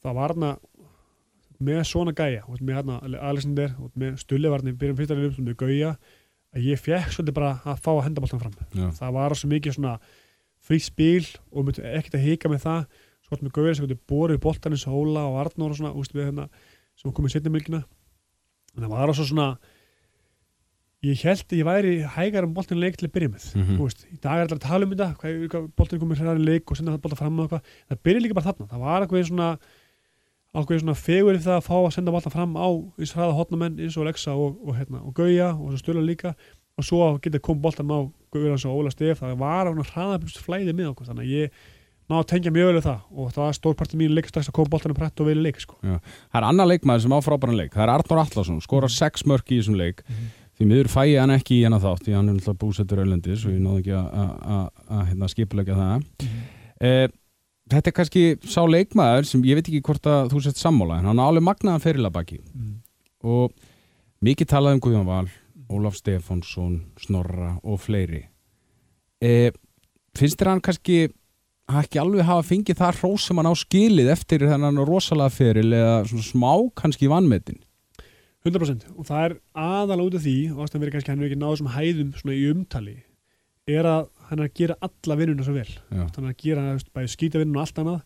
það 0.00 0.18
var 0.22 0.36
hann 0.36 0.48
með 1.62 1.84
svona 1.92 2.16
gæja, 2.16 2.42
veist, 2.48 2.64
með 2.64 2.80
hann 2.80 3.20
Alexander, 3.20 3.76
og 3.84 3.92
með 4.00 4.16
stullivarni 4.24 4.72
byrjum 4.80 4.98
fyrstarinn 5.02 5.28
upp, 5.28 5.44
með 5.44 5.60
gauja 5.60 5.92
að 6.52 6.66
ég 6.72 6.80
fekk 6.80 7.12
svolítið 7.14 7.36
bara 7.36 7.54
að 7.68 7.78
fá 7.84 7.92
að 7.94 8.02
henda 8.08 8.24
boltan 8.24 8.42
fram. 8.42 8.56
Já, 8.76 8.88
það 8.96 9.14
var 9.16 9.34
svo 9.38 9.48
mikið 9.52 9.76
svona 9.76 9.94
frí 10.72 10.80
spil 10.82 11.28
og 11.52 11.66
myndi 11.68 11.84
ekkert 11.84 12.16
að 12.18 12.26
hika 12.26 12.50
með 12.52 12.64
það. 12.66 12.86
Svo 13.22 13.38
með 13.40 13.54
gauðir 13.56 13.76
sem 13.78 13.86
getur 13.86 14.02
borið 14.10 14.40
boltan 14.42 14.74
eins 14.74 14.86
og 14.88 14.96
Óla 14.98 15.26
og 15.28 15.38
Arnór 15.44 15.72
og 15.72 15.78
svona, 15.78 15.92
úst, 15.96 16.16
við 16.16 16.30
hérna 16.30 16.48
sem 16.98 17.12
komið 17.14 17.36
setni 17.36 17.52
milkina. 17.52 17.84
En 18.76 18.84
það 18.86 18.92
var 18.96 19.14
svo 19.14 19.28
svona 19.28 19.46
ég 21.02 21.22
held 21.26 21.44
að 21.50 21.58
ég 21.58 21.66
væri 21.66 21.92
hægar 22.14 22.46
um 22.46 22.52
boltan 22.54 22.78
leik 22.78 22.96
til 22.96 23.08
að 23.08 23.14
byrja 23.16 23.30
með 23.32 23.46
Mhm. 23.56 23.76
Þú 23.76 23.86
veist, 23.86 24.04
í 24.06 24.18
dag 24.22 24.38
er 24.38 24.44
alltaf 24.46 24.58
að 24.58 24.68
tala 24.68 24.86
um 24.86 24.92
þetta 24.92 25.62
boltan 25.76 26.00
komið 26.00 26.20
hræðar 26.22 26.44
leik 26.44 26.70
og 26.70 26.76
senda 26.76 26.92
það 26.92 27.02
boltan 27.02 27.18
fram 27.18 27.40
og 27.40 27.50
það 27.50 28.02
byrja 28.04 28.22
líka 28.22 28.34
bara 28.34 28.46
þarna. 28.52 28.68
Það 28.70 28.84
var 28.86 29.02
eitthvað 29.02 29.26
svona 29.28 29.58
svona 30.52 30.94
fegur 30.94 31.34
í 31.34 31.42
það 31.42 31.56
að 31.58 31.66
fá 31.66 31.76
að 31.80 31.92
senda 31.94 32.12
boltan 32.12 32.32
fram 32.32 32.54
á 32.54 32.68
eins 33.00 33.14
hraða 33.16 33.36
hotnamenn 33.38 33.80
eins 33.80 33.96
og 33.96 34.04
Lexa 34.06 34.34
og, 34.36 34.60
og, 34.62 34.76
hérna, 34.76 35.00
og 35.02 35.14
Gauja 35.14 35.54
og 35.56 35.74
stöla 35.80 36.04
líka 36.04 36.34
og 36.78 36.84
svo 36.86 37.18
geta 37.22 37.38
kom 37.42 37.60
boltan 37.62 37.90
á 37.92 38.00
Gauja 38.32 38.54
og 38.56 38.80
Óla 38.80 38.90
Stef 38.92 39.20
það 39.20 39.36
var 39.42 39.68
svona 39.68 39.88
hraðabjörnst 39.92 40.40
flæði 40.40 40.72
með 40.76 40.92
okkur 40.92 41.08
þannig 41.10 41.24
að 41.26 41.32
ég 41.36 41.56
ná 42.10 42.16
að 42.18 42.26
tengja 42.32 42.50
mjög 42.52 42.68
vel 42.72 42.82
það. 42.84 43.00
Og 43.14 43.28
það 43.32 43.44
var 43.46 43.56
stórpartið 43.56 44.00
mín 44.00 44.14
leik 44.16 44.26
strax 44.28 44.48
að 44.50 44.56
koma 44.56 44.72
boltanum 44.72 44.96
prætt 44.98 45.20
og 45.22 45.28
vel 45.28 45.38
leik 45.44 45.60
sko. 45.62 45.76
Það 45.82 46.38
er 46.40 46.46
annar 46.48 46.66
leikmaður 46.68 47.04
sem 47.04 47.14
á 47.14 47.18
frábæran 47.24 47.56
leik. 47.56 47.72
Það 47.76 47.84
er 47.86 47.92
Arnór 47.94 48.20
Allarsson, 48.24 48.58
skora 48.64 48.88
6 48.90 49.24
mörg 49.30 49.52
í 49.52 49.60
þessum 49.60 49.76
leik. 49.78 50.02
Mhm. 50.08 50.26
Því 50.58 50.66
miður 50.68 50.90
fæ 50.92 51.00
ég 51.08 51.20
hann 51.22 51.30
ekki 51.32 51.56
í 51.60 51.62
hennar 51.64 51.80
þátt 51.80 52.02
Því 52.04 52.12
hann 52.14 52.28
er 52.28 52.34
náttúrulega 52.36 52.60
búsettur 52.60 53.00
öllendis 53.00 53.44
Og 53.48 53.52
ég 53.54 53.62
náði 53.64 53.78
ekki 53.80 53.94
að- 53.96 54.10
að- 54.12 54.34
að 54.44 54.66
að, 54.92 55.06
hérna, 55.08 55.28
skipulegja 55.32 55.76
það. 55.78 56.04
Eh, 56.80 57.08
Þetta 57.72 57.86
er 57.88 57.92
kannski 57.96 58.22
sá 58.44 58.60
leikmaður 58.68 59.24
sem 59.24 59.42
ég 59.48 59.54
veit 59.56 59.68
ekki 59.70 59.80
hvort 59.80 60.02
að 60.04 60.28
þú 60.34 60.42
sett 60.42 60.56
sammála 60.60 60.98
En 60.98 61.04
hann 61.08 61.16
á 61.16 61.24
alveg 61.24 61.42
magnaðan 61.46 61.80
fyrirlabaki 61.80 62.40
mm. 62.42 62.74
Og 63.24 63.52
Mikið 64.22 64.46
talað 64.52 64.74
um 64.76 64.80
Guðjón 64.80 65.06
Val, 65.08 65.26
Ólaf 65.72 65.98
Stefánsson, 65.98 66.78
Snorra 67.00 67.56
og 67.62 67.80
fleiri. 67.82 68.26
E, 69.22 69.50
finnst 70.18 70.40
þér 70.40 70.52
hann 70.52 70.64
kannski 70.64 71.02
að 71.70 71.84
ekki 71.84 72.00
alveg 72.02 72.26
hafa 72.28 72.46
fengið 72.46 72.80
það 72.80 72.98
hrós 73.00 73.26
sem 73.28 73.38
hann 73.38 73.48
á 73.48 73.54
skilið 73.56 74.10
eftir 74.12 74.46
þennan 74.50 74.82
rosalega 74.86 75.32
feril 75.32 75.70
eða 75.70 76.22
smá 76.26 76.50
kannski 76.78 77.10
vannmetin? 77.10 77.60
100% 78.42 78.88
og 78.96 79.06
það 79.06 79.24
er 79.28 79.36
aðalega 79.54 80.08
út 80.08 80.16
af 80.18 80.24
því 80.24 80.36
og 80.50 80.64
ástæðan 80.64 80.82
verið 80.82 80.96
kannski 80.96 81.10
að 81.10 81.14
hann 81.14 81.22
er 81.22 81.28
ekki 81.30 81.40
náðu 81.42 81.58
sem 81.60 81.72
hæðum 81.76 82.14
svona 82.18 82.34
í 82.34 82.48
umtali 82.50 82.96
er 83.70 83.86
að 83.86 84.08
hann 84.28 84.40
er 84.42 84.48
að 84.48 84.56
gera 84.58 84.78
alla 84.82 85.16
vinnuna 85.20 85.46
svo 85.46 85.54
vel. 85.54 85.68
Hann 85.92 86.24
er 86.24 86.32
að 86.32 86.40
gera 86.42 86.64
bæði 86.96 87.12
skýtavinnun 87.12 87.60
og 87.60 87.62
allt 87.62 87.78
annað. 87.78 88.00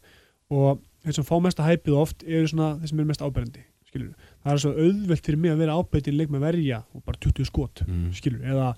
Og 0.52 0.82
þeir 1.06 1.16
sem 1.16 1.26
fá 1.26 1.36
mesta 1.42 1.64
hæpið 1.64 1.96
oft 1.96 2.26
eru 2.26 2.50
svona 2.50 2.74
þeir 2.82 2.90
sem 2.90 3.00
eru 3.00 3.08
mest 3.08 3.24
áberandi 3.24 3.64
skilur. 3.97 4.30
það 4.44 4.53
er 4.53 4.62
svo 4.62 4.72
auðvelt 4.76 5.26
fyrir 5.26 5.40
mig 5.42 5.53
að 5.55 5.61
vera 5.64 5.76
ábætin 5.80 6.16
leik 6.20 6.30
með 6.34 6.44
verja 6.47 6.82
og 6.94 7.05
bara 7.05 7.18
20 7.26 7.49
skot 7.49 7.82
Mm. 7.86 8.12
skilur, 8.14 8.42
eða, 8.44 8.68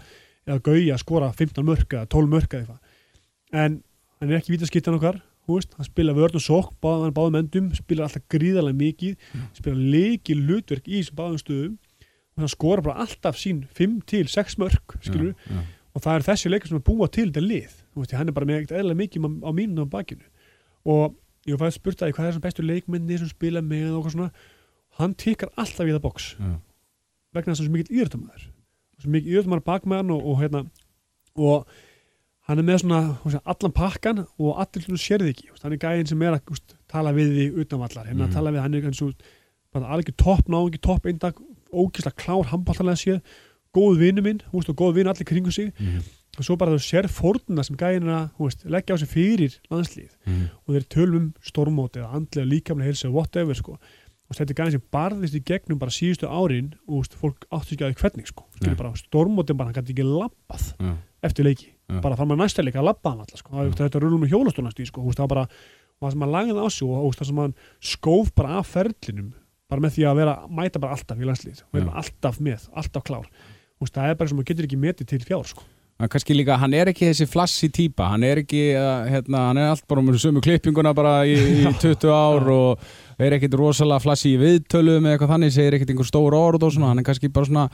eða 0.47 0.63
gauja 0.63 0.95
að 0.95 1.03
skora 1.05 1.33
15 1.33 1.65
mörk 1.67 1.89
eða 1.99 2.09
12 2.09 2.31
mörk 2.33 2.55
eða 2.55 2.63
eitthvað 2.63 3.59
en 3.65 3.83
hann 4.21 4.31
er 4.33 4.39
ekki 4.41 4.55
vítaskittan 4.57 4.97
okkar 4.99 5.21
veist, 5.49 5.73
hann 5.79 5.87
spila 5.89 6.13
vörn 6.13 6.35
og 6.37 6.43
sók 6.45 6.75
báðum, 6.85 7.05
hann 7.09 7.15
báðum 7.17 7.39
endum, 7.41 7.69
spila 7.75 8.05
alltaf 8.05 8.23
gríðarlega 8.29 8.77
mikið 8.77 9.15
spila 9.57 9.77
leiki 9.81 10.35
hlutverk 10.37 10.85
í 10.89 10.99
þessum 11.01 11.17
báðum 11.17 11.39
stöðum 11.41 11.77
og 12.37 12.43
hann 12.45 12.53
skora 12.53 12.83
bara 12.85 13.01
alltaf 13.07 13.39
sín 13.41 13.63
5 13.75 14.03
til 14.07 14.27
6 14.29 14.59
mörk 14.61 14.99
skilur, 15.01 15.33
Já, 15.49 15.55
já. 15.57 15.63
og 15.97 16.03
það 16.05 16.19
er 16.21 16.27
þessi 16.29 16.53
leikar 16.53 16.69
sem 16.69 16.77
er 16.77 16.85
búa 16.85 17.09
til 17.11 17.31
þetta 17.33 17.47
lið 17.47 17.79
veist, 17.97 18.13
hann 18.13 18.29
er 18.29 18.37
bara 18.37 18.47
með 18.47 18.61
ekkert 18.61 18.77
eðlilega 18.83 19.01
mikið 19.01 19.25
á, 19.49 19.51
mínum 19.57 19.89
á 19.89 19.93
bakinu 19.97 20.29
og 20.85 21.17
ég 21.49 21.57
var 21.57 21.65
fæðið 21.71 21.79
spurt 21.81 22.03
að 22.05 22.13
hvað 22.13 22.27
er 22.27 22.33
þessum 22.35 22.45
bestu 22.45 22.63
leikmenni 22.69 23.19
sem 23.19 23.29
spila 23.33 23.63
með 23.65 23.89
og 23.89 24.03
eitthvað 24.05 24.15
svona 24.19 24.31
hann 24.99 25.15
tekkar 25.15 25.51
alltaf 25.57 25.87
í 25.87 25.93
það 25.95 26.03
box 26.05 26.31
Já. 26.39 26.55
vegna 27.35 27.53
þess 27.55 27.61
að 27.61 27.65
hann 27.65 27.67
er 27.67 27.69
svo 27.69 27.77
mikill 27.77 27.99
íðröndamæður 27.99 28.47
svo 29.03 29.11
mikill 29.15 29.33
íðröndamæður 29.35 29.65
bak 29.69 29.85
með 29.87 29.97
hann 30.03 30.11
og, 30.17 30.25
og, 30.33 30.39
hérna, 30.43 30.63
og 31.39 31.67
hann 32.49 32.59
er 32.63 32.65
með 32.65 32.81
svona 32.83 33.01
veist, 33.25 33.43
allan 33.45 33.75
pakkan 33.77 34.23
og 34.39 34.55
allir 34.63 34.87
hlunum 34.87 35.03
sérði 35.03 35.35
ekki 35.35 35.51
hann 35.63 35.75
er 35.77 35.83
gæðin 35.83 36.09
sem 36.09 36.23
er 36.23 36.39
að 36.39 36.47
veist, 36.55 36.77
tala 36.89 37.13
við 37.17 37.35
því 37.37 37.47
utanvallar, 37.65 38.07
hérna 38.09 38.25
Mhm. 38.25 38.31
að 38.31 38.35
tala 38.39 38.51
við 38.57 38.61
hann 38.65 38.75
er 38.75 38.89
eins 38.89 39.03
og 39.03 39.15
bara 39.73 39.91
alveg 39.93 40.17
topp 40.17 40.49
náðungi, 40.49 40.81
topp 40.81 41.07
eindag 41.07 41.35
ógislega 41.73 42.17
klár 42.17 42.47
handbóltalega 42.49 42.97
séð 42.97 43.21
góð 43.77 43.99
vinnu 44.01 44.23
minn, 44.25 44.41
veist, 44.53 44.69
og 44.71 44.77
góð 44.81 44.95
vinnu 44.97 45.11
allir 45.13 45.29
kringu 45.29 45.53
sig 45.53 45.73
Mhm. 45.79 46.01
og 46.39 46.45
svo 46.45 46.57
bara 46.57 46.71
þú 46.73 46.81
sér 46.81 47.07
fórnuna 47.13 47.63
sem 47.65 47.77
gæðin 47.77 48.09
er 48.09 48.15
að 48.17 48.31
þú 48.39 48.45
veist, 48.49 48.65
leggja 48.65 48.95
á 48.95 48.99
sig 48.99 49.09
fyrir 49.09 49.59
landslið 49.71 50.11
Mhm. 50.27 50.49
og 50.67 50.75
þeir 50.75 50.89
tölum 50.89 51.17
um 51.17 51.35
stormóti 51.43 52.01
eða 52.01 52.15
andlega 52.15 52.49
líkamlega 52.49 52.85
heilsa 52.89 53.11
whatever 53.13 53.55
sko 53.55 53.79
og 54.29 54.37
þetta 54.37 54.53
er 54.53 54.59
gæðin 54.61 54.75
sem 54.77 54.85
barðist 54.93 55.37
í 55.39 55.43
gegnum 55.49 55.79
bara 55.81 55.95
síðustu 55.95 56.29
árin 56.29 56.71
og 56.87 56.99
veist, 57.01 57.15
fólk 57.17 57.47
áttu 57.49 57.75
ekki 57.75 57.87
að 57.87 57.93
því 57.95 58.01
hvernig 58.03 58.29
sko. 58.29 58.45
Skilur 58.59 58.77
bara 58.83 58.93
stormóti 59.01 59.57
bara, 59.57 59.71
hann 59.73 59.79
gæti 59.79 59.95
ekki 59.97 60.05
labbað 60.05 60.67
Já. 60.85 60.93
eftir 61.29 61.49
leiki, 61.49 61.69
Já. 61.89 62.01
bara 62.05 62.19
fara 62.19 62.29
maður 62.29 62.43
næsta 62.45 62.65
leik 62.67 62.77
að 62.77 62.89
labba 62.91 63.13
hann 63.15 63.23
alltaf 63.25 63.41
sko, 63.41 63.55
það 63.57 63.73
þetta 63.81 64.03
rúlum 64.05 64.21
með 64.27 64.35
hjólastónast 64.35 64.83
í 64.85 64.89
sko, 64.91 65.07
það 65.17 65.25
var 65.25 65.33
bara 65.33 65.47
það 65.99 66.13
sem 66.15 66.27
hann 66.27 66.35
lagði 66.37 66.59
á 66.61 66.67
sig 66.69 66.93
og 66.93 67.17
það 67.19 67.31
sem 67.31 67.41
hann 67.43 67.57
skóf 67.95 68.35
bara 68.37 68.59
af 68.61 68.69
ferlinum 68.77 69.33
bara 69.69 69.85
með 69.85 69.97
því 69.97 70.05
að 70.09 70.21
vera, 70.21 70.37
mæta 70.61 70.81
bara 70.85 70.95
alltaf 70.97 71.19
í 71.19 71.27
landslið 71.29 71.65
vera 71.75 71.97
alltaf 72.05 72.39
með, 72.41 72.69
alltaf 72.77 73.05
klár. 73.09 73.27
Veist, 73.81 73.97
það 73.97 74.13
er 74.13 74.21
bara 74.21 74.31
sem 74.31 74.39
hann 74.41 74.47
getur 74.49 74.69
ekki 74.69 74.79
metið 74.81 75.11
til 75.15 75.25
fjár 75.25 75.49
sko. 75.51 75.65
Kannski 75.99 76.31
líka, 76.37 76.55
hann 76.63 76.77
er 76.79 76.93
ekki 76.93 77.09
þessi 77.09 77.27
flassi 77.27 77.67
típa, 77.75 78.07
hann 78.13 78.23
er 78.23 78.39
ekki, 78.45 78.61
uh, 78.79 79.09
hérna, 79.11 79.49
hann 79.49 79.59
er 79.59 79.73
allt 79.73 79.83
bara 79.91 80.05
með 80.07 80.21
sömu 80.23 80.39
klippinguna 80.45 80.93
bara 80.95 81.25
í, 81.27 81.35
í 81.35 81.65
20 81.83 82.13
ár 82.15 82.47
og 82.55 82.85
er 83.27 83.35
ekkit 83.39 83.55
rosalega 83.59 84.01
flassi 84.05 84.35
í 84.37 84.39
viðtölum 84.41 85.07
eða 85.07 85.17
eitthvað 85.17 85.33
þannig, 85.35 85.55
segir 85.55 85.75
ekkit 85.79 85.91
einhver 85.95 86.07
stór 86.07 86.37
orð 86.39 86.63
og 86.69 86.73
svona, 86.75 86.93
hann 86.93 86.99
er 87.03 87.07
kannski 87.09 87.29
bara 87.35 87.47
svona, 87.51 87.65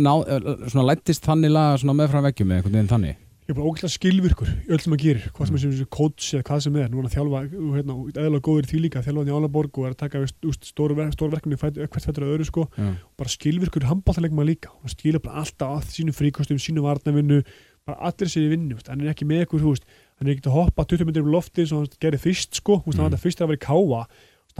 ná, 0.00 0.12
eh, 0.24 0.68
svona 0.72 0.86
lættist 0.88 1.26
þannig 1.26 1.52
laga 1.52 1.76
svona 1.82 1.96
meðfram 2.00 2.24
veggjum 2.30 2.48
með 2.48 2.56
einhvern 2.62 2.78
veginn 2.78 2.94
þannig. 2.94 3.16
ég 3.50 3.56
er 3.56 3.58
bara 3.58 3.66
ógæslega 3.72 3.90
skilvirkur 3.96 4.46
í 4.46 4.70
öll 4.70 4.78
sem 4.78 4.92
hann 4.94 5.00
gerir, 5.02 5.24
hvað 5.34 5.46
sem 5.48 5.56
er 5.56 5.60
sem 5.74 5.86
coach 5.90 6.26
eða 6.38 6.44
hvað 6.46 6.60
sem 6.62 6.76
er, 6.78 6.88
núna 6.92 7.08
þjálfa, 7.10 7.38
og 7.50 7.72
hérna, 7.74 7.96
og 7.98 8.12
eðla 8.14 8.40
góður 8.46 8.62
í 8.62 8.70
því 8.70 8.82
líka, 8.84 9.02
þjálfa 9.02 9.24
hann 9.24 9.30
í 9.32 9.34
Álaborg 9.34 9.78
og 9.80 9.86
er 9.88 9.94
að 9.96 9.98
taka 10.04 10.20
úst, 10.22 10.68
stóru, 10.70 10.94
ver, 10.94 11.10
stóru 11.10 11.34
verkefni 11.34 11.58
hvert 11.58 11.90
fættur 12.06 12.28
að 12.28 12.36
öðru 12.36 12.46
sko, 12.46 12.68
Já. 12.78 12.92
og 12.94 13.16
bara 13.18 13.28
skilvirkur 13.34 13.88
handbóltalegma 13.90 14.46
líka, 14.46 14.70
hann 14.70 14.94
skilur 14.94 15.18
bara 15.24 15.42
alltaf 15.42 15.80
að 15.80 15.90
sínu 15.96 16.14
fríkostum, 16.14 16.62
sínu 16.62 16.84
varnavinnu 16.86 17.42
bara 17.88 17.98
allir 18.06 18.30
sér 18.30 18.46
í 18.46 18.52
vinnu, 18.54 18.78
hann 18.86 19.00
er 19.02 19.10
ekki 19.16 19.26
með 19.26 19.42
eitthvað 19.42 19.66
veist, 19.66 19.84
hann 20.20 20.28
er 20.28 20.36
ekki 20.36 20.46
að 20.46 20.54
hoppa 20.60 20.84
20 20.86 21.08
minnir 21.10 21.24
um 21.26 21.32
lofti 21.34 21.66
sem 21.66 21.80
hann 21.80 21.90
gerði 21.98 22.22
fyrst 22.22 22.54
sko, 22.60 22.84
veist, 22.84 22.94
Mm. 22.94 23.02
hann 23.02 23.10
var 23.10 23.18
þetta 23.18 23.24
fyrst 23.26 23.40
að 23.42 23.50
vera 23.50 23.58
í 23.58 23.66
káa 23.66 24.06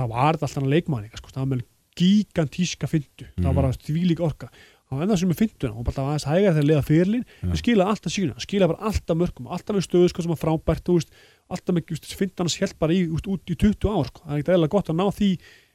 það 0.01 0.13
var 0.15 0.33
alltaf 0.35 0.55
hann 0.59 0.71
leikmann 0.73 1.05
líka, 1.07 1.21
sko, 1.21 1.31
það 1.35 1.43
var 1.45 1.51
með 1.55 1.65
gigantíska 2.01 2.89
fyndu, 2.91 3.27
það 3.37 3.41
Mm. 3.41 3.45
var 3.51 3.55
bara 3.61 3.73
þvílík 3.73 4.21
orka 4.25 4.49
hann 4.91 4.99
var 4.99 5.07
ennþá 5.07 5.19
sem 5.21 5.29
með 5.31 5.39
fynduna 5.45 5.77
og 5.79 5.85
bara 5.85 5.95
það 5.95 6.05
var 6.07 6.13
aðeins 6.15 6.29
hægara 6.31 6.55
þegar 6.57 6.69
leiða 6.71 6.85
fyrirlin, 6.89 7.25
Já. 7.25 7.47
hann 7.49 7.61
skilaði 7.61 7.91
alltaf 7.93 8.13
sína 8.15 8.33
hann 8.35 8.47
skilaði 8.47 8.71
bara 8.73 8.87
alltaf 8.91 9.17
mörgum, 9.21 9.47
alltaf 9.51 9.77
með 9.77 9.87
stöðu 9.87 10.09
sko, 10.11 10.23
sem 10.23 10.33
var 10.35 10.41
frábært, 10.41 10.83
þú 10.87 10.97
veist, 10.99 11.11
alltaf 11.51 11.75
með 11.77 11.85
fyndan 12.19 12.47
hans 12.49 12.57
held 12.59 12.79
bara 12.81 12.93
í, 12.97 13.03
út, 13.11 13.27
út 13.31 13.43
í 13.51 13.55
20 13.55 13.87
ár 13.91 14.07
sko. 14.11 14.23
það 14.27 14.33
er 14.35 14.39
ekkert 14.43 14.55
eðla 14.57 14.69
gott 14.75 14.91
að 14.91 14.99
ná 14.99 15.07
því 15.15 15.31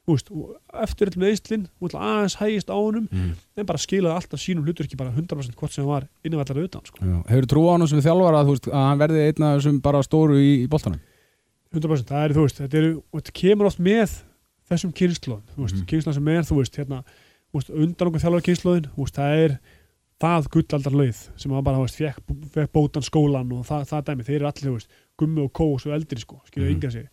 þú 0.05 0.13
veist, 0.13 0.29
eftir 0.85 1.09
með 1.17 1.31
Íslinn, 1.33 1.63
aðeins 2.03 2.35
hægist 2.37 2.69
á 2.69 2.75
honum 2.77 3.07
Mm. 3.11 3.31
en 3.57 3.65
bara 3.65 3.79
skilaði 3.79 4.15
alltaf 4.19 4.39
sínum 4.39 4.65
hlutur 4.67 4.85
ekki 4.85 4.97
bara 4.99 5.11
100% 5.15 5.55
hvort 5.55 5.71
sem 5.71 5.83
hann 5.85 5.91
var 5.93 6.07
utan 6.67 6.81
sko. 6.85 6.97
Já. 7.01 7.23
Hefur 7.31 7.47
trú 7.49 7.61
á 7.65 7.71
hann 7.79 7.87
sem 7.87 8.01
þjálfara 8.03 8.43
að, 8.43 8.45
þú 8.45 8.53
veist, 8.53 8.67
að 8.69 8.85
hann 8.85 8.99
verði 8.99 9.23
einn 9.25 9.43
af 9.47 9.61
þessum 9.63 9.81
bara 9.81 10.03
stóru 10.03 10.35
í, 10.37 10.63
í 10.65 10.67
boltanum? 10.69 10.99
100% 11.73 12.11
það 12.11 12.25
er 12.25 12.33
þú 12.35 12.41
veist, 12.45 12.59
þetta, 12.61 12.83
og 13.11 13.21
þetta 13.21 13.31
kemur 13.41 13.65
oft 13.71 13.79
með 13.79 14.21
þessum 14.69 14.93
kynnslóðin, 14.93 15.47
þú 15.55 15.61
veist, 15.65 15.75
Mhm. 15.75 15.81
mm. 15.81 15.87
kynnslóðin 15.91 16.13
sem 16.19 16.27
er 16.27 16.41
þú 16.43 16.55
veist, 16.61 16.75
hérna, 16.77 17.03
undan 17.55 18.07
okkur 18.07 18.21
þjálfar 18.23 18.45
kynnslóðin, 18.45 18.89
það 19.11 19.43
er 19.45 19.59
það 20.19 20.47
gullaldar 20.49 20.93
lauð 20.95 21.19
sem 21.37 21.51
hann 21.51 21.63
bara, 21.63 21.77
veist, 21.79 21.97
fekk, 21.99 22.19
fekk 22.53 22.71
bótan 22.71 23.03
skólan 23.03 23.51
og 23.51 23.65
það, 23.67 23.85
það 23.89 24.03
dæmi, 24.09 24.23
þeir 24.25 24.35
eru 24.39 24.47
allir, 24.47 24.69
þú 24.69 24.75
veist, 24.77 24.89
gummi 25.19 25.41
og 25.43 25.51
kó 25.53 25.65
og 25.75 25.81
eldri, 25.85 26.19
sko, 26.19 26.41
skilja 26.47 26.69
Mhm. 26.69 26.75
yngra 26.79 26.91
sig 26.91 27.07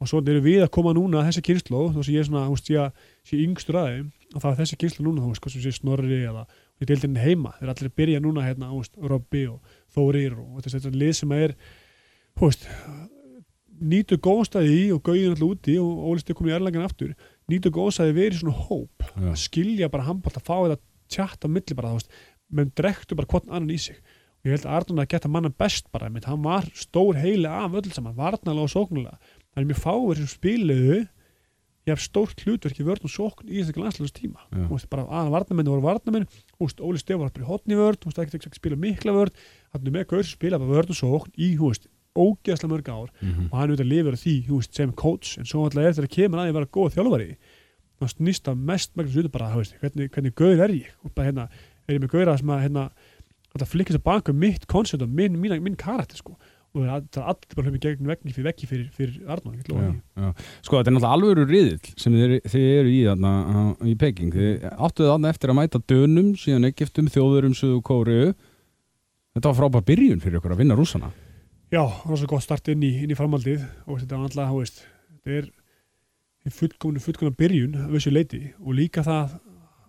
og 0.00 0.06
svo 0.06 0.18
eru 0.22 0.40
við 0.40 0.62
að 0.62 0.70
koma 0.70 0.92
núna 0.94 1.18
að 1.20 1.26
þessi 1.28 1.42
kynnslóð, 1.42 1.90
þú 1.92 1.96
veist, 1.98 2.10
ég 2.14 2.20
er 2.20 2.24
svona, 2.24 2.46
þú 2.46 2.54
veist, 2.54 2.70
ég 2.70 2.92
sé 3.26 3.36
yngstur 3.44 3.74
að 3.74 3.86
þeim, 3.90 4.12
og 4.34 4.42
það 4.42 4.50
er 4.52 4.58
þessi 4.64 4.76
kynnslóð 4.78 5.06
núna, 5.06 5.20
þú 5.20 5.28
veist, 5.28 5.50
sem 5.50 5.62
sé 5.62 5.72
snorri 5.74 6.22
eða 6.24 6.46
í 6.80 6.84
deildinni 6.86 7.18
heima, 7.18 7.52
þeir 7.58 7.62
eru 7.66 7.74
allir 7.74 7.90
að 7.90 7.96
byrja 7.98 8.20
núna, 8.22 8.42
hérna, 8.46 8.70
þú 8.70 8.78
veist, 8.78 8.94
Robby 9.10 9.46
og 9.46 9.60
Þórir 9.94 10.38
og 10.38 10.62
þetta 10.62 10.86
er 10.86 10.90
lið 11.02 11.14
sem 11.14 11.32
er, 11.32 11.54
þú 12.38 12.46
veist, 12.46 12.68
nýtur 13.80 14.20
góðstæði 14.24 14.76
í 14.76 14.84
og 14.94 15.02
gauðin 15.06 15.34
alltaf 15.34 15.48
úti 15.48 15.74
og 15.82 16.04
Óli 16.10 16.22
Stig 16.22 16.38
komið 16.38 16.52
í 16.52 16.56
erlengan 16.58 16.86
aftur 16.86 17.12
nýtur 17.50 17.74
góðstæði 17.74 18.16
verið 18.16 18.40
svona 18.42 18.64
hóp 18.68 19.04
Já. 19.08 19.26
að 19.32 19.36
skilja 19.42 19.90
bara 19.92 20.06
handbólt 20.08 20.38
að 20.40 20.48
fá 20.48 20.56
þetta 20.56 20.80
tjatt 21.08 21.44
á 21.44 21.48
milli 21.48 21.76
bara, 21.76 21.92
þú 21.92 22.00
veist, 22.00 22.16
menn 22.48 22.72
drektu 22.76 23.18
bara 23.18 23.30
hvort 23.32 23.48
annan 23.48 23.74
í 23.74 23.78
sig 23.80 23.98
og 23.98 24.48
ég 24.48 24.54
held 24.54 24.66
að 24.68 24.78
Arnón 24.78 25.02
að 25.02 25.10
geta 25.14 25.30
manna 25.32 25.50
best 25.50 25.88
bara, 25.94 26.10
menn 26.12 26.26
hann 26.28 26.44
var 26.44 26.68
stór 26.78 27.18
heili 27.18 27.48
af 27.50 27.76
öll 27.78 27.92
saman, 27.92 28.16
varnalega 28.18 28.66
og 28.66 28.74
sóknulega 28.74 29.16
það 29.18 29.62
er 29.62 29.70
mjög 29.70 29.82
fáir 29.84 30.20
sem 30.20 30.30
spiluðu 30.32 30.98
ég 31.88 31.94
hef 31.94 32.04
stórt 32.04 32.42
hlutverk 32.44 32.80
í 32.82 32.86
vörn 32.86 33.06
og 33.08 33.12
sókn 33.12 33.48
í 33.48 33.62
þessi 33.62 33.80
landslöfus 33.80 34.14
tíma 34.16 34.42
Já. 34.52 34.66
Þú 34.66 34.72
veist, 34.74 34.88
bara 34.92 35.06
aðan 35.08 35.32
varnamenn 35.34 35.70
voru 35.72 35.84
varnamenn 35.86 36.26
Óli 36.60 37.00
Stef 37.00 37.20
var 37.20 37.32
bara 37.32 37.46
í 37.46 37.48
hotni 37.48 37.78
veist, 37.78 38.20
ekki 38.20 38.52
spila 38.60 38.78
mikla 38.80 39.14
vörn 39.16 39.38
hann 39.72 39.86
er 39.88 39.94
með 39.94 40.10
gaur 40.12 40.26
spila 40.28 40.60
bara 40.60 40.76
vörn 40.76 40.92
og 40.92 41.00
sókn 41.00 41.32
í 41.40 41.54
veist, 41.56 41.88
ógeðslega 42.24 42.72
mörg 42.72 42.90
ár 42.90 43.08
Mm 43.20 43.48
og 43.48 43.54
hann 43.58 43.70
auðvitað 43.70 43.90
lifir 43.92 44.16
á 44.16 44.18
því, 44.18 44.34
veist, 44.48 44.74
sem 44.74 44.92
coach 44.92 45.38
en 45.38 45.48
svo 45.48 45.64
alltaf 45.64 45.84
er 45.84 45.96
þegar 45.96 46.14
kemur 46.16 46.42
að 46.42 46.50
ég 46.50 46.58
vera 46.58 46.72
góð 46.76 46.94
þjálfari 46.96 47.30
þá 47.98 48.06
snýst 48.12 48.44
það 48.44 48.66
mest 48.70 48.90
meginn 48.96 49.12
svo 49.14 49.32
bara, 49.32 49.54
veist, 49.56 49.78
hvernig, 49.80 50.10
hvernig 50.14 50.34
gauð 50.34 50.64
er 50.64 50.74
ég 50.74 50.92
bara 51.14 51.28
hérna, 51.28 51.48
er 51.88 51.96
ég 51.96 52.02
með 52.02 52.12
gauðra 52.14 52.36
sem 52.38 52.50
að 52.50 52.62
hérna, 52.66 52.84
þetta 53.54 53.70
flikkir 53.72 53.96
sér 53.96 54.04
baka 54.04 54.32
um 54.32 54.38
mitt 54.38 54.66
koncept 54.66 55.02
og 55.02 55.08
minn, 55.08 55.38
minn, 55.40 55.62
minn 55.62 55.78
karakter 55.78 56.20
sko 56.20 56.36
og 56.76 56.84
það 56.84 56.96
er 56.96 57.04
það 57.14 57.22
er 57.22 57.28
allir 57.32 57.56
bara 57.56 57.68
hlupið 57.68 57.84
gegn 57.84 58.10
vegni 58.10 58.34
fyrir 58.34 58.46
veggi 58.48 58.68
fyrir, 58.68 58.88
fyrir 58.94 59.30
já. 60.18 60.26
Sko, 60.66 60.76
þetta 60.76 60.90
er 60.90 60.94
náttúrulega 60.96 61.14
alvöru 61.16 61.46
riðill 61.48 61.92
sem 62.02 62.16
þið, 62.18 62.34
þið 62.52 62.66
eru 62.74 62.92
í 62.92 62.98
þarna 63.06 63.32
í 63.88 63.94
Peking. 64.02 64.34
Þið 64.36 64.66
áttuðu 64.74 65.08
þarna 65.12 65.32
eftir 65.32 65.52
að 65.52 65.58
mæta 65.58 65.80
dönum, 65.92 66.28
síðan 66.38 66.68
Egyptum, 66.68 67.08
þjóðurum, 67.14 67.56
Suðu 67.56 67.80
Kóru. 67.88 68.20
Þetta 69.32 69.50
var 69.50 69.58
frábær 69.62 69.88
byrjun 69.88 70.22
fyrir 70.24 70.40
ykkur 70.40 70.54
að 70.54 70.62
vinna 70.64 70.78
rússana. 70.78 71.10
Já, 71.68 71.82
það 71.84 72.08
var 72.12 72.20
svo 72.22 72.28
gott 72.30 72.44
start 72.46 72.68
inn 72.72 72.84
í, 72.86 72.90
inn 73.04 73.12
í 73.12 73.16
framaldið 73.18 73.64
og 73.86 73.98
þetta 74.00 74.16
var 74.16 74.28
alltaf, 74.30 74.52
þú 74.54 74.60
veist, 74.62 74.78
þetta 75.12 75.36
er 76.48 76.54
fullkominu, 76.58 77.02
fullkominu 77.04 77.36
byrjun 77.36 77.74
af 77.84 77.90
þessu 77.92 78.12
leiti 78.14 78.40
og 78.62 78.76
líka 78.78 79.02
það 79.04 79.34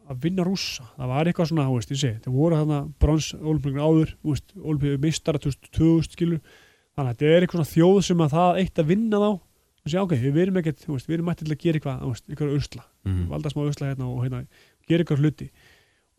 að 0.09 0.23
vinna 0.25 0.43
rússa, 0.47 0.87
það 0.97 1.11
var 1.13 1.29
eitthvað 1.29 1.49
svona, 1.51 1.67
þú 1.69 1.75
veist, 1.77 1.91
ég 1.93 2.01
segi, 2.01 2.19
það 2.25 2.35
voru 2.39 2.57
þarna 2.59 2.79
brons 2.99 3.27
olimpíuleikin 3.37 3.85
áður, 3.85 4.13
þú 4.23 4.33
veist, 4.33 4.55
olimpíu 4.59 4.97
meistara 5.03 5.41
2000 5.43 6.15
skilur, 6.17 6.39
þannig 6.97 7.11
að 7.13 7.13
þetta 7.13 7.29
er 7.35 7.45
eitthvað 7.45 7.59
svona 7.61 7.73
þjóð 7.75 7.99
sem 8.09 8.23
að 8.25 8.33
það 8.35 8.59
eitt 8.63 8.81
að 8.83 8.89
vinna 8.89 9.21
þá. 9.23 9.29
Og 9.79 9.91
segja, 9.93 10.01
ok, 10.03 10.15
við 10.25 10.39
erum 10.43 10.57
ekkert, 10.59 10.81
þú 10.83 10.95
veist, 10.97 11.07
við 11.07 11.15
erum 11.19 11.29
mættið 11.29 11.45
til 11.47 11.53
að 11.55 11.61
gera 11.63 11.79
eitthvað, 11.79 12.01
þú 12.01 12.09
veist, 12.15 12.25
eitthvað 12.33 12.55
usla, 12.57 12.83
Mm. 13.07 13.21
valda 13.29 13.49
smá 13.53 13.61
usla 13.63 13.87
hérna 13.93 14.09
og 14.09 14.17
hérna, 14.25 14.41
gera 14.89 15.03
eitthvað 15.05 15.21
hluti. 15.23 15.45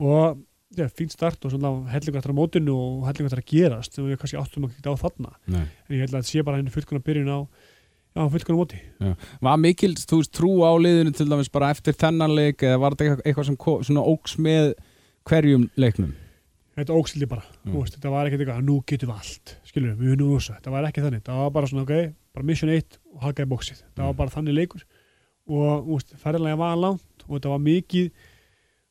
Og 0.01 0.39
já, 0.77 0.87
fínt 0.95 1.13
start 1.15 1.45
og 1.45 1.53
svona 1.55 1.71
hellingar 1.91 2.23
þar 2.25 2.35
á 2.35 2.39
mótinu 2.39 2.75
og 2.77 3.09
hellingar 3.09 3.35
þar 3.35 3.43
að 3.43 3.51
gerast 3.51 3.97
sem 3.97 4.07
við 4.07 4.21
kannski 4.21 4.39
áttum 4.41 4.69
að 4.69 4.79
á 4.87 4.95
þarna. 5.03 5.33
Nei. 5.51 5.65
en 5.67 5.97
ég 5.97 6.03
held 6.05 6.15
að 6.15 6.21
þetta 6.21 6.31
sé 6.31 6.45
bara 6.47 6.61
henni 6.61 6.75
fullkona 6.75 7.03
byrjun 7.07 7.31
á 7.35 7.39
já, 7.41 8.23
fullkonum 8.37 8.61
móti. 8.63 8.81
Var 9.43 9.61
mikil, 9.63 9.93
þú 9.99 10.21
veist, 10.23 10.33
trú 10.37 10.53
á 10.67 10.71
liðinu 10.79 11.13
til 11.15 11.29
dæmis 11.31 11.51
bara 11.53 11.71
eftir 11.75 11.95
þennan 11.99 12.35
leik 12.35 12.63
eða 12.67 12.81
var 12.83 12.97
þetta 12.99 13.23
eitthvað, 13.25 13.51
sem 13.51 13.59
svona 13.91 14.07
óks 14.07 14.39
með 14.39 14.73
hverjum 15.29 15.69
leiknum? 15.77 16.15
þetta 16.81 16.95
ógsildi 16.97 17.27
bara, 17.29 17.43
veist, 17.67 17.97
þetta 17.99 18.11
var 18.15 18.29
ekkert 18.29 18.41
eitthvað 18.41 18.61
að 18.63 18.69
nú 18.71 18.77
getum 18.89 19.11
við 19.11 19.19
allt, 19.19 19.51
skilur 19.69 19.91
við, 19.91 19.99
við 20.01 20.13
unnum 20.15 20.31
þessu 20.39 20.55
þetta 20.55 20.73
var 20.73 20.87
ekki 20.89 21.03
þannig, 21.05 21.23
það 21.27 21.41
var 21.43 21.51
bara 21.53 21.69
svona, 21.69 21.83
ok, 21.85 22.15
bara 22.33 22.47
mission 22.47 22.71
1 22.73 22.97
og 23.11 23.25
haka 23.27 23.45
í 23.45 23.51
bóksið, 23.51 23.83
það 23.97 24.05
var 24.07 24.15
Mm. 24.15 24.17
bara 24.17 24.31
þannig 24.31 24.55
leikur. 24.57 24.85
Og, 25.51 25.91
ferðarlega 26.23 26.57
var 26.57 26.77
langt 26.79 27.25
og 27.27 27.35
þetta 27.37 27.51
var 27.53 27.59
mikið 27.59 28.11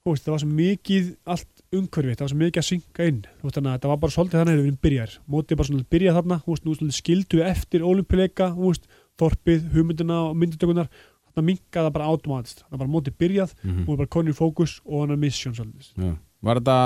það 0.05 0.31
var 0.33 0.41
svo 0.43 0.49
mikið 0.49 1.09
allt 1.25 1.58
umhverfið, 1.75 2.15
það 2.17 2.23
var 2.23 2.31
svo 2.31 2.39
mikið 2.39 2.61
að 2.61 2.67
synga 2.67 3.07
inn. 3.09 3.19
Veist, 3.43 3.55
þannig 3.55 3.69
að 3.69 3.75
þetta 3.77 3.91
var 3.91 3.99
bara 4.01 4.15
svolítið 4.15 4.39
þannig 4.39 4.53
að 4.53 4.59
við 4.59 4.67
erum 4.69 4.79
byrjar 4.85 5.15
mótið 5.29 5.59
bara 5.59 5.69
svona 5.69 5.83
að 5.83 5.91
byrja 5.95 6.13
þarna, 6.17 6.37
þú 6.43 6.53
veist, 6.53 6.65
nú 6.65 6.75
svolítið 6.77 6.97
skildu 6.97 7.41
eftir 7.45 7.85
ólimpileika, 7.85 8.47
veist, 8.57 8.87
þorpið 9.19 9.67
hugmyndina 9.75 10.19
og 10.29 10.37
myndutökunar 10.39 10.89
þarna 11.29 11.45
minkaði 11.49 11.89
það 11.89 11.95
bara 11.97 12.09
automatist, 12.09 12.63
það 12.65 12.81
bara 12.83 12.93
mótið 12.95 13.19
byrjað 13.21 13.53
Mm 13.63 13.83
og 13.89 13.99
bara 13.99 14.13
konur 14.15 14.37
fókus 14.37 14.79
og 14.85 15.05
hann 15.05 15.19
mission 15.19 15.53
svolítið. 15.53 15.91
Já. 15.95 16.15
Var 16.41 16.61
þetta, 16.61 16.77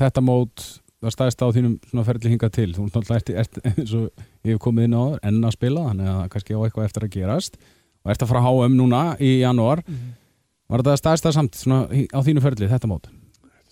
þetta 0.00 0.24
mót 0.24 0.66
það 1.04 1.14
stæðist 1.14 1.42
á 1.44 1.48
þínum 1.54 1.74
svona 1.90 2.04
ferli 2.04 2.30
hingað 2.32 2.54
til? 2.56 2.70
Þú 2.74 2.86
ert 2.86 2.94
náttúrulega 2.98 3.44
eins 3.70 3.94
og 3.94 4.10
ég 4.44 4.54
hef 4.54 4.60
komið 4.64 4.88
inn 4.88 4.96
á 4.98 5.02
þér, 5.04 5.18
enn 5.30 5.44
að 5.44 5.56
spila, 5.56 5.88
þannig 5.90 6.12
að 6.14 6.28
kannski 6.32 6.56
á 6.56 6.60
eitthvað 6.64 6.88
eftir 6.88 7.04
að 7.06 7.14
gerast. 7.14 7.58
Og 8.04 8.10
ert 8.12 8.22
að 8.22 8.32
fara 8.32 8.40
að 8.40 8.48
HM 8.64 8.78
núna 8.78 9.02
í 9.20 9.40
janúar, 9.40 9.84
var 10.68 10.82
þetta 10.82 10.96
stæðist 10.96 11.28
það 11.28 11.36
samt 11.38 11.60
svona, 11.60 11.84
á 11.88 12.18
þínu 12.24 12.44
ferli, 12.44 12.70
þetta 12.72 12.90
mót? 12.90 13.10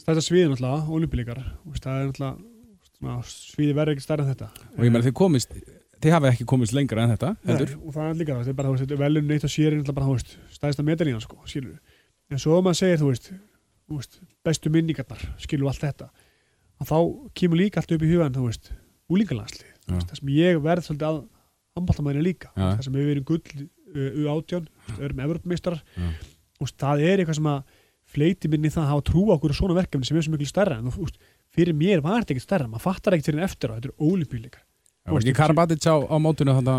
Þetta 0.02 0.24
sviði 0.24 0.48
náttúrulega, 0.50 0.80
olimpíleikar 0.96 1.40
það 1.78 1.92
er 1.92 2.08
náttúrulega 2.10 3.14
sviði 3.26 3.76
verður 3.76 3.94
ekki 3.96 4.04
stærra 4.04 4.24
en 4.26 4.30
þetta. 4.32 4.48
Og 4.76 4.82
ég 4.86 4.90
meina 4.90 5.04
þið 5.06 5.14
komist, 5.18 5.50
þið 6.02 6.14
hafið 6.16 6.30
ekki 6.32 6.46
komist 6.52 6.74
lengra 6.76 7.04
en 7.04 7.12
þetta? 7.14 7.30
Nei, 7.46 7.54
og 7.78 7.90
það 7.94 8.06
er 8.08 8.16
líka 8.18 8.32
það, 8.32 8.40
þetta 8.42 8.52
er 8.52 8.58
bara, 8.58 8.68
þú 8.68 8.74
veist, 8.78 8.94
velun 9.02 9.26
neitt 9.30 9.46
og 9.46 9.52
sér 9.52 9.68
er 9.68 9.76
náttúrulega 9.78 9.98
bara, 9.98 10.08
þú 10.08 10.14
veist, 10.16 10.30
stærsta 10.56 10.82
medalínan 10.86 11.22
sko, 11.22 11.36
skilur 11.50 11.78
en 12.32 12.38
svo 12.42 12.52
ef 12.58 12.64
maður 12.66 12.78
segir, 12.78 12.98
þú 13.02 13.08
veist, 13.10 13.26
þú 13.90 13.92
veist 13.98 14.14
bestu 14.46 14.66
minningarnar, 14.72 15.22
skilur 15.42 15.68
allt 15.70 15.82
þetta 15.82 16.06
að 16.82 16.86
þá 16.88 16.98
kemur 17.38 17.58
líka 17.60 17.76
allt 17.82 17.94
upp 17.94 18.02
í 18.02 18.10
hugan 18.10 18.34
þú 18.34 18.42
veist, 18.48 18.64
úlingalandslið 19.12 19.68
Já. 19.68 19.98
það 19.98 20.16
sem 20.18 20.28
ég 20.34 20.52
verð 20.62 20.82
svolítið 20.86 21.08
að 21.10 21.18
handbóltamæðinu 21.76 22.24
líka, 22.26 22.48
Já. 22.54 22.66
það 22.78 22.82
sem 22.86 22.96
við 22.96 23.06
verið 23.12 23.24
gull 23.28 23.46
uh, 23.62 24.10
U18, 28.12 28.48
þú 28.48 28.52
veist, 28.52 28.52
erum 28.52 28.52
Evropameistarar 28.52 28.52
Já. 28.52 28.52
og 28.52 28.52
það 28.52 28.52
eitthvað 28.52 28.52
sem 28.52 28.52
að 28.52 28.52
fleiti 28.52 28.52
minni 28.52 28.70
það 28.72 28.82
að 28.82 28.90
hafa 28.92 29.02
trú 29.08 29.22
á 29.28 29.34
okkur 29.36 29.52
svona 29.56 29.78
verkefni 29.78 30.06
sem 30.06 30.16
er 30.16 30.24
svo 30.26 30.32
miklu 30.34 30.48
stærra 30.48 30.76
en 30.78 30.90
þú 30.92 31.02
veist, 31.06 31.16
fyrir 31.52 31.74
mér 31.76 31.98
var 32.04 32.22
þetta 32.22 32.32
ekkert 32.34 32.46
stærra 32.46 32.68
maður 32.68 32.86
fattar 32.86 33.12
ekkert 33.16 33.28
fyrir 33.30 33.40
en 33.40 33.46
eftir 33.46 33.68
á, 33.70 33.76
þetta 33.76 33.88
er 33.88 33.96
ólimpíuleikar 34.02 34.62
Það 35.02 35.12
var 35.12 35.20
ekki 35.22 35.34
Karabatic 35.38 35.82
á, 35.88 35.96
á 35.98 36.16
mótinu 36.22 36.52
þannig 36.58 36.76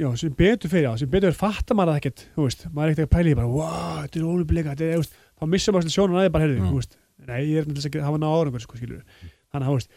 já, 0.00 0.08
sem 0.20 0.32
betur 0.36 0.68
fyrir 0.72 0.88
á, 0.88 0.94
sem 1.00 1.08
betur 1.10 1.28
fyrir 1.30 1.40
fattar 1.40 1.74
maður 1.76 1.90
það 1.90 2.00
ekkert, 2.00 2.20
þú 2.36 2.42
veist, 2.46 2.60
maður 2.70 2.86
er 2.86 2.92
ekkert 2.94 3.08
að 3.08 3.14
pæla 3.16 3.28
í 3.30 3.36
bara, 3.38 3.48
wow, 3.48 4.04
þetta 4.04 4.16
er 4.20 4.24
ólimpíuleika, 4.30 4.70
þetta 4.74 4.84
er, 4.84 4.90
þú 4.90 5.00
veist, 5.00 5.14
þá 5.40 5.44
missum 5.54 5.72
maður 5.76 5.94
sjónun 5.94 6.18
aðeins 6.20 6.34
bara, 6.34 6.44
heyrðu, 6.44 6.60
þú 6.66 6.76
veist, 6.80 6.92
nei, 7.30 7.40
ég 7.48 7.56
er 7.60 7.64
með 7.68 7.74
þess 7.80 7.88
að 7.90 8.04
hafa 8.04 8.18
ná 8.20 8.28
árangur, 8.28 8.60
sko, 8.64 8.74
skilur 8.76 9.00
þannig 9.50 9.64
að, 9.64 9.70
þú 9.70 9.76
veist, 9.76 9.88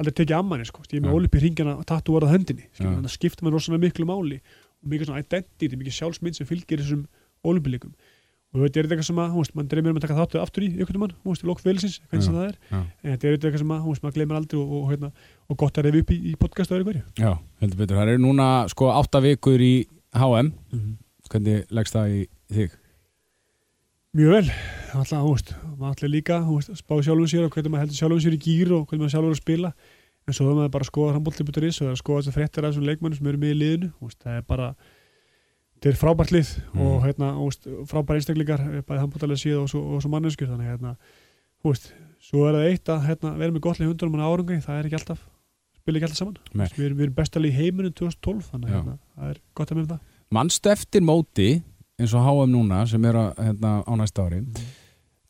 er 0.00 0.02
er 0.02 0.08
aldrei 0.08 0.18
tekið 0.22 0.38
ammanni, 0.38 0.66
sko, 0.68 0.82
ég 0.88 0.98
er 0.98 1.04
með 1.06 1.18
ólimpíu 1.18 1.42
hringina 1.42 1.76
og 1.76 1.86
tattu 1.86 2.16
skilur, 2.16 2.64
Já. 2.74 2.88
þannig 2.88 3.10
að 3.10 3.16
skipta 3.16 3.44
mér 3.44 3.52
rosalega 3.52 3.84
miklu 3.84 4.06
máli 4.08 4.40
og 4.82 4.88
mikið 4.90 5.06
svona 5.06 5.22
identity, 5.22 5.76
mikið 5.76 5.94
sjálfsmynd 5.98 6.38
sem 6.38 6.46
fylgir 6.48 6.82
þessum 6.82 7.06
ólimpíuleikum 7.44 7.92
og 8.52 8.60
þú 8.60 8.64
veit, 8.66 8.76
er 8.76 8.84
þetta 8.84 8.96
eitthvað 8.96 9.06
sem 9.08 9.20
að, 9.22 9.28
þú 9.32 9.42
veist, 9.42 9.54
mann 9.56 9.68
dreymir 9.70 9.92
um 9.92 9.98
að 9.98 10.04
taka 10.04 10.16
þáttu 10.18 10.40
aftur 10.42 10.64
í 10.66 10.68
ykkur 10.84 10.98
mann, 11.00 11.14
þú 11.22 11.32
veist, 11.32 11.44
í 11.44 11.48
lók 11.48 11.62
félsins, 11.64 11.94
hvernig 12.10 12.26
sem 12.26 12.34
það 12.36 12.48
er. 12.50 12.58
Já. 12.68 12.80
en 12.82 13.14
þetta 13.14 13.28
er 13.28 13.36
eitthvað 13.38 13.62
sem 13.62 13.72
að, 13.72 13.78
þú 13.80 13.94
veist, 13.94 14.02
maður 14.04 14.16
gleymir 14.18 14.36
aldrei 14.36 14.58
og, 14.60 14.74
og, 14.76 14.82
hérna, 14.90 15.10
og 15.48 15.58
gott 15.62 15.80
að 15.80 15.86
reyfi 15.88 16.02
upp 16.04 16.12
í, 16.12 16.18
í 16.28 16.34
podcast 16.36 16.74
öðru 16.76 16.88
hverju. 16.90 17.04
Já, 17.16 17.30
heldur 17.64 17.80
betur, 17.80 17.96
það 17.96 18.12
eru 18.12 18.22
núna 18.26 18.48
sko 18.68 18.90
átta 18.92 19.22
vikur 19.24 19.64
í 19.64 19.72
HM 20.20 20.52
hvernig 21.32 21.72
leggst 21.72 21.96
það 21.96 22.12
í 22.12 22.20
þig? 22.52 22.76
Mjög 24.12 24.28
vel, 24.34 24.48
alltaf, 24.92 25.22
veist, 25.24 25.50
alltaf 25.80 26.08
líka 26.12 26.36
veist, 26.44 26.68
spá 26.76 26.98
sjálfum 27.00 27.28
sér 27.32 27.46
og 27.46 27.54
hvernig 27.54 27.72
maður 27.72 27.86
heldur 27.86 27.96
sjálfum 27.96 28.18
sér 28.20 28.34
í 28.36 28.40
gýr 28.44 28.72
og 28.76 28.82
hvernig 28.84 29.06
maður 29.06 29.14
sjálfur 29.14 29.32
að 29.32 29.38
spila. 29.40 29.70
En 30.28 30.36
svo 30.36 30.50
er 30.50 30.58
maður 30.58 30.72
bara 30.74 30.84
að 30.84 30.90
skoða 30.90 31.14
handbólti.is 31.16 31.78
og 31.80 31.88
að 31.88 31.96
skoða 32.02 32.20
þessar 32.20 32.36
fréttir 32.36 32.66
af 32.66 32.74
þessum 32.74 32.84
leikmönnum 32.90 33.16
sem 33.18 33.30
eru 33.32 33.40
með 33.40 33.54
í 33.54 33.56
liðinu. 33.62 33.88
Veist, 34.04 34.18
það 34.20 34.36
er 34.36 34.44
bara 34.52 34.66
þetta 35.72 35.90
er 35.94 35.98
frábært 36.02 36.34
lið 36.36 36.52
Mm. 36.72 36.84
og 36.86 37.02
hérna, 37.06 37.30
frábært 37.88 38.20
einstaklingar 38.20 38.60
bæði 38.84 39.00
handbóltalega 39.00 39.40
síða 39.40 39.64
og 39.64 39.72
svo, 39.72 39.80
svo 40.04 40.12
manneskur 40.12 40.52
þannig 40.52 40.68
hérna, 40.74 40.92
svo 42.22 42.44
er 42.46 42.54
það 42.60 42.68
eitt 42.68 42.92
að 42.92 43.06
hérna, 43.08 43.32
vera 43.40 43.50
með 43.56 43.64
gott 43.64 43.80
lið 43.80 43.90
hundunum 43.94 44.20
en 44.20 44.26
árangri 44.28 44.60
það 44.62 44.78
er 44.78 44.86
ekki 44.90 45.00
alltaf, 45.00 45.24
spila 45.80 45.96
ekki 45.98 46.06
alltaf 46.10 46.20
saman. 46.20 46.36
Við 46.52 46.84
erum, 46.84 46.96
við 47.00 47.04
erum 47.08 47.16
bestalið 47.16 47.48
í 47.50 47.56
heiminum 47.56 47.92
2012 47.96 48.52
þannig 48.52 48.68
Já. 48.68 48.76
hérna, 48.76 48.98
það 49.16 49.32
er 49.32 49.40
gott 49.56 49.72
að 49.72 49.80
með 49.80 49.88
það. 49.96 50.00
Manstu 50.32 50.70
eftir 50.72 51.02
móti 51.04 51.48
eins 52.00 52.14
og 52.16 52.24
HM 52.26 52.52
núna 52.52 52.82
sem 52.88 53.04
er 53.08 53.18
að, 53.18 53.32
hérna, 53.38 53.72
á 53.84 53.92
næsta 53.98 54.26
ári 54.26 54.42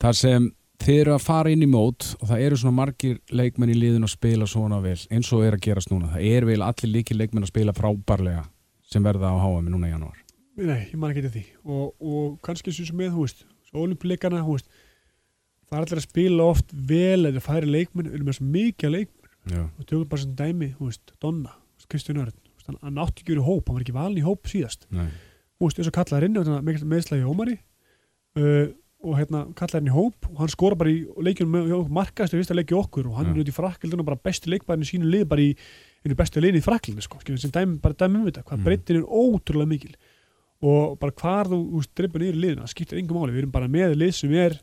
þar 0.02 0.18
sem 0.18 0.48
þið 0.82 1.00
eru 1.00 1.14
að 1.14 1.24
fara 1.24 1.52
inn 1.52 1.62
í 1.62 1.70
mót 1.70 2.08
og 2.18 2.26
það 2.30 2.44
eru 2.46 2.58
svona 2.58 2.78
margir 2.80 3.18
leikmenn 3.30 3.72
í 3.72 3.78
liðin 3.78 4.06
að 4.06 4.14
spila 4.16 4.48
svona 4.50 4.80
vel 4.82 4.98
eins 5.14 5.30
og 5.34 5.44
er 5.46 5.56
að 5.56 5.64
gerast 5.66 5.92
núna. 5.92 6.10
Það 6.14 6.26
er 6.32 6.46
vel 6.48 6.58
allir 6.66 6.90
líki 6.90 7.16
leikmenn 7.16 7.46
að 7.46 7.52
spila 7.52 7.74
frábærlega 7.76 8.44
sem 8.90 9.04
verða 9.04 9.30
á 9.30 9.36
HM 9.38 9.70
núna 9.70 9.90
í 9.90 9.92
janúar. 9.92 10.18
Nei, 10.58 10.88
ég 10.90 10.98
man 11.00 11.12
ekki 11.12 11.24
til 11.24 11.34
því. 11.36 11.44
Og, 11.64 11.94
og 12.02 12.34
kannski 12.44 12.74
sem 12.74 12.98
með, 12.98 13.14
þú 13.14 13.26
veist 13.26 13.46
olimpíuleikana, 13.72 14.42
þú 14.44 14.58
veist 14.58 14.68
það 15.68 15.78
er 15.78 15.86
allir 15.86 16.02
að 16.02 16.08
spila 16.08 16.48
oft 16.50 16.74
vel 16.90 17.30
eða 17.30 17.44
færi 17.44 17.70
leikmenn, 17.70 18.10
við 18.10 18.18
erum 18.18 18.28
með 18.28 18.38
svo 18.38 18.48
mikið 18.58 18.96
leikmenn. 18.96 19.30
Já, 19.52 19.62
og 19.64 19.86
tökum 19.86 20.08
bara 20.10 20.22
sem 20.22 20.34
dæmi, 20.38 20.72
þú 20.78 20.90
veist, 20.90 21.14
Donna 21.22 21.54
Kristján 21.90 22.20
Örn, 22.22 22.34
hann, 22.68 22.98
átti 23.02 23.22
ekki 23.22 23.34
verið 23.34 23.48
hóp 23.48 23.68
hann 23.68 23.78
var 23.78 23.84
ekki 23.84 23.94
valin 23.96 24.20
í 24.20 24.26
hóp 24.26 24.50
síðast. 24.50 24.86
Nei, 24.94 25.08
veist, 25.68 25.78
þess 25.80 25.90
að 25.92 25.96
kallaði 25.98 26.28
inn 26.28 26.38
með 26.66 26.84
meðslagi 26.92 27.26
Ómari. 27.28 27.58
Uh, 28.38 28.70
og 29.02 29.16
hérna 29.18 29.40
kallaði 29.58 29.80
hann 29.82 29.90
í 29.90 29.94
hóp 29.96 30.26
og 30.30 30.36
hann 30.38 30.48
skora 30.52 30.76
bara 30.78 30.90
í 30.92 31.00
leikjunum 31.26 31.88
markaðist 31.90 32.36
í 32.36 32.38
fyrsta 32.38 32.54
leiki 32.54 32.76
okkur 32.78 33.08
og 33.10 33.16
hann 33.18 33.26
Já. 33.26 33.32
er 33.34 33.40
út 33.42 33.48
í 33.50 33.54
frakkildinu 33.56 34.04
bara 34.06 34.16
besti 34.22 34.48
leikbærin 34.52 34.84
í 34.84 34.88
sínu 34.92 35.08
lið 35.10 35.24
bara 35.32 35.42
í 35.42 35.56
einu 36.06 36.14
bestu 36.20 36.38
liðin 36.40 36.60
í 36.60 36.62
frakkildinu 36.62 37.02
sko, 37.02 37.18
sem 37.26 37.50
dæmi, 37.50 37.80
bara 37.82 37.94
dæmi 37.98 38.20
um 38.20 38.28
þetta, 38.30 38.44
hvað 38.46 38.58
Mm. 38.60 38.64
breytin 38.68 38.96
er 39.00 39.08
ótrúlega 39.10 39.68
mikil. 39.72 39.96
Og 40.62 40.98
bara 41.02 41.12
hvar 41.18 41.50
þú, 41.50 41.58
þú 41.72 41.80
veist, 41.82 41.92
dreipur 41.98 42.22
niður 42.22 42.38
í 42.38 42.42
liðina, 42.44 42.68
skiptir 42.70 42.98
engum 43.02 43.18
máli. 43.18 43.32
Við 43.34 43.42
erum 43.42 43.50
bara 43.58 43.66
með 43.68 43.96
lið 43.98 44.12
sem 44.14 44.30
er 44.38 44.54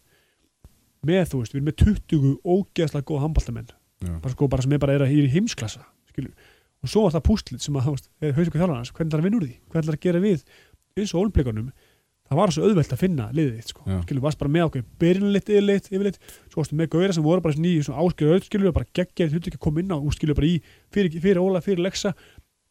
með, 1.05 1.25
þú 1.31 1.41
veist, 1.43 1.53
við 1.53 1.59
erum 1.59 1.69
með 1.69 1.77
20 1.83 2.39
ógeðslega 2.55 3.07
góða 3.11 3.23
handbóltamenn, 3.25 3.69
já, 4.03 4.13
bara 4.23 4.33
sko, 4.33 4.47
bara 4.51 4.63
sem 4.65 4.73
er 4.75 4.79
bara 4.79 4.95
er, 4.95 5.03
að- 5.05 5.11
er 5.19 5.27
í 5.27 5.33
heimsklassa, 5.35 5.83
skilur 6.11 6.31
og 6.79 6.87
svo 6.87 7.01
var 7.03 7.11
það 7.11 7.25
pústlið 7.27 7.59
sem 7.59 7.75
að, 7.75 7.83
þú 7.89 7.91
veist, 7.91 8.05
haustöku 8.39 8.59
þjálfarnas 8.59 8.91
hvernig 8.95 9.11
það 9.11 9.17
er 9.17 9.19
að 9.19 9.25
vinna 9.27 9.39
úr 9.39 9.43
því, 9.47 9.55
hvernig 9.67 9.83
það 9.83 9.91
er 9.91 9.97
að 9.97 10.05
gera 10.05 10.19
við 10.23 10.43
eins 11.03 11.13
og 11.15 11.23
olimpleikunum, 11.23 11.69
það 12.29 12.39
var 12.39 12.53
svo 12.53 12.67
auðvelt 12.67 12.93
að 12.93 13.01
finna 13.01 13.29
liðið 13.35 13.71
sko, 13.71 13.85
skilur, 14.03 14.23
varst 14.25 14.39
bara 14.41 14.53
með 14.53 14.67
okkur 14.67 14.83
byrjunlitt, 15.01 15.49
yfirleitt, 15.49 15.89
yfirleitt 15.89 16.19
svo 16.51 16.61
varstu 16.61 16.77
með 16.77 16.91
gauðra 16.93 17.15
sem 17.17 17.25
voru 17.25 17.45
bara 17.45 17.57
í 17.57 17.73
svona 17.85 18.03
áskilur 18.03 18.35
auð, 18.35 18.45
skilur, 18.45 18.75
bara 18.75 18.89
geggjað, 18.99 19.33
þú 19.33 19.41
ekki 19.41 19.57
að 19.57 19.65
koma 19.65 19.81
inn 19.81 19.95
á 19.95 19.97
skilur 20.13 20.37
bara 20.37 20.49
í, 20.49 20.59
fyrir, 20.93 21.17
fyrir 21.23 21.41
Óla, 21.41 21.63
fyrir 21.65 21.81
Lexa. 21.81 22.13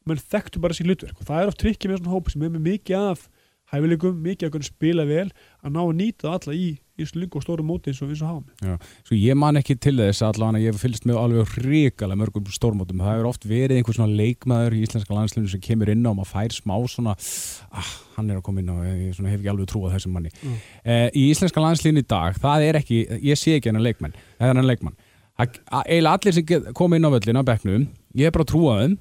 Menn 0.08 0.22
þekktu 0.22 0.62
bara 0.62 0.76
sín 0.76 0.86
hlutverk 0.88 1.18
og 1.18 1.26
það 1.28 1.42
er 1.42 1.50
oft 1.50 1.60
trikkið 1.60 1.90
með 1.90 1.98
svona 2.00 2.14
hóp 2.14 2.30
sem 2.32 2.44
er 2.46 2.54
með 2.54 2.64
mikið 2.68 3.08
af 3.10 3.26
hæfileikum, 3.72 4.20
mikið 4.24 4.48
af 4.48 4.52
hvernig 4.54 4.68
spila 4.70 5.04
vel 5.08 5.26
að 5.62 5.72
ná 5.74 5.80
að 5.84 5.96
nýta 5.98 6.34
alla 6.36 6.54
í 6.56 6.68
og 6.98 7.12
lungu 7.14 7.38
og 7.38 7.44
stóru 7.44 7.62
móti 7.62 7.92
eins 7.92 8.00
og, 8.02 8.10
eins 8.10 8.22
og 8.26 8.30
háum 8.32 8.78
Sko 9.06 9.14
ég 9.14 9.36
man 9.38 9.58
ekki 9.60 9.76
til 9.78 9.94
þess 10.00 10.22
allavega 10.26 10.64
ég 10.64 10.72
hef 10.74 10.82
fylgst 10.82 11.04
með 11.06 11.20
alveg 11.20 11.52
hrikalega 11.54 12.18
mörgum 12.18 12.48
stórmótum, 12.50 12.98
það 13.04 13.12
hefur 13.12 13.28
oft 13.30 13.46
verið 13.46 13.78
einhver 13.78 13.94
svona 13.98 14.18
leikmaður 14.18 14.74
í 14.74 14.80
íslenska 14.82 15.14
landslinu 15.14 15.52
sem 15.52 15.62
kemur 15.62 15.92
inn 15.92 16.02
á 16.02 16.10
og 16.10 16.16
maður 16.18 16.32
fær 16.32 16.56
smá 16.56 16.74
svona 16.90 17.14
ah, 17.70 17.92
hann 18.16 18.32
er 18.32 18.40
að 18.40 18.46
koma 18.48 18.64
inn 18.64 18.72
á, 18.72 18.76
ég 18.88 19.14
svona, 19.14 19.30
hef 19.30 19.38
ekki 19.44 19.52
alveg 19.52 19.70
trúað 19.70 19.94
þessum 19.94 20.16
manni. 20.16 20.32
Mm. 20.42 20.56
eh, 20.82 21.04
í 21.14 21.28
íslenska 21.30 21.62
landslinu 21.62 22.02
í 22.02 22.08
dag, 22.10 22.40
það 22.42 22.66
er 22.66 22.80
ekki 22.80 23.02
ég 23.30 23.38
sé 23.38 23.54
ekki 23.58 23.70
hennar 23.70 23.86
leikmann, 23.86 24.16
það 24.40 24.48
er 24.48 24.52
hennar 24.54 24.68
leikmann. 24.72 24.98
Það- 25.38 25.60
a- 25.70 25.84
eiginlega 25.86 26.18
allir 26.18 26.34
sem 26.34 26.72
koma 26.74 26.98
inn 26.98 27.06
á 27.06 27.14
völlin 27.14 27.38
á 27.38 27.46
bekknum, 27.46 27.86
ég 28.18 28.26
hef 28.26 28.34
bara 28.34 28.48
trúað 28.50 28.82
þeim 28.82 28.98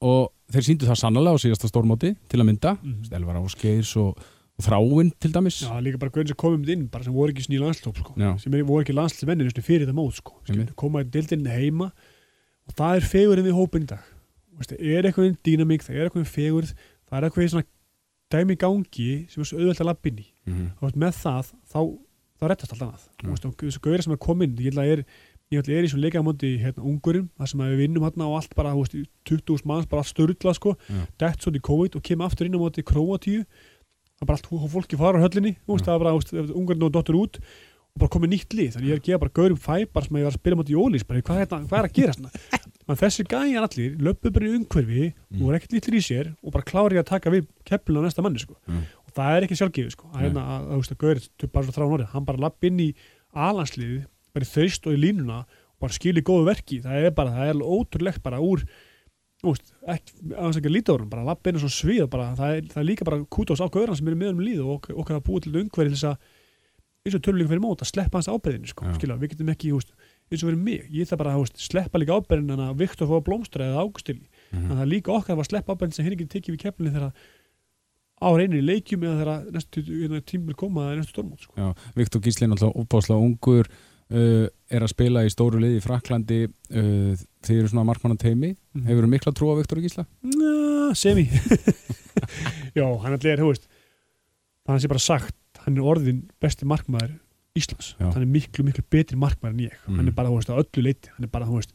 og 0.00 0.30
þeir 0.54 0.66
síndu 0.68 0.86
það 0.88 1.00
sannlega 1.02 1.34
á 1.34 1.42
síðasta 1.42 1.68
stórmóti 1.70 2.14
til 2.30 2.40
að 2.40 2.48
mynda, 2.48 2.72
Mhm. 2.82 3.12
Elvar 3.18 3.36
Áskeirs 3.42 3.92
og, 4.00 4.18
og 4.58 4.64
Þráin 4.64 5.10
til 5.18 5.32
dæmis 5.34 5.60
Já, 5.66 5.74
líka 5.82 5.98
bara 5.98 6.10
gauðin 6.14 6.28
sem 6.30 6.36
komum 6.38 6.68
inn 6.68 6.86
bara 6.88 7.04
sem 7.04 7.12
voru 7.12 7.32
ekki 7.34 7.46
í 7.50 7.58
landslóp 7.60 7.96
sko. 7.98 8.14
Sem 8.38 8.54
er, 8.54 8.62
voru 8.62 8.84
ekki 8.84 8.94
landslismennir 8.94 9.48
eins 9.50 9.58
og 9.58 9.64
fyrir 9.66 9.86
það 9.88 9.98
mót 9.98 10.14
sko. 10.20 10.36
Einmitt. 10.48 10.70
Skilur, 10.70 10.74
koma 10.76 11.02
í 11.02 11.10
dildinni 11.10 11.50
heima 11.50 11.90
og 12.68 12.74
það 12.78 12.96
er 12.96 13.08
fegurinn 13.10 13.44
við 13.48 13.58
hópin 13.58 13.82
í 13.82 13.86
dag 13.86 14.04
það 14.54 14.78
er 14.78 15.02
eitthvað 15.10 15.36
dýnamík, 15.44 15.82
það 15.82 15.96
er 15.98 16.08
eitthvað 16.08 16.30
fegurð 16.30 16.74
það 17.10 17.16
er 17.18 17.24
eitthvað 17.28 17.50
svona 17.50 17.66
dæmi 18.30 18.54
í 18.54 18.60
gangi 18.62 19.10
sem 19.30 19.42
er 19.42 19.46
svo 19.50 19.58
auðvelt 19.58 19.80
að 19.82 19.86
lappin 19.90 20.18
í 20.22 20.26
Mhm. 20.46 20.66
og 20.78 20.82
veist, 20.86 20.96
með 21.02 21.14
það, 21.18 21.50
þá, 21.72 21.80
þá 22.38 22.44
rettast 22.50 22.72
allt 22.74 22.82
annað. 22.84 23.04
Þú 23.18 23.30
veist, 23.32 23.44
og 23.44 23.56
þessu 23.56 23.80
gauðir 23.80 24.02
sem 24.04 24.12
er 24.12 24.16
komin 24.22 24.56
ég 24.56 24.70
ætla 24.72 24.82
að 24.84 24.92
er, 24.94 25.04
ég 25.52 25.60
ætla 25.60 25.74
að 25.74 25.78
er 25.78 25.84
í 25.86 25.90
svona 25.92 26.04
leikamóti 26.06 26.50
hérna 26.62 26.82
ungurinn, 26.88 27.28
það 27.38 27.50
sem 27.52 27.60
við 27.64 27.76
vinnum 27.84 28.06
hérna 28.06 28.26
og 28.30 28.38
allt 28.40 28.54
bara, 28.56 28.72
þú 28.74 28.80
veist, 28.84 28.94
í 28.96 29.04
20.000 29.28 29.68
manns, 29.70 29.86
bara 29.90 30.00
allt 30.02 30.10
störla 30.14 30.54
sko, 30.56 30.72
Já. 30.88 31.04
dett 31.20 31.42
svo 31.44 31.52
í 31.54 31.60
COVID 31.68 31.98
og 32.00 32.02
kemur 32.02 32.26
aftur 32.30 32.48
inn 32.48 32.56
á 32.56 32.60
móti 32.64 32.82
Króatíu 32.82 33.44
það 33.44 34.24
er 34.24 34.26
bara 34.30 34.38
allt, 34.40 34.50
fólki 34.72 34.96
fara 34.98 35.20
á 35.20 35.24
höllinni 35.26 35.54
veist, 35.68 35.84
það 35.84 35.94
er 35.94 36.02
bara, 36.04 36.50
ungurinn 36.56 36.86
og 36.88 36.92
dottur 36.96 37.18
út 37.20 37.38
og 37.94 38.00
bara 38.02 38.10
komið 38.10 38.32
nýtt 38.32 38.54
lið 38.58 38.72
þannig 38.74 38.88
ég 38.88 38.94
er 38.96 39.00
að 39.02 39.06
gefa 39.06 39.22
bara 39.22 39.34
gaurum 39.38 39.60
fæbar 39.60 40.02
sem 40.08 40.16
ég 40.18 40.24
var 40.26 40.32
að 40.32 40.38
spila 40.40 40.56
mot 40.58 40.70
í 40.72 40.74
ólís 40.74 41.04
bara 41.06 41.20
hvað, 41.22 41.42
þetta- 41.44 41.60
hvað 41.68 41.78
er 41.78 41.86
að 41.86 41.94
gera 42.00 42.14
svona 42.16 42.30
þannig 42.34 43.00
þessi 43.04 43.26
gæjar 43.30 43.66
allir 43.68 43.92
löpu 44.02 44.32
bara 44.34 44.48
í 44.48 44.54
umhverfi 44.58 45.04
Mm. 45.34 45.42
og 45.42 45.50
er 45.50 45.56
ekkert 45.60 45.72
lítlir 45.76 45.98
í 45.98 46.02
sér 46.02 46.28
og 46.42 46.52
bara 46.54 46.62
klári 46.66 46.98
að 46.98 47.06
taka 47.10 47.30
við 47.30 47.46
keppluna 47.66 48.02
á 48.02 48.06
næsta 48.06 48.22
manni 48.22 48.38
sko. 48.42 48.54
Mm. 48.70 48.82
og 49.06 49.14
það 49.14 49.36
er 49.36 49.46
ekki 49.46 49.56
sjálfgefið 49.58 49.94
sko. 49.94 50.10
að, 50.14 50.20
hérna, 50.24 50.42
að, 50.46 50.66
að, 50.74 50.82
að, 50.90 50.98
gaurið 51.02 51.52
bara 51.54 51.66
svo 51.66 51.74
þrá 51.74 52.06
hann 52.14 52.24
bara 52.28 52.38
lapp 52.44 52.64
inn 52.68 52.78
í 52.82 52.88
alansliðið 53.34 54.04
bara 54.34 54.46
í 54.46 54.50
þaust 54.50 54.88
og 54.90 54.96
í 54.96 55.00
línuna 55.04 55.38
og 55.44 55.78
bara 55.84 55.92
skili 55.96 56.22
góðu 56.26 56.48
verki 56.50 56.80
það 56.84 57.06
er 57.08 57.14
bara, 57.14 57.30
það 57.36 57.52
er 57.54 57.62
ótrúlegt 57.78 58.22
bara 58.24 58.40
úr 58.42 58.64
veist, 59.44 59.74
ekki, 59.92 60.14
aðeins 60.32 60.56
ekki 60.60 60.70
að 60.70 60.76
líta 60.78 60.94
á 60.94 60.96
hann 60.96 61.10
bara 61.12 61.26
lapp 61.26 61.46
inn 61.50 61.58
og 61.58 61.64
svo 61.66 61.72
svið 61.74 62.06
bara, 62.10 62.30
það, 62.38 62.54
er, 62.56 62.62
það 62.72 62.80
er 62.82 62.88
líka 62.88 63.04
bara 63.04 63.18
kútos 63.28 63.60
á 63.60 63.66
gauran 63.68 63.98
sem 63.98 64.08
eru 64.08 64.16
með 64.16 64.32
um 64.32 64.40
líð 64.40 64.62
og 64.64 64.70
ok- 64.78 64.94
okkar 65.02 65.18
að 65.20 65.26
búa 65.28 65.42
til 65.44 65.52
umhverfi 65.52 65.90
til 65.92 65.98
þess 65.98 66.08
að 66.08 66.32
eins 67.04 67.16
og 67.18 67.20
töluleikum 67.26 67.50
fyrir 67.52 67.60
mót 67.60 67.82
að 67.84 67.90
sleppa 67.90 68.16
hans 68.16 68.30
ábyrðinu 68.32 68.70
sko, 68.70 68.86
skilja, 68.96 69.18
við 69.20 69.34
getum 69.34 69.50
ekki 69.52 69.72
veist, 69.74 69.90
eins 70.32 70.40
og 70.40 70.48
fyrir 70.48 70.62
mig, 70.64 70.86
ég 70.88 71.10
þarf 71.10 71.20
bara 71.20 71.34
veist, 71.36 71.58
sleppa 71.60 72.00
líka 72.00 72.16
ábyrðin 72.16 72.54
en 72.56 72.62
að 72.64 72.78
Viktor 72.80 73.10
fóða 73.10 73.24
blómstra 73.26 73.66
eða 73.68 73.82
águstili, 73.84 74.24
Mhm. 74.54 74.70
en 74.70 74.78
það 74.80 74.88
líka 74.94 75.12
okkar 75.12 75.36
að 75.36 75.48
sleppa 75.50 75.74
ábyrðin 75.76 75.92
sem 75.98 76.04
henni 76.06 76.16
getur 76.22 76.40
tekið 76.40 76.54
við 76.56 76.62
kepplinni 76.64 76.94
þegar 76.96 77.12
á 78.24 78.28
reynir 78.38 78.62
í 78.62 78.64
leikjum 78.64 79.04
eða 79.04 79.20
þegar 79.20 79.52
næstu 79.52 80.22
tímur 80.24 80.56
koma 80.56 80.86
eða 80.88 81.02
næstu 81.02 81.12
stormót 81.12 81.44
sko. 81.44 81.74
Viktor 81.94 82.20
Gíslin 82.24 82.54
alltaf 82.56 82.72
óbáslega 82.72 83.20
ungur 83.20 83.68
uh, 84.10 84.46
er 84.74 84.82
að 84.84 84.90
spila 84.92 85.22
í 85.24 85.30
stóru 85.32 85.60
liði 85.62 85.78
í 85.80 85.84
Fraklandi 85.84 86.40
uh, 86.48 87.14
þeir 87.44 87.58
eru 87.62 87.68
svona 87.72 87.86
markmannan 87.88 88.18
teimi 88.20 88.54
Mhm. 88.74 88.86
hefur 88.90 89.06
mikla 89.06 89.30
trú 89.32 89.52
á 89.54 89.58
Viktor 89.60 89.78
Gísla? 89.78 90.02
Ná, 90.26 90.90
semi 90.98 91.28
Já, 92.74 92.84
hann 93.02 93.14
allir 93.14 93.32
er, 93.36 93.42
þú 93.42 93.50
veist 93.52 93.68
hann 94.66 94.80
sé 94.82 94.88
bara 94.90 95.02
sagt, 95.02 95.36
hann 95.64 95.76
er 95.78 95.84
orðin 95.86 96.22
besti 96.42 96.66
markmaður 96.66 97.12
Íslands 97.54 97.92
Já. 98.00 98.08
hann 98.10 98.24
er 98.24 98.30
miklu, 98.30 98.64
miklu 98.66 98.82
betri 98.90 99.18
markmaður 99.20 99.54
en 99.54 99.64
ég 99.68 99.76
Mm. 99.86 99.98
hann 100.00 100.08
er 100.08 100.16
bara, 100.16 100.28
þú 100.32 100.40
veist, 100.40 100.50
á 100.50 100.56
öllu 100.58 100.82
leiti 100.88 101.10
hann 101.14 101.24
er 101.28 101.30
bara, 101.30 101.46
þú 101.46 101.60
veist 101.60 101.72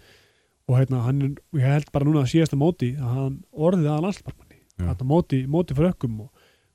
og 0.70 0.76
hérna, 0.78 1.00
hann 1.06 1.22
er, 1.22 1.30
ég 1.58 1.66
held 1.66 1.92
bara 1.94 2.06
núna 2.06 2.22
að 2.26 2.32
síðasta 2.34 2.58
móti 2.60 2.92
að 3.00 3.14
hann 3.16 3.38
orðið 3.54 3.88
að 3.94 4.04
landsmarkmanni 4.08 4.60
Já. 4.80 4.86
þetta 4.92 5.06
móti, 5.08 5.40
móti 5.48 5.76
fyrir 5.78 5.94
ökkum 5.94 6.20
og, 6.26 6.30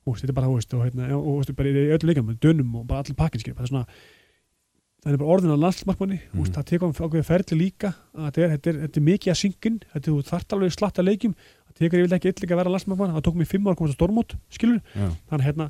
og 0.07 0.17
þetta 0.19 0.33
er 0.33 0.37
bara, 0.39 0.47
þú 0.49 0.57
veist, 0.57 0.73
og 0.73 0.83
hérna, 0.87 1.09
og, 1.15 1.27
og, 1.27 1.49
og 1.49 1.55
bara 1.55 1.69
í 1.69 1.85
öllu 1.95 2.09
leikam, 2.09 2.33
dönum 2.41 2.75
og 2.81 2.87
bara 2.89 3.03
allir 3.05 3.15
pakkinskir 3.19 3.53
það 3.53 3.67
er 3.67 3.71
svona 3.73 3.85
það 5.05 5.13
er 5.13 5.19
bara 5.21 5.33
orðin 5.35 5.53
að 5.53 5.63
landsmarkmanni. 5.63 6.19
Mm. 6.25 6.39
Mhm. 6.39 6.53
það 6.55 6.69
tekur 6.71 6.95
ákveðið 7.05 7.27
ferli 7.29 7.59
líka. 7.59 7.93
Að 8.15 8.25
þetta 8.25 8.41
er, 8.45 8.53
þetta 8.55 8.71
er, 8.71 8.79
þetta 8.85 9.01
er 9.01 9.07
mikið 9.09 9.33
að 9.33 9.41
syngin. 9.41 9.81
Þetta 9.93 10.11
er 10.11 10.29
þart 10.31 10.55
alveg 10.57 10.75
slatta 10.75 11.05
leikjum. 11.05 11.35
Það 11.65 11.81
tekur 11.81 12.05
vil 12.05 12.15
ekki 12.15 12.31
eitthvað 12.31 12.55
að 12.55 12.63
vera 12.63 12.73
landsmarkmann 12.73 13.13
það 13.15 13.27
tók 13.27 13.37
mér 13.39 13.51
fimm 13.51 13.67
ára 13.67 13.75
að 13.75 13.81
komast 13.81 13.95
að 13.95 13.99
stormót, 13.99 14.35
skilur 14.49 14.81
Já, 14.95 15.09
þannig 15.29 15.45
hérna 15.45 15.69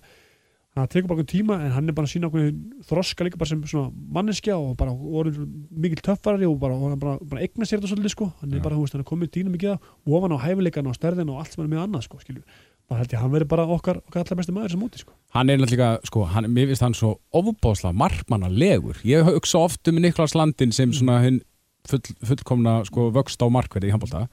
það 0.76 0.90
tekur 0.92 1.12
bara 1.14 1.24
tíma 1.32 1.56
en 1.64 1.72
hann 1.72 1.88
er 1.90 1.96
bara 1.96 2.08
að 2.10 2.12
sína 2.12 2.28
okkur 2.28 2.50
þroska 2.90 3.26
líka 3.26 3.40
bara 3.40 3.48
sem 3.48 3.62
svona 3.64 3.92
manneskja 4.18 4.58
og 4.60 4.74
bara 4.80 4.92
orðin 4.92 5.48
mikil 5.72 6.02
töffarari 6.04 6.48
og 6.50 6.58
bara, 6.60 6.76
og 6.76 6.98
bara, 7.00 7.16
bara 7.24 7.46
eigna 7.46 7.68
sér 7.68 7.80
þetta 7.80 7.94
svolítið 7.94 8.12
sko. 8.12 8.28
Hann 8.42 8.58
er 8.58 8.64
bara, 8.66 8.76
þú 8.76 8.84
veist, 8.84 8.98
hann 8.98 9.06
er 9.06 9.08
komið 9.08 9.32
dýna 9.38 9.54
mikið 9.54 9.72
og 9.78 10.18
ofan 10.20 10.36
á 10.36 10.44
hæfileikan 10.44 10.90
og 10.92 10.98
stærðin 10.98 11.32
og 11.32 11.40
allt 11.40 11.56
sem 11.56 11.64
er 11.64 11.72
með 11.72 11.84
annað 11.86 12.06
sko, 12.10 12.20
skilur 12.20 12.44
það 12.90 13.02
held 13.02 13.14
ég 13.14 13.18
að 13.18 13.24
hann 13.24 13.34
veri 13.34 13.48
bara 13.50 13.66
okkar, 13.76 14.00
okkar 14.06 14.24
allar 14.24 14.40
besti 14.42 14.56
maður 14.56 14.76
sem 14.76 14.86
úti 14.86 15.02
sko. 15.02 15.16
Hann 15.36 15.50
er 15.50 15.60
náttúrulega, 15.60 15.90
sko, 16.08 16.28
hann, 16.32 16.50
mér 16.54 16.70
finnst 16.70 16.86
hann 16.86 16.98
svo 16.98 17.16
ofbáslega 17.36 17.98
markmannalegur. 17.98 19.02
Ég 19.08 19.26
hugsa 19.28 19.64
oft 19.66 19.90
um 19.92 20.00
Niklas 20.02 20.36
Landin 20.38 20.76
sem 20.76 20.94
svona 20.96 21.18
hinn 21.26 21.42
full, 21.90 22.02
fullkomna 22.26 22.80
sko, 22.88 23.10
vöxt 23.16 23.42
á 23.42 23.48
markverði 23.52 23.92
í 23.92 23.96
handbólta. 23.96 24.28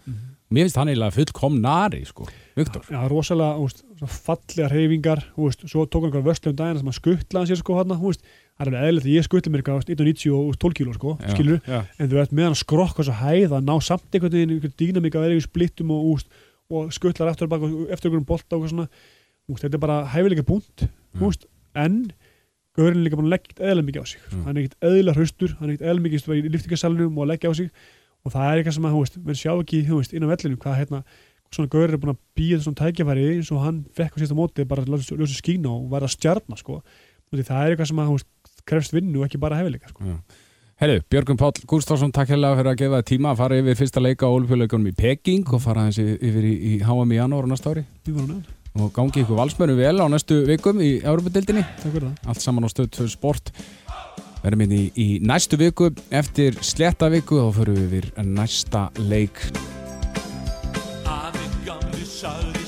Mér 0.53 0.67
finnst 0.67 0.77
hann 0.77 0.91
eiginlega 0.93 1.17
fullkomnari, 1.17 2.03
sko, 2.05 2.27
Viktor. 2.59 2.85
Já, 2.93 3.01
rosalega, 3.09 3.57
þú 3.57 3.67
veist, 3.67 3.85
svo 4.03 4.09
fallega 4.13 4.69
reyfingar, 4.69 5.23
veist, 5.39 5.65
svo 5.73 5.87
tók 5.89 6.11
hann 6.11 6.27
vörslu 6.27 6.53
um 6.53 6.59
daginn 6.59 6.81
sem 6.83 6.91
hann 6.91 6.99
skuttlaði 6.99 7.49
sér 7.53 7.61
sko 7.63 7.79
hann, 7.79 7.95
veist, 8.03 8.27
það 8.61 8.67
er 8.67 8.69
alveg 8.69 8.85
eðlilegt 8.91 9.09
að 9.09 9.15
ég 9.15 9.27
skuttla 9.29 9.53
mér 9.55 9.63
eitthvað, 9.63 9.79
þú 9.81 9.95
veist, 9.95 10.03
1,90 10.05 10.37
og 10.37 10.59
12 10.61 10.77
kíló 10.77 10.97
sko, 10.99 11.15
Já, 11.23 11.31
skilur, 11.33 11.63
Já, 11.65 11.79
en 11.97 12.11
þú 12.13 12.19
veist, 12.21 12.35
meðan 12.37 12.53
hann 12.53 12.61
skrokka 12.61 13.07
svo 13.09 13.17
hæð 13.23 13.57
að 13.57 13.69
ná 13.71 13.75
samt 13.89 14.13
einhvern 14.13 14.37
veginn 14.37 14.53
einhvern 14.59 14.77
dýnamík 14.83 15.17
að 15.17 15.25
vera 15.25 15.41
í 15.41 15.47
splittum 15.47 15.95
og, 15.97 16.05
úst, 16.13 16.43
og 16.73 16.93
skuttlar 16.97 17.33
eftir, 17.33 17.49
einhverjum 17.53 18.27
bolta 18.29 18.59
og 18.59 18.69
svona, 18.71 18.89
úst, 19.51 19.65
þetta 19.65 19.79
er 19.79 19.83
bara 19.85 19.99
hæfileika 20.13 20.47
búnt, 20.49 20.87
úst, 21.21 21.49
en 21.77 22.05
Gaurin 22.73 23.03
er 23.03 23.05
líka 23.05 23.19
búin 23.21 23.29
að 23.29 23.35
leggja 23.35 23.67
eðla 23.69 23.83
mikið 23.85 24.01
á 24.01 24.07
sig 24.09 24.21
Já. 24.23 24.37
hann 24.47 24.57
er 24.57 24.63
ekkert 24.63 24.87
eðla 24.89 25.13
hraustur, 25.13 25.51
hann 25.59 25.69
er 25.69 25.75
ekkert 25.75 25.89
eðla 25.91 26.05
mikið 26.07 26.31
í 26.33 26.53
liftingarsalunum 26.55 27.19
og 27.19 27.27
að 27.27 27.31
leggja 27.35 27.51
á 27.53 27.55
sig 27.59 27.69
og 28.23 28.33
það 28.33 28.47
er 28.47 28.61
eitthvað 28.61 28.77
sem 28.79 28.87
að, 28.89 28.95
þú 28.95 29.03
veist, 29.03 29.19
menn 29.27 29.39
sjá 29.43 29.53
ekki 29.53 29.81
veist, 29.91 30.15
inn 30.17 30.25
á 30.25 30.33
vellinu, 30.33 30.61
hvað 30.63 30.79
hérna 30.79 31.03
svona 31.53 31.69
Gaurin 31.73 31.97
er 31.97 32.01
búin 32.01 32.15
að 32.15 32.21
býja 32.39 32.61
þessum 32.61 32.77
tækjafæri 32.79 33.27
eins 33.35 33.51
og 33.53 33.61
hann 33.61 33.83
fekk 33.97 34.17
á 34.17 34.19
síðasta 34.21 34.39
móti 34.39 34.65
bara 34.69 34.85
að 34.87 35.05
ljósa 35.19 35.37
skína 35.37 35.73
og 35.73 35.91
væri 35.93 36.09
að 36.09 36.15
stjarna 36.15 36.57
sko. 36.57 36.79
Það 37.33 37.59
er 37.59 37.75
eitthvað 37.75 37.91
sem 37.91 38.01
að, 38.01 38.09
þú 38.09 38.17
veist, 38.17 38.31
krefst 38.69 38.95
vinnu 38.97 39.21
og 39.21 39.27
ekki 39.27 39.41
bara 39.43 39.59
hæfileika 39.61 39.93
sko. 39.93 40.07
já. 40.07 40.17
Herru, 40.81 41.01
Björgum 41.11 41.37
Páll 41.39 41.61
Gústafsson, 41.69 42.11
takk 42.15 42.33
hérlega 42.33 42.57
fyrir 42.59 42.73
að 42.73 42.79
gefa 42.81 42.99
það 42.99 43.09
tíma 43.11 43.31
að 43.33 43.41
fara 43.43 43.59
yfir 43.61 43.77
fyrsta 43.79 44.03
leika 44.03 44.27
á 44.27 44.35
Olupjuleikunum 44.35 44.89
í 44.91 44.95
Peking 44.97 45.53
og 45.53 45.63
fara 45.63 45.85
þessi 45.91 46.17
yfir 46.17 46.49
í, 46.49 46.55
í 46.57 46.73
HM 46.83 47.13
í 47.13 47.19
janúar 47.21 47.47
á 47.47 47.53
næsta 47.53 47.75
ári. 47.75 47.85
Og 48.81 48.89
gangi 48.97 49.21
ykkur 49.21 49.37
valsmöru 49.37 49.77
vel 49.77 50.01
á 50.01 50.07
næstu 50.09 50.41
vikum 50.49 50.81
í 50.81 50.95
Európa-dildinni. 51.05 51.63
takk 51.83 51.93
fyrir 51.93 52.09
það. 52.09 52.17
Allt 52.33 52.45
saman 52.47 52.67
á 52.67 52.69
stöð 52.73 52.89
2 52.97 53.13
sport. 53.13 53.53
Verðum 54.43 54.65
inn 54.65 54.75
í, 54.75 54.83
í 54.97 55.09
næstu 55.23 55.61
viku. 55.61 55.93
Eftir 56.11 56.57
sletta 56.65 57.13
viku 57.13 57.43
þá 57.45 57.53
förum 57.61 57.79
við 57.79 57.87
yfir 58.01 58.11
næsta 58.33 58.89
leik. 58.97 59.45
Afi 61.05 61.47
gamli 61.69 62.09
sagði 62.09 62.62